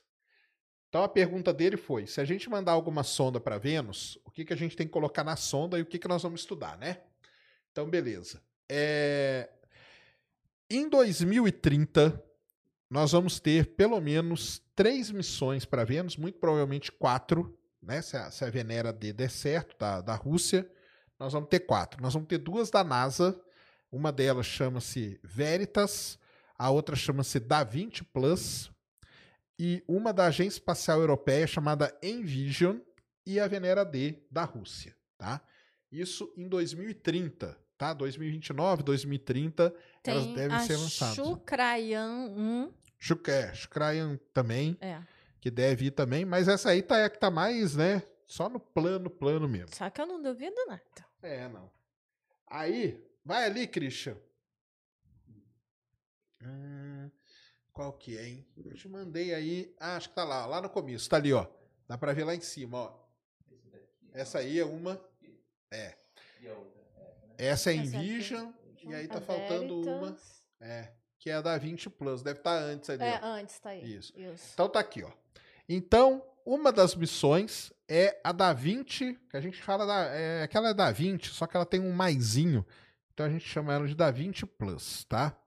Então 0.96 1.04
a 1.04 1.10
pergunta 1.10 1.54
dele 1.54 1.76
foi: 1.76 2.08
se 2.08 2.22
a 2.22 2.24
gente 2.24 2.50
mandar 2.50 2.72
alguma 2.72 3.04
sonda 3.04 3.38
para 3.38 3.58
Vênus, 3.58 4.18
o 4.24 4.32
que, 4.32 4.46
que 4.46 4.54
a 4.54 4.56
gente 4.56 4.78
tem 4.78 4.88
que 4.88 4.94
colocar 4.94 5.26
na 5.26 5.36
sonda 5.36 5.78
e 5.78 5.82
o 5.82 5.86
que, 5.86 6.00
que 6.00 6.08
nós 6.08 6.24
vamos 6.24 6.40
estudar, 6.40 6.78
né? 6.78 7.02
Então, 7.70 7.90
beleza. 7.90 8.42
É, 8.70 9.50
Em 10.70 10.88
2030, 10.88 12.24
nós 12.90 13.12
vamos 13.12 13.42
ter 13.42 13.76
pelo 13.76 14.00
menos 14.00 14.62
três 14.74 15.12
missões 15.12 15.66
para 15.66 15.84
Vênus, 15.84 16.16
muito 16.16 16.40
provavelmente 16.40 16.94
quatro, 16.94 17.60
né? 17.82 18.02
Se 18.02 18.16
a, 18.16 18.32
se 18.32 18.46
a 18.46 18.50
Venera 18.50 18.94
D 18.94 19.12
der 19.12 19.30
certo, 19.30 19.78
da, 19.78 20.00
da 20.00 20.16
Rússia, 20.16 20.66
nós 21.20 21.34
vamos 21.34 21.50
ter 21.50 21.60
quatro. 21.60 22.02
Nós 22.02 22.14
vamos 22.14 22.30
ter 22.30 22.38
duas 22.38 22.70
da 22.70 22.86
NASA, 22.86 23.38
uma 23.92 24.14
delas 24.14 24.46
chama-se 24.46 25.20
Veritas, 25.22 26.18
a 26.58 26.70
outra 26.70 26.96
chama-se 26.96 27.38
Da 27.38 27.66
Vinci 27.66 28.02
Plus, 28.02 28.72
e 29.58 29.84
uma 29.88 30.12
da 30.14 30.26
Agência 30.28 30.58
Espacial 30.60 31.00
Europeia 31.00 31.48
chamada 31.48 31.98
Envision 32.04 32.80
e 33.26 33.40
a 33.40 33.48
Venera 33.48 33.84
D 33.86 34.24
da 34.30 34.44
Rússia, 34.44 34.96
tá? 35.18 35.42
Isso 35.92 36.32
em 36.38 36.48
2030, 36.48 37.58
tá? 37.78 37.94
2029, 37.94 38.84
2030, 38.84 39.74
elas 40.04 40.26
Tem 40.26 40.36
devem 40.36 40.58
a 40.58 40.60
ser 40.62 40.76
lançadas. 40.78 41.16
Chukrayan 41.16 42.30
1. 42.36 42.74
Shuk- 43.00 43.30
é, 43.30 43.54
Shukrayan 43.54 44.20
também, 44.34 44.78
É. 44.82 45.02
que 45.40 45.50
deve 45.52 45.86
ir 45.86 45.92
também, 45.92 46.26
mas 46.26 46.48
essa 46.48 46.70
aí 46.72 46.82
tá, 46.82 46.98
é 47.00 47.10
que 47.10 47.20
tá 47.20 47.30
mais, 47.32 47.76
né? 47.76 48.04
Só 48.26 48.50
no 48.50 48.60
plano, 48.60 49.10
plano 49.10 49.48
mesmo. 49.48 49.74
Só 49.76 49.90
que 49.90 50.02
eu 50.02 50.06
não 50.08 50.22
duvido 50.22 50.56
nada. 50.68 50.82
É, 51.22 51.48
não. 51.48 51.72
Aí, 52.48 53.04
vai 53.24 53.46
ali, 53.46 53.68
Christian. 53.68 54.18
Hum, 56.42 57.10
qual 57.76 57.92
que 57.92 58.18
é, 58.18 58.30
hein? 58.30 58.48
Eu 58.56 58.74
te 58.74 58.88
mandei 58.88 59.34
aí. 59.34 59.76
Ah, 59.78 59.98
acho 59.98 60.08
que 60.10 60.16
tá 60.16 60.24
lá, 60.24 60.46
lá 60.46 60.62
no 60.62 60.70
começo. 60.70 61.10
Tá 61.10 61.18
ali, 61.18 61.34
ó. 61.34 61.46
Dá 61.88 61.98
pra 61.98 62.14
ver 62.14 62.24
lá 62.24 62.34
em 62.34 62.40
cima, 62.40 62.78
ó. 62.78 63.06
Essa 64.14 64.40
aí 64.40 64.58
é 64.58 64.66
uma. 64.66 65.00
É. 65.70 65.94
E 66.42 66.48
a 66.48 66.54
outra? 66.54 66.82
Essa, 66.98 67.28
né? 67.28 67.34
Essa 67.38 67.72
é 67.72 67.76
Essa 67.76 67.98
aqui. 67.98 68.08
Envision. 68.08 68.52
E 68.82 68.96
aí 68.96 69.08
tá 69.10 69.20
faltando 69.20 69.82
uma. 69.82 70.18
É. 70.62 70.94
Que 71.20 71.30
é 71.30 71.34
a 71.34 71.42
da 71.42 71.58
20 71.58 71.90
Plus. 71.90 72.24
Deve 72.24 72.40
estar 72.40 72.58
antes 72.58 72.90
ali. 72.90 73.04
É, 73.04 73.20
ó. 73.22 73.26
antes, 73.26 73.60
tá 73.60 73.72
aí. 73.72 73.96
Isso. 73.96 74.18
Isso. 74.18 74.52
Então 74.54 74.70
tá 74.70 74.80
aqui, 74.80 75.04
ó. 75.04 75.12
Então, 75.68 76.26
uma 76.46 76.72
das 76.72 76.96
missões 76.96 77.74
é 77.90 78.22
a 78.24 78.32
da 78.32 78.54
20, 78.54 79.20
que 79.30 79.36
a 79.36 79.42
gente 79.42 79.62
fala 79.62 79.86
da. 79.86 80.06
É, 80.16 80.44
aquela 80.44 80.70
é 80.70 80.74
da 80.74 80.90
20, 80.94 81.28
só 81.28 81.46
que 81.46 81.58
ela 81.58 81.66
tem 81.66 81.82
um 81.82 81.92
maisinho. 81.92 82.66
Então 83.14 83.26
a 83.26 83.30
gente 83.30 83.46
chama 83.46 83.74
ela 83.74 83.86
de 83.86 83.96
da 83.96 84.10
20 84.12 84.46
Plus, 84.46 85.04
tá? 85.04 85.38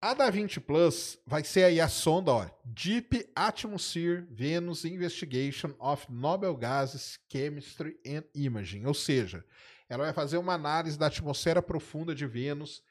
A 0.00 0.12
da 0.14 0.28
20 0.30 0.60
Plus 0.60 1.18
vai 1.26 1.42
ser 1.42 1.64
aí 1.64 1.80
a 1.80 1.88
sonda, 1.88 2.30
ó. 2.30 2.46
Deep 2.64 3.28
Atmosphere 3.34 4.26
Venus 4.30 4.84
Investigation 4.84 5.74
of 5.78 6.06
Noble 6.10 6.54
Gases, 6.54 7.18
Chemistry 7.32 7.98
and 8.06 8.24
Imaging. 8.34 8.84
Ou 8.86 8.94
seja, 8.94 9.44
Ela 9.88 10.04
vai 10.04 10.12
fazer 10.12 10.36
uma 10.36 10.54
análise 10.54 10.98
da 10.98 11.06
atmosfera 11.06 11.62
profunda 11.62 12.14
de 12.14 12.26
Vênus, 12.26 12.82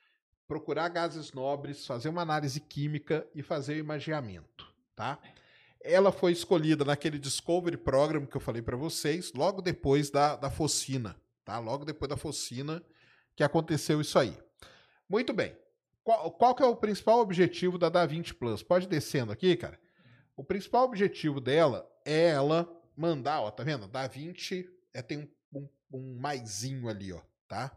procurar 0.47 0.87
gases 0.89 1.33
nobres, 1.33 1.85
fazer 1.85 2.09
uma 2.09 2.21
análise 2.21 2.59
química 2.59 3.27
e 3.35 3.43
fazer 3.43 3.73
o 3.73 3.79
imaginamento, 3.79 4.65
tá? 4.95 5.19
Ela 5.83 6.11
foi 6.11 6.31
escolhida 6.31 6.85
naquele 6.85 7.19
Discovery 7.19 7.77
Program 7.77 8.25
que 8.25 8.35
eu 8.35 8.41
falei 8.41 8.61
para 8.61 8.77
vocês, 8.77 9.33
logo 9.33 9.61
depois 9.61 10.09
da, 10.09 10.35
da 10.35 10.49
Focina, 10.49 11.15
tá? 11.43 11.59
Logo 11.59 11.83
depois 11.85 12.09
da 12.09 12.17
Focina 12.17 12.81
que 13.35 13.43
aconteceu 13.43 13.99
isso 13.99 14.17
aí. 14.17 14.35
Muito 15.09 15.33
bem. 15.33 15.55
Qual, 16.05 16.31
qual 16.31 16.53
que 16.53 16.61
é 16.61 16.65
o 16.67 16.75
principal 16.75 17.19
objetivo 17.19 17.79
da 17.79 17.89
DaVinci 17.89 18.31
Plus? 18.31 18.61
Pode 18.61 18.87
descendo 18.87 19.31
aqui, 19.31 19.57
cara. 19.57 19.79
O 20.37 20.43
principal 20.43 20.85
objetivo 20.85 21.41
dela 21.41 21.91
é 22.05 22.27
ela 22.29 22.71
mandar, 22.95 23.41
ó, 23.41 23.49
tá 23.49 23.63
vendo? 23.63 23.87
DaVinci 23.87 24.69
é, 24.93 25.01
tem 25.01 25.17
um, 25.51 25.59
um, 25.59 25.69
um 25.91 26.19
maisinho 26.19 26.87
ali, 26.87 27.11
ó, 27.11 27.21
tá? 27.47 27.75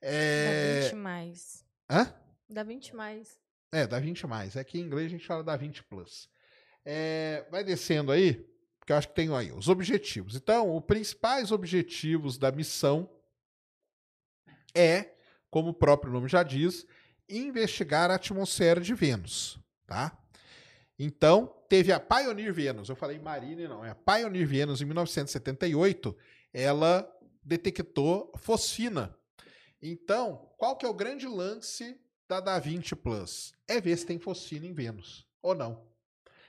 É... 0.00 0.80
Da 0.80 0.86
20 0.88 0.96
mais. 0.96 1.64
Hã? 1.88 2.14
Da 2.50 2.62
20 2.64 2.96
mais. 2.96 3.40
É, 3.70 3.86
da 3.86 4.00
20 4.00 4.26
mais. 4.26 4.56
É 4.56 4.64
que 4.64 4.76
em 4.76 4.82
inglês 4.82 5.06
a 5.06 5.10
gente 5.10 5.26
fala 5.26 5.44
da 5.44 5.56
20 5.56 5.84
plus. 5.84 6.28
É, 6.84 7.46
vai 7.52 7.62
descendo 7.62 8.10
aí, 8.10 8.34
porque 8.80 8.92
eu 8.92 8.96
acho 8.96 9.08
que 9.08 9.14
tem 9.14 9.32
aí 9.32 9.52
os 9.52 9.68
objetivos. 9.68 10.34
Então, 10.34 10.76
os 10.76 10.84
principais 10.84 11.52
objetivos 11.52 12.36
da 12.36 12.50
missão 12.50 13.08
é, 14.74 15.14
como 15.50 15.70
o 15.70 15.74
próprio 15.74 16.12
nome 16.12 16.28
já 16.28 16.42
diz, 16.42 16.84
investigar 17.28 18.10
a 18.10 18.14
atmosfera 18.14 18.80
de 18.80 18.94
Vênus, 18.94 19.58
tá? 19.86 20.16
Então, 20.98 21.54
teve 21.68 21.92
a 21.92 21.98
Pioneer 21.98 22.52
Venus, 22.52 22.88
eu 22.88 22.96
falei 22.96 23.18
Marine, 23.18 23.66
não, 23.66 23.84
é 23.84 23.90
a 23.90 23.94
Pioneer 23.94 24.46
Venus 24.46 24.80
em 24.80 24.84
1978, 24.84 26.16
ela 26.52 27.10
detectou 27.42 28.32
fosfina. 28.36 29.16
Então, 29.82 30.50
qual 30.56 30.76
que 30.76 30.86
é 30.86 30.88
o 30.88 30.94
grande 30.94 31.26
lance 31.26 32.00
da 32.28 32.40
Da 32.40 32.58
Vinci 32.58 32.94
Plus? 32.94 33.52
É 33.68 33.80
ver 33.80 33.96
se 33.96 34.06
tem 34.06 34.18
fosfina 34.18 34.66
em 34.66 34.72
Vênus 34.72 35.26
ou 35.42 35.54
não. 35.54 35.86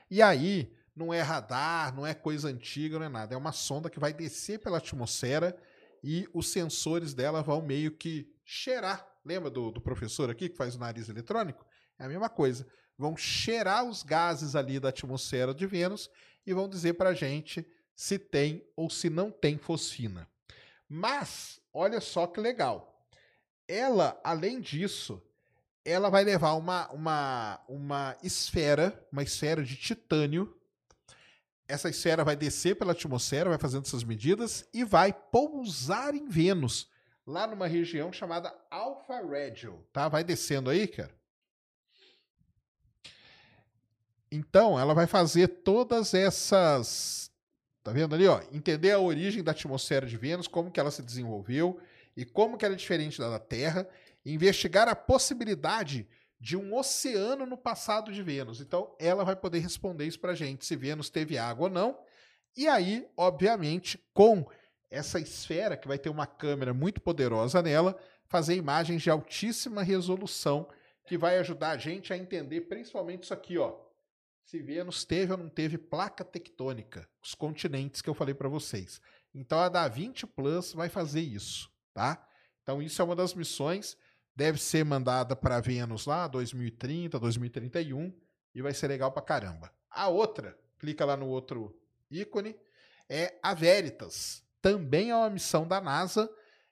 E 0.10 0.22
aí, 0.22 0.72
não 0.96 1.14
é 1.14 1.22
radar, 1.22 1.94
não 1.94 2.08
é 2.08 2.14
coisa 2.14 2.48
antiga, 2.48 2.98
não 2.98 3.06
é 3.06 3.10
nada. 3.10 3.34
É 3.34 3.38
uma 3.38 3.52
sonda 3.52 3.90
que 3.90 4.00
vai 4.00 4.14
descer 4.14 4.60
pela 4.60 4.78
atmosfera 4.78 5.58
e 6.04 6.28
os 6.34 6.48
sensores 6.48 7.14
dela 7.14 7.42
vão 7.42 7.62
meio 7.62 7.92
que 7.92 8.32
cheirar. 8.46 9.06
Lembra 9.26 9.50
do, 9.50 9.72
do 9.72 9.82
professor 9.82 10.30
aqui 10.30 10.48
que 10.48 10.56
faz 10.56 10.76
o 10.76 10.80
nariz 10.80 11.10
eletrônico? 11.10 11.66
É 11.98 12.06
a 12.06 12.08
mesma 12.08 12.30
coisa 12.30 12.66
vão 12.98 13.16
cheirar 13.16 13.84
os 13.84 14.04
gases 14.04 14.56
ali 14.56 14.80
da 14.80 14.90
atmosfera 14.90 15.54
de 15.54 15.66
Vênus 15.66 16.10
e 16.46 16.54
vão 16.54 16.70
dizer 16.70 16.94
para 16.94 17.10
a 17.10 17.14
gente 17.14 17.66
se 17.96 18.18
tem 18.18 18.66
ou 18.76 18.90
se 18.90 19.10
não 19.10 19.32
tem 19.32 19.58
fosfina. 19.58 20.30
Mas, 20.88 21.60
olha 21.74 22.00
só 22.00 22.28
que 22.28 22.40
legal. 22.40 23.08
Ela, 23.68 24.20
além 24.24 24.62
disso, 24.62 25.22
ela 25.84 26.10
vai 26.10 26.24
levar 26.24 26.54
uma, 26.54 26.90
uma, 26.92 27.60
uma 27.68 28.18
esfera, 28.22 29.08
uma 29.12 29.24
esfera 29.24 29.64
de 29.64 29.76
titânio. 29.76 30.56
Essa 31.68 31.90
esfera 31.90 32.24
vai 32.24 32.36
descer 32.36 32.76
pela 32.76 32.92
atmosfera, 32.92 33.50
vai 33.50 33.58
fazendo 33.58 33.86
essas 33.86 34.04
medidas 34.04 34.68
e 34.74 34.84
vai 34.84 35.12
pousar 35.12 36.14
em 36.14 36.28
Vênus, 36.28 36.88
lá 37.26 37.48
numa 37.48 37.68
região 37.68 38.14
chamada 38.14 38.54
Alpha 38.70 39.20
Regio, 39.26 39.86
tá? 39.92 40.08
Vai 40.08 40.24
descendo 40.24 40.70
aí, 40.70 40.88
cara. 40.88 41.14
Então, 44.32 44.78
ela 44.80 44.94
vai 44.94 45.08
fazer 45.08 45.48
todas 45.48 46.14
essas. 46.14 47.32
Tá 47.84 47.92
vendo 47.92 48.16
ali, 48.16 48.28
ó? 48.28 48.42
Entender 48.52 48.92
a 48.92 49.00
origem 49.00 49.44
da 49.44 49.52
atmosfera 49.52 50.06
de 50.06 50.18
Vênus, 50.18 50.48
como 50.48 50.72
que 50.72 50.80
ela 50.80 50.92
se 50.92 51.02
desenvolveu 51.02 51.80
e 52.18 52.26
como 52.26 52.58
que 52.58 52.66
ela 52.66 52.74
é 52.74 52.78
diferente 52.78 53.20
da 53.20 53.30
da 53.30 53.40
Terra, 53.40 53.88
investigar 54.26 54.88
a 54.88 54.96
possibilidade 54.96 56.08
de 56.40 56.58
um 56.58 56.76
oceano 56.76 57.46
no 57.46 57.58
passado 57.58 58.12
de 58.12 58.22
Vênus. 58.24 58.60
Então, 58.60 58.96
ela 59.00 59.24
vai 59.24 59.36
poder 59.36 59.60
responder 59.60 60.06
isso 60.06 60.20
pra 60.20 60.36
gente, 60.36 60.66
se 60.66 60.76
Vênus 60.76 61.10
teve 61.10 61.38
água 61.38 61.68
ou 61.68 61.74
não. 61.74 61.98
E 62.58 62.68
aí, 62.68 63.08
obviamente, 63.16 64.00
com 64.14 64.46
essa 64.96 65.20
esfera 65.20 65.78
que 65.78 65.88
vai 65.88 65.98
ter 65.98 66.10
uma 66.10 66.26
câmera 66.26 66.74
muito 66.74 67.02
poderosa 67.02 67.62
nela, 67.62 67.98
fazer 68.28 68.56
imagens 68.56 69.02
de 69.02 69.10
altíssima 69.10 69.84
resolução 69.84 70.68
que 71.06 71.18
vai 71.18 71.38
ajudar 71.38 71.72
a 71.72 71.78
gente 71.78 72.12
a 72.12 72.18
entender 72.18 72.62
principalmente 72.62 73.24
isso 73.24 73.34
aqui, 73.34 73.58
ó 73.58 73.86
se 74.46 74.62
Vênus 74.62 75.04
teve 75.04 75.32
ou 75.32 75.38
não 75.40 75.50
teve 75.50 75.78
placa 75.78 76.24
tectônica, 76.24 77.10
os 77.22 77.34
continentes 77.34 78.02
que 78.02 78.10
eu 78.10 78.14
falei 78.14 78.36
para 78.36 78.48
vocês. 78.48 79.02
Então 79.34 79.60
a 79.60 79.68
da 79.68 79.88
20 79.88 80.28
Plus 80.28 80.72
vai 80.72 80.88
fazer 80.88 81.22
isso, 81.22 81.70
tá? 81.94 82.26
Então 82.62 82.82
isso 82.82 83.02
é 83.02 83.06
uma 83.06 83.16
das 83.16 83.34
missões, 83.34 83.98
deve 84.36 84.60
ser 84.62 84.86
mandada 84.86 85.36
para 85.36 85.60
Vênus 85.60 86.06
lá 86.06 86.28
2030, 86.28 87.20
2031 87.20 88.14
e 88.54 88.62
vai 88.62 88.74
ser 88.74 88.88
legal 88.88 89.12
para 89.12 89.24
caramba. 89.24 89.74
A 89.90 90.10
outra, 90.10 90.58
clica 90.78 91.04
lá 91.04 91.18
no 91.18 91.28
outro 91.28 91.76
ícone, 92.10 92.56
é 93.10 93.40
a 93.42 93.54
Veritas. 93.56 94.44
Também 94.66 95.12
é 95.12 95.16
uma 95.16 95.30
missão 95.30 95.68
da 95.68 95.80
NASA 95.80 96.28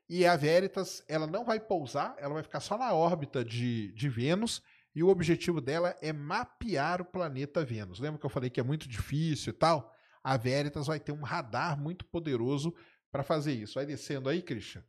e 0.09 0.25
a 0.25 0.35
Veritas, 0.35 1.03
ela 1.07 1.27
não 1.27 1.45
vai 1.45 1.59
pousar, 1.59 2.15
ela 2.17 2.33
vai 2.33 2.41
ficar 2.41 2.59
só 2.59 2.75
na 2.75 2.91
órbita 2.91 3.45
de, 3.45 3.91
de 3.91 4.09
Vênus 4.09 4.63
e 4.95 5.03
o 5.03 5.09
objetivo 5.09 5.61
dela 5.61 5.95
é 6.01 6.11
mapear 6.11 7.03
o 7.03 7.05
planeta 7.05 7.63
Vênus. 7.63 7.99
Lembra 7.99 8.19
que 8.19 8.25
eu 8.25 8.31
falei 8.31 8.49
que 8.49 8.59
é 8.59 8.63
muito 8.63 8.89
difícil 8.89 9.51
e 9.51 9.55
tal? 9.55 9.93
A 10.23 10.35
Veritas 10.37 10.87
vai 10.87 10.99
ter 10.99 11.11
um 11.11 11.21
radar 11.21 11.79
muito 11.79 12.03
poderoso 12.05 12.73
para 13.11 13.21
fazer 13.21 13.53
isso. 13.53 13.75
Vai 13.75 13.85
descendo 13.85 14.27
aí, 14.27 14.41
Christian. 14.41 14.83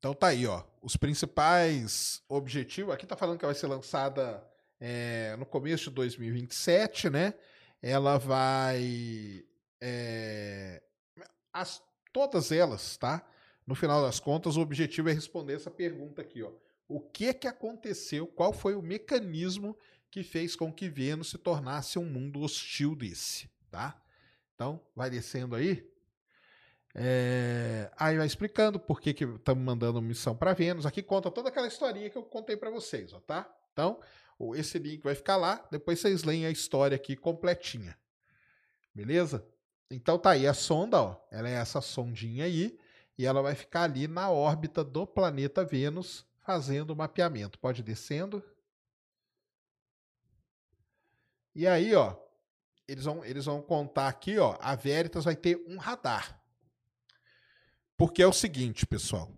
Então 0.00 0.12
tá 0.12 0.26
aí, 0.26 0.48
ó. 0.48 0.64
Os 0.82 0.96
principais 0.96 2.24
objetivos. 2.28 2.92
Aqui 2.92 3.06
tá 3.06 3.16
falando 3.16 3.38
que 3.38 3.46
vai 3.46 3.54
ser 3.54 3.68
lançada 3.68 4.44
é, 4.80 5.36
no 5.36 5.46
começo 5.46 5.90
de 5.90 5.94
2027, 5.94 7.08
né? 7.08 7.34
Ela 7.80 8.18
vai. 8.18 9.45
É, 9.80 10.82
as, 11.52 11.82
todas 12.12 12.52
elas, 12.52 12.96
tá? 12.96 13.26
No 13.66 13.74
final 13.74 14.02
das 14.02 14.20
contas, 14.20 14.56
o 14.56 14.60
objetivo 14.60 15.08
é 15.08 15.12
responder 15.12 15.54
essa 15.54 15.70
pergunta 15.70 16.22
aqui, 16.22 16.42
ó 16.42 16.52
o 16.88 17.00
que 17.00 17.32
que 17.34 17.48
aconteceu, 17.48 18.26
qual 18.26 18.52
foi 18.52 18.74
o 18.74 18.82
mecanismo 18.82 19.76
que 20.10 20.22
fez 20.22 20.54
com 20.54 20.72
que 20.72 20.88
Vênus 20.88 21.30
se 21.30 21.38
tornasse 21.38 21.98
um 21.98 22.04
mundo 22.04 22.40
hostil 22.40 22.94
desse, 22.94 23.50
tá? 23.70 24.00
Então, 24.54 24.80
vai 24.94 25.10
descendo 25.10 25.54
aí. 25.54 25.86
É... 26.94 27.90
Aí 27.98 28.16
vai 28.16 28.26
explicando 28.26 28.78
por 28.78 29.00
que 29.00 29.10
estamos 29.10 29.62
mandando 29.62 30.00
missão 30.00 30.34
para 30.34 30.54
Vênus. 30.54 30.86
Aqui 30.86 31.02
conta 31.02 31.30
toda 31.30 31.48
aquela 31.48 31.66
historinha 31.66 32.08
que 32.08 32.16
eu 32.16 32.22
contei 32.22 32.56
para 32.56 32.70
vocês, 32.70 33.12
ó, 33.12 33.20
tá? 33.20 33.52
Então, 33.72 34.00
esse 34.54 34.78
link 34.78 35.02
vai 35.02 35.14
ficar 35.14 35.36
lá. 35.36 35.66
Depois 35.70 36.00
vocês 36.00 36.22
leem 36.22 36.46
a 36.46 36.50
história 36.50 36.94
aqui 36.94 37.16
completinha. 37.16 37.98
Beleza? 38.94 39.46
Então 39.90 40.18
tá 40.18 40.30
aí 40.30 40.46
a 40.46 40.54
sonda, 40.54 41.00
ó. 41.00 41.16
Ela 41.30 41.48
é 41.48 41.54
essa 41.54 41.80
sondinha 41.80 42.44
aí. 42.44 42.78
E 43.18 43.24
ela 43.24 43.40
vai 43.40 43.54
ficar 43.54 43.82
ali 43.82 44.06
na 44.06 44.30
órbita 44.30 44.84
do 44.84 45.06
planeta 45.06 45.64
Vênus 45.64 46.26
fazendo 46.40 46.90
o 46.90 46.96
mapeamento. 46.96 47.58
Pode 47.58 47.80
ir 47.80 47.84
descendo. 47.84 48.42
E 51.54 51.66
aí, 51.66 51.94
ó, 51.94 52.14
eles 52.86 53.04
vão, 53.04 53.24
eles 53.24 53.44
vão 53.46 53.62
contar 53.62 54.08
aqui, 54.08 54.38
ó, 54.38 54.56
a 54.60 54.74
Veritas 54.74 55.24
vai 55.24 55.34
ter 55.34 55.56
um 55.66 55.78
radar. 55.78 56.40
Porque 57.96 58.22
é 58.22 58.26
o 58.26 58.32
seguinte, 58.32 58.86
pessoal, 58.86 59.32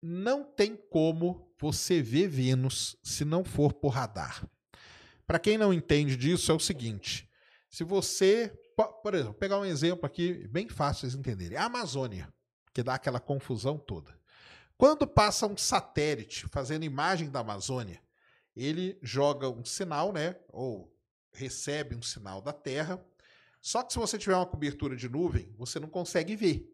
não 0.00 0.44
tem 0.44 0.76
como 0.76 1.52
você 1.58 2.00
ver 2.00 2.28
Vênus 2.28 2.96
se 3.02 3.24
não 3.24 3.44
for 3.44 3.72
por 3.72 3.88
radar. 3.88 4.48
Para 5.26 5.38
quem 5.38 5.58
não 5.58 5.72
entende 5.72 6.16
disso, 6.16 6.52
é 6.52 6.54
o 6.54 6.60
seguinte: 6.60 7.28
se 7.68 7.82
você, 7.82 8.56
por 8.76 9.14
exemplo, 9.14 9.34
pegar 9.34 9.58
um 9.58 9.64
exemplo 9.64 10.06
aqui 10.06 10.46
bem 10.48 10.68
fácil 10.68 11.08
de 11.08 11.16
entenderem, 11.16 11.56
a 11.56 11.64
Amazônia, 11.64 12.32
que 12.72 12.82
dá 12.82 12.94
aquela 12.94 13.20
confusão 13.20 13.78
toda. 13.78 14.18
Quando 14.76 15.06
passa 15.06 15.46
um 15.46 15.56
satélite 15.56 16.48
fazendo 16.48 16.84
imagem 16.84 17.30
da 17.30 17.40
Amazônia, 17.40 18.02
ele 18.56 18.98
joga 19.02 19.48
um 19.48 19.64
sinal, 19.64 20.12
né? 20.12 20.36
Ou 20.48 20.92
recebe 21.32 21.94
um 21.94 22.02
sinal 22.02 22.40
da 22.40 22.52
Terra. 22.52 23.04
Só 23.60 23.82
que 23.82 23.92
se 23.92 23.98
você 23.98 24.18
tiver 24.18 24.36
uma 24.36 24.46
cobertura 24.46 24.96
de 24.96 25.08
nuvem, 25.08 25.52
você 25.56 25.80
não 25.80 25.88
consegue 25.88 26.36
ver. 26.36 26.70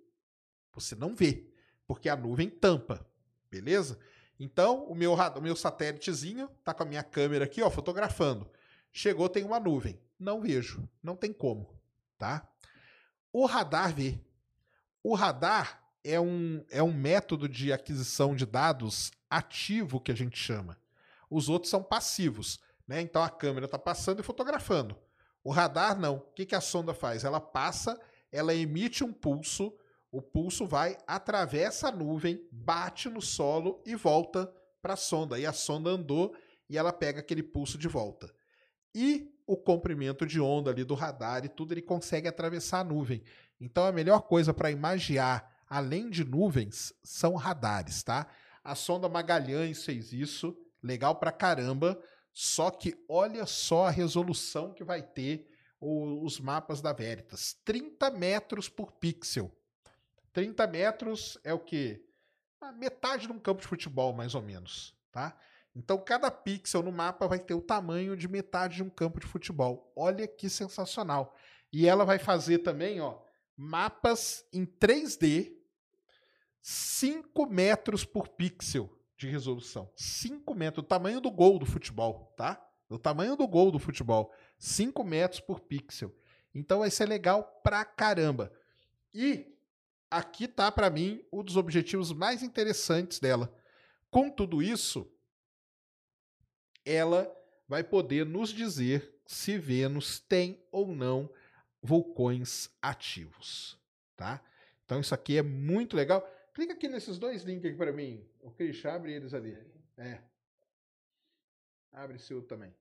Você 0.72 0.94
não 0.94 1.14
vê, 1.14 1.48
porque 1.86 2.08
a 2.08 2.16
nuvem 2.16 2.48
tampa, 2.48 3.06
beleza? 3.50 3.98
Então, 4.38 4.84
o 4.84 4.94
meu, 4.94 5.14
o 5.14 5.40
meu 5.40 5.54
satélitezinho 5.54 6.48
tá 6.64 6.72
com 6.72 6.82
a 6.82 6.86
minha 6.86 7.02
câmera 7.02 7.44
aqui, 7.44 7.60
ó, 7.62 7.70
fotografando. 7.70 8.50
Chegou, 8.92 9.28
tem 9.28 9.44
uma 9.44 9.60
nuvem. 9.60 10.00
Não 10.18 10.40
vejo, 10.40 10.88
não 11.02 11.16
tem 11.16 11.32
como, 11.32 11.79
tá? 12.20 12.46
O 13.32 13.46
radar 13.46 13.94
vê. 13.94 14.20
O 15.02 15.14
radar 15.14 15.82
é 16.04 16.20
um, 16.20 16.62
é 16.70 16.82
um 16.82 16.92
método 16.92 17.48
de 17.48 17.72
aquisição 17.72 18.36
de 18.36 18.44
dados 18.44 19.10
ativo 19.30 20.00
que 20.00 20.12
a 20.12 20.14
gente 20.14 20.38
chama. 20.38 20.78
Os 21.30 21.48
outros 21.48 21.70
são 21.70 21.82
passivos. 21.82 22.60
Né? 22.86 23.00
Então 23.00 23.22
a 23.22 23.30
câmera 23.30 23.64
está 23.64 23.78
passando 23.78 24.20
e 24.20 24.22
fotografando. 24.22 24.96
O 25.42 25.50
radar 25.50 25.98
não. 25.98 26.16
O 26.16 26.20
que, 26.20 26.44
que 26.44 26.54
a 26.54 26.60
sonda 26.60 26.92
faz? 26.92 27.24
Ela 27.24 27.40
passa, 27.40 27.98
ela 28.30 28.54
emite 28.54 29.02
um 29.02 29.12
pulso, 29.12 29.72
o 30.12 30.20
pulso 30.20 30.66
vai, 30.66 30.98
atravessa 31.06 31.88
a 31.88 31.92
nuvem, 31.92 32.46
bate 32.52 33.08
no 33.08 33.22
solo 33.22 33.80
e 33.86 33.94
volta 33.94 34.52
para 34.82 34.94
a 34.94 34.96
sonda. 34.96 35.38
E 35.38 35.46
a 35.46 35.52
sonda 35.52 35.88
andou 35.88 36.36
e 36.68 36.76
ela 36.76 36.92
pega 36.92 37.20
aquele 37.20 37.42
pulso 37.42 37.78
de 37.78 37.88
volta. 37.88 38.30
E 38.94 39.32
o 39.50 39.56
comprimento 39.56 40.24
de 40.24 40.40
onda 40.40 40.70
ali 40.70 40.84
do 40.84 40.94
radar 40.94 41.44
e 41.44 41.48
tudo, 41.48 41.74
ele 41.74 41.82
consegue 41.82 42.28
atravessar 42.28 42.78
a 42.78 42.84
nuvem. 42.84 43.20
Então 43.60 43.84
a 43.84 43.90
melhor 43.90 44.20
coisa 44.20 44.54
para 44.54 44.70
imaginar, 44.70 45.64
além 45.68 46.08
de 46.08 46.24
nuvens, 46.24 46.92
são 47.02 47.34
radares, 47.34 48.00
tá? 48.04 48.28
A 48.62 48.76
sonda 48.76 49.08
Magalhães 49.08 49.84
fez 49.84 50.12
isso, 50.12 50.56
legal 50.80 51.16
pra 51.16 51.32
caramba. 51.32 52.00
Só 52.32 52.70
que 52.70 52.96
olha 53.08 53.44
só 53.44 53.88
a 53.88 53.90
resolução 53.90 54.72
que 54.72 54.84
vai 54.84 55.02
ter 55.02 55.50
os 55.80 56.38
mapas 56.38 56.80
da 56.80 56.92
Veritas: 56.92 57.56
30 57.64 58.08
metros 58.12 58.68
por 58.68 58.92
pixel. 58.92 59.50
30 60.32 60.64
metros 60.68 61.38
é 61.42 61.52
o 61.52 61.58
quê? 61.58 62.04
A 62.60 62.70
metade 62.70 63.26
de 63.26 63.32
um 63.32 63.38
campo 63.40 63.62
de 63.62 63.66
futebol, 63.66 64.12
mais 64.12 64.36
ou 64.36 64.42
menos, 64.42 64.94
tá? 65.10 65.36
Então 65.74 65.98
cada 65.98 66.30
pixel 66.30 66.82
no 66.82 66.90
mapa 66.90 67.26
vai 67.28 67.38
ter 67.38 67.54
o 67.54 67.60
tamanho 67.60 68.16
de 68.16 68.26
metade 68.28 68.76
de 68.76 68.82
um 68.82 68.90
campo 68.90 69.20
de 69.20 69.26
futebol. 69.26 69.92
Olha 69.94 70.26
que 70.26 70.48
sensacional. 70.48 71.36
E 71.72 71.86
ela 71.86 72.04
vai 72.04 72.18
fazer 72.18 72.58
também, 72.58 73.00
ó, 73.00 73.18
mapas 73.56 74.44
em 74.52 74.66
3D, 74.66 75.52
5 76.60 77.46
metros 77.46 78.04
por 78.04 78.28
pixel 78.28 78.90
de 79.16 79.28
resolução. 79.28 79.90
5 79.94 80.54
metros, 80.54 80.84
o 80.84 80.86
tamanho 80.86 81.20
do 81.20 81.30
gol 81.30 81.58
do 81.58 81.66
futebol, 81.66 82.34
tá? 82.36 82.60
O 82.88 82.98
tamanho 82.98 83.36
do 83.36 83.46
gol 83.46 83.70
do 83.70 83.78
futebol. 83.78 84.32
5 84.58 85.04
metros 85.04 85.40
por 85.40 85.60
pixel. 85.60 86.14
Então 86.52 86.80
vai 86.80 86.90
ser 86.90 87.06
legal 87.06 87.44
pra 87.62 87.84
caramba. 87.84 88.52
E 89.14 89.46
aqui 90.10 90.48
tá 90.48 90.72
para 90.72 90.90
mim 90.90 91.24
um 91.32 91.42
dos 91.42 91.56
objetivos 91.56 92.12
mais 92.12 92.42
interessantes 92.42 93.20
dela. 93.20 93.54
Com 94.10 94.28
tudo 94.28 94.60
isso, 94.60 95.08
ela 96.84 97.30
vai 97.68 97.84
poder 97.84 98.26
nos 98.26 98.50
dizer 98.50 99.14
se 99.26 99.58
Vênus 99.58 100.18
tem 100.18 100.60
ou 100.72 100.88
não 100.88 101.32
vulcões 101.82 102.68
ativos, 102.82 103.78
tá? 104.16 104.42
Então 104.84 105.00
isso 105.00 105.14
aqui 105.14 105.38
é 105.38 105.42
muito 105.42 105.96
legal. 105.96 106.20
Clica 106.52 106.72
aqui 106.72 106.88
nesses 106.88 107.18
dois 107.18 107.42
links 107.42 107.64
aqui 107.64 107.76
para 107.76 107.92
mim. 107.92 108.28
O 108.40 108.50
Cris, 108.50 108.84
abre 108.84 109.12
eles 109.12 109.32
ali. 109.32 109.56
É. 109.96 110.20
Abre 111.92 112.18
seu 112.18 112.42
também. 112.42 112.74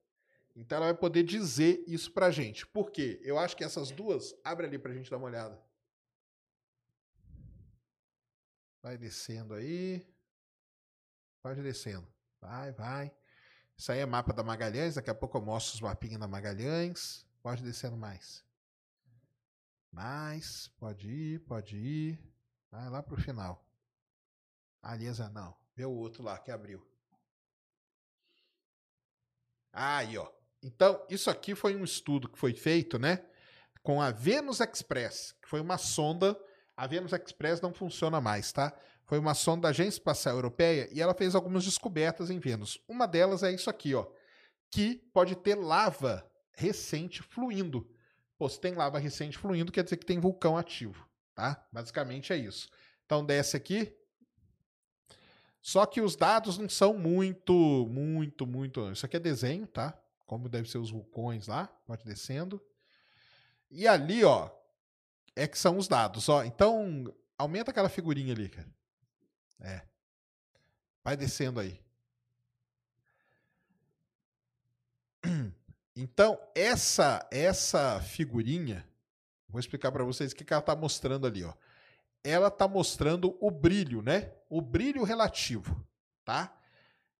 Então 0.56 0.76
ela 0.76 0.86
vai 0.86 0.94
poder 0.94 1.22
dizer 1.22 1.84
isso 1.86 2.10
pra 2.12 2.30
gente. 2.30 2.66
Por 2.66 2.90
quê? 2.90 3.20
Eu 3.22 3.38
acho 3.38 3.56
que 3.56 3.64
essas 3.64 3.90
duas, 3.90 4.34
abre 4.42 4.66
ali 4.66 4.78
pra 4.78 4.92
gente 4.92 5.10
dar 5.10 5.18
uma 5.18 5.26
olhada. 5.26 5.60
Vai 8.82 8.98
descendo 8.98 9.54
aí. 9.54 10.04
Pode 11.42 11.62
descendo. 11.62 12.06
Vai, 12.40 12.72
vai. 12.72 13.12
Isso 13.80 13.90
aí 13.92 14.00
é 14.00 14.04
mapa 14.04 14.30
da 14.34 14.42
Magalhães. 14.42 14.96
Daqui 14.96 15.08
a 15.08 15.14
pouco 15.14 15.38
eu 15.38 15.40
mostro 15.40 15.74
os 15.74 15.80
mapinhas 15.80 16.20
da 16.20 16.28
Magalhães. 16.28 17.24
Pode 17.42 17.62
descendo 17.62 17.96
mais. 17.96 18.44
Mais. 19.90 20.68
Pode 20.78 21.08
ir, 21.08 21.38
pode 21.46 21.78
ir. 21.78 22.20
Vai 22.70 22.90
lá 22.90 23.02
pro 23.02 23.16
final. 23.16 23.64
Aliás, 24.82 25.18
não. 25.30 25.56
Vê 25.74 25.86
o 25.86 25.92
outro 25.92 26.22
lá 26.22 26.38
que 26.38 26.50
abriu. 26.50 26.86
Aí, 29.72 30.18
ó. 30.18 30.30
Então, 30.62 31.02
isso 31.08 31.30
aqui 31.30 31.54
foi 31.54 31.74
um 31.74 31.82
estudo 31.82 32.28
que 32.28 32.38
foi 32.38 32.52
feito, 32.52 32.98
né? 32.98 33.24
Com 33.82 34.02
a 34.02 34.10
Venus 34.10 34.60
Express, 34.60 35.34
que 35.40 35.48
foi 35.48 35.58
uma 35.62 35.78
sonda. 35.78 36.38
A 36.76 36.86
Venus 36.86 37.14
Express 37.14 37.62
não 37.62 37.72
funciona 37.72 38.20
mais, 38.20 38.52
tá? 38.52 38.78
Foi 39.10 39.18
uma 39.18 39.34
sonda 39.34 39.62
da 39.62 39.68
Agência 39.70 39.98
Espacial 39.98 40.36
Europeia 40.36 40.88
e 40.92 41.02
ela 41.02 41.12
fez 41.12 41.34
algumas 41.34 41.64
descobertas 41.64 42.30
em 42.30 42.38
Vênus. 42.38 42.80
Uma 42.86 43.08
delas 43.08 43.42
é 43.42 43.50
isso 43.50 43.68
aqui, 43.68 43.92
ó. 43.92 44.06
Que 44.70 44.94
pode 45.12 45.34
ter 45.34 45.56
lava 45.56 46.24
recente 46.54 47.20
fluindo. 47.20 47.90
Pô, 48.38 48.48
se 48.48 48.60
tem 48.60 48.72
lava 48.72 49.00
recente 49.00 49.36
fluindo, 49.36 49.72
quer 49.72 49.82
dizer 49.82 49.96
que 49.96 50.06
tem 50.06 50.20
vulcão 50.20 50.56
ativo, 50.56 51.04
tá? 51.34 51.60
Basicamente 51.72 52.32
é 52.32 52.36
isso. 52.36 52.70
Então 53.04 53.26
desce 53.26 53.56
aqui, 53.56 53.92
só 55.60 55.84
que 55.86 56.00
os 56.00 56.14
dados 56.14 56.56
não 56.56 56.68
são 56.68 56.96
muito, 56.96 57.88
muito, 57.90 58.46
muito. 58.46 58.92
Isso 58.92 59.04
aqui 59.04 59.16
é 59.16 59.20
desenho, 59.20 59.66
tá? 59.66 60.00
Como 60.24 60.48
deve 60.48 60.70
ser 60.70 60.78
os 60.78 60.92
vulcões 60.92 61.48
lá. 61.48 61.66
Pode 61.84 62.04
descendo. 62.04 62.62
E 63.72 63.88
ali, 63.88 64.22
ó, 64.22 64.48
é 65.34 65.48
que 65.48 65.58
são 65.58 65.76
os 65.76 65.88
dados, 65.88 66.28
ó. 66.28 66.44
Então, 66.44 67.12
aumenta 67.36 67.72
aquela 67.72 67.88
figurinha 67.88 68.32
ali, 68.32 68.48
cara. 68.48 68.72
É. 69.60 69.82
Vai 71.04 71.16
descendo 71.16 71.60
aí. 71.60 71.80
Então, 75.94 76.40
essa 76.54 77.28
essa 77.30 78.00
figurinha, 78.00 78.86
vou 79.48 79.60
explicar 79.60 79.92
para 79.92 80.04
vocês 80.04 80.32
o 80.32 80.36
que, 80.36 80.44
que 80.44 80.52
ela 80.52 80.60
está 80.60 80.74
mostrando 80.74 81.26
ali, 81.26 81.44
ó 81.44 81.52
ela 82.22 82.48
está 82.48 82.68
mostrando 82.68 83.36
o 83.40 83.50
brilho, 83.50 84.02
né? 84.02 84.32
O 84.48 84.60
brilho 84.60 85.02
relativo, 85.02 85.84
tá? 86.24 86.56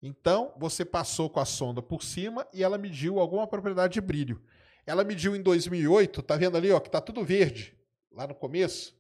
Então, 0.03 0.55
você 0.57 0.85
passou 0.85 1.29
com 1.29 1.41
a 1.41 1.45
sonda 1.45 1.83
por 1.83 2.03
cima 2.03 2.47
e 2.53 2.63
ela 2.63 2.79
mediu 2.79 3.19
alguma 3.19 3.47
propriedade 3.47 3.95
de 3.95 4.01
brilho. 4.01 4.43
Ela 4.87 5.05
mediu 5.05 5.37
em 5.37 5.43
2008, 5.43 6.23
tá 6.23 6.37
vendo 6.37 6.57
ali, 6.57 6.71
ó, 6.71 6.81
que 6.81 6.91
tá 6.91 7.01
tudo 7.01 7.25
verde, 7.25 7.77
lá 8.11 8.27
no 8.27 8.35
começo? 8.35 8.99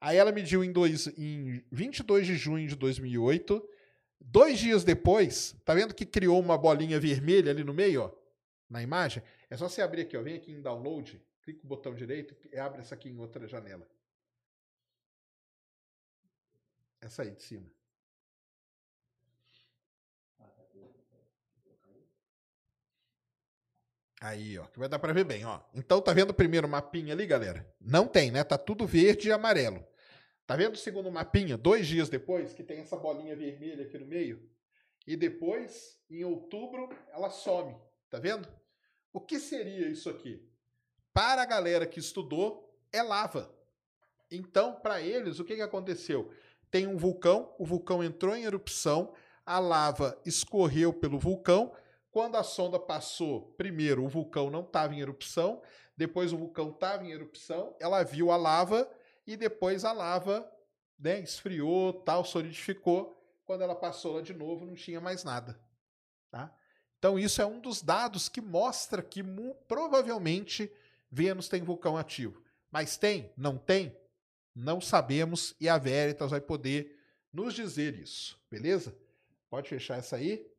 Aí 0.00 0.16
ela 0.16 0.32
mediu 0.32 0.62
em, 0.62 0.72
dois, 0.72 1.06
em 1.18 1.64
22 1.70 2.26
de 2.26 2.36
junho 2.36 2.68
de 2.68 2.76
2008. 2.76 3.66
Dois 4.20 4.58
dias 4.58 4.84
depois, 4.84 5.56
tá 5.64 5.74
vendo 5.74 5.94
que 5.94 6.04
criou 6.04 6.40
uma 6.40 6.58
bolinha 6.58 6.98
vermelha 6.98 7.50
ali 7.50 7.62
no 7.62 7.72
meio, 7.72 8.02
ó, 8.02 8.12
na 8.68 8.82
imagem? 8.82 9.22
É 9.48 9.56
só 9.56 9.68
você 9.68 9.80
abrir 9.80 10.02
aqui, 10.02 10.16
ó, 10.16 10.22
vem 10.22 10.36
aqui 10.36 10.52
em 10.52 10.60
download, 10.60 11.22
clica 11.42 11.60
o 11.62 11.66
botão 11.66 11.94
direito 11.94 12.36
e 12.52 12.58
abre 12.58 12.80
essa 12.80 12.94
aqui 12.94 13.08
em 13.08 13.18
outra 13.18 13.46
janela. 13.46 13.88
Essa 17.00 17.22
aí 17.22 17.30
de 17.30 17.42
cima. 17.42 17.75
Aí, 24.20 24.58
ó, 24.58 24.64
que 24.66 24.78
vai 24.78 24.88
dar 24.88 24.98
para 24.98 25.12
ver 25.12 25.24
bem, 25.24 25.44
ó. 25.44 25.60
Então 25.74 26.00
tá 26.00 26.12
vendo 26.12 26.30
o 26.30 26.34
primeiro 26.34 26.68
mapinha 26.68 27.12
ali, 27.12 27.26
galera? 27.26 27.66
Não 27.80 28.06
tem, 28.06 28.30
né? 28.30 28.42
Tá 28.42 28.56
tudo 28.56 28.86
verde 28.86 29.28
e 29.28 29.32
amarelo. 29.32 29.84
Tá 30.46 30.56
vendo 30.56 30.74
o 30.74 30.78
segundo 30.78 31.10
mapinha, 31.10 31.56
dois 31.56 31.86
dias 31.86 32.08
depois, 32.08 32.52
que 32.52 32.62
tem 32.62 32.78
essa 32.78 32.96
bolinha 32.96 33.36
vermelha 33.36 33.84
aqui 33.84 33.98
no 33.98 34.06
meio? 34.06 34.48
E 35.06 35.16
depois, 35.16 35.98
em 36.08 36.24
outubro, 36.24 36.88
ela 37.12 37.30
some. 37.30 37.76
Tá 38.08 38.18
vendo? 38.18 38.48
O 39.12 39.20
que 39.20 39.38
seria 39.38 39.88
isso 39.88 40.08
aqui? 40.08 40.48
Para 41.12 41.42
a 41.42 41.46
galera 41.46 41.86
que 41.86 41.98
estudou, 41.98 42.78
é 42.92 43.02
lava. 43.02 43.52
Então, 44.30 44.74
para 44.74 45.00
eles, 45.00 45.38
o 45.38 45.44
que, 45.44 45.56
que 45.56 45.62
aconteceu? 45.62 46.32
tem 46.70 46.86
um 46.86 46.96
vulcão, 46.96 47.54
o 47.58 47.64
vulcão 47.64 48.02
entrou 48.02 48.36
em 48.36 48.44
erupção, 48.44 49.12
a 49.44 49.58
lava 49.58 50.20
escorreu 50.26 50.92
pelo 50.92 51.18
vulcão. 51.18 51.72
Quando 52.16 52.36
a 52.36 52.42
sonda 52.42 52.78
passou, 52.78 53.52
primeiro 53.58 54.02
o 54.02 54.08
vulcão 54.08 54.48
não 54.48 54.62
estava 54.62 54.94
em 54.94 55.00
erupção, 55.00 55.60
depois 55.94 56.32
o 56.32 56.38
vulcão 56.38 56.70
estava 56.70 57.04
em 57.04 57.10
erupção, 57.10 57.76
ela 57.78 58.02
viu 58.02 58.30
a 58.30 58.38
lava 58.38 58.90
e 59.26 59.36
depois 59.36 59.84
a 59.84 59.92
lava 59.92 60.50
né, 60.98 61.20
esfriou, 61.20 61.92
tal, 61.92 62.24
solidificou. 62.24 63.22
Quando 63.44 63.60
ela 63.60 63.74
passou 63.74 64.14
lá 64.14 64.22
de 64.22 64.32
novo, 64.32 64.64
não 64.64 64.74
tinha 64.74 64.98
mais 64.98 65.24
nada. 65.24 65.60
Tá? 66.30 66.50
Então, 66.98 67.18
isso 67.18 67.42
é 67.42 67.44
um 67.44 67.60
dos 67.60 67.82
dados 67.82 68.30
que 68.30 68.40
mostra 68.40 69.02
que 69.02 69.22
provavelmente 69.68 70.72
Vênus 71.10 71.50
tem 71.50 71.62
vulcão 71.62 71.98
ativo. 71.98 72.42
Mas 72.70 72.96
tem? 72.96 73.30
Não 73.36 73.58
tem? 73.58 73.94
Não 74.54 74.80
sabemos 74.80 75.54
e 75.60 75.68
a 75.68 75.76
Veritas 75.76 76.30
vai 76.30 76.40
poder 76.40 76.98
nos 77.30 77.52
dizer 77.52 77.94
isso, 77.94 78.40
beleza? 78.50 78.96
Pode 79.50 79.68
fechar 79.68 79.98
essa 79.98 80.16
aí. 80.16 80.55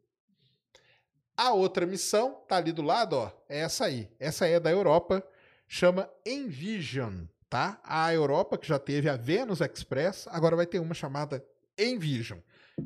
A 1.37 1.53
outra 1.53 1.85
missão 1.85 2.43
tá 2.47 2.57
ali 2.57 2.71
do 2.71 2.81
lado, 2.81 3.13
ó, 3.15 3.31
é 3.47 3.59
essa 3.59 3.85
aí. 3.85 4.09
Essa 4.19 4.47
é 4.47 4.59
da 4.59 4.71
Europa, 4.71 5.23
chama 5.67 6.09
Envision, 6.25 7.25
tá? 7.47 7.79
A 7.83 8.11
Europa 8.11 8.57
que 8.57 8.67
já 8.67 8.79
teve 8.79 9.07
a 9.07 9.15
Venus 9.15 9.61
Express, 9.61 10.27
agora 10.31 10.55
vai 10.55 10.65
ter 10.65 10.79
uma 10.79 10.95
chamada 10.95 11.45
Envision, 11.77 12.39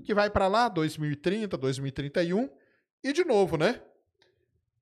que 0.03 0.14
vai 0.14 0.30
para 0.30 0.48
lá 0.48 0.68
2030, 0.68 1.57
2031 1.57 2.49
e 3.02 3.14
de 3.14 3.23
novo, 3.23 3.57
né? 3.57 3.82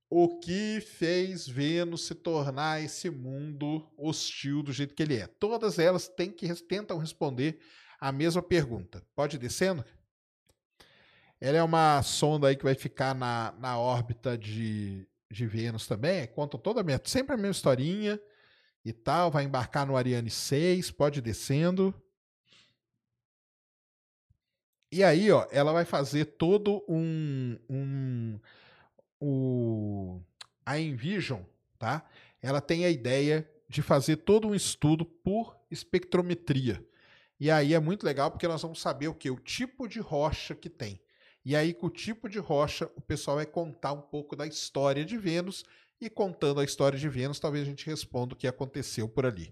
o 0.10 0.40
que 0.40 0.82
fez 0.82 1.48
Vênus 1.48 2.08
se 2.08 2.16
tornar 2.16 2.82
esse 2.82 3.10
mundo 3.10 3.88
hostil 3.96 4.64
do 4.64 4.74
jeito 4.74 4.96
que 4.96 5.04
ele 5.04 5.16
é? 5.16 5.28
Todas 5.28 5.78
elas 5.78 6.08
têm 6.08 6.32
que, 6.32 6.52
tentam 6.64 6.98
responder 6.98 7.60
a 8.00 8.12
mesma 8.12 8.42
pergunta. 8.42 9.06
Pode 9.16 9.36
ir 9.36 9.40
descendo? 9.40 9.86
Ela 11.42 11.58
é 11.58 11.64
uma 11.64 12.02
sonda 12.04 12.48
aí 12.48 12.56
que 12.56 12.64
vai 12.64 12.76
ficar 12.76 13.16
na, 13.16 13.54
na 13.60 13.80
órbita 13.80 14.38
de, 14.38 15.08
de 15.32 15.48
Vênus 15.48 15.88
também. 15.88 16.28
Conta 16.28 16.58
toda 16.58 16.82
a 16.82 17.02
sempre 17.06 17.34
a 17.34 17.38
mesma 17.38 17.52
historinha 17.52 18.20
e 18.84 18.92
tal. 18.92 19.32
Vai 19.32 19.46
embarcar 19.46 19.86
no 19.86 19.96
Ariane 19.96 20.30
6, 20.30 20.92
pode 20.92 21.20
ir 21.20 21.22
descendo. 21.22 21.94
E 24.92 25.04
aí, 25.04 25.32
ó, 25.32 25.48
ela 25.52 25.72
vai 25.72 25.86
fazer 25.86 26.26
todo 26.26 26.84
um. 26.88 27.58
um 27.70 28.40
o, 29.22 30.20
a 30.66 30.80
Envision, 30.80 31.42
tá? 31.78 32.06
Ela 32.42 32.60
tem 32.60 32.86
a 32.86 32.90
ideia 32.90 33.50
de 33.68 33.82
fazer 33.82 34.18
todo 34.18 34.48
um 34.48 34.56
estudo 34.56 35.06
por 35.06 35.56
espectrometria. 35.70 36.84
E 37.40 37.52
aí 37.52 37.74
é 37.74 37.80
muito 37.80 38.04
legal 38.04 38.32
porque 38.32 38.48
nós 38.48 38.62
vamos 38.62 38.82
saber 38.82 39.08
o 39.08 39.14
que? 39.14 39.30
O 39.30 39.38
tipo 39.38 39.88
de 39.88 40.00
rocha 40.00 40.56
que 40.56 40.70
tem. 40.70 41.00
E 41.50 41.56
aí, 41.56 41.74
com 41.74 41.88
o 41.88 41.90
tipo 41.90 42.30
de 42.30 42.38
rocha, 42.38 42.88
o 42.96 43.02
pessoal 43.02 43.38
vai 43.38 43.46
contar 43.48 43.92
um 43.92 44.02
pouco 44.02 44.36
da 44.36 44.46
história 44.46 45.04
de 45.04 45.18
Vênus. 45.18 45.66
E 46.00 46.08
contando 46.08 46.60
a 46.60 46.64
história 46.64 47.00
de 47.00 47.10
Vênus, 47.10 47.40
talvez 47.40 47.64
a 47.64 47.66
gente 47.72 47.88
responda 47.88 48.36
o 48.36 48.38
que 48.38 48.48
aconteceu 48.48 49.10
por 49.10 49.26
ali. 49.26 49.52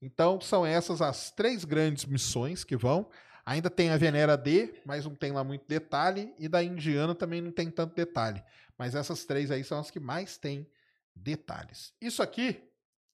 Então, 0.00 0.40
são 0.40 0.64
essas 0.64 1.02
as 1.02 1.32
três 1.32 1.64
grandes 1.64 2.04
missões 2.04 2.62
que 2.62 2.76
vão. 2.76 3.10
Ainda 3.44 3.68
tem 3.68 3.90
a 3.90 3.96
Venera 3.96 4.36
D, 4.36 4.72
mas 4.86 5.04
não 5.04 5.16
tem 5.16 5.32
lá 5.32 5.42
muito 5.42 5.66
detalhe. 5.66 6.32
E 6.38 6.46
da 6.46 6.62
Indiana 6.62 7.12
também 7.12 7.40
não 7.40 7.50
tem 7.50 7.68
tanto 7.72 7.96
detalhe. 7.96 8.40
Mas 8.78 8.94
essas 8.94 9.24
três 9.24 9.50
aí 9.50 9.64
são 9.64 9.80
as 9.80 9.90
que 9.90 9.98
mais 9.98 10.38
têm 10.38 10.64
detalhes. 11.12 11.92
Isso 12.00 12.22
aqui, 12.22 12.62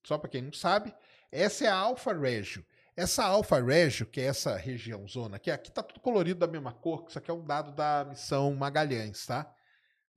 só 0.04 0.18
para 0.18 0.28
quem 0.28 0.42
não 0.42 0.52
sabe, 0.52 0.94
essa 1.32 1.64
é 1.64 1.68
a 1.68 1.74
Alfa 1.74 2.12
Regio. 2.12 2.62
Essa 2.98 3.24
Alfa 3.26 3.60
Regio, 3.60 4.06
que 4.06 4.20
é 4.20 4.24
essa 4.24 4.56
região 4.56 5.06
zona 5.06 5.36
aqui, 5.36 5.52
aqui 5.52 5.70
tá 5.70 5.84
tudo 5.84 6.00
colorido 6.00 6.40
da 6.40 6.48
mesma 6.48 6.72
cor, 6.72 7.04
que 7.04 7.10
isso 7.10 7.18
aqui 7.20 7.30
é 7.30 7.32
um 7.32 7.46
dado 7.46 7.70
da 7.70 8.04
missão 8.04 8.52
Magalhães, 8.56 9.24
tá? 9.24 9.54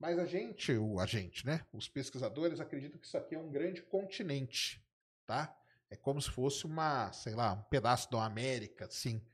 Mas 0.00 0.18
a 0.18 0.26
gente, 0.26 0.72
o 0.72 0.98
a 0.98 1.06
gente, 1.06 1.46
né? 1.46 1.64
Os 1.72 1.88
pesquisadores 1.88 2.58
acreditam 2.58 2.98
que 2.98 3.06
isso 3.06 3.16
aqui 3.16 3.36
é 3.36 3.38
um 3.38 3.52
grande 3.52 3.82
continente, 3.82 4.84
tá? 5.24 5.56
É 5.88 5.94
como 5.94 6.20
se 6.20 6.28
fosse 6.28 6.66
uma, 6.66 7.12
sei 7.12 7.36
lá, 7.36 7.52
um 7.52 7.62
pedaço 7.62 8.10
da 8.10 8.24
América, 8.24 8.86
assim. 8.86 9.24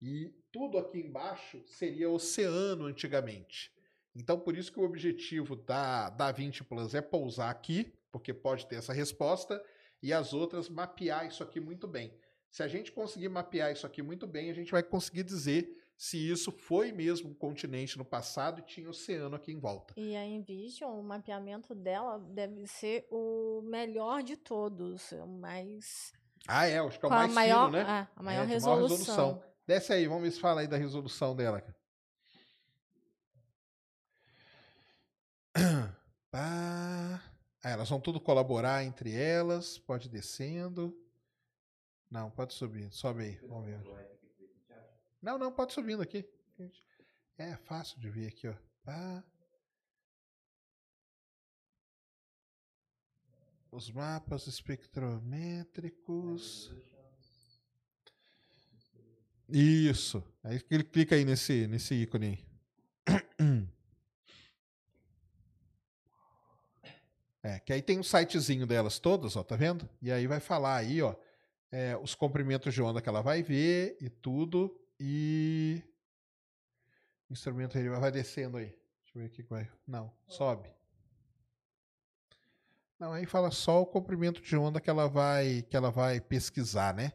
E 0.00 0.32
tudo 0.52 0.78
aqui 0.78 1.00
embaixo 1.00 1.60
seria 1.66 2.08
oceano 2.08 2.86
antigamente. 2.86 3.74
Então, 4.14 4.38
por 4.38 4.56
isso 4.56 4.70
que 4.70 4.78
o 4.78 4.84
objetivo 4.84 5.56
da, 5.56 6.08
da 6.10 6.30
20 6.30 6.62
Plus 6.62 6.94
é 6.94 7.00
pousar 7.00 7.50
aqui, 7.50 7.92
porque 8.12 8.32
pode 8.32 8.64
ter 8.68 8.76
essa 8.76 8.92
resposta, 8.92 9.60
e 10.00 10.12
as 10.12 10.32
outras 10.32 10.68
mapear 10.68 11.26
isso 11.26 11.42
aqui 11.42 11.58
muito 11.58 11.88
bem. 11.88 12.16
Se 12.56 12.62
a 12.62 12.68
gente 12.68 12.90
conseguir 12.90 13.28
mapear 13.28 13.70
isso 13.70 13.86
aqui 13.86 14.00
muito 14.00 14.26
bem, 14.26 14.48
a 14.50 14.54
gente 14.54 14.72
vai 14.72 14.82
conseguir 14.82 15.22
dizer 15.24 15.76
se 15.94 16.16
isso 16.16 16.50
foi 16.50 16.90
mesmo 16.90 17.28
um 17.28 17.34
continente 17.34 17.98
no 17.98 18.04
passado 18.04 18.60
e 18.60 18.62
tinha 18.62 18.88
oceano 18.88 19.36
aqui 19.36 19.52
em 19.52 19.58
volta. 19.58 19.92
E 19.94 20.16
a 20.16 20.24
Envision, 20.24 20.98
o 20.98 21.02
mapeamento 21.02 21.74
dela 21.74 22.18
deve 22.18 22.66
ser 22.66 23.06
o 23.10 23.60
melhor 23.62 24.22
de 24.22 24.38
todos, 24.38 25.12
o 25.12 25.26
mais... 25.26 26.14
Ah, 26.48 26.66
é, 26.66 26.78
acho 26.78 26.98
que 26.98 27.04
é 27.04 27.08
o 27.08 27.10
mais 27.10 27.30
maior, 27.30 27.66
fino, 27.66 27.76
né? 27.76 27.84
Ah, 27.86 28.08
a 28.16 28.22
maior, 28.22 28.44
É, 28.44 28.46
resolução. 28.46 28.88
resolução. 28.88 29.42
Desce 29.66 29.92
aí, 29.92 30.06
vamos 30.06 30.22
ver 30.22 30.30
se 30.30 30.40
fala 30.40 30.62
aí 30.62 30.66
da 30.66 30.78
resolução 30.78 31.36
dela. 31.36 31.62
Ah, 36.38 37.18
elas 37.64 37.88
vão 37.88 37.98
tudo 37.98 38.20
colaborar 38.20 38.84
entre 38.84 39.14
elas. 39.14 39.78
Pode 39.78 40.06
ir 40.08 40.10
descendo. 40.10 40.94
Não, 42.10 42.30
pode 42.30 42.54
subir. 42.54 42.90
Sobe 42.92 43.22
aí. 43.22 43.36
Vamos 43.48 43.66
ver. 43.66 43.80
Não, 45.20 45.38
não, 45.38 45.52
pode 45.52 45.72
subindo 45.72 46.02
aqui. 46.02 46.24
É 47.38 47.54
fácil 47.56 48.00
de 48.00 48.08
ver 48.08 48.28
aqui, 48.28 48.48
ó. 48.48 48.54
Pá. 48.84 49.22
Os 53.70 53.90
mapas 53.90 54.46
espectrométricos. 54.46 56.72
Isso. 59.48 60.22
Aí 60.42 60.60
ele 60.70 60.84
clica 60.84 61.14
aí 61.14 61.24
nesse, 61.24 61.66
nesse 61.66 61.94
ícone 61.94 62.26
aí. 62.26 62.44
É, 67.42 67.58
que 67.60 67.72
aí 67.72 67.80
tem 67.80 67.98
o 68.00 68.02
sitezinho 68.02 68.66
delas 68.66 68.98
todas, 68.98 69.36
ó, 69.36 69.44
tá 69.44 69.54
vendo? 69.54 69.88
E 70.02 70.10
aí 70.10 70.26
vai 70.26 70.40
falar 70.40 70.78
aí, 70.78 71.00
ó, 71.00 71.14
é, 71.76 71.94
os 71.94 72.14
comprimentos 72.14 72.72
de 72.72 72.80
onda 72.80 73.02
que 73.02 73.08
ela 73.08 73.20
vai 73.20 73.42
ver 73.42 73.98
e 74.00 74.08
tudo. 74.08 74.74
E. 74.98 75.82
O 77.28 77.34
instrumento 77.34 77.76
ele 77.76 77.90
vai 77.90 78.10
descendo 78.10 78.56
aí. 78.56 78.68
Deixa 79.02 79.12
eu 79.14 79.20
ver 79.20 79.26
aqui 79.26 79.42
que 79.42 79.50
vai. 79.50 79.68
Não, 79.86 80.10
sobe. 80.26 80.70
Não, 82.98 83.12
aí 83.12 83.26
fala 83.26 83.50
só 83.50 83.82
o 83.82 83.86
comprimento 83.86 84.40
de 84.40 84.56
onda 84.56 84.80
que 84.80 84.88
ela 84.88 85.06
vai, 85.06 85.66
que 85.68 85.76
ela 85.76 85.90
vai 85.90 86.18
pesquisar, 86.18 86.94
né? 86.94 87.12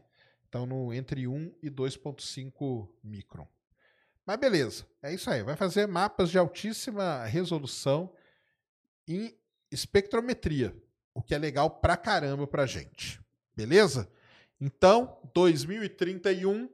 Então, 0.48 0.64
no, 0.64 0.94
entre 0.94 1.26
1 1.26 1.56
e 1.60 1.68
2,5 1.68 2.88
micron. 3.02 3.48
Mas 4.24 4.36
beleza, 4.36 4.86
é 5.02 5.12
isso 5.12 5.28
aí. 5.28 5.42
Vai 5.42 5.56
fazer 5.56 5.88
mapas 5.88 6.30
de 6.30 6.38
altíssima 6.38 7.24
resolução 7.24 8.14
em 9.08 9.36
espectrometria, 9.72 10.76
o 11.12 11.20
que 11.20 11.34
é 11.34 11.38
legal 11.38 11.68
pra 11.68 11.96
caramba 11.96 12.46
pra 12.46 12.64
gente. 12.64 13.20
Beleza? 13.56 14.08
Então, 14.64 15.18
2031 15.34 16.68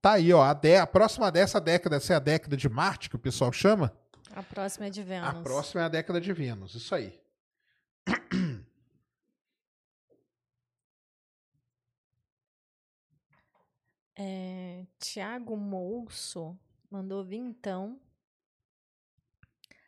tá 0.00 0.12
aí, 0.12 0.32
ó. 0.32 0.44
A, 0.44 0.54
de- 0.54 0.76
a 0.76 0.86
próxima 0.86 1.28
dessa 1.32 1.60
década, 1.60 1.96
essa 1.96 2.12
é 2.12 2.16
a 2.16 2.20
década 2.20 2.56
de 2.56 2.68
Marte, 2.68 3.10
que 3.10 3.16
o 3.16 3.18
pessoal 3.18 3.52
chama. 3.52 3.92
A 4.32 4.44
próxima 4.44 4.86
é 4.86 4.90
de 4.90 5.02
Vênus. 5.02 5.28
A 5.28 5.42
próxima 5.42 5.82
é 5.82 5.84
a 5.84 5.88
década 5.88 6.20
de 6.20 6.32
Vênus, 6.32 6.76
isso 6.76 6.94
aí. 6.94 7.20
É, 14.16 14.86
Tiago 14.98 15.56
Mousso 15.56 16.58
mandou 16.90 17.24
vintão. 17.24 18.00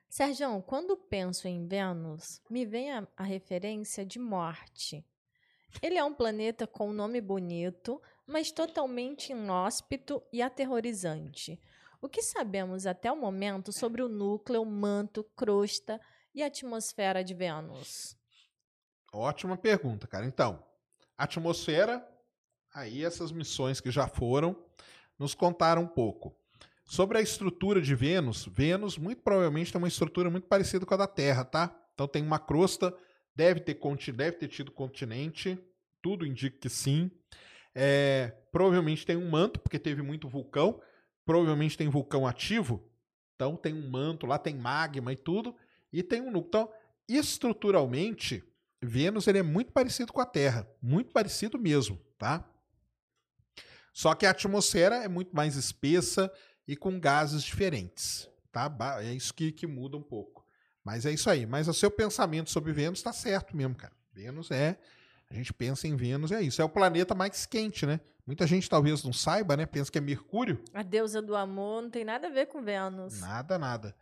Sérgio, 0.08 0.62
quando 0.62 0.96
penso 0.96 1.48
em 1.48 1.66
Vênus, 1.66 2.40
me 2.48 2.64
vem 2.64 2.92
a, 2.92 3.06
a 3.16 3.24
referência 3.24 4.04
de 4.06 4.18
morte. 4.18 5.04
Ele 5.82 5.98
é 5.98 6.04
um 6.04 6.14
planeta 6.14 6.66
com 6.66 6.90
um 6.90 6.92
nome 6.92 7.20
bonito, 7.20 8.00
mas 8.26 8.50
totalmente 8.50 9.32
inóspito 9.32 10.22
e 10.32 10.40
aterrorizante. 10.40 11.60
O 12.00 12.08
que 12.08 12.22
sabemos 12.22 12.86
até 12.86 13.10
o 13.10 13.16
momento 13.16 13.72
sobre 13.72 14.02
o 14.02 14.08
núcleo, 14.08 14.64
manto, 14.64 15.24
crosta 15.36 16.00
e 16.34 16.42
atmosfera 16.42 17.24
de 17.24 17.34
Vênus? 17.34 18.16
Ótima 19.12 19.56
pergunta, 19.56 20.06
cara. 20.06 20.26
Então, 20.26 20.62
atmosfera, 21.16 22.06
aí 22.74 23.04
essas 23.04 23.32
missões 23.32 23.80
que 23.80 23.90
já 23.90 24.06
foram 24.06 24.56
nos 25.18 25.34
contaram 25.34 25.82
um 25.82 25.88
pouco. 25.88 26.36
Sobre 26.84 27.16
a 27.16 27.22
estrutura 27.22 27.80
de 27.80 27.94
Vênus, 27.94 28.46
Vênus 28.46 28.98
muito 28.98 29.22
provavelmente 29.22 29.72
tem 29.72 29.78
uma 29.78 29.88
estrutura 29.88 30.28
muito 30.28 30.46
parecida 30.46 30.84
com 30.84 30.92
a 30.92 30.98
da 30.98 31.06
Terra, 31.06 31.44
tá? 31.44 31.74
Então 31.94 32.06
tem 32.06 32.22
uma 32.22 32.38
crosta, 32.38 32.94
deve 33.34 33.60
ter, 33.60 33.78
deve 34.12 34.36
ter 34.38 34.48
tido 34.48 34.70
continente, 34.70 35.58
tudo 36.02 36.26
indica 36.26 36.58
que 36.58 36.68
sim. 36.68 37.10
É, 37.74 38.32
provavelmente 38.52 39.04
tem 39.04 39.16
um 39.16 39.28
manto, 39.28 39.58
porque 39.58 39.78
teve 39.78 40.02
muito 40.02 40.28
vulcão. 40.28 40.80
Provavelmente 41.24 41.76
tem 41.78 41.88
vulcão 41.88 42.26
ativo, 42.26 42.86
então 43.34 43.56
tem 43.56 43.72
um 43.72 43.88
manto, 43.88 44.26
lá 44.26 44.38
tem 44.38 44.54
magma 44.54 45.12
e 45.12 45.16
tudo. 45.16 45.56
E 45.92 46.02
tem 46.02 46.20
um 46.20 46.30
núcleo. 46.30 46.48
Então, 46.48 46.72
estruturalmente, 47.08 48.44
Vênus 48.82 49.26
ele 49.26 49.38
é 49.38 49.42
muito 49.42 49.72
parecido 49.72 50.12
com 50.12 50.20
a 50.20 50.26
Terra, 50.26 50.68
muito 50.82 51.12
parecido 51.12 51.58
mesmo, 51.58 51.98
tá? 52.18 52.46
Só 53.92 54.14
que 54.14 54.26
a 54.26 54.30
atmosfera 54.30 54.96
é 54.96 55.08
muito 55.08 55.34
mais 55.34 55.56
espessa 55.56 56.30
e 56.66 56.76
com 56.76 57.00
gases 57.00 57.42
diferentes, 57.42 58.28
tá? 58.52 58.70
É 59.00 59.12
isso 59.14 59.32
que, 59.32 59.52
que 59.52 59.66
muda 59.66 59.96
um 59.96 60.02
pouco. 60.02 60.43
Mas 60.84 61.06
é 61.06 61.12
isso 61.12 61.30
aí. 61.30 61.46
Mas 61.46 61.66
o 61.66 61.74
seu 61.74 61.90
pensamento 61.90 62.50
sobre 62.50 62.72
Vênus 62.72 62.98
está 62.98 63.12
certo 63.12 63.56
mesmo, 63.56 63.74
cara. 63.74 63.94
Vênus 64.12 64.50
é. 64.50 64.78
A 65.30 65.34
gente 65.34 65.52
pensa 65.52 65.88
em 65.88 65.96
Vênus, 65.96 66.30
é 66.30 66.42
isso. 66.42 66.60
É 66.60 66.64
o 66.64 66.68
planeta 66.68 67.14
mais 67.14 67.46
quente, 67.46 67.86
né? 67.86 68.00
Muita 68.26 68.46
gente 68.46 68.68
talvez 68.68 69.02
não 69.02 69.12
saiba, 69.12 69.56
né? 69.56 69.66
Pensa 69.66 69.90
que 69.90 69.98
é 69.98 70.00
Mercúrio. 70.00 70.62
A 70.72 70.82
deusa 70.82 71.20
do 71.20 71.34
amor 71.34 71.82
não 71.82 71.90
tem 71.90 72.04
nada 72.04 72.28
a 72.28 72.30
ver 72.30 72.46
com 72.46 72.62
Vênus. 72.62 73.20
Nada, 73.20 73.58
nada. 73.58 73.96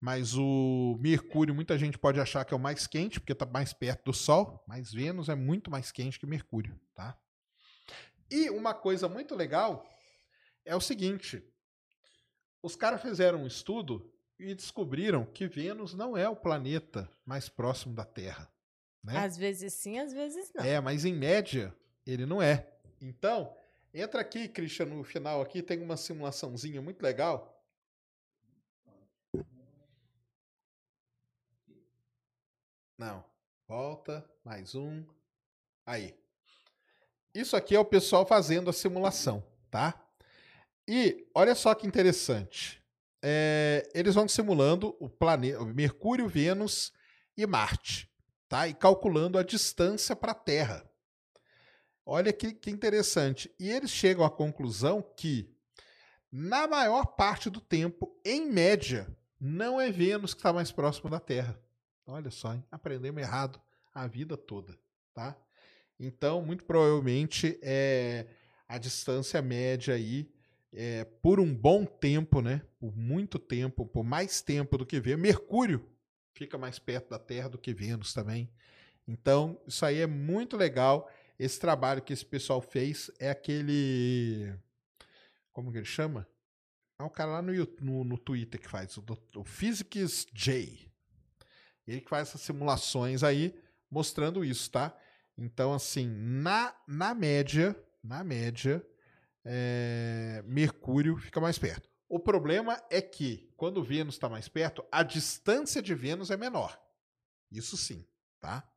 Mas 0.00 0.34
o 0.34 0.98
Mercúrio, 1.00 1.54
muita 1.54 1.78
gente 1.78 1.98
pode 1.98 2.20
achar 2.20 2.44
que 2.44 2.52
é 2.52 2.56
o 2.56 2.60
mais 2.60 2.86
quente, 2.86 3.18
porque 3.18 3.32
está 3.32 3.46
mais 3.46 3.72
perto 3.72 4.04
do 4.04 4.12
Sol, 4.12 4.62
mas 4.66 4.92
Vênus 4.92 5.28
é 5.28 5.34
muito 5.34 5.70
mais 5.70 5.90
quente 5.90 6.20
que 6.20 6.26
Mercúrio, 6.26 6.78
tá? 6.94 7.18
E 8.30 8.50
uma 8.50 8.74
coisa 8.74 9.08
muito 9.08 9.34
legal 9.34 9.86
é 10.64 10.76
o 10.76 10.80
seguinte: 10.80 11.42
os 12.62 12.76
caras 12.76 13.00
fizeram 13.00 13.42
um 13.42 13.46
estudo 13.46 14.12
e 14.38 14.54
descobriram 14.54 15.24
que 15.24 15.46
Vênus 15.46 15.94
não 15.94 16.16
é 16.16 16.28
o 16.28 16.36
planeta 16.36 17.10
mais 17.24 17.48
próximo 17.48 17.94
da 17.94 18.04
Terra. 18.04 18.50
Né? 19.02 19.18
Às 19.18 19.36
vezes 19.36 19.72
sim, 19.72 19.98
às 19.98 20.12
vezes 20.12 20.52
não. 20.54 20.64
É, 20.64 20.80
mas 20.80 21.04
em 21.04 21.14
média 21.14 21.74
ele 22.06 22.26
não 22.26 22.42
é. 22.42 22.68
Então, 23.00 23.56
entra 23.94 24.20
aqui, 24.20 24.48
Christian, 24.48 24.86
no 24.86 25.04
final 25.04 25.40
aqui 25.40 25.62
tem 25.62 25.80
uma 25.80 25.96
simulaçãozinha 25.96 26.82
muito 26.82 27.02
legal. 27.02 27.52
Não. 32.98 33.24
Volta, 33.68 34.24
mais 34.44 34.74
um. 34.74 35.04
Aí. 35.84 36.14
Isso 37.34 37.56
aqui 37.56 37.74
é 37.74 37.80
o 37.80 37.84
pessoal 37.84 38.24
fazendo 38.24 38.70
a 38.70 38.72
simulação, 38.72 39.44
tá? 39.70 40.02
E 40.88 41.28
olha 41.34 41.54
só 41.54 41.74
que 41.74 41.86
interessante. 41.86 42.82
É, 43.28 43.90
eles 43.92 44.14
vão 44.14 44.28
simulando 44.28 44.96
o 45.00 45.08
planeta, 45.08 45.64
Mercúrio, 45.64 46.28
Vênus 46.28 46.92
e 47.36 47.44
Marte, 47.44 48.08
tá? 48.48 48.68
E 48.68 48.74
calculando 48.74 49.36
a 49.36 49.42
distância 49.42 50.14
para 50.14 50.30
a 50.30 50.36
Terra. 50.36 50.88
Olha 52.04 52.32
que, 52.32 52.54
que 52.54 52.70
interessante. 52.70 53.52
E 53.58 53.68
eles 53.68 53.90
chegam 53.90 54.24
à 54.24 54.30
conclusão 54.30 55.02
que, 55.02 55.52
na 56.30 56.68
maior 56.68 57.04
parte 57.04 57.50
do 57.50 57.60
tempo, 57.60 58.16
em 58.24 58.48
média, 58.48 59.08
não 59.40 59.80
é 59.80 59.90
Vênus 59.90 60.32
que 60.32 60.38
está 60.38 60.52
mais 60.52 60.70
próximo 60.70 61.10
da 61.10 61.18
Terra. 61.18 61.60
Olha 62.06 62.30
só, 62.30 62.54
hein? 62.54 62.64
aprendemos 62.70 63.20
errado 63.20 63.60
a 63.92 64.06
vida 64.06 64.36
toda, 64.36 64.78
tá? 65.12 65.36
Então, 65.98 66.42
muito 66.42 66.64
provavelmente, 66.64 67.58
é 67.60 68.28
a 68.68 68.78
distância 68.78 69.42
média 69.42 69.94
aí, 69.94 70.30
é, 70.76 71.04
por 71.04 71.40
um 71.40 71.54
bom 71.54 71.86
tempo, 71.86 72.42
né? 72.42 72.60
Por 72.78 72.94
muito 72.94 73.38
tempo, 73.38 73.86
por 73.86 74.04
mais 74.04 74.42
tempo 74.42 74.76
do 74.76 74.84
que 74.84 75.00
Vênus. 75.00 75.22
Mercúrio 75.22 75.88
fica 76.34 76.58
mais 76.58 76.78
perto 76.78 77.08
da 77.08 77.18
Terra 77.18 77.48
do 77.48 77.56
que 77.56 77.72
Vênus 77.72 78.12
também. 78.12 78.52
Então, 79.08 79.58
isso 79.66 79.86
aí 79.86 80.00
é 80.00 80.06
muito 80.06 80.54
legal. 80.54 81.10
Esse 81.38 81.58
trabalho 81.58 82.02
que 82.02 82.12
esse 82.12 82.26
pessoal 82.26 82.60
fez 82.60 83.10
é 83.18 83.30
aquele. 83.30 84.54
Como 85.50 85.72
que 85.72 85.78
ele 85.78 85.86
chama? 85.86 86.28
É 86.98 87.02
o 87.02 87.10
cara 87.10 87.32
lá 87.32 87.42
no, 87.42 87.52
no, 87.80 88.04
no 88.04 88.18
Twitter 88.18 88.60
que 88.60 88.68
faz, 88.68 88.96
o, 88.98 89.04
o 89.36 89.44
Physics 89.44 90.26
J. 90.32 90.90
Ele 91.86 92.00
que 92.02 92.10
faz 92.10 92.28
essas 92.28 92.42
simulações 92.42 93.22
aí, 93.22 93.58
mostrando 93.90 94.44
isso, 94.44 94.70
tá? 94.70 94.94
Então, 95.38 95.72
assim, 95.72 96.06
na, 96.08 96.74
na 96.86 97.14
média, 97.14 97.76
na 98.02 98.24
média, 98.24 98.84
é, 99.48 100.42
Mercúrio 100.44 101.16
fica 101.16 101.40
mais 101.40 101.56
perto. 101.56 101.88
O 102.08 102.18
problema 102.18 102.82
é 102.90 103.00
que, 103.00 103.52
quando 103.56 103.82
Vênus 103.82 104.14
está 104.16 104.28
mais 104.28 104.48
perto, 104.48 104.84
a 104.90 105.02
distância 105.02 105.80
de 105.80 105.94
Vênus 105.94 106.30
é 106.30 106.36
menor. 106.36 106.80
Isso 107.50 107.76
sim, 107.76 108.04
tá? 108.40 108.68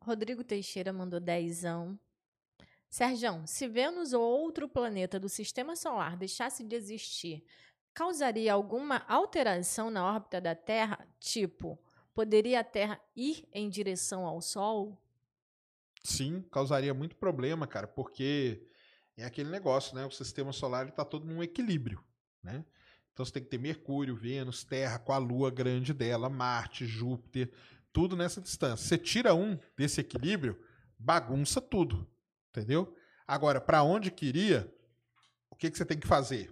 Rodrigo 0.00 0.42
Teixeira 0.42 0.92
mandou 0.92 1.20
dezão. 1.20 1.98
Sérgio, 2.88 3.46
se 3.46 3.68
Vênus 3.68 4.12
ou 4.12 4.22
outro 4.22 4.68
planeta 4.68 5.20
do 5.20 5.28
sistema 5.28 5.76
solar 5.76 6.16
deixasse 6.16 6.64
de 6.64 6.74
existir, 6.74 7.44
causaria 7.92 8.52
alguma 8.52 9.04
alteração 9.06 9.90
na 9.90 10.04
órbita 10.04 10.40
da 10.40 10.54
Terra? 10.54 11.06
Tipo, 11.20 11.78
poderia 12.14 12.60
a 12.60 12.64
Terra 12.64 13.00
ir 13.14 13.46
em 13.52 13.68
direção 13.68 14.26
ao 14.26 14.40
Sol? 14.40 14.98
Sim, 16.02 16.42
causaria 16.50 16.94
muito 16.94 17.16
problema, 17.16 17.66
cara, 17.66 17.86
porque 17.86 18.66
é 19.16 19.24
aquele 19.24 19.50
negócio, 19.50 19.94
né? 19.94 20.06
O 20.06 20.10
sistema 20.10 20.52
solar 20.52 20.88
está 20.88 21.04
todo 21.04 21.26
num 21.26 21.42
equilíbrio, 21.42 22.02
né? 22.42 22.64
Então 23.12 23.24
você 23.24 23.32
tem 23.32 23.42
que 23.42 23.50
ter 23.50 23.58
Mercúrio, 23.58 24.16
Vênus, 24.16 24.64
Terra 24.64 24.98
com 24.98 25.12
a 25.12 25.18
Lua 25.18 25.50
grande 25.50 25.92
dela, 25.92 26.30
Marte, 26.30 26.86
Júpiter, 26.86 27.52
tudo 27.92 28.16
nessa 28.16 28.40
distância. 28.40 28.86
Você 28.86 28.96
tira 28.96 29.34
um 29.34 29.58
desse 29.76 30.00
equilíbrio, 30.00 30.58
bagunça 30.98 31.60
tudo, 31.60 32.08
entendeu? 32.48 32.96
Agora, 33.26 33.60
para 33.60 33.82
onde 33.82 34.10
queria, 34.10 34.72
o 35.50 35.56
que, 35.56 35.70
que 35.70 35.76
você 35.76 35.84
tem 35.84 35.98
que 35.98 36.06
fazer? 36.06 36.50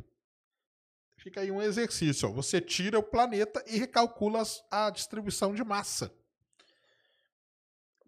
Fica 1.16 1.40
aí 1.40 1.50
um 1.50 1.60
exercício. 1.60 2.28
Ó. 2.28 2.32
Você 2.32 2.60
tira 2.60 2.98
o 2.98 3.02
planeta 3.02 3.64
e 3.66 3.76
recalcula 3.76 4.42
a 4.70 4.90
distribuição 4.90 5.54
de 5.54 5.64
massa. 5.64 6.12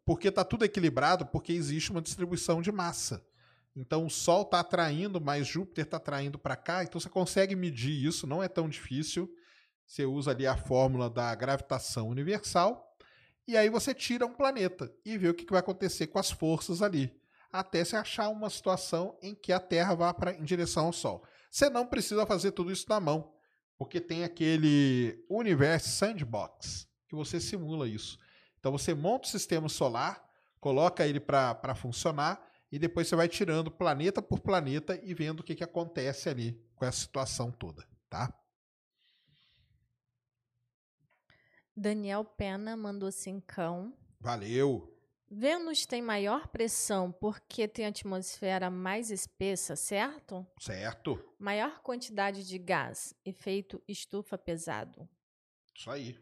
Porque 0.05 0.29
está 0.29 0.45
tudo 0.45 0.65
equilibrado, 0.65 1.27
porque 1.27 1.53
existe 1.53 1.91
uma 1.91 2.03
distribuição 2.03 2.61
de 2.61 2.73
massa. 2.73 3.25
Então 3.77 4.05
o 4.07 4.11
Sol 4.11 4.43
está 4.43 4.61
atraindo, 4.61 5.21
mas 5.21 5.47
Júpiter 5.47 5.85
está 5.85 5.97
atraindo 5.99 6.39
para 6.39 6.57
cá. 6.57 6.83
Então 6.83 7.01
você 7.01 7.09
consegue 7.09 7.55
medir 7.55 8.05
isso, 8.05 8.27
não 8.27 8.43
é 8.43 8.49
tão 8.49 8.69
difícil. 8.69 9.33
Você 9.87 10.05
usa 10.05 10.31
ali 10.31 10.47
a 10.47 10.57
fórmula 10.57 11.09
da 11.11 11.35
gravitação 11.35 12.09
universal 12.09 12.91
e 13.51 13.57
aí 13.57 13.69
você 13.69 13.93
tira 13.93 14.25
um 14.25 14.33
planeta 14.33 14.95
e 15.05 15.19
vê 15.19 15.29
o 15.29 15.35
que 15.35 15.45
vai 15.51 15.59
acontecer 15.59 16.07
com 16.07 16.21
as 16.21 16.31
forças 16.31 16.83
ali, 16.83 17.13
até 17.53 17.85
se 17.85 17.97
achar 17.97 18.29
uma 18.29 18.49
situação 18.49 19.19
em 19.21 19.35
que 19.35 19.53
a 19.53 19.59
Terra 19.59 19.93
vá 19.93 20.15
pra, 20.15 20.33
em 20.33 20.45
direção 20.45 20.87
ao 20.87 20.93
Sol. 20.93 21.25
Você 21.51 21.69
não 21.69 21.85
precisa 21.85 22.25
fazer 22.25 22.53
tudo 22.53 22.71
isso 22.71 22.87
na 22.89 23.01
mão, 23.01 23.35
porque 23.77 24.01
tem 24.01 24.23
aquele 24.23 25.25
universo 25.29 25.89
sandbox 25.89 26.87
que 27.09 27.17
você 27.17 27.41
simula 27.41 27.89
isso. 27.89 28.21
Então 28.61 28.71
você 28.71 28.95
monta 28.95 29.27
o 29.27 29.31
sistema 29.31 29.69
solar, 29.69 30.23
coloca 30.61 31.07
ele 31.07 31.19
para 31.19 31.75
funcionar 31.75 32.47
e 32.71 32.79
depois 32.79 33.09
você 33.09 33.17
vai 33.17 33.27
tirando 33.27 33.71
planeta 33.71 34.23
por 34.23 34.41
planeta 34.41 35.01
e 35.03 35.13
vendo 35.15 35.41
o 35.41 35.43
que, 35.43 35.55
que 35.55 35.65
acontece 35.65 36.29
ali 36.29 36.63
com 36.77 36.85
essa 36.85 36.99
situação 37.01 37.51
toda, 37.51 37.85
tá? 38.09 38.33
Daniel 41.75 42.25
Pena 42.25 42.77
mandou 42.77 43.11
cincão. 43.11 43.97
Valeu. 44.21 44.95
Vênus 45.33 45.87
tem 45.87 46.03
maior 46.03 46.49
pressão 46.49 47.11
porque 47.11 47.67
tem 47.67 47.87
atmosfera 47.87 48.69
mais 48.69 49.11
espessa, 49.11 49.77
certo? 49.77 50.47
Certo. 50.59 51.25
Maior 51.39 51.81
quantidade 51.81 52.47
de 52.47 52.59
gás, 52.59 53.15
efeito 53.25 53.83
estufa 53.89 54.37
pesado. 54.37 55.09
Isso 55.75 55.91
aí. 55.91 56.19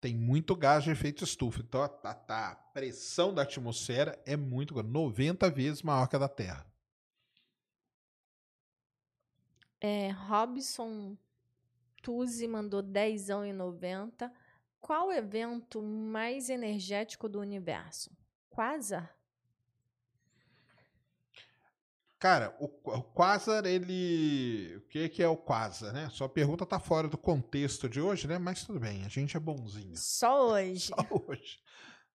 Tem 0.00 0.14
muito 0.14 0.56
gás 0.56 0.82
de 0.82 0.90
efeito 0.90 1.24
estufa. 1.24 1.60
Então 1.60 1.82
a, 1.82 1.90
a, 2.04 2.50
a 2.50 2.54
pressão 2.54 3.34
da 3.34 3.42
atmosfera 3.42 4.20
é 4.24 4.36
muito 4.36 4.80
90 4.82 5.50
vezes 5.50 5.82
maior 5.82 6.08
que 6.08 6.16
a 6.16 6.20
da 6.20 6.28
Terra. 6.28 6.66
É, 9.80 10.10
Robson 10.10 11.16
Tuzi 12.02 12.48
mandou 12.48 12.82
10,90. 12.82 14.30
Qual 14.80 15.08
o 15.08 15.12
evento 15.12 15.82
mais 15.82 16.48
energético 16.48 17.28
do 17.28 17.40
universo? 17.40 18.10
Quasar? 18.48 19.19
Cara, 22.20 22.54
o, 22.60 22.66
o 22.66 23.02
Quasar, 23.02 23.64
ele. 23.64 24.76
O 24.76 24.80
que, 24.88 25.08
que 25.08 25.22
é 25.22 25.26
o 25.26 25.38
Quasar, 25.38 25.90
né? 25.94 26.10
Sua 26.10 26.28
pergunta 26.28 26.66
tá 26.66 26.78
fora 26.78 27.08
do 27.08 27.16
contexto 27.16 27.88
de 27.88 27.98
hoje, 27.98 28.28
né? 28.28 28.38
Mas 28.38 28.62
tudo 28.62 28.78
bem, 28.78 29.06
a 29.06 29.08
gente 29.08 29.38
é 29.38 29.40
bonzinho. 29.40 29.96
Só 29.96 30.50
hoje. 30.50 30.88
Só 30.94 30.96
hoje. 31.10 31.58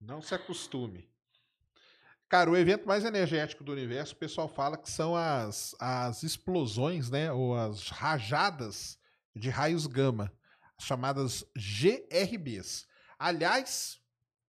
Não 0.02 0.20
se 0.20 0.34
acostume. 0.34 1.08
Cara, 2.28 2.50
o 2.50 2.58
evento 2.58 2.88
mais 2.88 3.06
energético 3.06 3.64
do 3.64 3.72
universo, 3.72 4.16
o 4.16 4.18
pessoal 4.18 4.50
fala 4.50 4.76
que 4.76 4.90
são 4.90 5.16
as, 5.16 5.76
as 5.80 6.24
explosões, 6.24 7.12
né? 7.12 7.32
Ou 7.32 7.56
as 7.56 7.90
rajadas 7.90 8.98
de 9.36 9.52
raios 9.52 9.86
gama, 9.86 10.34
chamadas 10.80 11.46
GRBs. 11.56 12.88
Aliás, 13.20 14.02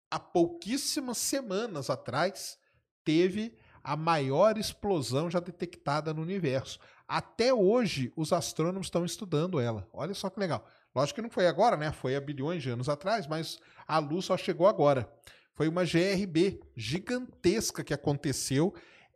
há 0.09 0.17
pouquíssimas 0.17 1.19
semanas 1.19 1.91
atrás, 1.91 2.57
teve 3.03 3.55
a 3.85 3.95
maior 3.95 4.57
explosão 4.57 5.29
já 5.29 5.39
detectada 5.39 6.11
no 6.11 6.23
universo. 6.23 6.79
Até 7.07 7.53
hoje, 7.53 8.11
os 8.15 8.33
astrônomos 8.33 8.87
estão 8.87 9.05
estudando 9.05 9.59
ela. 9.59 9.87
Olha 9.93 10.15
só 10.15 10.27
que 10.27 10.39
legal. 10.39 10.67
Lógico 10.95 11.17
que 11.17 11.21
não 11.21 11.29
foi 11.29 11.45
agora, 11.45 11.77
né? 11.77 11.91
Foi 11.91 12.15
há 12.15 12.19
bilhões 12.19 12.63
de 12.63 12.71
anos 12.71 12.89
atrás, 12.89 13.27
mas 13.27 13.59
a 13.87 13.99
luz 13.99 14.25
só 14.25 14.35
chegou 14.35 14.67
agora. 14.67 15.07
Foi 15.53 15.67
uma 15.67 15.83
GRB 15.85 16.59
gigantesca 16.75 17.83
que 17.83 17.93
aconteceu 17.93 18.73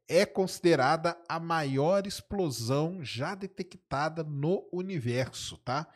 é 0.07 0.23
considerada 0.23 1.17
a 1.27 1.39
maior 1.39 2.05
explosão 2.05 3.03
já 3.03 3.33
detectada 3.33 4.23
no 4.23 4.67
universo, 4.71 5.57
tá? 5.57 5.87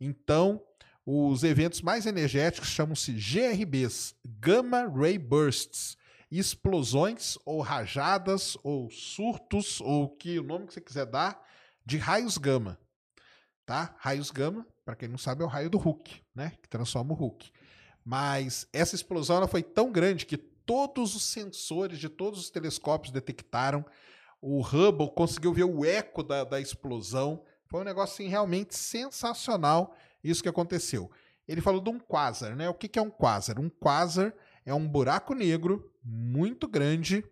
Então, 0.00 0.62
os 1.04 1.42
eventos 1.42 1.82
mais 1.82 2.06
energéticos 2.06 2.68
chamam-se 2.68 3.12
GRBs, 3.12 4.14
Gamma 4.24 4.88
Ray 4.88 5.18
Bursts, 5.18 5.96
explosões 6.30 7.36
ou 7.44 7.60
rajadas 7.60 8.56
ou 8.62 8.90
surtos 8.90 9.80
ou 9.80 10.08
que 10.08 10.38
o 10.38 10.44
nome 10.44 10.66
que 10.66 10.74
você 10.74 10.80
quiser 10.80 11.06
dar 11.06 11.44
de 11.84 11.98
raios 11.98 12.38
gama, 12.38 12.78
tá? 13.66 13.94
Raios 13.98 14.30
gama, 14.30 14.66
para 14.84 14.94
quem 14.94 15.08
não 15.08 15.18
sabe, 15.18 15.42
é 15.42 15.44
o 15.44 15.48
raio 15.48 15.68
do 15.68 15.78
Hulk, 15.78 16.22
né? 16.34 16.52
Que 16.62 16.68
transforma 16.68 17.12
o 17.12 17.16
Hulk. 17.16 17.50
Mas 18.04 18.66
essa 18.72 18.94
explosão 18.94 19.36
ela 19.36 19.48
foi 19.48 19.62
tão 19.62 19.90
grande 19.90 20.24
que 20.24 20.36
todos 20.36 21.16
os 21.16 21.24
sensores 21.24 21.98
de 21.98 22.08
todos 22.08 22.38
os 22.38 22.50
telescópios 22.50 23.12
detectaram. 23.12 23.84
O 24.40 24.60
Hubble 24.60 25.10
conseguiu 25.10 25.52
ver 25.52 25.64
o 25.64 25.84
eco 25.84 26.22
da, 26.22 26.44
da 26.44 26.60
explosão. 26.60 27.42
Foi 27.66 27.80
um 27.80 27.84
negócio 27.84 28.14
assim, 28.14 28.28
realmente 28.28 28.76
sensacional 28.76 29.96
isso 30.22 30.42
que 30.42 30.48
aconteceu. 30.48 31.10
Ele 31.48 31.60
falou 31.60 31.80
de 31.80 31.90
um 31.90 31.98
quasar, 31.98 32.54
né? 32.54 32.68
O 32.68 32.74
que, 32.74 32.88
que 32.88 32.98
é 32.98 33.02
um 33.02 33.10
quasar? 33.10 33.58
Um 33.58 33.68
quasar 33.68 34.32
é 34.64 34.72
um 34.72 34.86
buraco 34.86 35.34
negro 35.34 35.89
muito 36.02 36.66
grande, 36.68 37.24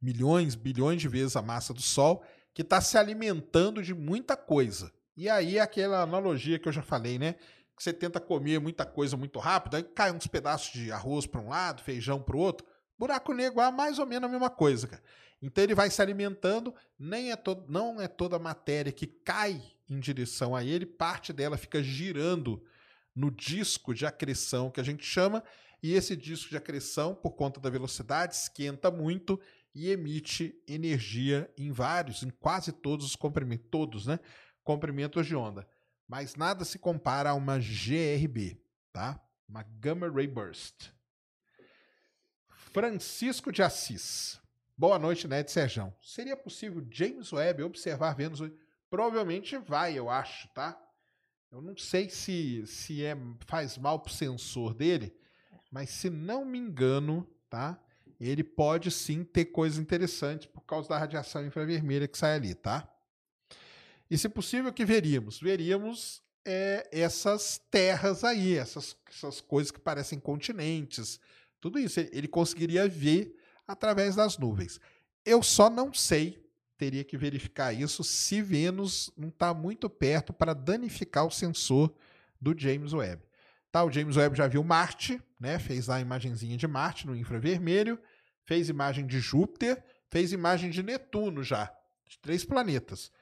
milhões, 0.00 0.54
bilhões 0.54 1.00
de 1.00 1.08
vezes 1.08 1.36
a 1.36 1.42
massa 1.42 1.74
do 1.74 1.82
Sol, 1.82 2.24
que 2.52 2.62
está 2.62 2.80
se 2.80 2.96
alimentando 2.98 3.82
de 3.82 3.94
muita 3.94 4.36
coisa. 4.36 4.92
E 5.16 5.28
aí 5.28 5.58
aquela 5.58 6.02
analogia 6.02 6.58
que 6.58 6.68
eu 6.68 6.72
já 6.72 6.82
falei, 6.82 7.18
né? 7.18 7.36
que 7.80 7.84
você 7.84 7.94
tenta 7.94 8.20
comer 8.20 8.60
muita 8.60 8.84
coisa 8.84 9.16
muito 9.16 9.38
rápido, 9.38 9.74
aí 9.74 9.82
cai 9.82 10.12
uns 10.12 10.26
pedaços 10.26 10.70
de 10.70 10.92
arroz 10.92 11.26
para 11.26 11.40
um 11.40 11.48
lado, 11.48 11.82
feijão 11.82 12.20
para 12.20 12.36
o 12.36 12.38
outro. 12.38 12.66
Buraco 12.98 13.32
negro 13.32 13.62
é 13.62 13.70
mais 13.70 13.98
ou 13.98 14.04
menos 14.04 14.28
a 14.28 14.30
mesma 14.30 14.50
coisa, 14.50 14.86
cara. 14.86 15.02
Então 15.40 15.64
ele 15.64 15.74
vai 15.74 15.88
se 15.88 16.02
alimentando, 16.02 16.74
nem 16.98 17.32
é 17.32 17.36
to 17.36 17.64
não 17.66 17.98
é 17.98 18.06
toda 18.06 18.36
a 18.36 18.38
matéria 18.38 18.92
que 18.92 19.06
cai 19.06 19.62
em 19.88 19.98
direção 19.98 20.54
a 20.54 20.62
ele, 20.62 20.84
parte 20.84 21.32
dela 21.32 21.56
fica 21.56 21.82
girando 21.82 22.62
no 23.16 23.30
disco 23.30 23.94
de 23.94 24.04
acreção 24.04 24.70
que 24.70 24.80
a 24.80 24.84
gente 24.84 25.02
chama, 25.02 25.42
e 25.82 25.94
esse 25.94 26.14
disco 26.16 26.50
de 26.50 26.56
acreção, 26.56 27.14
por 27.14 27.32
conta 27.32 27.60
da 27.60 27.70
velocidade, 27.70 28.34
esquenta 28.34 28.90
muito 28.90 29.40
e 29.74 29.90
emite 29.90 30.54
energia 30.66 31.52
em 31.56 31.70
vários, 31.70 32.22
em 32.22 32.30
quase 32.30 32.72
todos 32.72 33.06
os 33.06 33.16
comprimentos, 33.16 33.66
todos, 33.70 34.06
né? 34.06 34.18
Comprimentos 34.62 35.26
de 35.26 35.34
onda 35.34 35.66
mas 36.10 36.34
nada 36.34 36.64
se 36.64 36.76
compara 36.76 37.30
a 37.30 37.34
uma 37.34 37.56
GRB, 37.56 38.60
tá? 38.92 39.24
Uma 39.48 39.62
Gamma 39.62 40.10
Ray 40.10 40.26
Burst. 40.26 40.90
Francisco 42.48 43.52
de 43.52 43.62
Assis. 43.62 44.40
Boa 44.76 44.98
noite, 44.98 45.28
Ned 45.28 45.48
Serjão. 45.48 45.94
Seria 46.02 46.36
possível 46.36 46.84
James 46.90 47.32
Webb 47.32 47.62
observar 47.62 48.16
Vênus? 48.16 48.40
Provavelmente 48.90 49.56
vai, 49.56 49.96
eu 49.96 50.10
acho, 50.10 50.48
tá? 50.48 50.76
Eu 51.48 51.62
não 51.62 51.76
sei 51.76 52.10
se, 52.10 52.66
se 52.66 53.04
é, 53.04 53.16
faz 53.46 53.78
mal 53.78 54.00
pro 54.00 54.12
sensor 54.12 54.74
dele, 54.74 55.16
mas 55.70 55.90
se 55.90 56.10
não 56.10 56.44
me 56.44 56.58
engano, 56.58 57.26
tá? 57.48 57.80
Ele 58.20 58.44
pode 58.44 58.90
sim 58.90 59.24
ter 59.24 59.46
coisas 59.46 59.78
interessantes 59.78 60.46
por 60.46 60.62
causa 60.62 60.88
da 60.88 60.98
radiação 60.98 61.46
infravermelha 61.46 62.06
que 62.06 62.18
sai 62.18 62.34
ali, 62.34 62.54
tá? 62.54 62.86
E, 64.10 64.18
se 64.18 64.28
possível, 64.28 64.70
o 64.70 64.74
que 64.74 64.84
veríamos? 64.84 65.38
Veríamos 65.38 66.22
é, 66.44 66.88
essas 66.90 67.58
terras 67.70 68.24
aí, 68.24 68.56
essas, 68.56 68.96
essas 69.08 69.40
coisas 69.40 69.70
que 69.70 69.78
parecem 69.78 70.18
continentes, 70.18 71.20
tudo 71.60 71.78
isso. 71.78 72.00
Ele 72.00 72.26
conseguiria 72.26 72.88
ver 72.88 73.36
através 73.66 74.16
das 74.16 74.36
nuvens. 74.36 74.80
Eu 75.24 75.42
só 75.42 75.70
não 75.70 75.94
sei, 75.94 76.44
teria 76.76 77.04
que 77.04 77.16
verificar 77.16 77.72
isso, 77.72 78.02
se 78.02 78.42
Vênus 78.42 79.10
não 79.16 79.28
está 79.28 79.54
muito 79.54 79.88
perto 79.88 80.32
para 80.32 80.54
danificar 80.54 81.24
o 81.24 81.30
sensor 81.30 81.94
do 82.40 82.58
James 82.58 82.92
Webb. 82.92 83.22
Tá, 83.70 83.84
o 83.84 83.90
James 83.90 84.16
Webb 84.16 84.36
já 84.36 84.48
viu 84.48 84.64
Marte, 84.64 85.22
né? 85.38 85.58
fez 85.58 85.86
lá 85.86 85.96
a 85.96 86.00
imagenzinha 86.00 86.56
de 86.56 86.66
Marte 86.66 87.06
no 87.06 87.14
infravermelho, 87.14 88.00
fez 88.44 88.68
imagem 88.68 89.06
de 89.06 89.20
Júpiter, 89.20 89.82
fez 90.10 90.32
imagem 90.32 90.70
de 90.70 90.82
Netuno 90.82 91.42
já, 91.44 91.72
de 92.04 92.18
três 92.18 92.44
planetas. 92.44 93.12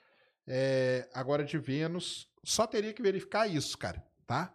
É, 0.46 1.08
agora 1.12 1.44
de 1.44 1.58
Vênus, 1.58 2.32
só 2.42 2.66
teria 2.66 2.94
que 2.94 3.02
verificar 3.02 3.46
isso, 3.46 3.76
cara, 3.76 4.02
tá? 4.26 4.54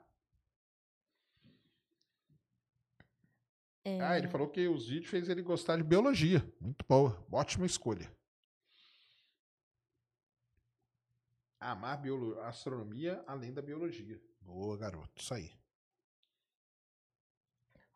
É... 3.86 4.02
Ah, 4.02 4.18
ele 4.18 4.28
falou 4.28 4.48
que 4.50 4.68
os 4.68 4.88
vídeos 4.88 5.12
fez 5.12 5.30
ele 5.30 5.44
gostar 5.44 5.78
de 5.78 5.84
biologia. 5.84 6.44
Muito 6.60 6.84
boa, 6.88 7.24
ótima 7.32 7.68
escolha. 7.68 8.12
Amar 11.60 12.02
biolo... 12.02 12.40
astronomia 12.42 13.24
além 13.28 13.54
da 13.54 13.62
biologia. 13.62 14.20
Boa, 14.42 14.76
garoto, 14.76 15.22
isso 15.22 15.34
aí. 15.34 15.63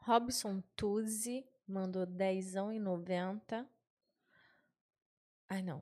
Robson 0.08 0.64
Tuzzi 0.74 1.46
mandou 1.68 2.06
10 2.06 2.56
e 2.56 2.80
90. 2.80 3.70
Ai, 5.50 5.62
não. 5.62 5.82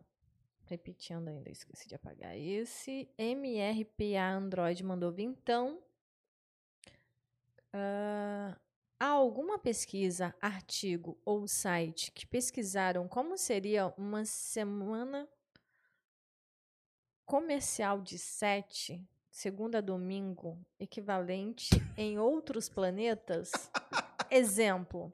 Repetindo 0.63 1.27
ainda, 1.27 1.51
esqueci 1.51 1.87
de 1.87 1.93
apagar 1.93 2.35
esse. 2.35 3.07
MRPA 3.19 4.35
Android 4.35 4.83
mandou 4.83 5.11
vintão. 5.11 5.77
Uh, 7.67 8.59
há 8.99 9.09
alguma 9.09 9.59
pesquisa, 9.59 10.33
artigo 10.41 11.15
ou 11.23 11.47
site 11.47 12.11
que 12.11 12.25
pesquisaram 12.25 13.07
como 13.07 13.37
seria 13.37 13.93
uma 13.95 14.25
semana 14.25 15.29
comercial 17.27 18.01
de 18.01 18.17
sete, 18.17 19.07
segunda 19.29 19.77
a 19.77 19.81
domingo, 19.81 20.57
equivalente 20.79 21.69
em 21.95 22.17
outros 22.17 22.67
planetas? 22.67 23.51
Exemplo. 24.29 25.11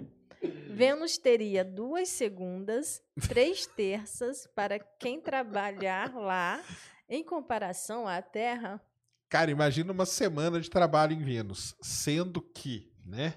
Vênus 0.69 1.17
teria 1.17 1.63
duas 1.63 2.09
segundas, 2.09 3.01
três 3.27 3.65
terças 3.67 4.47
para 4.55 4.79
quem 4.79 5.21
trabalhar 5.21 6.15
lá, 6.15 6.63
em 7.07 7.23
comparação 7.23 8.07
à 8.07 8.21
Terra. 8.21 8.81
Cara, 9.29 9.51
imagina 9.51 9.91
uma 9.91 10.05
semana 10.05 10.59
de 10.59 10.69
trabalho 10.69 11.13
em 11.13 11.23
Vênus, 11.23 11.75
sendo 11.81 12.41
que, 12.41 12.91
né? 13.05 13.35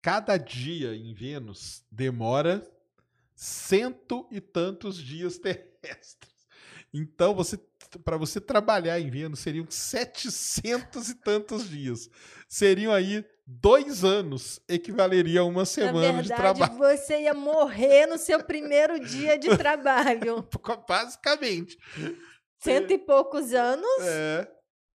Cada 0.00 0.36
dia 0.36 0.94
em 0.94 1.12
Vênus 1.12 1.84
demora 1.90 2.66
cento 3.34 4.26
e 4.30 4.40
tantos 4.40 4.96
dias 4.96 5.38
terrestres. 5.40 6.32
Então, 6.94 7.34
você 7.34 7.58
para 7.98 8.16
você 8.16 8.40
trabalhar 8.40 8.98
em 9.00 9.10
Vênus 9.10 9.40
seriam 9.40 9.66
setecentos 9.68 11.08
e 11.08 11.14
tantos 11.14 11.68
dias. 11.68 12.08
Seriam 12.48 12.92
aí 12.92 13.24
dois 13.60 14.04
anos 14.04 14.60
equivaleria 14.68 15.40
a 15.40 15.44
uma 15.44 15.64
semana 15.64 16.12
verdade, 16.12 16.28
de 16.28 16.34
trabalho. 16.34 16.78
Você 16.78 17.22
ia 17.22 17.34
morrer 17.34 18.06
no 18.06 18.16
seu 18.16 18.42
primeiro 18.42 18.98
dia 19.00 19.38
de 19.38 19.56
trabalho. 19.56 20.48
Basicamente. 20.88 21.76
Cento 22.60 22.92
e 22.92 22.98
poucos 22.98 23.52
anos. 23.52 24.02
É. 24.02 24.48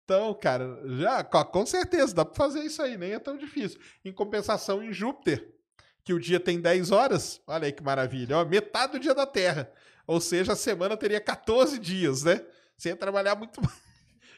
Então, 0.03 0.33
cara, 0.35 0.79
já 0.99 1.23
com 1.23 1.65
certeza 1.65 2.13
dá 2.13 2.23
para 2.23 2.35
fazer 2.35 2.61
isso 2.61 2.81
aí, 2.81 2.95
nem 2.95 3.13
é 3.13 3.19
tão 3.19 3.35
difícil. 3.35 3.79
Em 4.03 4.13
compensação, 4.13 4.83
em 4.83 4.93
Júpiter, 4.93 5.51
que 6.03 6.13
o 6.13 6.19
dia 6.19 6.39
tem 6.39 6.61
10 6.61 6.91
horas, 6.91 7.41
olha 7.47 7.65
aí 7.65 7.71
que 7.71 7.81
maravilha, 7.81 8.37
ó, 8.37 8.45
metade 8.45 8.93
do 8.93 8.99
dia 8.99 9.15
da 9.15 9.25
Terra. 9.25 9.71
Ou 10.05 10.21
seja, 10.21 10.53
a 10.53 10.55
semana 10.55 10.95
teria 10.95 11.19
14 11.19 11.79
dias, 11.79 12.23
né? 12.23 12.45
Você 12.77 12.89
ia 12.89 12.95
trabalhar 12.95 13.35
muito 13.35 13.59
mais. 13.65 13.83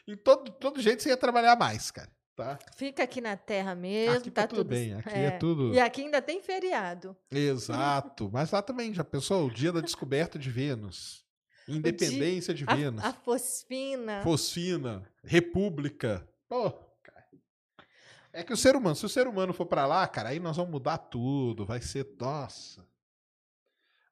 Em 0.06 0.16
todo, 0.16 0.50
todo 0.52 0.80
jeito 0.80 1.02
você 1.02 1.10
ia 1.10 1.16
trabalhar 1.18 1.54
mais, 1.54 1.90
cara. 1.90 2.10
Tá? 2.38 2.56
Fica 2.76 3.02
aqui 3.02 3.20
na 3.20 3.36
Terra 3.36 3.74
mesmo, 3.74 4.18
aqui 4.18 4.30
tá, 4.30 4.42
tá 4.42 4.46
tudo, 4.46 4.58
tudo 4.58 4.68
bem. 4.68 4.94
Aqui 4.94 5.08
é. 5.08 5.24
é. 5.24 5.30
tudo. 5.32 5.74
E 5.74 5.80
aqui 5.80 6.02
ainda 6.02 6.22
tem 6.22 6.40
feriado. 6.40 7.16
Exato. 7.32 8.30
Mas 8.32 8.52
lá 8.52 8.62
também, 8.62 8.94
já 8.94 9.02
pensou? 9.02 9.48
O 9.48 9.50
dia 9.50 9.72
da 9.72 9.80
descoberta 9.80 10.38
de 10.38 10.48
Vênus. 10.48 11.26
Independência 11.66 12.54
dia... 12.54 12.64
de 12.64 12.76
Vênus. 12.76 13.02
A, 13.02 13.08
a, 13.08 13.12
Fosfina. 13.12 14.22
Fosfina. 14.22 15.02
República. 15.24 16.28
Pô, 16.48 16.70
cara. 17.02 17.26
É 18.32 18.44
que 18.44 18.52
o 18.52 18.56
ser 18.56 18.76
humano, 18.76 18.94
se 18.94 19.04
o 19.04 19.08
ser 19.08 19.26
humano 19.26 19.52
for 19.52 19.66
para 19.66 19.84
lá, 19.84 20.06
cara, 20.06 20.28
aí 20.28 20.38
nós 20.38 20.56
vamos 20.56 20.70
mudar 20.70 20.96
tudo. 20.96 21.66
Vai 21.66 21.80
ser. 21.80 22.06
Nossa. 22.20 22.86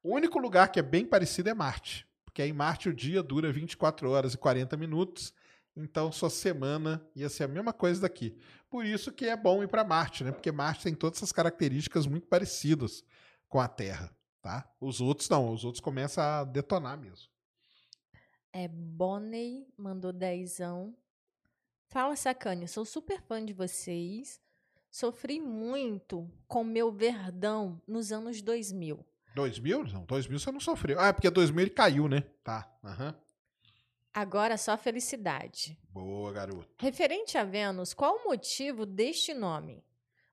O 0.03 0.13
único 0.13 0.41
lugar 0.41 0.73
que 0.73 0.81
é 0.81 0.83
bem 0.83 1.07
parecido 1.07 1.49
é 1.49 1.55
Marte. 1.55 2.05
Porque 2.25 2.43
aí 2.43 2.51
em 2.51 2.53
Marte 2.53 2.89
o 2.89 2.93
dia 2.93 3.23
dura 3.23 3.53
24 3.53 4.11
horas 4.11 4.35
e 4.35 4.37
40 4.37 4.77
minutos 4.77 5.33
então 5.77 6.11
sua 6.11 6.31
semana 6.31 7.07
ia 7.15 7.29
ser 7.29 7.45
a 7.45 7.49
mesma 7.49 7.73
coisa 7.73 8.01
daqui. 8.01 8.39
Por 8.71 8.85
isso 8.85 9.13
que 9.13 9.27
é 9.27 9.37
bom 9.37 9.63
ir 9.63 9.69
para 9.69 9.85
Marte, 9.85 10.25
né? 10.25 10.33
Porque 10.33 10.51
Marte 10.51 10.85
tem 10.85 10.95
todas 10.95 11.19
essas 11.19 11.33
características 11.33 12.07
muito 12.07 12.27
parecidas 12.27 13.05
com 13.49 13.61
a 13.61 13.69
Terra, 13.69 14.11
tá? 14.41 14.69
Os 14.81 15.01
outros 15.01 15.29
não, 15.29 15.53
os 15.53 15.65
outros 15.65 15.81
começam 15.81 16.25
a 16.25 16.45
detonar 16.45 16.99
mesmo. 16.99 17.29
É, 18.53 18.67
Bonney 18.69 19.67
mandou 19.77 20.13
dezão. 20.13 20.97
Fala, 21.89 22.17
Sacane, 22.17 22.67
sou 22.67 22.85
super 22.85 23.21
fã 23.21 23.45
de 23.45 23.53
vocês. 23.53 24.41
Sofri 24.91 25.41
muito 25.41 26.31
com 26.49 26.65
meu 26.65 26.91
verdão 26.91 27.81
nos 27.87 28.11
anos 28.13 28.41
2000. 28.41 29.05
2000? 29.35 29.85
Não, 29.85 30.05
2000 30.07 30.39
você 30.39 30.51
não 30.51 30.61
sofreu. 30.61 30.99
Ah, 30.99 31.09
é 31.09 31.13
porque 31.13 31.29
2000 31.29 31.63
ele 31.65 31.71
caiu, 31.71 32.09
né? 32.09 32.23
Tá, 32.43 32.67
aham. 32.83 33.09
Uhum. 33.09 33.26
Agora 34.17 34.57
só 34.57 34.79
felicidade. 34.79 35.79
Boa, 35.91 36.33
garoto. 36.33 36.67
Referente 36.79 37.37
a 37.37 37.45
Vênus, 37.45 37.93
qual 37.93 38.17
o 38.17 38.25
motivo 38.25 38.87
deste 38.87 39.35
nome? 39.35 39.85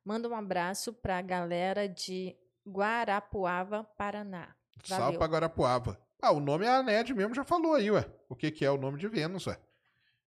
Manda 0.05 0.30
um 0.30 0.34
abraço 0.34 0.93
para 0.93 1.18
a 1.18 1.22
galera 1.22 1.89
de 1.89 2.34
Guarapuava, 2.65 3.84
Paraná. 3.97 4.55
Valeu. 4.88 5.03
Salve 5.03 5.18
para 5.18 5.27
Guarapuava. 5.27 5.99
Ah, 6.22 6.31
o 6.31 6.39
nome 6.39 6.65
a 6.65 6.81
Ned 6.81 7.14
mesmo 7.14 7.35
já 7.35 7.43
falou 7.43 7.73
aí, 7.73 7.91
ué. 7.91 8.10
O 8.30 8.38
que, 8.38 8.51
que 8.51 8.64
é 8.64 8.72
o 8.72 8.77
nome 8.77 8.97
de 8.97 9.10
Vênus, 9.10 9.47
ué. 9.47 9.60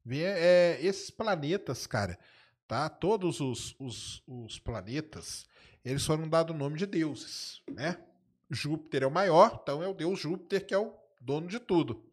É, 0.10 0.78
esses 0.82 1.10
planetas, 1.12 1.86
cara, 1.86 2.18
tá? 2.66 2.88
Todos 2.88 3.42
os, 3.42 3.76
os, 3.78 4.24
os 4.26 4.60
planetas, 4.60 5.46
eles 5.84 6.06
foram 6.06 6.30
dados 6.30 6.56
o 6.56 6.58
nome 6.58 6.78
de 6.78 6.86
deuses, 6.86 7.62
né? 7.70 8.02
Júpiter 8.50 9.04
é 9.04 9.08
o 9.08 9.12
maior, 9.12 9.60
então 9.62 9.84
é 9.84 9.90
o 9.90 9.94
deus 9.94 10.18
Júpiter 10.18 10.66
que 10.66 10.74
é 10.74 10.78
o 10.78 10.96
dono 11.20 11.48
de 11.48 11.60
tudo. 11.60 12.10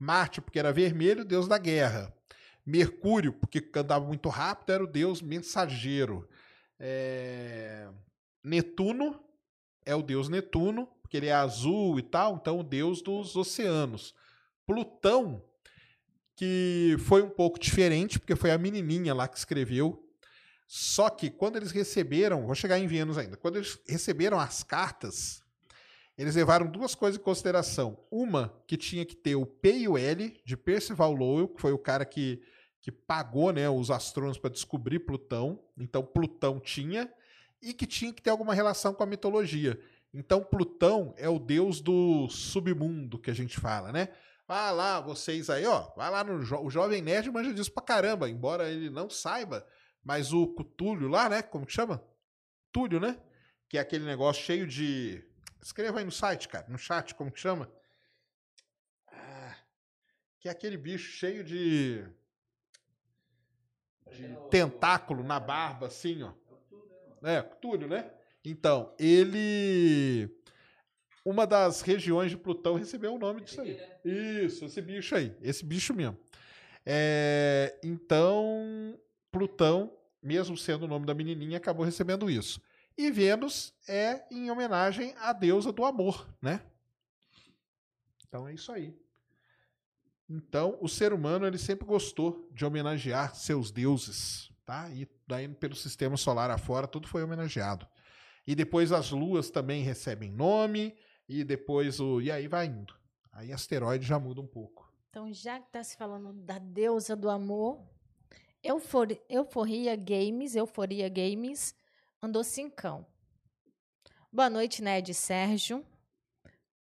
Marte, 0.00 0.40
porque 0.40 0.58
era 0.58 0.72
vermelho, 0.72 1.26
deus 1.26 1.46
da 1.46 1.58
guerra. 1.58 2.10
Mercúrio, 2.64 3.34
porque 3.34 3.62
andava 3.78 4.06
muito 4.06 4.30
rápido, 4.30 4.72
era 4.72 4.84
o 4.84 4.86
deus 4.86 5.20
mensageiro. 5.20 6.26
É... 6.78 7.86
Netuno 8.42 9.22
é 9.84 9.94
o 9.94 10.02
deus 10.02 10.30
Netuno, 10.30 10.86
porque 11.02 11.18
ele 11.18 11.26
é 11.26 11.34
azul 11.34 11.98
e 11.98 12.02
tal, 12.02 12.36
então 12.36 12.60
o 12.60 12.64
deus 12.64 13.02
dos 13.02 13.36
oceanos. 13.36 14.14
Plutão, 14.66 15.44
que 16.34 16.96
foi 17.00 17.22
um 17.22 17.28
pouco 17.28 17.58
diferente, 17.58 18.18
porque 18.18 18.34
foi 18.34 18.50
a 18.50 18.56
menininha 18.56 19.12
lá 19.12 19.28
que 19.28 19.36
escreveu 19.36 20.02
Só 20.66 21.10
que 21.10 21.28
quando 21.28 21.56
eles 21.56 21.72
receberam, 21.72 22.46
vou 22.46 22.54
chegar 22.54 22.78
em 22.78 22.86
Vênus 22.86 23.18
ainda, 23.18 23.36
quando 23.36 23.56
eles 23.56 23.78
receberam 23.86 24.40
as 24.40 24.62
cartas, 24.62 25.42
eles 26.20 26.34
levaram 26.34 26.66
duas 26.66 26.94
coisas 26.94 27.18
em 27.18 27.24
consideração. 27.24 27.96
Uma, 28.10 28.52
que 28.66 28.76
tinha 28.76 29.06
que 29.06 29.16
ter 29.16 29.36
o 29.36 29.46
P 29.46 29.78
e 29.78 29.88
o 29.88 29.96
L 29.96 30.38
de 30.44 30.54
Percival 30.54 31.14
Lowell, 31.14 31.48
que 31.48 31.60
foi 31.60 31.72
o 31.72 31.78
cara 31.78 32.04
que, 32.04 32.42
que 32.78 32.92
pagou 32.92 33.50
né, 33.54 33.70
os 33.70 33.90
astrônomos 33.90 34.36
para 34.36 34.50
descobrir 34.50 34.98
Plutão. 34.98 35.58
Então, 35.78 36.02
Plutão 36.02 36.60
tinha. 36.60 37.10
E 37.62 37.72
que 37.72 37.86
tinha 37.86 38.12
que 38.12 38.20
ter 38.20 38.28
alguma 38.28 38.52
relação 38.52 38.92
com 38.92 39.02
a 39.02 39.06
mitologia. 39.06 39.80
Então, 40.12 40.44
Plutão 40.44 41.14
é 41.16 41.26
o 41.26 41.38
deus 41.38 41.80
do 41.80 42.28
submundo 42.28 43.18
que 43.18 43.30
a 43.30 43.34
gente 43.34 43.58
fala, 43.58 43.90
né? 43.90 44.10
Vá 44.46 44.70
lá, 44.72 45.00
vocês 45.00 45.48
aí, 45.48 45.64
ó. 45.64 45.90
Vai 45.96 46.10
lá 46.10 46.22
no. 46.22 46.42
Jo 46.42 46.60
o 46.60 46.68
Jovem 46.68 47.00
Nerd 47.00 47.30
manja 47.30 47.54
disso 47.54 47.72
pra 47.72 47.82
caramba, 47.82 48.28
embora 48.28 48.68
ele 48.68 48.90
não 48.90 49.08
saiba. 49.08 49.66
Mas 50.04 50.34
o 50.34 50.46
Cutúlio 50.48 51.08
lá, 51.08 51.30
né? 51.30 51.40
Como 51.40 51.64
que 51.64 51.72
chama? 51.72 52.02
Túlio, 52.70 53.00
né? 53.00 53.16
Que 53.68 53.78
é 53.78 53.80
aquele 53.80 54.04
negócio 54.04 54.44
cheio 54.44 54.66
de. 54.66 55.24
Escreva 55.62 55.98
aí 55.98 56.04
no 56.04 56.12
site, 56.12 56.48
cara, 56.48 56.66
no 56.68 56.78
chat, 56.78 57.14
como 57.14 57.30
que 57.30 57.38
chama? 57.38 57.70
Ah, 59.08 59.56
que 60.38 60.48
é 60.48 60.50
aquele 60.50 60.76
bicho 60.76 61.12
cheio 61.12 61.44
de. 61.44 62.02
de 64.10 64.36
tentáculo 64.50 65.22
na 65.22 65.38
barba, 65.38 65.86
assim, 65.86 66.22
ó. 66.22 66.32
É, 67.22 67.42
Túlio, 67.42 67.88
né? 67.88 68.10
Então, 68.44 68.94
ele. 68.98 70.34
Uma 71.24 71.46
das 71.46 71.82
regiões 71.82 72.30
de 72.30 72.36
Plutão 72.38 72.76
recebeu 72.76 73.14
o 73.14 73.18
nome 73.18 73.42
disso 73.42 73.60
aí. 73.60 73.78
Isso, 74.02 74.64
esse 74.64 74.80
bicho 74.80 75.14
aí. 75.14 75.36
Esse 75.42 75.64
bicho 75.64 75.92
mesmo. 75.92 76.18
É, 76.86 77.78
então, 77.84 78.98
Plutão, 79.30 79.94
mesmo 80.22 80.56
sendo 80.56 80.84
o 80.84 80.88
nome 80.88 81.04
da 81.04 81.12
menininha, 81.12 81.58
acabou 81.58 81.84
recebendo 81.84 82.30
isso. 82.30 82.60
E 82.96 83.10
Vênus 83.10 83.72
é 83.88 84.24
em 84.30 84.50
homenagem 84.50 85.14
à 85.18 85.32
deusa 85.32 85.72
do 85.72 85.84
amor, 85.84 86.28
né? 86.40 86.62
Então 88.26 88.46
é 88.46 88.54
isso 88.54 88.70
aí. 88.70 88.94
Então, 90.28 90.78
o 90.80 90.88
ser 90.88 91.12
humano 91.12 91.44
ele 91.44 91.58
sempre 91.58 91.84
gostou 91.84 92.48
de 92.52 92.64
homenagear 92.64 93.34
seus 93.34 93.72
deuses, 93.72 94.52
tá? 94.64 94.88
E 94.90 95.08
daí 95.26 95.48
pelo 95.48 95.74
sistema 95.74 96.16
solar 96.16 96.50
afora 96.50 96.86
tudo 96.86 97.08
foi 97.08 97.24
homenageado. 97.24 97.86
E 98.46 98.54
depois 98.54 98.92
as 98.92 99.10
luas 99.10 99.50
também 99.50 99.82
recebem 99.82 100.30
nome 100.30 100.96
e 101.28 101.42
depois 101.42 101.98
o 101.98 102.20
e 102.20 102.30
aí 102.30 102.46
vai 102.46 102.66
indo. 102.66 102.94
Aí 103.32 103.52
asteroide 103.52 104.06
já 104.06 104.18
muda 104.18 104.40
um 104.40 104.46
pouco. 104.46 104.92
Então, 105.08 105.32
já 105.32 105.58
que 105.58 105.66
está 105.66 105.82
se 105.82 105.96
falando 105.96 106.32
da 106.32 106.58
deusa 106.58 107.16
do 107.16 107.28
amor, 107.28 107.84
Eufor, 108.62 109.08
Euforia 109.28 109.96
Games, 109.96 110.54
Euforia 110.54 111.08
Games, 111.08 111.74
andou 112.22 112.44
cincão. 112.44 113.06
Boa 114.32 114.50
noite, 114.50 114.82
Ned 114.82 115.12
Sérgio. 115.14 115.84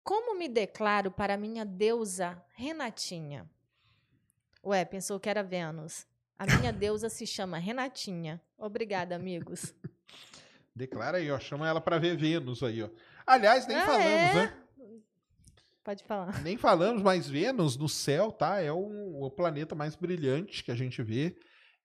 Como 0.03 0.38
me 0.38 0.47
declaro 0.47 1.11
para 1.11 1.38
minha 1.38 1.65
deusa 1.65 2.41
Renatinha? 2.55 3.49
Ué, 4.64 4.84
pensou 4.85 5.19
que 5.19 5.30
era 5.30 5.43
Vênus. 5.43 6.05
A 6.39 6.45
minha 6.45 6.72
deusa 6.72 7.09
se 7.09 7.26
chama 7.26 7.57
Renatinha. 7.57 8.41
Obrigada, 8.57 9.15
amigos. 9.15 9.73
Declara 10.76 11.18
aí, 11.18 11.31
ó. 11.31 11.39
Chama 11.39 11.68
ela 11.68 11.81
para 11.81 11.97
ver 11.97 12.15
Vênus 12.18 12.61
aí, 12.64 12.84
ó. 12.84 12.89
Aliás, 13.26 13.65
nem 13.68 13.77
Ah, 13.77 13.85
falamos, 13.85 14.05
é? 14.07 14.34
né? 14.34 14.64
Pode 15.84 16.03
falar. 16.03 16.41
Nem 16.43 16.57
falamos, 16.57 17.01
mas 17.01 17.30
Vênus 17.30 17.77
no 17.77 17.88
céu, 17.88 18.31
tá? 18.31 18.59
É 18.61 18.72
o, 18.72 19.23
o 19.26 19.31
planeta 19.31 19.73
mais 19.73 19.95
brilhante 19.95 20.64
que 20.64 20.72
a 20.72 20.76
gente 20.76 21.01
vê. 21.01 21.38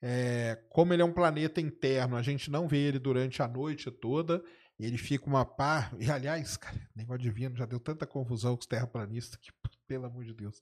É, 0.03 0.59
como 0.69 0.93
ele 0.93 1.01
é 1.03 1.05
um 1.05 1.13
planeta 1.13 1.61
interno, 1.61 2.17
a 2.17 2.23
gente 2.23 2.51
não 2.51 2.67
vê 2.67 2.79
ele 2.89 2.99
durante 2.99 3.41
a 3.41 3.47
noite 3.49 3.91
toda. 3.91 4.43
Ele 4.79 4.99
fica 4.99 5.27
uma 5.27 5.45
par. 5.45 5.95
E 5.99 6.11
aliás, 6.11 6.57
cara, 6.59 6.77
negócio 6.95 7.33
Vênus 7.33 7.59
já 7.59 7.67
deu 7.67 7.79
tanta 7.79 8.07
confusão 8.07 8.57
com 8.57 8.61
os 8.63 8.67
terraplanistas 8.67 9.37
que, 9.37 9.53
pelo 9.87 10.07
amor 10.07 10.25
de 10.25 10.35
Deus. 10.35 10.61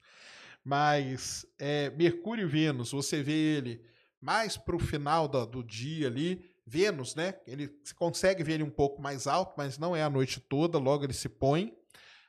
Mas 0.64 1.46
é, 1.58 1.90
Mercúrio 1.90 2.44
e 2.46 2.50
Vênus, 2.50 2.92
você 2.92 3.22
vê 3.22 3.32
ele 3.56 3.82
mais 4.20 4.56
pro 4.58 4.78
final 4.78 5.26
da- 5.26 5.46
do 5.46 5.64
dia 5.64 6.06
ali. 6.08 6.50
Vênus, 6.66 7.14
né? 7.14 7.34
Ele 7.46 7.68
consegue 7.96 8.44
ver 8.44 8.52
ele 8.54 8.62
um 8.62 8.70
pouco 8.70 9.00
mais 9.02 9.26
alto, 9.26 9.54
mas 9.56 9.78
não 9.78 9.96
é 9.96 10.02
a 10.02 10.10
noite 10.10 10.38
toda, 10.38 10.78
logo 10.78 11.04
ele 11.04 11.12
se 11.14 11.28
põe. 11.28 11.74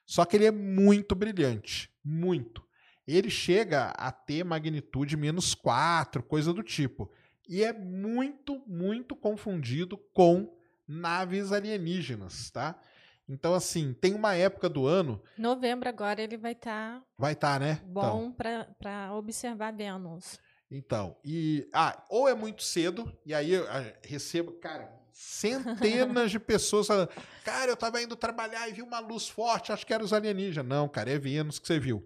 Só 0.06 0.26
que 0.26 0.36
ele 0.36 0.46
é 0.46 0.52
muito 0.52 1.14
brilhante, 1.14 1.90
muito. 2.04 2.64
Ele 3.08 3.30
chega 3.30 3.90
a 3.98 4.12
ter 4.12 4.44
magnitude 4.44 5.18
menos 5.18 5.54
4, 5.54 6.24
coisa 6.24 6.54
do 6.54 6.64
tipo. 6.64 7.12
E 7.48 7.64
é 7.64 7.74
muito, 7.74 8.62
muito 8.68 9.16
confundido 9.16 9.98
com 10.14 10.56
naves 10.88 11.52
alienígenas, 11.52 12.50
tá? 12.52 12.80
Então, 13.28 13.54
assim, 13.54 13.94
tem 13.94 14.14
uma 14.14 14.36
época 14.36 14.68
do 14.68 14.86
ano, 14.86 15.22
Novembro 15.38 15.88
agora 15.88 16.22
ele 16.22 16.38
vai 16.38 16.52
estar 16.52 17.02
vai 17.18 17.34
estar, 17.34 17.60
né? 17.60 17.80
Então, 17.82 17.94
bom 17.94 18.32
para 18.32 19.14
observar 19.14 19.72
Vênus. 19.72 20.38
Então, 20.70 21.18
e. 21.24 21.68
Ah, 21.74 22.04
ou 22.10 22.28
é 22.28 22.34
muito 22.34 22.64
cedo, 22.64 23.14
e 23.26 23.34
aí 23.34 23.52
eu 23.54 23.70
ah, 23.70 23.94
recebo, 24.04 24.54
cara, 24.54 24.90
centenas 25.12 26.32
de 26.32 26.40
pessoas 26.40 26.88
falando, 26.88 27.10
cara, 27.44 27.72
eu 27.72 27.78
tava 27.78 28.02
indo 28.02 28.16
trabalhar 28.16 28.68
e 28.70 28.74
vi 28.74 28.82
uma 28.82 29.00
luz 29.00 29.28
forte, 29.28 29.72
acho 29.72 29.86
que 29.86 29.94
era 29.94 30.04
os 30.04 30.14
alienígenas. 30.14 30.68
Não, 30.68 30.88
cara, 30.88 31.12
é 31.12 31.18
Vênus 31.18 31.60
que 31.60 31.68
você 31.68 31.80
viu. 31.80 32.06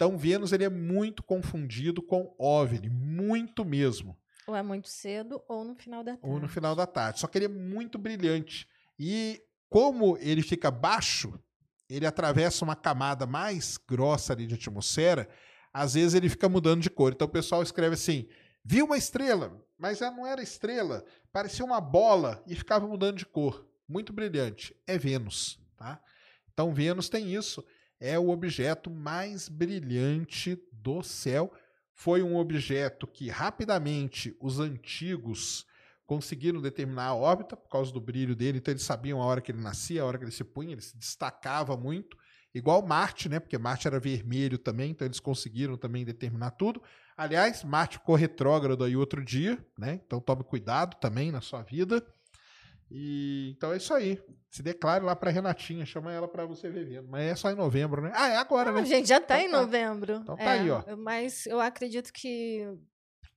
Então, 0.00 0.16
Vênus 0.16 0.50
ele 0.50 0.64
é 0.64 0.70
muito 0.70 1.22
confundido 1.22 2.00
com 2.00 2.34
OVNI, 2.38 2.88
muito 2.88 3.66
mesmo. 3.66 4.16
Ou 4.46 4.56
é 4.56 4.62
muito 4.62 4.88
cedo 4.88 5.42
ou 5.46 5.62
no 5.62 5.74
final 5.74 6.02
da 6.02 6.12
tarde. 6.16 6.26
Ou 6.26 6.40
no 6.40 6.48
final 6.48 6.74
da 6.74 6.86
tarde. 6.86 7.20
Só 7.20 7.26
que 7.26 7.36
ele 7.36 7.44
é 7.44 7.48
muito 7.48 7.98
brilhante. 7.98 8.66
E 8.98 9.42
como 9.68 10.16
ele 10.16 10.40
fica 10.40 10.70
baixo, 10.70 11.38
ele 11.86 12.06
atravessa 12.06 12.64
uma 12.64 12.74
camada 12.74 13.26
mais 13.26 13.76
grossa 13.76 14.32
ali 14.32 14.46
de 14.46 14.54
atmosfera, 14.54 15.28
às 15.70 15.92
vezes 15.92 16.14
ele 16.14 16.30
fica 16.30 16.48
mudando 16.48 16.80
de 16.80 16.88
cor. 16.88 17.12
Então 17.12 17.28
o 17.28 17.30
pessoal 17.30 17.62
escreve 17.62 17.92
assim: 17.92 18.26
viu 18.64 18.86
uma 18.86 18.96
estrela, 18.96 19.62
mas 19.76 20.00
ela 20.00 20.16
não 20.16 20.26
era 20.26 20.42
estrela, 20.42 21.04
parecia 21.30 21.62
uma 21.62 21.78
bola 21.78 22.42
e 22.46 22.54
ficava 22.54 22.88
mudando 22.88 23.18
de 23.18 23.26
cor. 23.26 23.68
Muito 23.86 24.14
brilhante. 24.14 24.74
É 24.86 24.96
Vênus, 24.96 25.60
tá? 25.76 26.02
Então 26.54 26.72
Vênus 26.72 27.10
tem 27.10 27.34
isso. 27.34 27.62
É 28.00 28.18
o 28.18 28.30
objeto 28.30 28.90
mais 28.90 29.48
brilhante 29.48 30.58
do 30.72 31.02
céu. 31.02 31.52
Foi 31.92 32.22
um 32.22 32.36
objeto 32.36 33.06
que 33.06 33.28
rapidamente 33.28 34.34
os 34.40 34.58
antigos 34.58 35.66
conseguiram 36.06 36.60
determinar 36.60 37.04
a 37.04 37.14
órbita 37.14 37.56
por 37.56 37.68
causa 37.68 37.92
do 37.92 38.00
brilho 38.00 38.34
dele, 38.34 38.58
então 38.58 38.72
eles 38.72 38.82
sabiam 38.82 39.22
a 39.22 39.24
hora 39.24 39.40
que 39.40 39.52
ele 39.52 39.60
nascia, 39.60 40.02
a 40.02 40.04
hora 40.04 40.18
que 40.18 40.24
ele 40.24 40.32
se 40.32 40.42
punha, 40.42 40.72
ele 40.72 40.80
se 40.80 40.96
destacava 40.96 41.76
muito, 41.76 42.16
igual 42.52 42.84
Marte, 42.84 43.28
né? 43.28 43.38
Porque 43.38 43.56
Marte 43.56 43.86
era 43.86 44.00
vermelho 44.00 44.58
também, 44.58 44.90
então 44.90 45.06
eles 45.06 45.20
conseguiram 45.20 45.76
também 45.76 46.04
determinar 46.04 46.50
tudo. 46.50 46.82
Aliás, 47.16 47.62
Marte 47.62 47.98
ficou 47.98 48.16
retrógrado 48.16 48.82
aí 48.82 48.96
outro 48.96 49.24
dia, 49.24 49.64
né? 49.78 50.00
Então 50.04 50.20
tome 50.20 50.42
cuidado 50.42 50.96
também 50.96 51.30
na 51.30 51.40
sua 51.40 51.62
vida. 51.62 52.04
E 52.90 53.54
então 53.56 53.72
é 53.72 53.76
isso 53.76 53.94
aí. 53.94 54.20
Se 54.50 54.62
declare 54.62 55.04
lá 55.04 55.14
pra 55.14 55.30
Renatinha, 55.30 55.86
chama 55.86 56.12
ela 56.12 56.26
pra 56.26 56.44
você 56.44 56.68
ver 56.68 56.84
vendo. 56.84 57.08
Mas 57.08 57.22
é 57.22 57.36
só 57.36 57.50
em 57.50 57.54
novembro, 57.54 58.02
né? 58.02 58.10
Ah, 58.14 58.28
é 58.30 58.36
agora, 58.36 58.70
Ah, 58.70 58.72
né? 58.74 58.84
gente, 58.84 59.08
já 59.08 59.18
está 59.18 59.36
Então 59.40 59.48
em 59.48 59.50
tá. 59.52 59.60
novembro. 59.60 60.14
Então 60.16 60.36
tá 60.36 60.42
É, 60.42 60.60
aí, 60.60 60.70
ó. 60.70 60.96
Mas 60.96 61.46
eu 61.46 61.60
acredito 61.60 62.12
que 62.12 62.66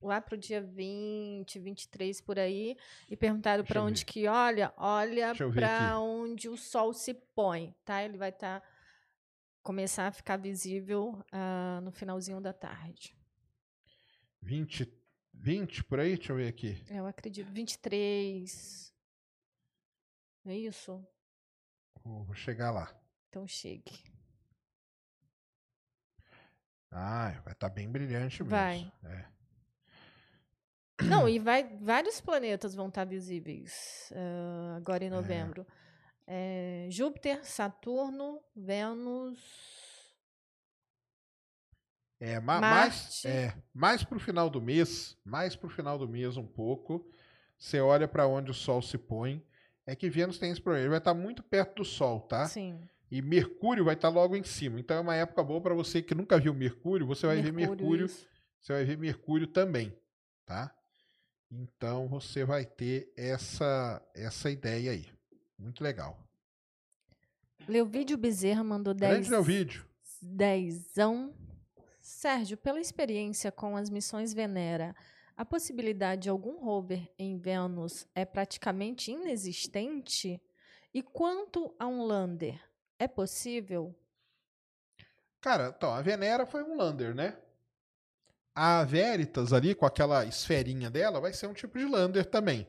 lá 0.02 0.20
pro 0.20 0.36
dia 0.36 0.60
20, 0.60 1.58
23 1.60 2.20
por 2.20 2.38
aí, 2.38 2.76
e 3.08 3.16
perguntaram 3.16 3.64
para 3.64 3.80
onde 3.82 4.04
que 4.04 4.26
olha, 4.26 4.72
olha 4.76 5.32
ver 5.32 5.52
para 5.54 5.98
onde 6.00 6.48
o 6.48 6.56
sol 6.58 6.92
se 6.92 7.14
põe, 7.14 7.74
tá? 7.84 8.02
Ele 8.04 8.18
vai 8.18 8.28
estar 8.30 8.62
começar 9.62 10.08
a 10.08 10.12
ficar 10.12 10.36
visível 10.36 11.24
ah, 11.32 11.80
no 11.82 11.90
finalzinho 11.92 12.40
da 12.40 12.52
tarde. 12.52 13.16
20, 14.42 14.92
20 15.32 15.84
por 15.84 16.00
aí? 16.00 16.16
Deixa 16.16 16.32
eu 16.32 16.36
ver 16.36 16.48
aqui. 16.48 16.76
Eu 16.90 17.06
acredito 17.06 17.50
23. 17.50 18.92
É 20.46 20.54
isso? 20.56 21.04
Vou 22.04 22.34
chegar 22.34 22.70
lá. 22.70 22.94
Então 23.28 23.46
chegue. 23.46 23.92
Ah, 26.90 27.40
vai 27.44 27.52
estar 27.52 27.68
bem 27.68 27.90
brilhante 27.90 28.42
mesmo. 28.44 28.50
Vai. 28.50 28.92
É. 29.04 29.24
Não, 31.02 31.28
e 31.28 31.38
vai, 31.40 31.64
vários 31.78 32.20
planetas 32.20 32.74
vão 32.74 32.88
estar 32.88 33.04
visíveis 33.04 34.12
ah, 34.14 34.76
agora 34.76 35.04
em 35.04 35.08
É. 35.08 35.10
novembro. 35.10 35.66
É, 36.26 36.86
Júpiter, 36.90 37.44
Saturno, 37.44 38.40
Vênus, 38.56 39.38
É, 42.20 42.40
ma 42.40 42.60
Marte. 42.60 42.60
mais, 42.60 43.24
é, 43.26 43.54
mais 43.74 44.04
pro 44.04 44.18
final 44.18 44.48
do 44.48 44.60
mês, 44.60 45.18
mais 45.24 45.54
pro 45.56 45.68
final 45.68 45.98
do 45.98 46.08
mês 46.08 46.36
um 46.36 46.46
pouco, 46.46 47.10
você 47.58 47.80
olha 47.80 48.08
para 48.08 48.26
onde 48.26 48.50
o 48.50 48.54
Sol 48.54 48.80
se 48.80 48.96
põe, 48.96 49.44
é 49.86 49.94
que 49.94 50.08
Vênus 50.08 50.38
tem 50.38 50.50
esse 50.50 50.60
problema, 50.60 50.84
ele 50.84 50.90
vai 50.90 50.98
estar 50.98 51.14
muito 51.14 51.42
perto 51.42 51.76
do 51.76 51.84
Sol, 51.84 52.20
tá? 52.20 52.46
sim. 52.46 52.78
E 53.10 53.22
Mercúrio 53.22 53.84
vai 53.84 53.94
estar 53.94 54.08
logo 54.08 54.34
em 54.34 54.42
cima, 54.42 54.80
então 54.80 54.96
é 54.96 55.00
uma 55.00 55.14
época 55.14 55.42
boa 55.44 55.60
para 55.60 55.74
você 55.74 56.02
que 56.02 56.14
nunca 56.14 56.38
viu 56.40 56.52
Mercúrio, 56.52 57.06
você 57.06 57.26
vai 57.26 57.40
ver 57.40 57.52
Mercúrio, 57.52 58.06
isso. 58.06 58.26
você 58.60 58.72
vai 58.72 58.84
ver 58.84 58.98
Mercúrio 58.98 59.46
também, 59.46 59.96
tá? 60.44 60.74
Então 61.48 62.08
você 62.08 62.44
vai 62.44 62.64
ter 62.64 63.12
essa 63.16 64.02
essa 64.14 64.50
ideia 64.50 64.90
aí. 64.90 65.06
Muito 65.56 65.84
legal. 65.84 66.18
Leovídio 67.68 68.16
Bezerra 68.16 68.64
mandou 68.64 68.92
10. 68.92 69.12
Grande 69.12 69.30
Leovídio. 69.30 69.86
Dezão. 70.20 71.32
Sérgio, 72.00 72.56
pela 72.56 72.80
experiência 72.80 73.50
com 73.50 73.76
as 73.76 73.88
missões 73.88 74.34
Venera, 74.34 74.94
a 75.36 75.44
possibilidade 75.44 76.22
de 76.22 76.28
algum 76.28 76.58
rover 76.64 77.10
em 77.18 77.36
Vênus 77.36 78.06
é 78.14 78.24
praticamente 78.24 79.10
inexistente? 79.10 80.40
E 80.92 81.02
quanto 81.02 81.74
a 81.78 81.86
um 81.86 82.04
lander, 82.04 82.60
é 82.98 83.08
possível? 83.08 83.94
Cara, 85.40 85.74
então, 85.76 85.92
a 85.92 86.00
Venera 86.00 86.46
foi 86.46 86.62
um 86.62 86.76
lander, 86.76 87.14
né? 87.14 87.36
A 88.54 88.84
Veritas 88.84 89.52
ali, 89.52 89.74
com 89.74 89.84
aquela 89.84 90.24
esferinha 90.24 90.88
dela, 90.88 91.20
vai 91.20 91.32
ser 91.32 91.48
um 91.48 91.52
tipo 91.52 91.78
de 91.78 91.84
lander 91.84 92.24
também. 92.24 92.66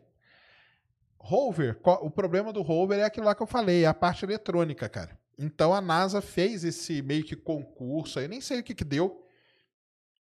Rover, 1.20 1.80
o 2.02 2.10
problema 2.10 2.52
do 2.52 2.62
rover 2.62 3.00
é 3.00 3.04
aquilo 3.04 3.28
lá 3.28 3.36
que 3.36 3.42
eu 3.42 3.48
falei, 3.48 3.84
é 3.84 3.88
a 3.88 3.94
parte 3.94 4.26
eletrônica, 4.26 4.90
cara. 4.90 5.18
Então 5.38 5.74
a 5.74 5.82
NASA 5.82 6.22
fez 6.22 6.64
esse 6.64 7.02
meio 7.02 7.24
que 7.24 7.36
concurso, 7.36 8.20
eu 8.20 8.30
nem 8.30 8.42
sei 8.42 8.60
o 8.60 8.64
que 8.64 8.76
que 8.76 8.84
deu, 8.84 9.25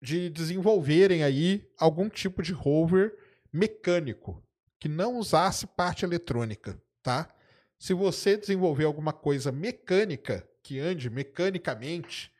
de 0.01 0.29
desenvolverem 0.29 1.23
aí 1.23 1.67
algum 1.77 2.09
tipo 2.09 2.41
de 2.41 2.53
rover 2.53 3.17
mecânico 3.51 4.43
que 4.79 4.87
não 4.87 5.17
usasse 5.17 5.65
parte 5.65 6.05
eletrônica, 6.05 6.79
tá? 7.01 7.33
Se 7.79 7.93
você 7.93 8.37
desenvolver 8.37 8.85
alguma 8.85 9.13
coisa 9.13 9.51
mecânica 9.51 10.47
que 10.61 10.79
ande 10.79 11.09
mecanicamente, 11.09 12.31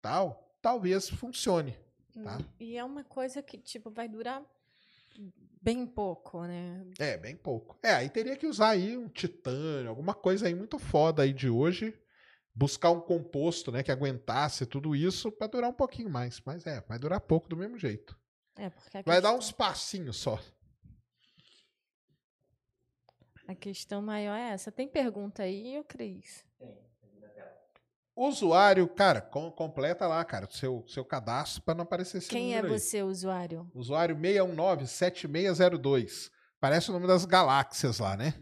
tal, 0.00 0.56
talvez 0.60 1.08
funcione, 1.08 1.76
tá? 2.22 2.38
Hum, 2.38 2.44
e 2.60 2.76
é 2.76 2.84
uma 2.84 3.04
coisa 3.04 3.42
que 3.42 3.58
tipo 3.58 3.90
vai 3.90 4.08
durar 4.08 4.42
bem 5.60 5.86
pouco, 5.86 6.42
né? 6.44 6.84
É, 6.98 7.16
bem 7.16 7.36
pouco. 7.36 7.78
É, 7.82 7.92
aí 7.92 8.08
teria 8.08 8.36
que 8.36 8.46
usar 8.46 8.70
aí 8.70 8.96
um 8.96 9.08
titânio, 9.08 9.88
alguma 9.88 10.14
coisa 10.14 10.46
aí 10.46 10.54
muito 10.54 10.78
foda 10.78 11.22
aí 11.22 11.32
de 11.32 11.48
hoje 11.48 11.94
buscar 12.54 12.90
um 12.90 13.00
composto, 13.00 13.72
né, 13.72 13.82
que 13.82 13.90
aguentasse 13.90 14.66
tudo 14.66 14.94
isso 14.94 15.32
para 15.32 15.46
durar 15.46 15.70
um 15.70 15.74
pouquinho 15.74 16.10
mais. 16.10 16.40
Mas 16.44 16.66
é, 16.66 16.80
vai 16.82 16.98
durar 16.98 17.20
pouco 17.20 17.48
do 17.48 17.56
mesmo 17.56 17.78
jeito. 17.78 18.18
É, 18.56 18.70
porque 18.70 18.90
vai 18.90 19.02
questão... 19.02 19.22
dar 19.22 19.32
uns 19.32 19.50
passinhos 19.50 20.16
só. 20.16 20.38
A 23.48 23.54
questão 23.54 24.00
maior 24.00 24.36
é 24.36 24.50
essa. 24.50 24.70
Tem 24.70 24.86
pergunta 24.86 25.42
aí, 25.42 25.82
Cris? 25.88 26.44
Tem. 26.58 26.92
Usuário, 28.14 28.86
cara, 28.88 29.22
com, 29.22 29.50
completa 29.50 30.06
lá, 30.06 30.22
cara, 30.22 30.46
seu, 30.50 30.84
seu 30.86 31.02
cadastro 31.02 31.62
para 31.62 31.74
não 31.74 31.84
aparecer 31.84 32.18
esse 32.18 32.28
Quem 32.28 32.54
é 32.54 32.60
você, 32.62 33.02
usuário? 33.02 33.66
Usuário 33.74 34.14
619-7602. 34.16 36.30
Parece 36.60 36.90
o 36.90 36.92
nome 36.92 37.06
das 37.06 37.24
galáxias 37.24 37.98
lá, 37.98 38.14
né? 38.14 38.34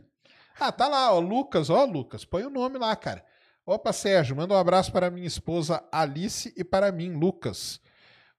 Ah, 0.59 0.73
tá 0.73 0.89
lá, 0.89 1.15
ó, 1.15 1.21
Lucas, 1.21 1.71
ó, 1.71 1.85
Lucas, 1.85 2.25
põe 2.25 2.43
o 2.43 2.51
nome 2.51 2.79
lá, 2.79 2.97
cara. 2.97 3.25
Opa, 3.73 3.93
Sérgio, 3.93 4.35
manda 4.35 4.53
um 4.53 4.57
abraço 4.57 4.91
para 4.91 5.13
minha 5.13 5.29
esposa 5.29 5.81
Alice 5.93 6.53
e 6.57 6.65
para 6.65 6.91
mim, 6.91 7.13
Lucas. 7.13 7.81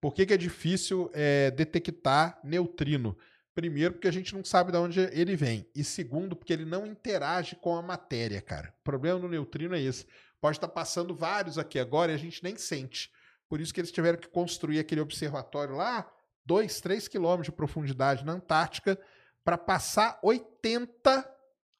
Por 0.00 0.14
que, 0.14 0.24
que 0.24 0.34
é 0.34 0.36
difícil 0.36 1.10
é, 1.12 1.50
detectar 1.50 2.38
neutrino? 2.44 3.18
Primeiro, 3.54 3.94
porque 3.94 4.08
a 4.08 4.12
gente 4.12 4.34
não 4.34 4.44
sabe 4.44 4.70
de 4.72 4.78
onde 4.78 5.00
ele 5.00 5.36
vem. 5.36 5.66
E 5.74 5.82
segundo, 5.82 6.36
porque 6.36 6.52
ele 6.52 6.64
não 6.64 6.86
interage 6.86 7.56
com 7.56 7.74
a 7.76 7.82
matéria, 7.82 8.40
cara. 8.40 8.72
O 8.80 8.84
problema 8.84 9.18
do 9.18 9.28
neutrino 9.28 9.74
é 9.74 9.80
esse. 9.80 10.06
Pode 10.40 10.56
estar 10.56 10.68
passando 10.68 11.14
vários 11.14 11.58
aqui 11.58 11.78
agora 11.78 12.12
e 12.12 12.14
a 12.14 12.18
gente 12.18 12.42
nem 12.42 12.56
sente. 12.56 13.10
Por 13.48 13.60
isso 13.60 13.74
que 13.74 13.80
eles 13.80 13.90
tiveram 13.90 14.18
que 14.18 14.28
construir 14.28 14.78
aquele 14.78 15.00
observatório 15.00 15.74
lá, 15.74 16.10
2, 16.46 16.80
3 16.80 17.08
quilômetros 17.08 17.46
de 17.46 17.52
profundidade 17.52 18.24
na 18.24 18.32
Antártica, 18.32 18.98
para 19.44 19.58
passar 19.58 20.18
80. 20.22 21.28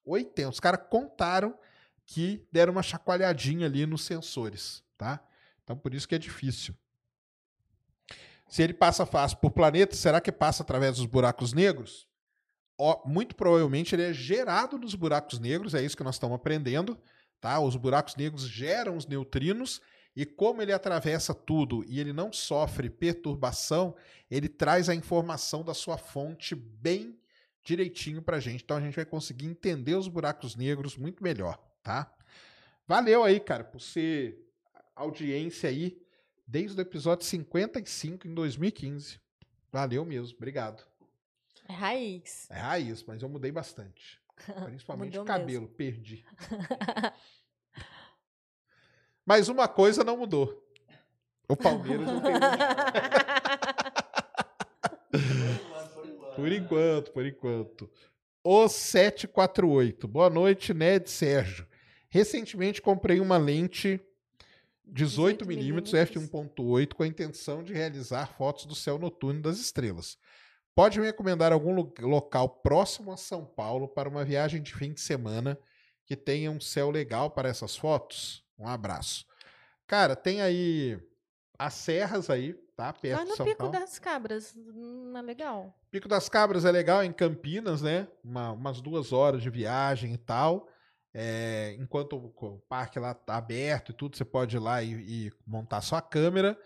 80. 0.04 0.48
Os 0.48 0.60
caras 0.60 0.80
contaram 0.90 1.56
que 2.04 2.44
deram 2.50 2.72
uma 2.72 2.82
chacoalhadinha 2.82 3.66
ali 3.66 3.86
nos 3.86 4.04
sensores, 4.04 4.82
tá? 4.98 5.24
Então 5.62 5.76
por 5.76 5.94
isso 5.94 6.08
que 6.08 6.14
é 6.16 6.18
difícil. 6.18 6.74
Se 8.50 8.64
ele 8.64 8.74
passa 8.74 9.06
fácil 9.06 9.38
por 9.38 9.52
planeta, 9.52 9.94
será 9.94 10.20
que 10.20 10.32
passa 10.32 10.64
através 10.64 10.96
dos 10.96 11.06
buracos 11.06 11.52
negros? 11.52 12.08
Ó, 12.76 13.00
muito 13.06 13.36
provavelmente 13.36 13.94
ele 13.94 14.02
é 14.02 14.12
gerado 14.12 14.76
nos 14.76 14.96
buracos 14.96 15.38
negros, 15.38 15.72
é 15.72 15.80
isso 15.80 15.96
que 15.96 16.02
nós 16.02 16.16
estamos 16.16 16.34
aprendendo. 16.34 16.98
Tá? 17.40 17.60
Os 17.60 17.76
buracos 17.76 18.16
negros 18.16 18.48
geram 18.48 18.96
os 18.96 19.06
neutrinos 19.06 19.80
e 20.16 20.26
como 20.26 20.60
ele 20.60 20.72
atravessa 20.72 21.32
tudo 21.32 21.84
e 21.86 22.00
ele 22.00 22.12
não 22.12 22.32
sofre 22.32 22.90
perturbação, 22.90 23.94
ele 24.28 24.48
traz 24.48 24.88
a 24.88 24.94
informação 24.96 25.62
da 25.62 25.72
sua 25.72 25.96
fonte 25.96 26.56
bem 26.56 27.16
direitinho 27.62 28.20
para 28.20 28.38
a 28.38 28.40
gente. 28.40 28.64
Então 28.64 28.78
a 28.78 28.80
gente 28.80 28.96
vai 28.96 29.04
conseguir 29.04 29.46
entender 29.46 29.94
os 29.94 30.08
buracos 30.08 30.56
negros 30.56 30.96
muito 30.96 31.22
melhor, 31.22 31.56
tá? 31.84 32.12
Valeu 32.84 33.22
aí, 33.22 33.38
cara, 33.38 33.62
por 33.62 33.80
ser 33.80 34.44
audiência 34.96 35.68
aí 35.68 36.02
desde 36.50 36.76
o 36.76 36.82
episódio 36.82 37.24
55 37.24 38.26
em 38.26 38.34
2015. 38.34 39.20
Valeu 39.70 40.04
mesmo, 40.04 40.36
obrigado. 40.36 40.84
É 41.68 41.72
raiz. 41.72 42.50
É 42.50 42.58
raiz, 42.58 43.04
mas 43.04 43.22
eu 43.22 43.28
mudei 43.28 43.52
bastante. 43.52 44.20
Principalmente 44.64 45.16
o 45.16 45.24
cabelo, 45.24 45.62
mesmo. 45.62 45.76
perdi. 45.76 46.24
mas 49.24 49.48
uma 49.48 49.68
coisa 49.68 50.02
não 50.02 50.16
mudou. 50.16 50.66
O 51.48 51.56
Palmeiras 51.56 52.06
não 52.06 52.20
tem. 52.20 52.34
por 56.34 56.50
enquanto, 56.50 57.12
por 57.12 57.24
enquanto. 57.26 57.88
O 58.42 58.68
748. 58.68 60.08
Boa 60.08 60.30
noite, 60.30 60.74
Ned 60.74 61.08
Sérgio. 61.08 61.64
Recentemente 62.08 62.82
comprei 62.82 63.20
uma 63.20 63.36
lente 63.36 64.00
18mm 64.92 65.82
f1.8 65.82 66.94
com 66.94 67.02
a 67.02 67.06
intenção 67.06 67.62
de 67.62 67.72
realizar 67.72 68.26
fotos 68.36 68.66
do 68.66 68.74
céu 68.74 68.98
noturno 68.98 69.40
das 69.42 69.58
estrelas. 69.58 70.18
pode 70.74 70.98
me 70.98 71.06
recomendar 71.06 71.52
algum 71.52 71.74
lo- 71.74 71.92
local 72.00 72.48
próximo 72.48 73.12
a 73.12 73.16
São 73.16 73.44
Paulo 73.44 73.88
para 73.88 74.08
uma 74.08 74.24
viagem 74.24 74.62
de 74.62 74.72
fim 74.74 74.92
de 74.92 75.00
semana 75.00 75.58
que 76.06 76.16
tenha 76.16 76.50
um 76.50 76.60
céu 76.60 76.90
legal 76.90 77.30
para 77.30 77.48
essas 77.48 77.76
fotos? 77.76 78.44
Um 78.58 78.66
abraço. 78.66 79.24
Cara, 79.86 80.14
tem 80.16 80.40
aí 80.40 80.98
as 81.58 81.74
serras 81.74 82.30
aí, 82.30 82.54
tá? 82.76 82.92
Perto 82.92 83.16
Vai 83.16 83.24
de 83.24 83.30
no 83.30 83.36
São 83.36 83.46
Pico 83.46 83.58
Paulo. 83.58 83.72
das 83.72 83.98
Cabras, 83.98 84.54
não 84.56 85.18
é 85.18 85.22
legal? 85.22 85.74
Pico 85.90 86.08
das 86.08 86.28
Cabras 86.28 86.64
é 86.64 86.70
legal 86.70 87.04
em 87.04 87.12
Campinas, 87.12 87.82
né? 87.82 88.08
Uma- 88.24 88.52
umas 88.52 88.80
duas 88.80 89.12
horas 89.12 89.42
de 89.42 89.50
viagem 89.50 90.14
e 90.14 90.18
tal. 90.18 90.66
É, 91.12 91.76
enquanto 91.78 92.16
o, 92.16 92.62
parque 92.68 92.98
lá 92.98 93.12
tá 93.14 93.36
aberto 93.36 93.90
e 93.90 93.94
tudo, 93.94 94.16
você 94.16 94.24
pode 94.24 94.56
ir 94.56 94.60
lá 94.60 94.82
e, 94.82 94.92
e 95.26 95.32
montar 95.46 95.80
sua 95.80 96.00
câmera. 96.00 96.58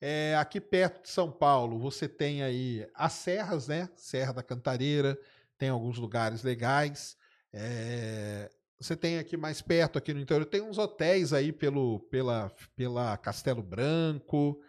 É, 0.00 0.34
aqui 0.36 0.60
perto 0.60 1.02
de 1.02 1.10
São 1.10 1.30
Paulo, 1.30 1.78
você 1.78 2.08
tem 2.08 2.42
aí 2.42 2.86
as 2.94 3.12
serras, 3.12 3.68
né? 3.68 3.88
Serra 3.94 4.32
da 4.32 4.42
Cantareira, 4.42 5.16
tem 5.56 5.68
alguns 5.68 5.98
lugares 5.98 6.42
legais. 6.42 7.16
É, 7.52 8.50
você 8.80 8.96
tem 8.96 9.18
aqui 9.18 9.36
mais 9.36 9.62
perto, 9.62 9.96
aqui 9.98 10.12
no 10.12 10.20
interior, 10.20 10.44
tem 10.44 10.60
uns 10.60 10.76
hotéis 10.76 11.32
aí 11.32 11.52
pelo, 11.52 12.00
pela, 12.10 12.50
pela 12.74 13.16
Castelo 13.16 13.62
Branco, 13.62 14.60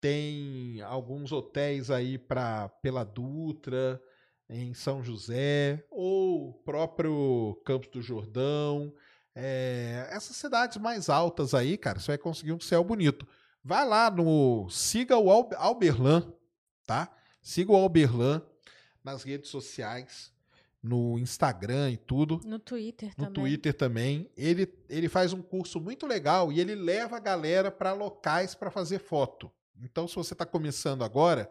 tem 0.00 0.80
alguns 0.82 1.32
hotéis 1.32 1.90
aí 1.90 2.16
pra, 2.16 2.68
pela 2.80 3.02
Dutra, 3.02 4.00
em 4.48 4.72
São 4.74 5.02
José, 5.02 5.84
ou 5.90 6.50
o 6.50 6.52
próprio 6.54 7.60
Campos 7.64 7.88
do 7.90 8.00
Jordão. 8.00 8.92
É, 9.34 10.08
essas 10.10 10.36
cidades 10.36 10.78
mais 10.78 11.08
altas 11.08 11.54
aí, 11.54 11.76
cara, 11.76 12.00
você 12.00 12.08
vai 12.12 12.18
conseguir 12.18 12.52
um 12.52 12.60
céu 12.60 12.82
bonito. 12.82 13.26
Vai 13.62 13.86
lá 13.86 14.10
no. 14.10 14.68
Siga 14.70 15.16
o 15.16 15.30
Al- 15.30 15.50
Alberlan, 15.56 16.32
tá? 16.86 17.14
Siga 17.42 17.72
o 17.72 17.76
Alberlan 17.76 18.42
nas 19.04 19.22
redes 19.22 19.50
sociais, 19.50 20.32
no 20.82 21.18
Instagram 21.18 21.90
e 21.90 21.96
tudo 21.96 22.40
No 22.44 22.58
Twitter 22.58 23.08
no 23.16 23.26
também. 23.26 23.32
Twitter 23.32 23.74
também. 23.74 24.30
Ele, 24.36 24.72
ele 24.88 25.08
faz 25.08 25.32
um 25.32 25.42
curso 25.42 25.80
muito 25.80 26.06
legal 26.06 26.50
e 26.52 26.60
ele 26.60 26.74
leva 26.74 27.16
a 27.16 27.20
galera 27.20 27.70
para 27.70 27.92
locais 27.92 28.54
para 28.54 28.70
fazer 28.70 28.98
foto. 28.98 29.50
Então, 29.80 30.08
se 30.08 30.16
você 30.16 30.34
está 30.34 30.44
começando 30.46 31.04
agora, 31.04 31.48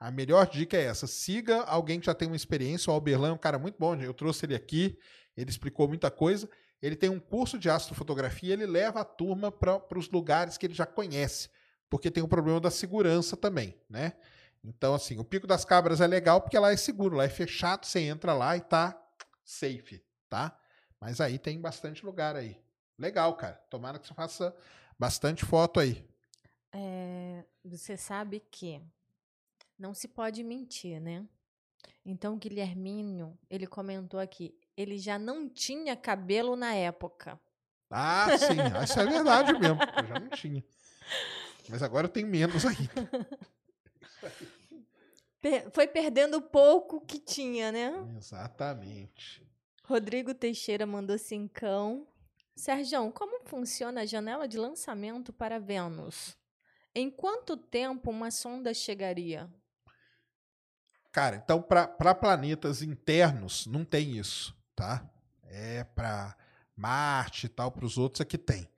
a 0.00 0.10
melhor 0.10 0.48
dica 0.48 0.78
é 0.78 0.84
essa: 0.84 1.06
siga 1.06 1.62
alguém 1.64 2.00
que 2.00 2.06
já 2.06 2.14
tem 2.14 2.26
uma 2.26 2.36
experiência. 2.36 2.90
O 2.90 2.94
Alberlan 2.94 3.28
é 3.28 3.32
um 3.32 3.38
cara 3.38 3.58
muito 3.58 3.76
bom. 3.78 3.94
Eu 3.96 4.14
trouxe 4.14 4.46
ele 4.46 4.54
aqui, 4.54 4.98
ele 5.36 5.50
explicou 5.50 5.86
muita 5.86 6.10
coisa. 6.10 6.48
Ele 6.80 6.96
tem 6.96 7.10
um 7.10 7.20
curso 7.20 7.58
de 7.58 7.68
astrofotografia 7.68 8.54
ele 8.54 8.64
leva 8.64 9.02
a 9.02 9.04
turma 9.04 9.52
para 9.52 9.98
os 9.98 10.08
lugares 10.08 10.56
que 10.56 10.64
ele 10.64 10.72
já 10.72 10.86
conhece, 10.86 11.50
porque 11.90 12.10
tem 12.10 12.22
o 12.22 12.28
problema 12.28 12.58
da 12.58 12.70
segurança 12.70 13.36
também, 13.36 13.78
né? 13.86 14.14
Então, 14.64 14.94
assim, 14.94 15.18
o 15.18 15.24
Pico 15.24 15.46
das 15.46 15.62
Cabras 15.62 16.00
é 16.00 16.06
legal 16.06 16.40
porque 16.40 16.58
lá 16.58 16.72
é 16.72 16.76
seguro, 16.78 17.16
lá 17.16 17.24
é 17.24 17.28
fechado, 17.28 17.84
você 17.84 18.00
entra 18.00 18.32
lá 18.32 18.56
e 18.56 18.62
tá 18.62 18.98
safe, 19.44 20.02
tá? 20.30 20.58
Mas 20.98 21.20
aí 21.20 21.38
tem 21.38 21.60
bastante 21.60 22.04
lugar 22.04 22.34
aí. 22.34 22.58
Legal, 22.98 23.34
cara. 23.34 23.54
Tomara 23.68 23.98
que 23.98 24.06
você 24.06 24.14
faça 24.14 24.54
bastante 24.98 25.44
foto 25.44 25.80
aí. 25.80 26.06
É, 26.72 27.44
você 27.64 27.96
sabe 27.96 28.40
que 28.50 28.80
não 29.80 29.94
se 29.94 30.06
pode 30.06 30.44
mentir, 30.44 31.00
né? 31.00 31.26
Então, 32.04 32.34
o 32.34 32.36
Guilherminho, 32.36 33.36
ele 33.48 33.66
comentou 33.66 34.20
aqui, 34.20 34.54
ele 34.76 34.98
já 34.98 35.18
não 35.18 35.48
tinha 35.48 35.96
cabelo 35.96 36.54
na 36.54 36.74
época. 36.74 37.40
Ah, 37.90 38.26
sim. 38.38 38.56
Isso 38.84 39.00
é 39.00 39.06
verdade 39.06 39.52
mesmo. 39.58 39.78
Eu 39.96 40.06
já 40.06 40.20
não 40.20 40.28
tinha. 40.28 40.62
Mas 41.68 41.82
agora 41.82 42.06
eu 42.06 42.10
tenho 42.10 42.28
menos 42.28 42.64
ainda. 42.64 42.92
Per- 45.40 45.70
foi 45.72 45.86
perdendo 45.86 46.40
pouco 46.42 47.00
que 47.00 47.18
tinha, 47.18 47.72
né? 47.72 47.92
Exatamente. 48.16 49.42
Rodrigo 49.84 50.34
Teixeira 50.34 50.86
mandou 50.86 51.16
cincão. 51.18 52.06
Sérgio, 52.54 53.10
como 53.12 53.40
funciona 53.46 54.02
a 54.02 54.06
janela 54.06 54.46
de 54.46 54.58
lançamento 54.58 55.32
para 55.32 55.58
Vênus? 55.58 56.36
Em 56.94 57.10
quanto 57.10 57.56
tempo 57.56 58.10
uma 58.10 58.30
sonda 58.30 58.74
chegaria? 58.74 59.48
Cara, 61.12 61.36
então 61.36 61.60
para 61.60 62.14
planetas 62.14 62.82
internos 62.82 63.66
não 63.66 63.84
tem 63.84 64.16
isso, 64.16 64.56
tá? 64.76 65.04
É 65.44 65.82
para 65.82 66.36
Marte 66.76 67.46
e 67.46 67.48
tal, 67.48 67.70
para 67.70 67.84
os 67.84 67.98
outros 67.98 68.20
é 68.20 68.24
que 68.24 68.38
tem. 68.38 68.68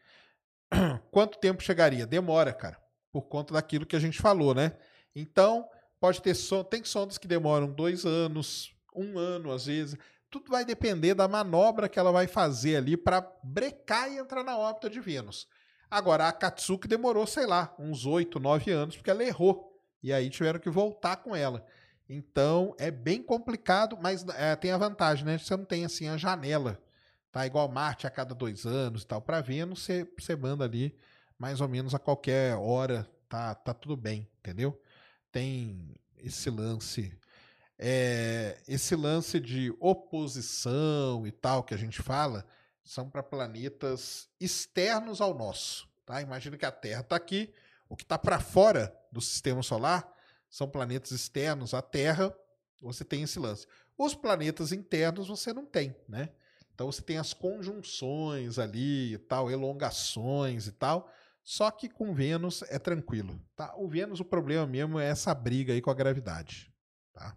Quanto 1.13 1.39
tempo 1.39 1.63
chegaria? 1.63 2.07
Demora, 2.07 2.53
cara, 2.53 2.81
por 3.13 3.23
conta 3.23 3.55
daquilo 3.55 3.87
que 3.87 3.95
a 3.95 4.01
gente 4.01 4.21
falou, 4.21 4.55
né? 4.55 4.73
Então 5.15 5.69
pode 6.01 6.21
ter 6.23 6.35
son 6.35 6.65
tem 6.65 6.83
sondas 6.83 7.19
que 7.19 7.29
demoram 7.29 7.71
dois 7.71 8.05
anos, 8.05 8.75
um 8.97 9.19
ano 9.19 9.53
às 9.53 9.67
vezes. 9.67 9.97
Tudo 10.31 10.51
vai 10.51 10.65
depender 10.65 11.15
da 11.15 11.29
manobra 11.29 11.89
que 11.89 11.99
ela 11.99 12.11
vai 12.11 12.27
fazer 12.27 12.77
ali 12.77 12.97
para 12.97 13.21
brecar 13.45 14.11
e 14.11 14.17
entrar 14.17 14.43
na 14.43 14.57
órbita 14.57 14.89
de 14.89 14.99
Vênus. 14.99 15.47
Agora, 15.91 16.27
a 16.27 16.33
Katsuki 16.33 16.89
demorou, 16.89 17.27
sei 17.27 17.45
lá, 17.45 17.75
uns 17.79 18.07
oito, 18.07 18.41
nove 18.41 18.71
anos, 18.71 18.97
porque 18.97 19.11
ela 19.11 19.23
errou. 19.23 19.79
E 20.03 20.11
aí 20.11 20.31
tiveram 20.31 20.59
que 20.59 20.71
voltar 20.71 21.17
com 21.17 21.37
ela. 21.37 21.65
Então 22.09 22.74
é 22.79 22.91
bem 22.91 23.23
complicado, 23.23 23.99
mas 24.01 24.27
é, 24.29 24.55
tem 24.57 24.70
a 24.70 24.79
vantagem, 24.79 25.24
né? 25.24 25.39
Você 25.39 25.57
não 25.57 25.65
tem 25.65 25.85
assim 25.85 26.09
a 26.09 26.16
janela, 26.16 26.83
tá? 27.31 27.47
Igual 27.47 27.69
Marte 27.69 28.07
a 28.07 28.11
cada 28.11 28.35
dois 28.35 28.66
anos 28.66 29.03
e 29.03 29.07
tal. 29.07 29.23
Para 29.23 29.41
Vênus, 29.41 29.83
você, 29.83 30.07
você 30.19 30.37
manda 30.37 30.65
ali 30.65 30.97
mais 31.39 31.61
ou 31.61 31.69
menos 31.69 31.95
a 31.95 31.99
qualquer 31.99 32.55
hora, 32.57 33.09
tá, 33.29 33.55
tá 33.55 33.74
tudo 33.74 33.97
bem, 33.97 34.29
entendeu? 34.39 34.81
Tem 35.31 35.95
esse 36.19 36.51
lance, 36.51 37.19
é, 37.79 38.61
esse 38.69 38.95
lance 38.95 39.41
de 39.41 39.74
oposição 39.81 41.27
e 41.27 41.33
tal 41.33 41.65
que 41.65 41.74
a 41.74 41.77
gente 41.77 42.01
fala, 42.01 42.47
são 42.85 43.09
para 43.09 43.23
planetas 43.23 44.29
externos 44.39 45.20
ao 45.20 45.35
nosso, 45.35 45.89
tá? 46.05 46.20
Imagina 46.20 46.57
que 46.57 46.66
a 46.66 46.70
Terra 46.70 47.01
está 47.01 47.16
aqui, 47.16 47.53
o 47.89 47.97
que 47.97 48.05
está 48.05 48.19
para 48.19 48.39
fora 48.39 48.95
do 49.11 49.20
sistema 49.20 49.62
solar 49.62 50.09
são 50.53 50.69
planetas 50.69 51.12
externos 51.12 51.73
à 51.73 51.81
Terra, 51.81 52.31
você 52.83 53.03
tem 53.03 53.23
esse 53.23 53.39
lance. 53.39 53.66
Os 53.97 54.15
planetas 54.15 54.70
internos 54.70 55.29
você 55.29 55.51
não 55.51 55.65
tem, 55.65 55.97
né? 56.07 56.29
Então 56.74 56.93
você 56.93 57.01
tem 57.01 57.16
as 57.16 57.33
conjunções 57.33 58.59
ali 58.59 59.15
e 59.15 59.19
tal, 59.19 59.51
elongações 59.51 60.66
e 60.66 60.73
tal. 60.73 61.11
Só 61.43 61.70
que 61.70 61.89
com 61.89 62.12
Vênus 62.12 62.62
é 62.69 62.79
tranquilo, 62.79 63.41
tá? 63.57 63.74
O 63.77 63.89
Vênus 63.89 64.20
o 64.20 64.24
problema 64.27 64.66
mesmo 64.66 64.99
é 65.01 65.09
essa 65.09 65.35
briga 65.35 65.73
aí 65.73 65.81
com 65.81 65.91
a 65.91 65.95
gravidade, 65.95 66.70
tá? 67.15 67.35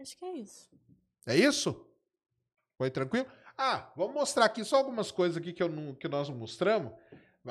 Acho 0.00 0.16
que 0.16 0.24
é 0.24 0.36
isso. 0.38 0.68
É 1.24 1.36
isso? 1.36 1.88
Foi 2.76 2.90
tranquilo? 2.90 3.28
Ah, 3.56 3.92
vamos 3.96 4.14
mostrar 4.14 4.46
aqui 4.46 4.64
só 4.64 4.76
algumas 4.76 5.12
coisas 5.12 5.36
aqui 5.36 5.52
que, 5.52 5.62
eu 5.62 5.68
não, 5.68 5.94
que 5.94 6.08
nós 6.08 6.28
não 6.28 6.36
mostramos. 6.36 6.92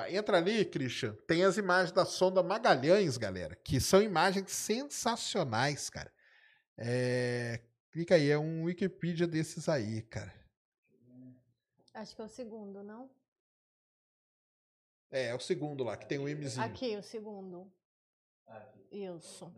Entra 0.09 0.37
ali, 0.37 0.65
Christian. 0.65 1.15
Tem 1.27 1.43
as 1.43 1.57
imagens 1.57 1.91
da 1.91 2.05
sonda 2.05 2.43
Magalhães, 2.43 3.17
galera, 3.17 3.55
que 3.55 3.79
são 3.79 4.01
imagens 4.01 4.51
sensacionais, 4.51 5.89
cara. 5.89 6.11
É, 6.77 7.61
clica 7.91 8.15
aí, 8.15 8.29
é 8.29 8.37
um 8.37 8.63
Wikipedia 8.63 9.25
desses 9.25 9.67
aí, 9.67 10.01
cara. 10.03 10.33
Acho 11.93 12.15
que 12.15 12.21
é 12.21 12.25
o 12.25 12.29
segundo, 12.29 12.83
não? 12.83 13.09
É, 15.09 15.27
é 15.27 15.35
o 15.35 15.39
segundo 15.39 15.83
lá, 15.83 15.97
que 15.97 16.05
tem 16.05 16.19
o 16.19 16.23
Mzinho. 16.23 16.63
Aqui, 16.63 16.95
o 16.95 17.01
segundo. 17.01 17.71
Isso. 18.91 19.51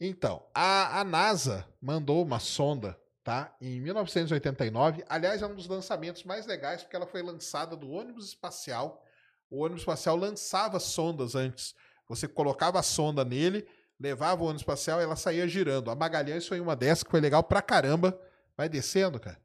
Então, 0.00 0.46
a, 0.54 1.00
a 1.00 1.04
NASA 1.04 1.66
mandou 1.80 2.22
uma 2.22 2.38
sonda, 2.38 2.98
tá? 3.22 3.54
Em 3.60 3.80
1989. 3.80 5.04
Aliás, 5.08 5.42
é 5.42 5.46
um 5.46 5.54
dos 5.54 5.66
lançamentos 5.66 6.24
mais 6.24 6.46
legais, 6.46 6.82
porque 6.82 6.96
ela 6.96 7.06
foi 7.06 7.22
lançada 7.22 7.76
do 7.76 7.90
ônibus 7.90 8.26
espacial. 8.28 9.04
O 9.50 9.64
ônibus 9.64 9.82
espacial 9.82 10.16
lançava 10.16 10.78
sondas 10.78 11.34
antes. 11.34 11.74
Você 12.08 12.28
colocava 12.28 12.78
a 12.78 12.82
sonda 12.82 13.24
nele, 13.24 13.66
levava 13.98 14.42
o 14.42 14.44
ônibus 14.44 14.62
espacial 14.62 15.00
e 15.00 15.02
ela 15.02 15.16
saía 15.16 15.48
girando. 15.48 15.90
A 15.90 15.96
Magalhães 15.96 16.46
foi 16.46 16.60
uma 16.60 16.76
dessas 16.76 17.02
que 17.02 17.10
foi 17.10 17.20
legal 17.20 17.42
pra 17.42 17.60
caramba. 17.60 18.18
Vai 18.56 18.68
descendo, 18.68 19.18
cara. 19.18 19.40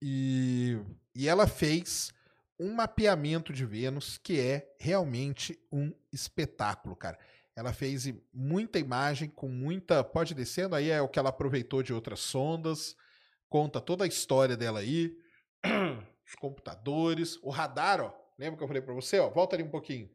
E, 0.00 0.78
e 1.14 1.28
ela 1.28 1.46
fez 1.46 2.12
um 2.58 2.72
mapeamento 2.74 3.52
de 3.52 3.64
Vênus 3.66 4.18
que 4.18 4.38
é 4.38 4.74
realmente 4.78 5.58
um 5.72 5.92
espetáculo, 6.12 6.94
cara. 6.94 7.18
Ela 7.56 7.72
fez 7.72 8.12
muita 8.32 8.78
imagem 8.78 9.28
com 9.28 9.48
muita. 9.48 10.04
Pode 10.04 10.34
descendo, 10.34 10.74
aí 10.74 10.90
é 10.90 11.02
o 11.02 11.08
que 11.08 11.18
ela 11.18 11.30
aproveitou 11.30 11.82
de 11.82 11.92
outras 11.92 12.20
sondas. 12.20 12.96
Conta 13.48 13.80
toda 13.80 14.04
a 14.04 14.08
história 14.08 14.56
dela 14.56 14.80
aí. 14.80 15.16
Os 16.30 16.36
computadores. 16.36 17.38
O 17.42 17.50
radar, 17.50 18.00
ó. 18.00 18.14
Lembra 18.38 18.56
que 18.56 18.62
eu 18.62 18.68
falei 18.68 18.80
pra 18.80 18.94
você? 18.94 19.18
Ó, 19.18 19.28
volta 19.28 19.56
ali 19.56 19.64
um 19.64 19.70
pouquinho. 19.70 20.08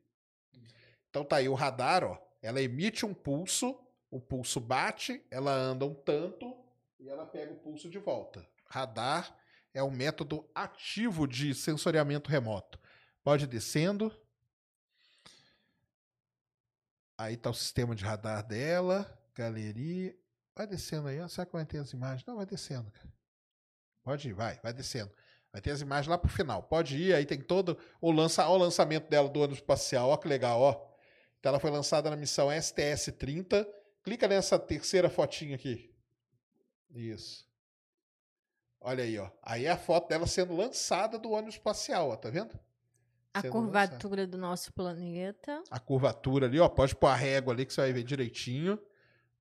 Então 1.09 1.25
tá 1.25 1.35
aí 1.37 1.49
o 1.49 1.53
radar, 1.53 2.05
ó. 2.05 2.17
Ela 2.41 2.61
emite 2.61 3.05
um 3.05 3.13
pulso, 3.13 3.77
o 4.09 4.19
pulso 4.19 4.61
bate, 4.61 5.25
ela 5.29 5.51
anda 5.51 5.85
um 5.85 5.93
tanto 5.93 6.55
e 6.99 7.09
ela 7.09 7.25
pega 7.25 7.51
o 7.51 7.57
pulso 7.57 7.89
de 7.89 7.99
volta. 7.99 8.47
Radar 8.69 9.37
é 9.73 9.83
um 9.83 9.91
método 9.91 10.49
ativo 10.55 11.27
de 11.27 11.53
sensoriamento 11.53 12.29
remoto. 12.29 12.79
Pode 13.21 13.43
ir 13.43 13.47
descendo. 13.47 14.09
Aí 17.17 17.35
tá 17.35 17.49
o 17.49 17.53
sistema 17.53 17.93
de 17.93 18.05
radar 18.05 18.45
dela, 18.45 19.21
galeria. 19.33 20.17
Vai 20.55 20.65
descendo 20.65 21.09
aí, 21.09 21.19
ó. 21.19 21.27
Será 21.27 21.45
que 21.45 21.51
vai 21.51 21.65
ter 21.65 21.79
as 21.79 21.91
imagens? 21.91 22.25
Não, 22.25 22.37
vai 22.37 22.45
descendo, 22.45 22.89
cara. 22.91 23.13
Pode 24.03 24.29
ir, 24.29 24.33
vai, 24.33 24.59
vai 24.61 24.71
descendo. 24.71 25.11
Vai 25.55 25.61
ter 25.61 25.71
as 25.71 25.79
imagens 25.79 26.07
lá 26.07 26.17
pro 26.17 26.27
final. 26.29 26.63
Pode 26.63 26.97
ir, 26.97 27.15
aí 27.15 27.25
tem 27.25 27.39
todo 27.39 27.77
o, 28.01 28.11
lança, 28.11 28.45
o 28.45 28.57
lançamento 28.57 29.09
dela 29.09 29.29
do 29.29 29.39
ônibus 29.39 29.59
espacial. 29.59 30.09
Ó 30.09 30.17
que 30.17 30.27
legal, 30.27 30.59
ó. 30.59 30.85
Então 31.39 31.49
ela 31.49 31.61
foi 31.61 31.71
lançada 31.71 32.09
na 32.09 32.17
missão 32.17 32.49
STS-30. 32.49 33.65
Clica 34.03 34.27
nessa 34.27 34.59
terceira 34.59 35.09
fotinha 35.09 35.55
aqui. 35.55 35.95
Isso. 36.93 37.47
Olha 38.81 39.05
aí, 39.05 39.17
ó. 39.17 39.31
Aí 39.41 39.63
é 39.63 39.71
a 39.71 39.77
foto 39.77 40.09
dela 40.09 40.27
sendo 40.27 40.53
lançada 40.53 41.17
do 41.17 41.31
ônibus 41.31 41.55
espacial, 41.55 42.09
ó. 42.09 42.17
Tá 42.17 42.29
vendo? 42.29 42.59
A 43.33 43.39
Sendo 43.39 43.53
curvatura 43.53 44.23
lançada. 44.23 44.27
do 44.27 44.37
nosso 44.37 44.73
planeta. 44.73 45.63
A 45.71 45.79
curvatura 45.79 46.47
ali, 46.47 46.59
ó. 46.59 46.67
Pode 46.67 46.93
pôr 46.93 47.07
a 47.07 47.15
régua 47.15 47.53
ali 47.53 47.65
que 47.65 47.71
você 47.73 47.79
vai 47.79 47.93
ver 47.93 48.03
direitinho. 48.03 48.77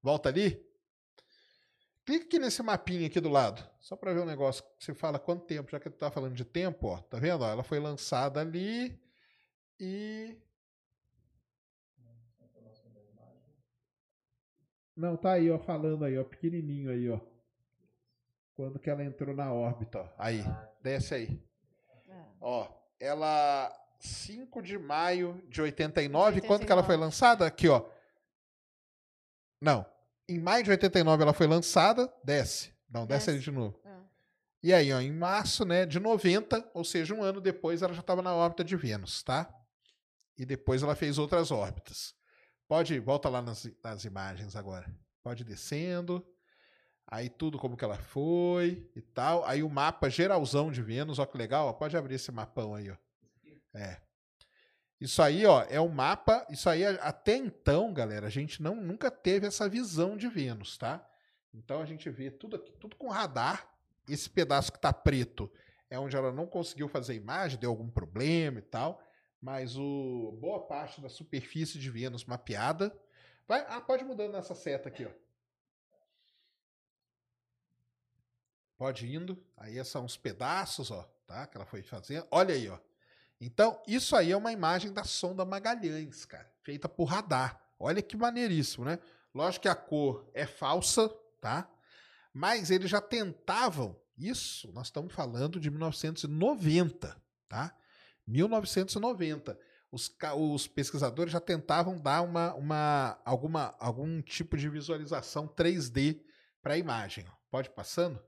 Volta 0.01 0.29
ali. 0.29 0.65
Clica 2.05 2.27
aqui 2.27 2.39
nesse 2.39 2.63
mapinha 2.63 3.07
aqui 3.07 3.19
do 3.19 3.31
lado. 3.31 3.67
Só 3.81 3.97
para 3.97 4.13
ver 4.13 4.21
um 4.21 4.27
negócio 4.27 4.63
que 4.79 4.85
você 4.85 4.95
fala 4.95 5.19
quanto 5.19 5.47
tempo, 5.47 5.71
já 5.71 5.81
que 5.81 5.89
tu 5.89 5.97
tá 5.97 6.11
falando 6.11 6.35
de 6.35 6.45
tempo, 6.45 6.89
ó. 6.89 6.99
Tá 6.99 7.19
vendo? 7.19 7.43
Ó, 7.43 7.51
ela 7.51 7.63
foi 7.63 7.79
lançada 7.79 8.41
ali 8.41 9.01
e. 9.81 10.37
Não, 14.97 15.17
tá 15.17 15.33
aí, 15.33 15.51
ó, 15.51 15.59
falando 15.59 16.05
aí, 16.05 16.17
ó, 16.17 16.25
pequenininho 16.25 16.91
aí, 16.91 17.09
ó. 17.09 17.19
Quando 18.55 18.79
que 18.79 18.89
ela 18.89 19.03
entrou 19.03 19.35
na 19.35 19.53
órbita, 19.53 20.01
ó. 20.01 20.09
Aí, 20.19 20.45
desce 20.81 21.15
aí. 21.15 21.43
Ó, 22.41 22.69
ela 23.01 23.73
5 23.99 24.63
de 24.63 24.79
maio 24.79 25.43
de 25.49 25.63
89, 25.63 26.41
De 26.41 26.47
quando 26.47 26.67
que 26.67 26.71
ela 26.71 26.83
foi 26.83 26.95
89. 26.95 27.05
lançada? 27.05 27.47
Aqui, 27.47 27.69
ó. 27.69 27.89
Não. 29.61 29.94
Em 30.29 30.39
maio 30.39 30.65
de 30.65 30.71
89 30.71 31.23
ela 31.23 31.33
foi 31.33 31.47
lançada, 31.47 32.13
desce. 32.25 32.73
Não, 32.89 33.07
desce, 33.07 33.27
Desce. 33.27 33.31
ali 33.31 33.39
de 33.41 33.51
novo. 33.51 33.81
Ah. 33.85 34.03
E 34.63 34.73
aí, 34.73 34.93
ó, 34.93 35.01
em 35.01 35.13
março, 35.13 35.65
né, 35.65 35.85
de 35.85 36.01
90, 36.01 36.71
ou 36.73 36.85
seja, 36.85 37.15
um 37.15 37.23
ano 37.23 37.41
depois, 37.41 37.83
ela 37.83 37.93
já 37.93 38.01
estava 38.01 38.23
na 38.23 38.35
órbita 38.35 38.65
de 38.65 38.77
Vênus, 38.77 39.23
tá? 39.23 39.53
E 40.39 40.47
depois 40.47 40.83
ela 40.83 40.95
fez 40.95 41.19
outras 41.19 41.51
órbitas. 41.51 42.15
Pode, 42.67 42.99
volta 42.99 43.29
lá 43.29 43.43
nas, 43.43 43.69
nas 43.83 44.05
imagens 44.05 44.57
agora. 44.57 44.91
Pode 45.23 45.43
ir 45.43 45.47
descendo. 45.47 46.27
Aí 47.07 47.29
tudo 47.29 47.59
como 47.59 47.77
que 47.77 47.85
ela 47.85 47.99
foi 47.99 48.91
e 48.97 49.03
tal. 49.03 49.45
Aí 49.45 49.63
o 49.63 49.69
mapa 49.69 50.09
geralzão 50.09 50.73
de 50.73 50.83
Vênus, 50.83 51.19
ó 51.19 51.27
que 51.27 51.37
legal, 51.37 51.67
ó. 51.69 51.73
Pode 51.73 51.97
abrir 51.97 52.15
esse 52.15 52.33
mapão 52.33 52.75
aí, 52.75 52.91
ó. 52.91 52.97
É. 53.75 54.01
Isso 55.05 55.21
aí, 55.21 55.45
ó, 55.45 55.63
é 55.69 55.79
um 55.79 55.91
mapa. 55.91 56.47
Isso 56.49 56.67
aí, 56.67 56.83
até 56.83 57.37
então, 57.37 57.93
galera, 57.93 58.27
a 58.27 58.31
gente 58.31 58.63
não, 58.63 58.75
nunca 58.75 59.11
teve 59.11 59.47
essa 59.47 59.69
visão 59.69 60.17
de 60.17 60.27
Vênus, 60.29 60.79
tá? 60.79 61.07
Então 61.53 61.83
a 61.83 61.85
gente 61.85 62.09
vê 62.09 62.31
tudo 62.31 62.57
aqui, 62.57 62.73
tudo 62.81 62.97
com 62.97 63.11
radar. 63.11 63.71
Esse 64.09 64.31
pedaço 64.31 64.73
que 64.73 64.79
tá 64.79 64.95
preto 64.95 65.53
é 65.91 65.99
onde 65.99 66.17
ela 66.17 66.33
não 66.33 66.47
conseguiu 66.47 66.89
fazer 66.89 67.15
imagem, 67.17 67.61
deu 67.61 67.69
algum 67.69 67.91
problema 67.91 68.61
e 68.61 68.63
tal. 68.63 68.99
Mas 69.43 69.77
o 69.77 70.39
boa 70.41 70.67
parte 70.67 71.03
da 71.03 71.11
superfície 71.11 71.79
de 71.79 71.91
Vênus 71.91 72.25
mapeada. 72.25 72.91
Vai, 73.47 73.63
ah, 73.69 73.83
pode 73.83 74.05
mudando 74.05 74.33
nessa 74.33 74.55
seta 74.55 74.89
aqui, 74.89 75.05
ó. 75.05 75.11
Pode 78.79 79.15
indo. 79.15 79.45
Aí 79.55 79.85
são 79.85 80.07
os 80.07 80.17
pedaços, 80.17 80.91
ó, 80.91 81.03
tá? 81.27 81.47
Que 81.47 81.59
ela 81.59 81.67
foi 81.67 81.83
fazendo. 81.83 82.27
Olha 82.31 82.55
aí, 82.55 82.71
ó. 82.71 82.79
Então, 83.41 83.83
isso 83.87 84.15
aí 84.17 84.33
é 84.33 84.37
uma 84.37 84.53
imagem 84.53 84.93
da 84.93 85.05
sonda 85.05 85.45
Magalhães, 85.45 86.25
cara, 86.25 86.51
feita 86.63 86.89
por 86.89 87.05
radar. 87.05 87.61
Olha 87.79 88.01
que 88.01 88.17
maneiríssimo, 88.17 88.85
né? 88.85 88.99
Lógico 89.35 89.63
que 89.63 89.69
a 89.69 89.75
cor 89.75 90.31
é 90.33 90.47
falsa, 90.47 91.09
tá? 91.41 91.69
Mas 92.33 92.71
eles 92.71 92.91
já 92.91 93.01
tentavam, 93.01 94.01
isso 94.17 94.73
nós 94.73 94.87
estamos 94.87 95.13
falando 95.13 95.61
de 95.61 95.71
1990, 95.71 97.21
tá? 97.49 97.77
1990. 98.27 99.59
Os, 99.91 100.13
os 100.37 100.67
pesquisadores 100.67 101.33
já 101.33 101.41
tentavam 101.41 101.99
dar 101.99 102.23
uma, 102.23 102.55
uma, 102.55 103.21
alguma, 103.25 103.75
algum 103.79 104.21
tipo 104.23 104.57
de 104.57 104.69
visualização 104.69 105.47
3D 105.47 106.21
para 106.61 106.75
a 106.75 106.79
imagem. 106.79 107.27
Pode 107.51 107.71
passando? 107.71 108.21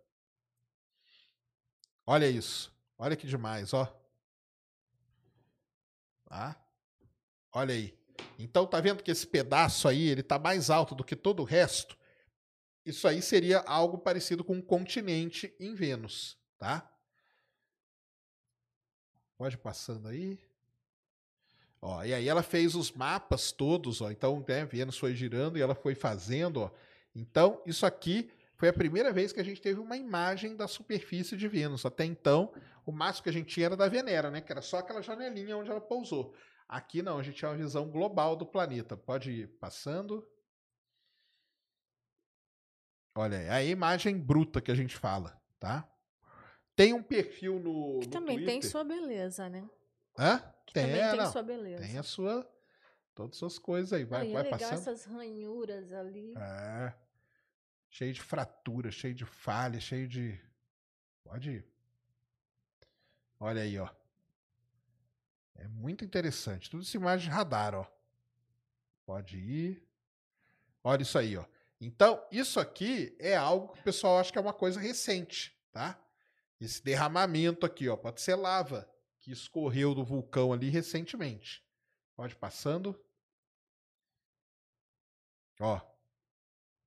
Olha 2.04 2.28
isso. 2.28 2.72
Olha 2.96 3.16
que 3.16 3.26
demais, 3.26 3.74
ó. 3.74 3.92
Tá? 6.26 6.60
Olha 7.52 7.74
aí. 7.74 7.98
Então 8.38 8.66
tá 8.66 8.80
vendo 8.80 9.02
que 9.02 9.10
esse 9.10 9.26
pedaço 9.26 9.88
aí, 9.88 10.08
ele 10.08 10.22
tá 10.22 10.38
mais 10.38 10.68
alto 10.68 10.94
do 10.94 11.04
que 11.04 11.16
todo 11.16 11.40
o 11.40 11.44
resto? 11.44 11.96
Isso 12.84 13.08
aí 13.08 13.20
seria 13.20 13.60
algo 13.60 13.98
parecido 13.98 14.44
com 14.44 14.54
um 14.54 14.62
continente 14.62 15.54
em 15.58 15.74
Vênus, 15.74 16.38
tá? 16.58 16.88
Pode 19.36 19.58
passando 19.58 20.08
aí. 20.08 20.38
Ó, 21.80 22.02
e 22.04 22.14
aí 22.14 22.28
ela 22.28 22.42
fez 22.42 22.74
os 22.74 22.92
mapas 22.92 23.52
todos, 23.52 24.00
ó. 24.00 24.10
Então, 24.10 24.44
né, 24.46 24.64
Vênus 24.64 24.98
foi 24.98 25.14
girando 25.14 25.58
e 25.58 25.62
ela 25.62 25.74
foi 25.74 25.94
fazendo, 25.94 26.62
ó. 26.62 26.70
Então, 27.14 27.62
isso 27.66 27.84
aqui 27.84 28.30
foi 28.56 28.68
a 28.68 28.72
primeira 28.72 29.12
vez 29.12 29.32
que 29.32 29.40
a 29.40 29.44
gente 29.44 29.60
teve 29.60 29.80
uma 29.80 29.96
imagem 29.96 30.56
da 30.56 30.66
superfície 30.66 31.36
de 31.36 31.48
Vênus. 31.48 31.84
Até 31.84 32.04
então, 32.04 32.52
o 32.86 32.92
máximo 32.92 33.24
que 33.24 33.28
a 33.30 33.32
gente 33.32 33.52
tinha 33.52 33.66
era 33.66 33.76
da 33.76 33.88
Venera, 33.88 34.30
né? 34.30 34.40
Que 34.40 34.52
era 34.52 34.62
só 34.62 34.78
aquela 34.78 35.02
janelinha 35.02 35.56
onde 35.56 35.70
ela 35.70 35.80
pousou. 35.80 36.34
Aqui 36.68 37.02
não, 37.02 37.18
a 37.18 37.22
gente 37.22 37.36
tinha 37.36 37.50
uma 37.50 37.56
visão 37.56 37.90
global 37.90 38.36
do 38.36 38.46
planeta. 38.46 38.96
Pode 38.96 39.30
ir 39.30 39.48
passando. 39.58 40.26
Olha 43.16 43.38
aí, 43.38 43.48
a 43.48 43.64
imagem 43.64 44.18
bruta 44.18 44.60
que 44.60 44.70
a 44.70 44.74
gente 44.74 44.96
fala, 44.96 45.40
tá? 45.58 45.88
Tem 46.74 46.92
um 46.92 47.02
perfil 47.02 47.58
no, 47.58 47.98
Que 48.00 48.06
no 48.06 48.12
também 48.12 48.36
Twitter. 48.36 48.54
tem 48.54 48.62
sua 48.62 48.84
beleza, 48.84 49.48
né? 49.48 49.68
Hã? 50.18 50.38
Que 50.66 50.74
Tem, 50.74 50.84
também 50.86 51.00
é, 51.00 51.10
tem 51.10 51.18
não. 51.20 51.32
sua 51.32 51.42
beleza. 51.42 51.82
Tem 51.86 51.98
a 51.98 52.02
sua. 52.02 52.52
Todas 53.14 53.32
as 53.32 53.38
suas 53.38 53.58
coisas 53.58 53.92
aí. 53.94 54.04
Vai, 54.04 54.22
Aí 54.26 54.32
vai 54.32 54.40
é 54.42 54.44
legal 54.44 54.58
passando. 54.58 54.78
essas 54.78 55.04
ranhuras 55.06 55.90
ali. 55.92 56.34
É. 56.36 56.94
Cheio 57.88 58.12
de 58.12 58.20
fratura, 58.20 58.90
cheio 58.90 59.14
de 59.14 59.24
falha, 59.24 59.80
cheio 59.80 60.06
de. 60.06 60.38
Pode 61.24 61.50
ir. 61.50 61.75
Olha 63.38 63.62
aí, 63.62 63.78
ó. 63.78 63.88
É 65.54 65.68
muito 65.68 66.04
interessante. 66.04 66.70
Tudo 66.70 66.82
isso 66.82 66.96
imagem 66.96 67.28
de 67.28 67.34
radar, 67.34 67.74
ó. 67.74 67.86
Pode 69.04 69.38
ir. 69.38 69.86
Olha 70.82 71.02
isso 71.02 71.18
aí, 71.18 71.36
ó. 71.36 71.44
Então, 71.80 72.24
isso 72.30 72.58
aqui 72.58 73.14
é 73.18 73.36
algo 73.36 73.72
que 73.72 73.80
o 73.80 73.84
pessoal 73.84 74.18
acha 74.18 74.32
que 74.32 74.38
é 74.38 74.40
uma 74.40 74.52
coisa 74.52 74.80
recente, 74.80 75.56
tá? 75.70 75.98
Esse 76.60 76.82
derramamento 76.82 77.66
aqui, 77.66 77.88
ó, 77.88 77.96
pode 77.96 78.20
ser 78.20 78.34
lava 78.34 78.88
que 79.20 79.30
escorreu 79.30 79.94
do 79.94 80.04
vulcão 80.04 80.52
ali 80.52 80.70
recentemente. 80.70 81.62
Pode 82.14 82.34
passando. 82.34 82.98
Ó, 85.60 85.80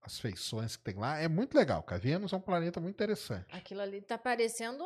as 0.02 0.20
feições 0.20 0.76
que 0.76 0.84
tem 0.84 0.96
lá. 0.96 1.18
É 1.20 1.28
muito 1.28 1.56
legal. 1.56 1.86
Vênus 2.00 2.34
é 2.34 2.36
um 2.36 2.42
planeta 2.42 2.80
muito 2.80 2.96
interessante. 2.96 3.54
Aquilo 3.56 3.82
ali 3.82 4.02
tá 4.02 4.18
parecendo 4.18 4.84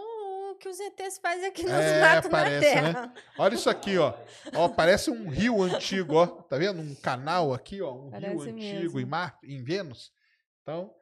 que 0.63 0.69
os 0.69 0.79
ETs 0.79 1.17
fazem 1.17 1.45
aqui 1.45 1.63
nos 1.63 1.71
É, 1.73 1.99
matos 2.01 2.29
parece, 2.31 2.75
na 2.75 2.81
né? 2.81 2.93
Terra. 2.93 3.13
Olha 3.37 3.53
isso 3.55 3.69
aqui, 3.69 3.97
ó. 3.97 4.13
Ó, 4.55 4.69
parece 4.69 5.11
um 5.11 5.27
rio 5.29 5.61
antigo, 5.61 6.15
ó. 6.15 6.25
Tá 6.25 6.57
vendo? 6.57 6.81
Um 6.81 6.95
canal 6.95 7.53
aqui, 7.53 7.81
ó. 7.81 7.93
Um 7.93 8.03
rio 8.03 8.11
Parece 8.11 8.49
antigo 8.49 8.79
mesmo. 8.81 8.99
em 9.01 9.05
Marte, 9.05 9.45
em 9.45 9.61
Vênus. 9.61 10.13
Então, 10.61 10.95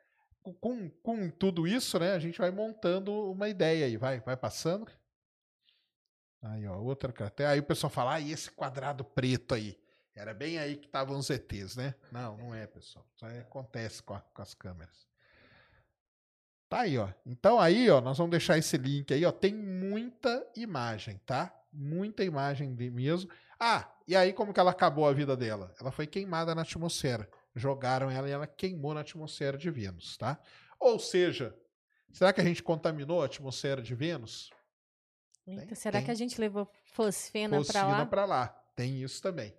com, 0.60 0.90
com 1.04 1.30
tudo 1.30 1.68
isso, 1.68 2.00
né, 2.00 2.14
a 2.14 2.20
gente 2.20 2.40
vai 2.40 2.50
montando 2.50 3.14
uma 3.32 3.48
ideia 3.48 3.86
aí. 3.86 3.98
Vai, 3.98 4.20
vai 4.22 4.36
passando. 4.36 4.90
Aí, 6.42 6.66
ó, 6.68 6.78
outra 6.80 7.12
cratera. 7.14 7.52
Aí 7.52 7.60
o 7.60 7.64
pessoal 7.64 7.90
fala, 7.92 8.14
ah, 8.16 8.20
e 8.20 8.32
esse 8.32 8.50
quadrado 8.50 9.04
preto 9.04 9.54
aí? 9.54 9.80
Era 10.16 10.34
bem 10.34 10.58
aí 10.58 10.76
que 10.76 10.88
estavam 10.88 11.18
os 11.20 11.30
ETs, 11.30 11.76
né? 11.76 11.94
Não, 12.12 12.36
não 12.36 12.56
é, 12.56 12.66
pessoal. 12.68 13.06
Isso 13.16 13.26
aí 13.26 13.38
acontece 13.40 14.02
com, 14.02 14.14
a- 14.16 14.22
com 14.34 14.42
as 14.42 14.54
câmeras. 14.56 15.08
Tá 16.72 16.80
aí, 16.84 16.98
ó. 16.98 17.10
Então 17.26 17.60
aí, 17.60 17.90
ó, 17.90 18.00
nós 18.00 18.18
vamos 18.18 18.32
deixar 18.32 18.58
esse 18.58 18.78
link 18.78 19.14
aí, 19.14 19.26
ó. 19.26 19.32
Tem 19.34 19.54
muita 19.54 20.50
imagem, 20.56 21.20
tá? 21.26 21.54
Muita 21.70 22.24
imagem 22.24 22.74
de 22.74 22.90
mesmo. 22.90 23.30
Ah, 23.60 23.94
e 24.08 24.16
aí 24.16 24.32
como 24.32 24.54
que 24.54 24.60
ela 24.60 24.72
acabou 24.72 25.06
a 25.06 25.12
vida 25.12 25.36
dela? 25.36 25.76
Ela 25.82 25.92
foi 25.92 26.08
queimada 26.08 26.56
na 26.56 26.62
atmosfera. 26.62 27.30
Jogaram 27.54 28.10
ela 28.10 28.30
e 28.30 28.32
ela 28.32 28.48
queimou 28.48 28.94
na 28.94 29.02
atmosfera 29.02 29.58
de 29.58 29.70
Vênus, 29.70 30.16
tá? 30.16 30.40
Ou 30.80 30.98
seja, 30.98 31.54
será 32.14 32.32
que 32.32 32.40
a 32.40 32.44
gente 32.46 32.64
contaminou 32.64 33.22
a 33.22 33.26
atmosfera 33.26 33.82
de 33.82 33.94
Vênus? 33.94 34.50
Eita, 35.46 35.66
Tem- 35.66 35.76
será 35.76 35.98
tem. 36.00 36.06
que 36.06 36.12
a 36.12 36.16
gente 36.16 36.40
levou 36.40 36.72
fosfena, 36.94 37.58
pra 37.58 37.66
Fosfina 37.66 37.98
lá? 37.98 38.06
pra 38.06 38.24
lá. 38.24 38.48
Tem 38.78 39.02
isso 39.04 39.22
também. 39.22 39.54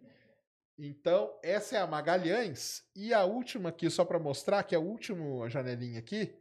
Então, 0.78 1.39
essa 1.43 1.76
é 1.76 1.78
a 1.78 1.86
Magalhães. 1.86 2.82
E 2.97 3.12
a 3.12 3.22
última 3.24 3.68
aqui, 3.68 3.90
só 3.90 4.02
para 4.02 4.18
mostrar, 4.18 4.62
que 4.62 4.74
é 4.74 4.78
a 4.78 4.80
última 4.80 5.47
janelinha 5.51 5.98
aqui, 5.98 6.34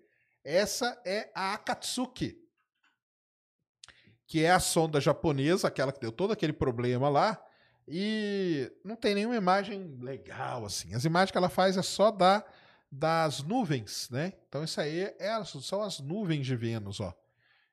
essa 0.44 1.00
é 1.06 1.32
a 1.36 1.54
Akatsuki. 1.54 2.38
Que 4.28 4.44
é 4.44 4.52
a 4.52 4.60
sonda 4.60 5.02
japonesa, 5.02 5.68
aquela 5.68 5.92
que 5.92 6.00
deu 6.00 6.12
todo 6.12 6.32
aquele 6.32 6.54
problema 6.54 7.10
lá. 7.10 7.42
E 7.88 8.72
não 8.84 8.96
tem 8.96 9.16
nenhuma 9.16 9.36
imagem 9.36 9.98
legal 10.00 10.66
assim. 10.66 10.94
As 10.94 11.04
imagens 11.04 11.32
que 11.32 11.38
ela 11.38 11.50
faz 11.50 11.76
é 11.76 11.82
só 11.82 12.12
da, 12.12 12.44
das 12.92 13.42
nuvens, 13.42 14.10
né? 14.10 14.34
Então 14.48 14.64
isso 14.64 14.80
aí 14.80 15.14
é, 15.20 15.44
são 15.44 15.82
as 15.82 16.00
nuvens 16.00 16.46
de 16.46 16.56
Vênus, 16.56 17.00
ó. 17.00 17.14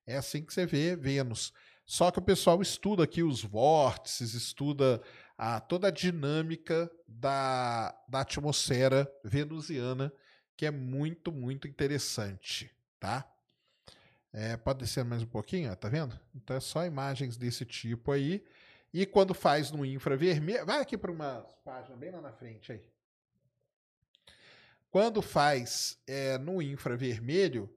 É 0.07 0.17
assim 0.17 0.43
que 0.43 0.53
você 0.53 0.67
vê 0.67 0.97
Vênus. 0.97 1.53
Só 1.85 2.11
que 2.11 2.19
o 2.19 2.23
pessoal 2.23 2.61
estuda 2.61 3.05
aqui 3.05 3.23
os 3.23 3.43
vórtices, 3.43 4.35
estuda 4.35 5.01
a, 5.39 5.61
toda 5.61 5.89
a 5.89 5.91
dinâmica 5.91 6.91
da, 7.07 7.95
da 8.09 8.21
atmosfera 8.21 9.11
venusiana, 9.25 10.13
que 10.59 10.67
é 10.67 10.73
muito, 10.73 11.31
muito 11.31 11.69
interessante, 11.69 12.69
tá? 12.99 13.25
É, 14.33 14.57
pode 14.57 14.81
descer 14.81 15.05
mais 15.05 15.23
um 15.23 15.27
pouquinho, 15.27 15.71
ó, 15.71 15.77
tá 15.77 15.89
vendo? 15.89 16.19
Então 16.35 16.57
é 16.57 16.59
só 16.59 16.85
imagens 16.85 17.37
desse 17.37 17.65
tipo 17.65 18.11
aí. 18.11 18.45
E 18.93 19.07
quando 19.07 19.35
faz 19.35 19.71
no 19.71 19.87
infravermelho, 19.87 20.67
vai 20.67 20.81
aqui 20.81 20.99
para 20.99 21.13
uma 21.13 21.47
página 21.65 21.97
bem 21.97 22.11
lá 22.11 22.21
na 22.21 22.33
frente 22.33 22.73
aí. 22.73 22.83
Quando 24.91 25.23
faz 25.23 25.97
é, 26.09 26.37
no 26.39 26.61
infravermelho, 26.61 27.73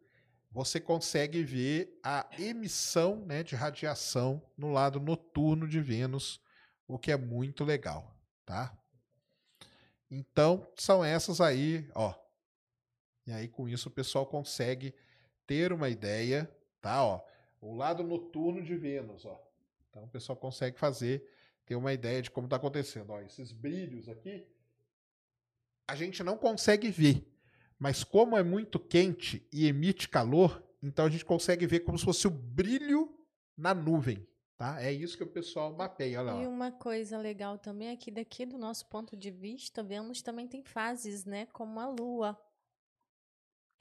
você 0.52 0.80
consegue 0.80 1.44
ver 1.44 2.00
a 2.04 2.28
emissão 2.40 3.18
né, 3.28 3.44
de 3.44 3.56
radiação 3.56 4.42
no 4.58 4.72
lado 4.72 5.00
noturno 5.00 5.68
de 5.68 5.80
Vênus, 5.80 6.42
o 6.88 6.98
que 6.98 7.12
é 7.12 7.18
muito 7.18 7.64
legal, 7.64 8.12
tá? 8.44 8.76
Então, 10.10 10.68
são 10.76 11.06
essas 11.06 11.40
aí, 11.40 11.88
ó. 11.94 12.21
E 13.32 13.34
aí, 13.34 13.48
com 13.48 13.66
isso, 13.70 13.88
o 13.88 13.92
pessoal 13.92 14.26
consegue 14.26 14.94
ter 15.48 15.72
uma 15.72 15.88
ideia, 15.88 16.54
tá? 16.82 17.02
Ó, 17.02 17.22
o 17.62 17.74
lado 17.74 18.04
noturno 18.04 18.62
de 18.62 18.76
Vênus, 18.76 19.26
ó. 19.26 19.42
Então 19.90 20.04
o 20.04 20.08
pessoal 20.10 20.36
consegue 20.36 20.78
fazer, 20.78 21.26
ter 21.66 21.78
uma 21.78 21.94
ideia 21.94 22.22
de 22.22 22.30
como 22.30 22.46
está 22.46 22.58
acontecendo. 22.58 23.12
Ó, 23.12 23.22
esses 23.22 23.54
brilhos 23.54 24.10
aqui, 24.10 24.46
a 25.88 25.96
gente 25.96 26.22
não 26.24 26.38
consegue 26.38 26.92
ver, 26.92 27.26
mas 27.80 28.04
como 28.04 28.36
é 28.36 28.44
muito 28.44 28.78
quente 28.78 29.48
e 29.50 29.66
emite 29.66 30.10
calor, 30.10 30.62
então 30.84 31.06
a 31.06 31.10
gente 31.10 31.24
consegue 31.24 31.66
ver 31.66 31.80
como 31.82 31.98
se 31.98 32.04
fosse 32.04 32.28
o 32.28 32.32
brilho 32.32 33.18
na 33.56 33.74
nuvem. 33.74 34.28
Tá? 34.58 34.84
É 34.84 34.92
isso 34.92 35.16
que 35.16 35.24
o 35.24 35.28
pessoal 35.28 35.74
mapeia. 35.74 36.20
Olha 36.20 36.34
lá. 36.34 36.44
E 36.44 36.48
uma 36.48 36.70
coisa 36.70 37.18
legal 37.18 37.58
também 37.58 37.88
é 37.88 37.96
que 37.96 38.12
daqui 38.12 38.46
do 38.46 38.58
nosso 38.58 38.86
ponto 38.88 39.16
de 39.16 39.32
vista, 39.32 39.82
Vênus 39.82 40.22
também 40.22 40.50
tem 40.50 40.62
fases, 40.62 41.24
né? 41.24 41.46
Como 41.48 41.80
a 41.80 41.88
Lua 41.88 42.38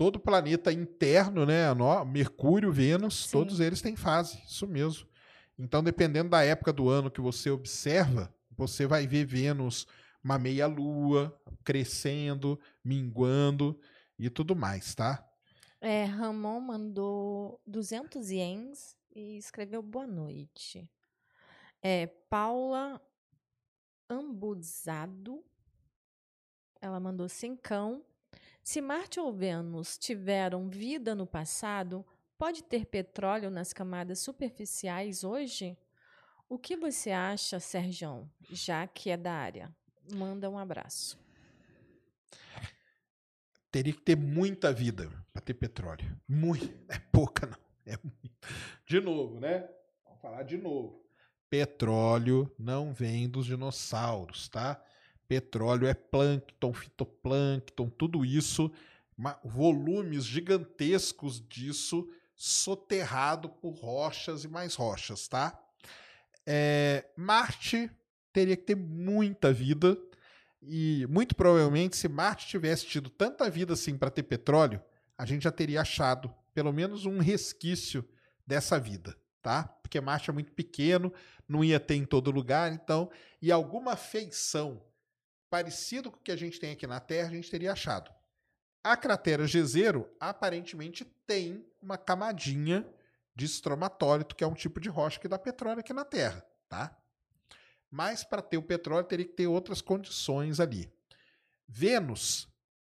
todo 0.00 0.18
planeta 0.18 0.72
interno, 0.72 1.44
né? 1.44 1.64
Mercúrio, 2.06 2.72
Vênus, 2.72 3.26
Sim. 3.26 3.32
todos 3.32 3.60
eles 3.60 3.82
têm 3.82 3.94
fase, 3.96 4.42
isso 4.48 4.66
mesmo. 4.66 5.06
Então, 5.58 5.84
dependendo 5.84 6.30
da 6.30 6.42
época 6.42 6.72
do 6.72 6.88
ano 6.88 7.10
que 7.10 7.20
você 7.20 7.50
observa, 7.50 8.34
você 8.56 8.86
vai 8.86 9.06
ver 9.06 9.26
Vênus 9.26 9.86
uma 10.24 10.38
meia-lua, 10.38 11.38
crescendo, 11.62 12.58
minguando 12.82 13.78
e 14.18 14.30
tudo 14.30 14.56
mais, 14.56 14.94
tá? 14.94 15.22
É, 15.82 16.04
Ramon 16.04 16.60
mandou 16.60 17.60
200 17.66 18.30
ienes 18.30 18.96
e 19.14 19.36
escreveu 19.36 19.82
boa 19.82 20.06
noite. 20.06 20.90
É, 21.82 22.06
Paula 22.06 22.98
Ambuzado, 24.08 25.44
ela 26.80 26.98
mandou 26.98 27.28
cincão. 27.28 28.02
Se 28.70 28.80
Marte 28.80 29.18
ou 29.18 29.32
Vênus 29.32 29.98
tiveram 29.98 30.68
vida 30.68 31.12
no 31.12 31.26
passado, 31.26 32.06
pode 32.38 32.62
ter 32.62 32.86
petróleo 32.86 33.50
nas 33.50 33.72
camadas 33.72 34.20
superficiais 34.20 35.24
hoje? 35.24 35.76
O 36.48 36.56
que 36.56 36.76
você 36.76 37.10
acha, 37.10 37.58
Serjão, 37.58 38.30
já 38.48 38.86
que 38.86 39.10
é 39.10 39.16
da 39.16 39.32
área? 39.32 39.74
Manda 40.14 40.48
um 40.48 40.56
abraço. 40.56 41.18
Teria 43.72 43.92
que 43.92 44.02
ter 44.02 44.16
muita 44.16 44.72
vida 44.72 45.10
para 45.32 45.42
ter 45.42 45.54
petróleo. 45.54 46.16
Muito. 46.28 46.72
É 46.88 47.00
pouca, 47.10 47.48
não. 47.48 47.58
É 47.84 47.98
muito. 48.04 48.48
De 48.86 49.00
novo, 49.00 49.40
né? 49.40 49.68
Vamos 50.04 50.20
falar 50.20 50.44
de 50.44 50.56
novo. 50.56 51.04
Petróleo 51.48 52.48
não 52.56 52.92
vem 52.92 53.28
dos 53.28 53.46
dinossauros, 53.46 54.48
tá? 54.48 54.80
Petróleo 55.30 55.86
é 55.86 55.94
plâncton, 55.94 56.72
fitoplâncton, 56.72 57.88
tudo 57.88 58.24
isso, 58.24 58.68
volumes 59.44 60.24
gigantescos 60.24 61.40
disso 61.48 62.10
soterrado 62.34 63.48
por 63.48 63.70
rochas 63.74 64.42
e 64.42 64.48
mais 64.48 64.74
rochas, 64.74 65.28
tá? 65.28 65.56
É, 66.44 67.04
Marte 67.16 67.88
teria 68.32 68.56
que 68.56 68.64
ter 68.64 68.74
muita 68.74 69.52
vida 69.52 69.96
e 70.60 71.06
muito 71.08 71.36
provavelmente 71.36 71.96
se 71.96 72.08
Marte 72.08 72.48
tivesse 72.48 72.86
tido 72.86 73.08
tanta 73.08 73.48
vida 73.48 73.74
assim 73.74 73.96
para 73.96 74.10
ter 74.10 74.24
petróleo, 74.24 74.82
a 75.16 75.24
gente 75.24 75.44
já 75.44 75.52
teria 75.52 75.82
achado 75.82 76.34
pelo 76.52 76.72
menos 76.72 77.06
um 77.06 77.20
resquício 77.20 78.04
dessa 78.44 78.80
vida, 78.80 79.16
tá? 79.40 79.62
Porque 79.62 80.00
Marte 80.00 80.28
é 80.28 80.32
muito 80.32 80.50
pequeno, 80.50 81.12
não 81.48 81.62
ia 81.62 81.78
ter 81.78 81.94
em 81.94 82.04
todo 82.04 82.32
lugar, 82.32 82.72
então, 82.72 83.08
e 83.40 83.52
alguma 83.52 83.94
feição 83.94 84.89
parecido 85.50 86.10
com 86.10 86.18
o 86.18 86.22
que 86.22 86.32
a 86.32 86.36
gente 86.36 86.58
tem 86.60 86.72
aqui 86.72 86.86
na 86.86 87.00
Terra, 87.00 87.28
a 87.28 87.34
gente 87.34 87.50
teria 87.50 87.72
achado. 87.72 88.10
A 88.82 88.96
cratera 88.96 89.46
Jezero 89.46 90.08
aparentemente 90.18 91.04
tem 91.26 91.66
uma 91.82 91.98
camadinha 91.98 92.88
de 93.34 93.44
estromatólito, 93.44 94.34
que 94.34 94.44
é 94.44 94.46
um 94.46 94.54
tipo 94.54 94.80
de 94.80 94.88
rocha 94.88 95.20
que 95.20 95.28
dá 95.28 95.38
petróleo 95.38 95.80
aqui 95.80 95.92
na 95.92 96.04
Terra, 96.04 96.46
tá? 96.68 96.96
Mas 97.90 98.22
para 98.22 98.40
ter 98.40 98.56
o 98.56 98.62
petróleo 98.62 99.04
teria 99.04 99.26
que 99.26 99.32
ter 99.32 99.46
outras 99.48 99.82
condições 99.82 100.60
ali. 100.60 100.90
Vênus, 101.68 102.48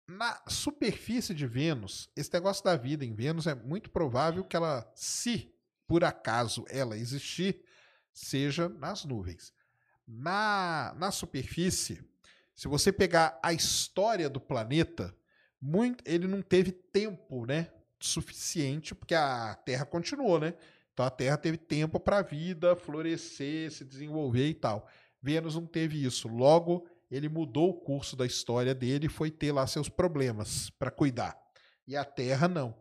na 0.08 0.42
superfície 0.48 1.34
de 1.34 1.48
Vênus, 1.48 2.10
esse 2.16 2.32
negócio 2.34 2.64
da 2.64 2.76
vida 2.76 3.06
em 3.06 3.16
Vênus 3.16 3.48
é 3.48 3.56
muito 3.56 3.90
provável 3.90 4.44
que 4.44 4.56
ela, 4.56 4.92
se 4.94 5.56
por 5.88 6.04
acaso 6.04 6.66
ela 6.70 6.98
existir, 6.98 7.64
seja 8.14 8.68
nas 8.70 9.06
nuvens. 9.06 9.54
Na, 10.06 10.94
na 10.98 11.12
superfície, 11.12 12.04
se 12.62 12.68
você 12.68 12.92
pegar 12.92 13.40
a 13.42 13.52
história 13.52 14.30
do 14.30 14.40
planeta, 14.40 15.18
muito, 15.60 16.04
ele 16.06 16.28
não 16.28 16.44
teve 16.44 16.72
tempo, 16.72 17.44
né, 17.44 17.72
suficiente, 18.00 18.94
porque 18.94 19.16
a 19.16 19.56
Terra 19.66 19.84
continuou, 19.84 20.40
né? 20.40 20.54
Então 20.94 21.04
a 21.04 21.10
Terra 21.10 21.38
teve 21.38 21.58
tempo 21.58 22.00
para 22.00 22.20
a 22.20 22.22
vida 22.22 22.76
florescer, 22.76 23.72
se 23.72 23.84
desenvolver 23.84 24.48
e 24.48 24.54
tal. 24.54 24.88
Vênus 25.20 25.56
não 25.56 25.66
teve 25.66 26.06
isso. 26.06 26.28
Logo, 26.28 26.88
ele 27.10 27.28
mudou 27.28 27.72
o 27.72 27.82
curso 27.82 28.16
da 28.16 28.28
história 28.28 28.76
dele 28.76 29.08
e 29.08 29.10
foi 29.10 29.32
ter 29.32 29.52
lá 29.52 29.66
seus 29.66 29.90
problemas 29.90 30.70
para 30.70 30.92
cuidar. 30.92 31.36
E 31.88 31.98
a 31.98 32.06
Terra 32.06 32.48
não. 32.48 32.78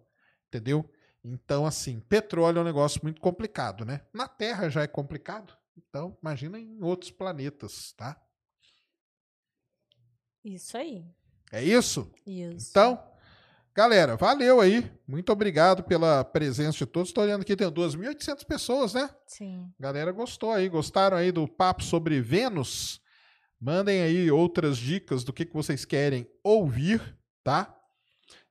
Entendeu? 0.48 0.84
Então, 1.24 1.64
assim, 1.64 2.00
petróleo 2.00 2.58
é 2.58 2.60
um 2.60 2.64
negócio 2.64 3.00
muito 3.02 3.18
complicado, 3.18 3.86
né? 3.86 4.02
Na 4.12 4.28
Terra 4.28 4.68
já 4.68 4.82
é 4.82 4.86
complicado. 4.86 5.56
Então, 5.74 6.18
imagina 6.20 6.60
em 6.60 6.82
outros 6.82 7.10
planetas, 7.10 7.94
tá? 7.96 8.20
Isso 10.44 10.76
aí. 10.76 11.04
É 11.52 11.62
isso? 11.62 12.10
Isso. 12.26 12.68
Então, 12.70 13.02
galera, 13.74 14.16
valeu 14.16 14.60
aí. 14.60 14.90
Muito 15.06 15.32
obrigado 15.32 15.82
pela 15.82 16.24
presença 16.24 16.78
de 16.78 16.86
todos. 16.86 17.08
Estou 17.10 17.24
olhando 17.24 17.42
aqui, 17.42 17.56
tem 17.56 17.66
2.800 17.66 18.44
pessoas, 18.44 18.94
né? 18.94 19.10
Sim. 19.26 19.72
Galera 19.78 20.12
gostou 20.12 20.52
aí, 20.52 20.68
gostaram 20.68 21.16
aí 21.16 21.32
do 21.32 21.48
papo 21.48 21.82
sobre 21.82 22.20
Vênus? 22.20 23.00
Mandem 23.60 24.00
aí 24.00 24.30
outras 24.30 24.78
dicas 24.78 25.22
do 25.24 25.32
que, 25.32 25.44
que 25.44 25.52
vocês 25.52 25.84
querem 25.84 26.26
ouvir, 26.42 27.18
tá? 27.44 27.76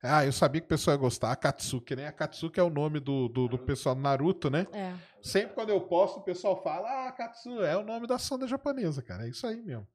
Ah, 0.02 0.24
eu 0.24 0.32
sabia 0.32 0.60
que 0.60 0.66
o 0.66 0.68
pessoal 0.68 0.94
ia 0.94 1.00
gostar. 1.00 1.32
A 1.32 1.36
Katsuki, 1.36 1.96
né? 1.96 2.06
A 2.06 2.12
Katsuki 2.12 2.60
é 2.60 2.62
o 2.62 2.70
nome 2.70 3.00
do, 3.00 3.28
do, 3.28 3.48
do 3.48 3.58
pessoal 3.58 3.94
do 3.94 4.00
Naruto, 4.00 4.48
né? 4.48 4.66
É. 4.72 4.94
Sempre 5.22 5.54
quando 5.54 5.70
eu 5.70 5.80
posto, 5.80 6.20
o 6.20 6.22
pessoal 6.22 6.62
fala: 6.62 7.08
Ah, 7.08 7.12
Katsu 7.12 7.62
é 7.62 7.76
o 7.76 7.82
nome 7.82 8.06
da 8.06 8.18
sonda 8.18 8.46
japonesa, 8.46 9.02
cara. 9.02 9.26
É 9.26 9.30
isso 9.30 9.46
aí 9.46 9.60
mesmo. 9.60 9.86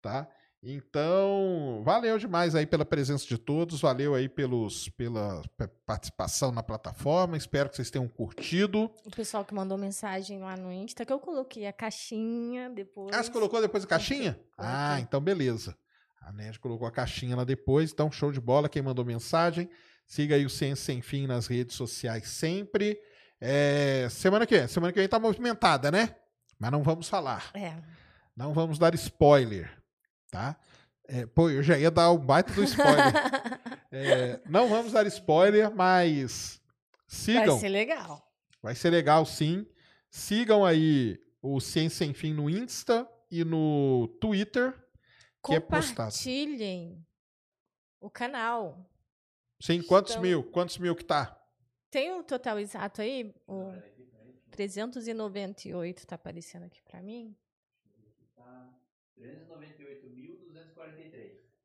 Tá? 0.00 0.28
Então, 0.66 1.82
valeu 1.84 2.18
demais 2.18 2.54
aí 2.54 2.64
pela 2.64 2.86
presença 2.86 3.26
de 3.26 3.36
todos, 3.36 3.82
valeu 3.82 4.14
aí 4.14 4.30
pelos, 4.30 4.88
pela 4.88 5.42
participação 5.84 6.50
na 6.50 6.62
plataforma, 6.62 7.36
espero 7.36 7.68
que 7.68 7.76
vocês 7.76 7.90
tenham 7.90 8.08
curtido. 8.08 8.90
O 9.04 9.10
pessoal 9.10 9.44
que 9.44 9.52
mandou 9.52 9.76
mensagem 9.76 10.40
lá 10.40 10.56
no 10.56 10.72
Insta, 10.72 11.04
que 11.04 11.12
eu 11.12 11.20
coloquei 11.20 11.66
a 11.66 11.72
caixinha 11.72 12.70
depois. 12.70 13.14
Ah, 13.14 13.22
você 13.22 13.30
colocou 13.30 13.60
depois 13.60 13.84
a 13.84 13.86
caixinha? 13.86 14.40
Ah, 14.56 14.98
então 15.00 15.20
beleza. 15.20 15.76
A 16.22 16.32
Ned 16.32 16.58
colocou 16.58 16.88
a 16.88 16.90
caixinha 16.90 17.36
lá 17.36 17.44
depois, 17.44 17.92
então 17.92 18.10
show 18.10 18.32
de 18.32 18.40
bola, 18.40 18.66
quem 18.66 18.80
mandou 18.80 19.04
mensagem, 19.04 19.68
siga 20.06 20.34
aí 20.34 20.46
o 20.46 20.50
Ciência 20.50 20.86
Sem 20.86 21.02
Fim 21.02 21.26
nas 21.26 21.46
redes 21.46 21.76
sociais 21.76 22.26
sempre. 22.30 22.98
É, 23.38 24.08
semana 24.10 24.46
que 24.46 24.56
vem, 24.56 24.66
semana 24.66 24.94
que 24.94 24.98
vem 24.98 25.08
tá 25.08 25.18
movimentada, 25.18 25.90
né? 25.90 26.16
Mas 26.58 26.72
não 26.72 26.82
vamos 26.82 27.06
falar. 27.06 27.50
É. 27.52 27.76
Não 28.34 28.54
vamos 28.54 28.78
dar 28.78 28.94
spoiler 28.94 29.83
tá? 30.34 30.56
É, 31.06 31.26
pô, 31.26 31.50
eu 31.50 31.62
já 31.62 31.78
ia 31.78 31.90
dar 31.90 32.10
um 32.10 32.18
baita 32.18 32.52
do 32.52 32.64
spoiler. 32.64 32.96
é, 33.92 34.40
não 34.48 34.68
vamos 34.68 34.92
dar 34.92 35.06
spoiler, 35.06 35.74
mas 35.74 36.60
sigam. 37.06 37.54
Vai 37.54 37.60
ser 37.60 37.68
legal. 37.68 38.32
Vai 38.62 38.74
ser 38.74 38.90
legal, 38.90 39.26
sim. 39.26 39.66
Sigam 40.10 40.64
aí 40.64 41.20
o 41.42 41.60
Ciência 41.60 41.98
Sem 42.06 42.14
Fim 42.14 42.32
no 42.32 42.48
Insta 42.48 43.06
e 43.30 43.44
no 43.44 44.08
Twitter, 44.20 44.72
que 45.44 45.54
é 45.54 45.60
postado. 45.60 46.10
Compartilhem 46.10 47.04
o 48.00 48.08
canal. 48.08 48.90
Sim, 49.60 49.82
quantos 49.82 50.12
Então- 50.12 50.22
mil? 50.22 50.42
Quantos 50.44 50.78
mil 50.78 50.94
que 50.96 51.04
tá? 51.04 51.38
Tem 51.90 52.12
o 52.12 52.22
total 52.24 52.58
exato 52.58 53.02
aí? 53.02 53.34
O 53.46 53.72
398 54.50 56.06
tá 56.06 56.14
aparecendo 56.16 56.64
aqui 56.64 56.80
pra 56.82 57.02
mim. 57.02 57.36
Tá 58.34 58.68
398.243. 59.18 59.93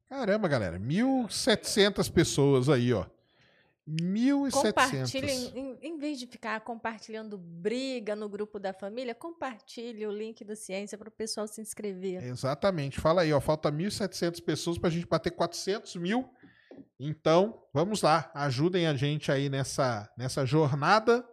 Caramba, 0.09 0.47
galera, 0.47 0.79
1.700 0.79 2.11
pessoas 2.11 2.67
aí, 2.67 2.91
ó. 2.91 3.05
1.700. 3.87 4.51
Compartilhem, 4.51 5.51
em, 5.55 5.77
em 5.81 5.97
vez 5.97 6.19
de 6.19 6.25
ficar 6.25 6.59
compartilhando 6.61 7.37
briga 7.37 8.15
no 8.15 8.27
grupo 8.27 8.59
da 8.59 8.73
família, 8.73 9.13
compartilhe 9.13 10.05
o 10.05 10.11
link 10.11 10.43
do 10.43 10.55
Ciência 10.55 10.97
para 10.97 11.09
o 11.09 11.11
pessoal 11.11 11.47
se 11.47 11.61
inscrever. 11.61 12.23
Exatamente. 12.23 12.99
Fala 12.99 13.21
aí, 13.21 13.31
ó. 13.31 13.39
Falta 13.39 13.71
1.700 13.71 14.43
pessoas 14.43 14.77
pra 14.77 14.89
gente 14.89 15.07
bater 15.07 15.31
400 15.31 15.95
mil. 15.95 16.27
Então, 16.99 17.63
vamos 17.73 18.01
lá. 18.01 18.31
Ajudem 18.33 18.87
a 18.87 18.95
gente 18.95 19.31
aí 19.31 19.47
nessa, 19.47 20.11
nessa 20.17 20.45
jornada. 20.45 21.23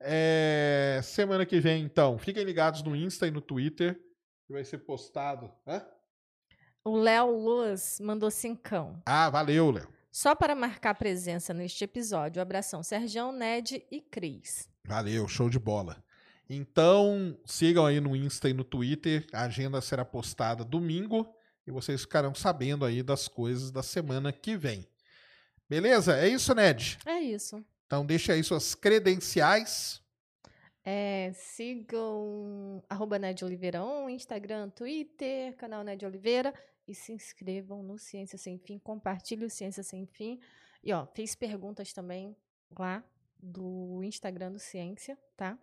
É, 0.00 1.00
semana 1.02 1.46
que 1.46 1.60
vem, 1.60 1.84
então, 1.84 2.18
fiquem 2.18 2.42
ligados 2.44 2.82
no 2.82 2.96
Insta 2.96 3.26
e 3.28 3.30
no 3.30 3.40
Twitter, 3.40 4.00
que 4.46 4.52
vai 4.52 4.64
ser 4.64 4.78
postado. 4.78 5.52
Hã? 5.66 5.84
O 6.84 6.96
Léo 6.96 7.30
Luz 7.30 8.00
mandou 8.00 8.28
cincão. 8.28 9.00
Ah, 9.06 9.30
valeu, 9.30 9.70
Léo. 9.70 9.88
Só 10.10 10.34
para 10.34 10.54
marcar 10.56 10.94
presença 10.94 11.54
neste 11.54 11.84
episódio, 11.84 12.42
abração 12.42 12.82
Sergião, 12.82 13.30
Ned 13.30 13.86
e 13.88 14.00
Cris. 14.00 14.68
Valeu, 14.84 15.28
show 15.28 15.48
de 15.48 15.60
bola. 15.60 16.02
Então, 16.50 17.38
sigam 17.46 17.86
aí 17.86 18.00
no 18.00 18.16
Insta 18.16 18.48
e 18.48 18.52
no 18.52 18.64
Twitter. 18.64 19.24
A 19.32 19.44
agenda 19.44 19.80
será 19.80 20.04
postada 20.04 20.64
domingo 20.64 21.32
e 21.64 21.70
vocês 21.70 22.00
ficarão 22.00 22.34
sabendo 22.34 22.84
aí 22.84 23.00
das 23.00 23.28
coisas 23.28 23.70
da 23.70 23.82
semana 23.82 24.32
que 24.32 24.56
vem. 24.56 24.84
Beleza? 25.70 26.18
É 26.18 26.28
isso, 26.28 26.52
Ned? 26.52 26.98
É 27.06 27.20
isso. 27.20 27.64
Então, 27.86 28.04
deixa 28.04 28.32
aí 28.32 28.42
suas 28.42 28.74
credenciais. 28.74 30.02
É, 30.84 31.30
sigam 31.32 32.82
arroba 32.90 33.20
Ned 33.20 33.44
Oliveira 33.44 33.84
1, 33.84 34.10
Instagram, 34.10 34.68
Twitter, 34.70 35.54
canal 35.56 35.84
Ned 35.84 36.04
Oliveira 36.04 36.52
e 36.86 36.94
se 36.94 37.12
inscrevam 37.12 37.82
no 37.82 37.98
Ciência 37.98 38.36
Sem 38.38 38.58
Fim, 38.58 38.78
compartilhe 38.78 39.44
o 39.44 39.50
Ciência 39.50 39.82
Sem 39.82 40.06
Fim. 40.06 40.40
E 40.82 40.92
ó, 40.92 41.06
fez 41.06 41.34
perguntas 41.34 41.92
também 41.92 42.36
lá 42.78 43.04
do 43.40 44.02
Instagram 44.02 44.52
do 44.52 44.58
Ciência, 44.58 45.18
tá? 45.36 45.58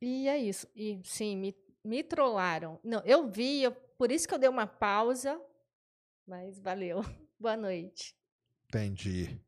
E 0.00 0.28
é 0.28 0.38
isso. 0.38 0.66
E 0.74 1.00
sim, 1.04 1.36
me, 1.36 1.54
me 1.84 2.02
trollaram. 2.02 2.78
Não, 2.82 3.00
eu 3.04 3.28
vi, 3.28 3.62
eu- 3.62 3.72
por 3.72 4.10
isso 4.10 4.26
que 4.28 4.34
eu 4.34 4.38
dei 4.38 4.48
uma 4.48 4.66
pausa, 4.66 5.40
mas 6.26 6.58
valeu. 6.58 7.00
Boa 7.38 7.56
noite. 7.56 8.14
Entendi. 8.68 9.40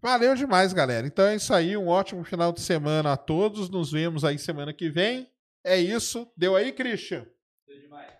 Valeu 0.00 0.34
demais, 0.34 0.72
galera. 0.72 1.06
Então 1.06 1.26
é 1.26 1.36
isso 1.36 1.52
aí. 1.52 1.76
Um 1.76 1.88
ótimo 1.88 2.24
final 2.24 2.52
de 2.52 2.60
semana 2.60 3.12
a 3.12 3.16
todos. 3.16 3.68
Nos 3.68 3.92
vemos 3.92 4.24
aí 4.24 4.38
semana 4.38 4.72
que 4.72 4.88
vem. 4.88 5.30
É 5.62 5.76
isso. 5.78 6.26
Deu 6.36 6.56
aí, 6.56 6.72
Christian? 6.72 7.26
Tudo 7.66 7.80
demais. 7.80 8.10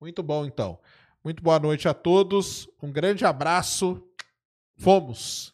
Muito 0.00 0.22
bom, 0.22 0.44
então. 0.44 0.78
Muito 1.24 1.42
boa 1.42 1.58
noite 1.58 1.88
a 1.88 1.94
todos. 1.94 2.68
Um 2.82 2.92
grande 2.92 3.24
abraço. 3.24 4.06
Fomos. 4.76 5.53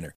winner. 0.01 0.15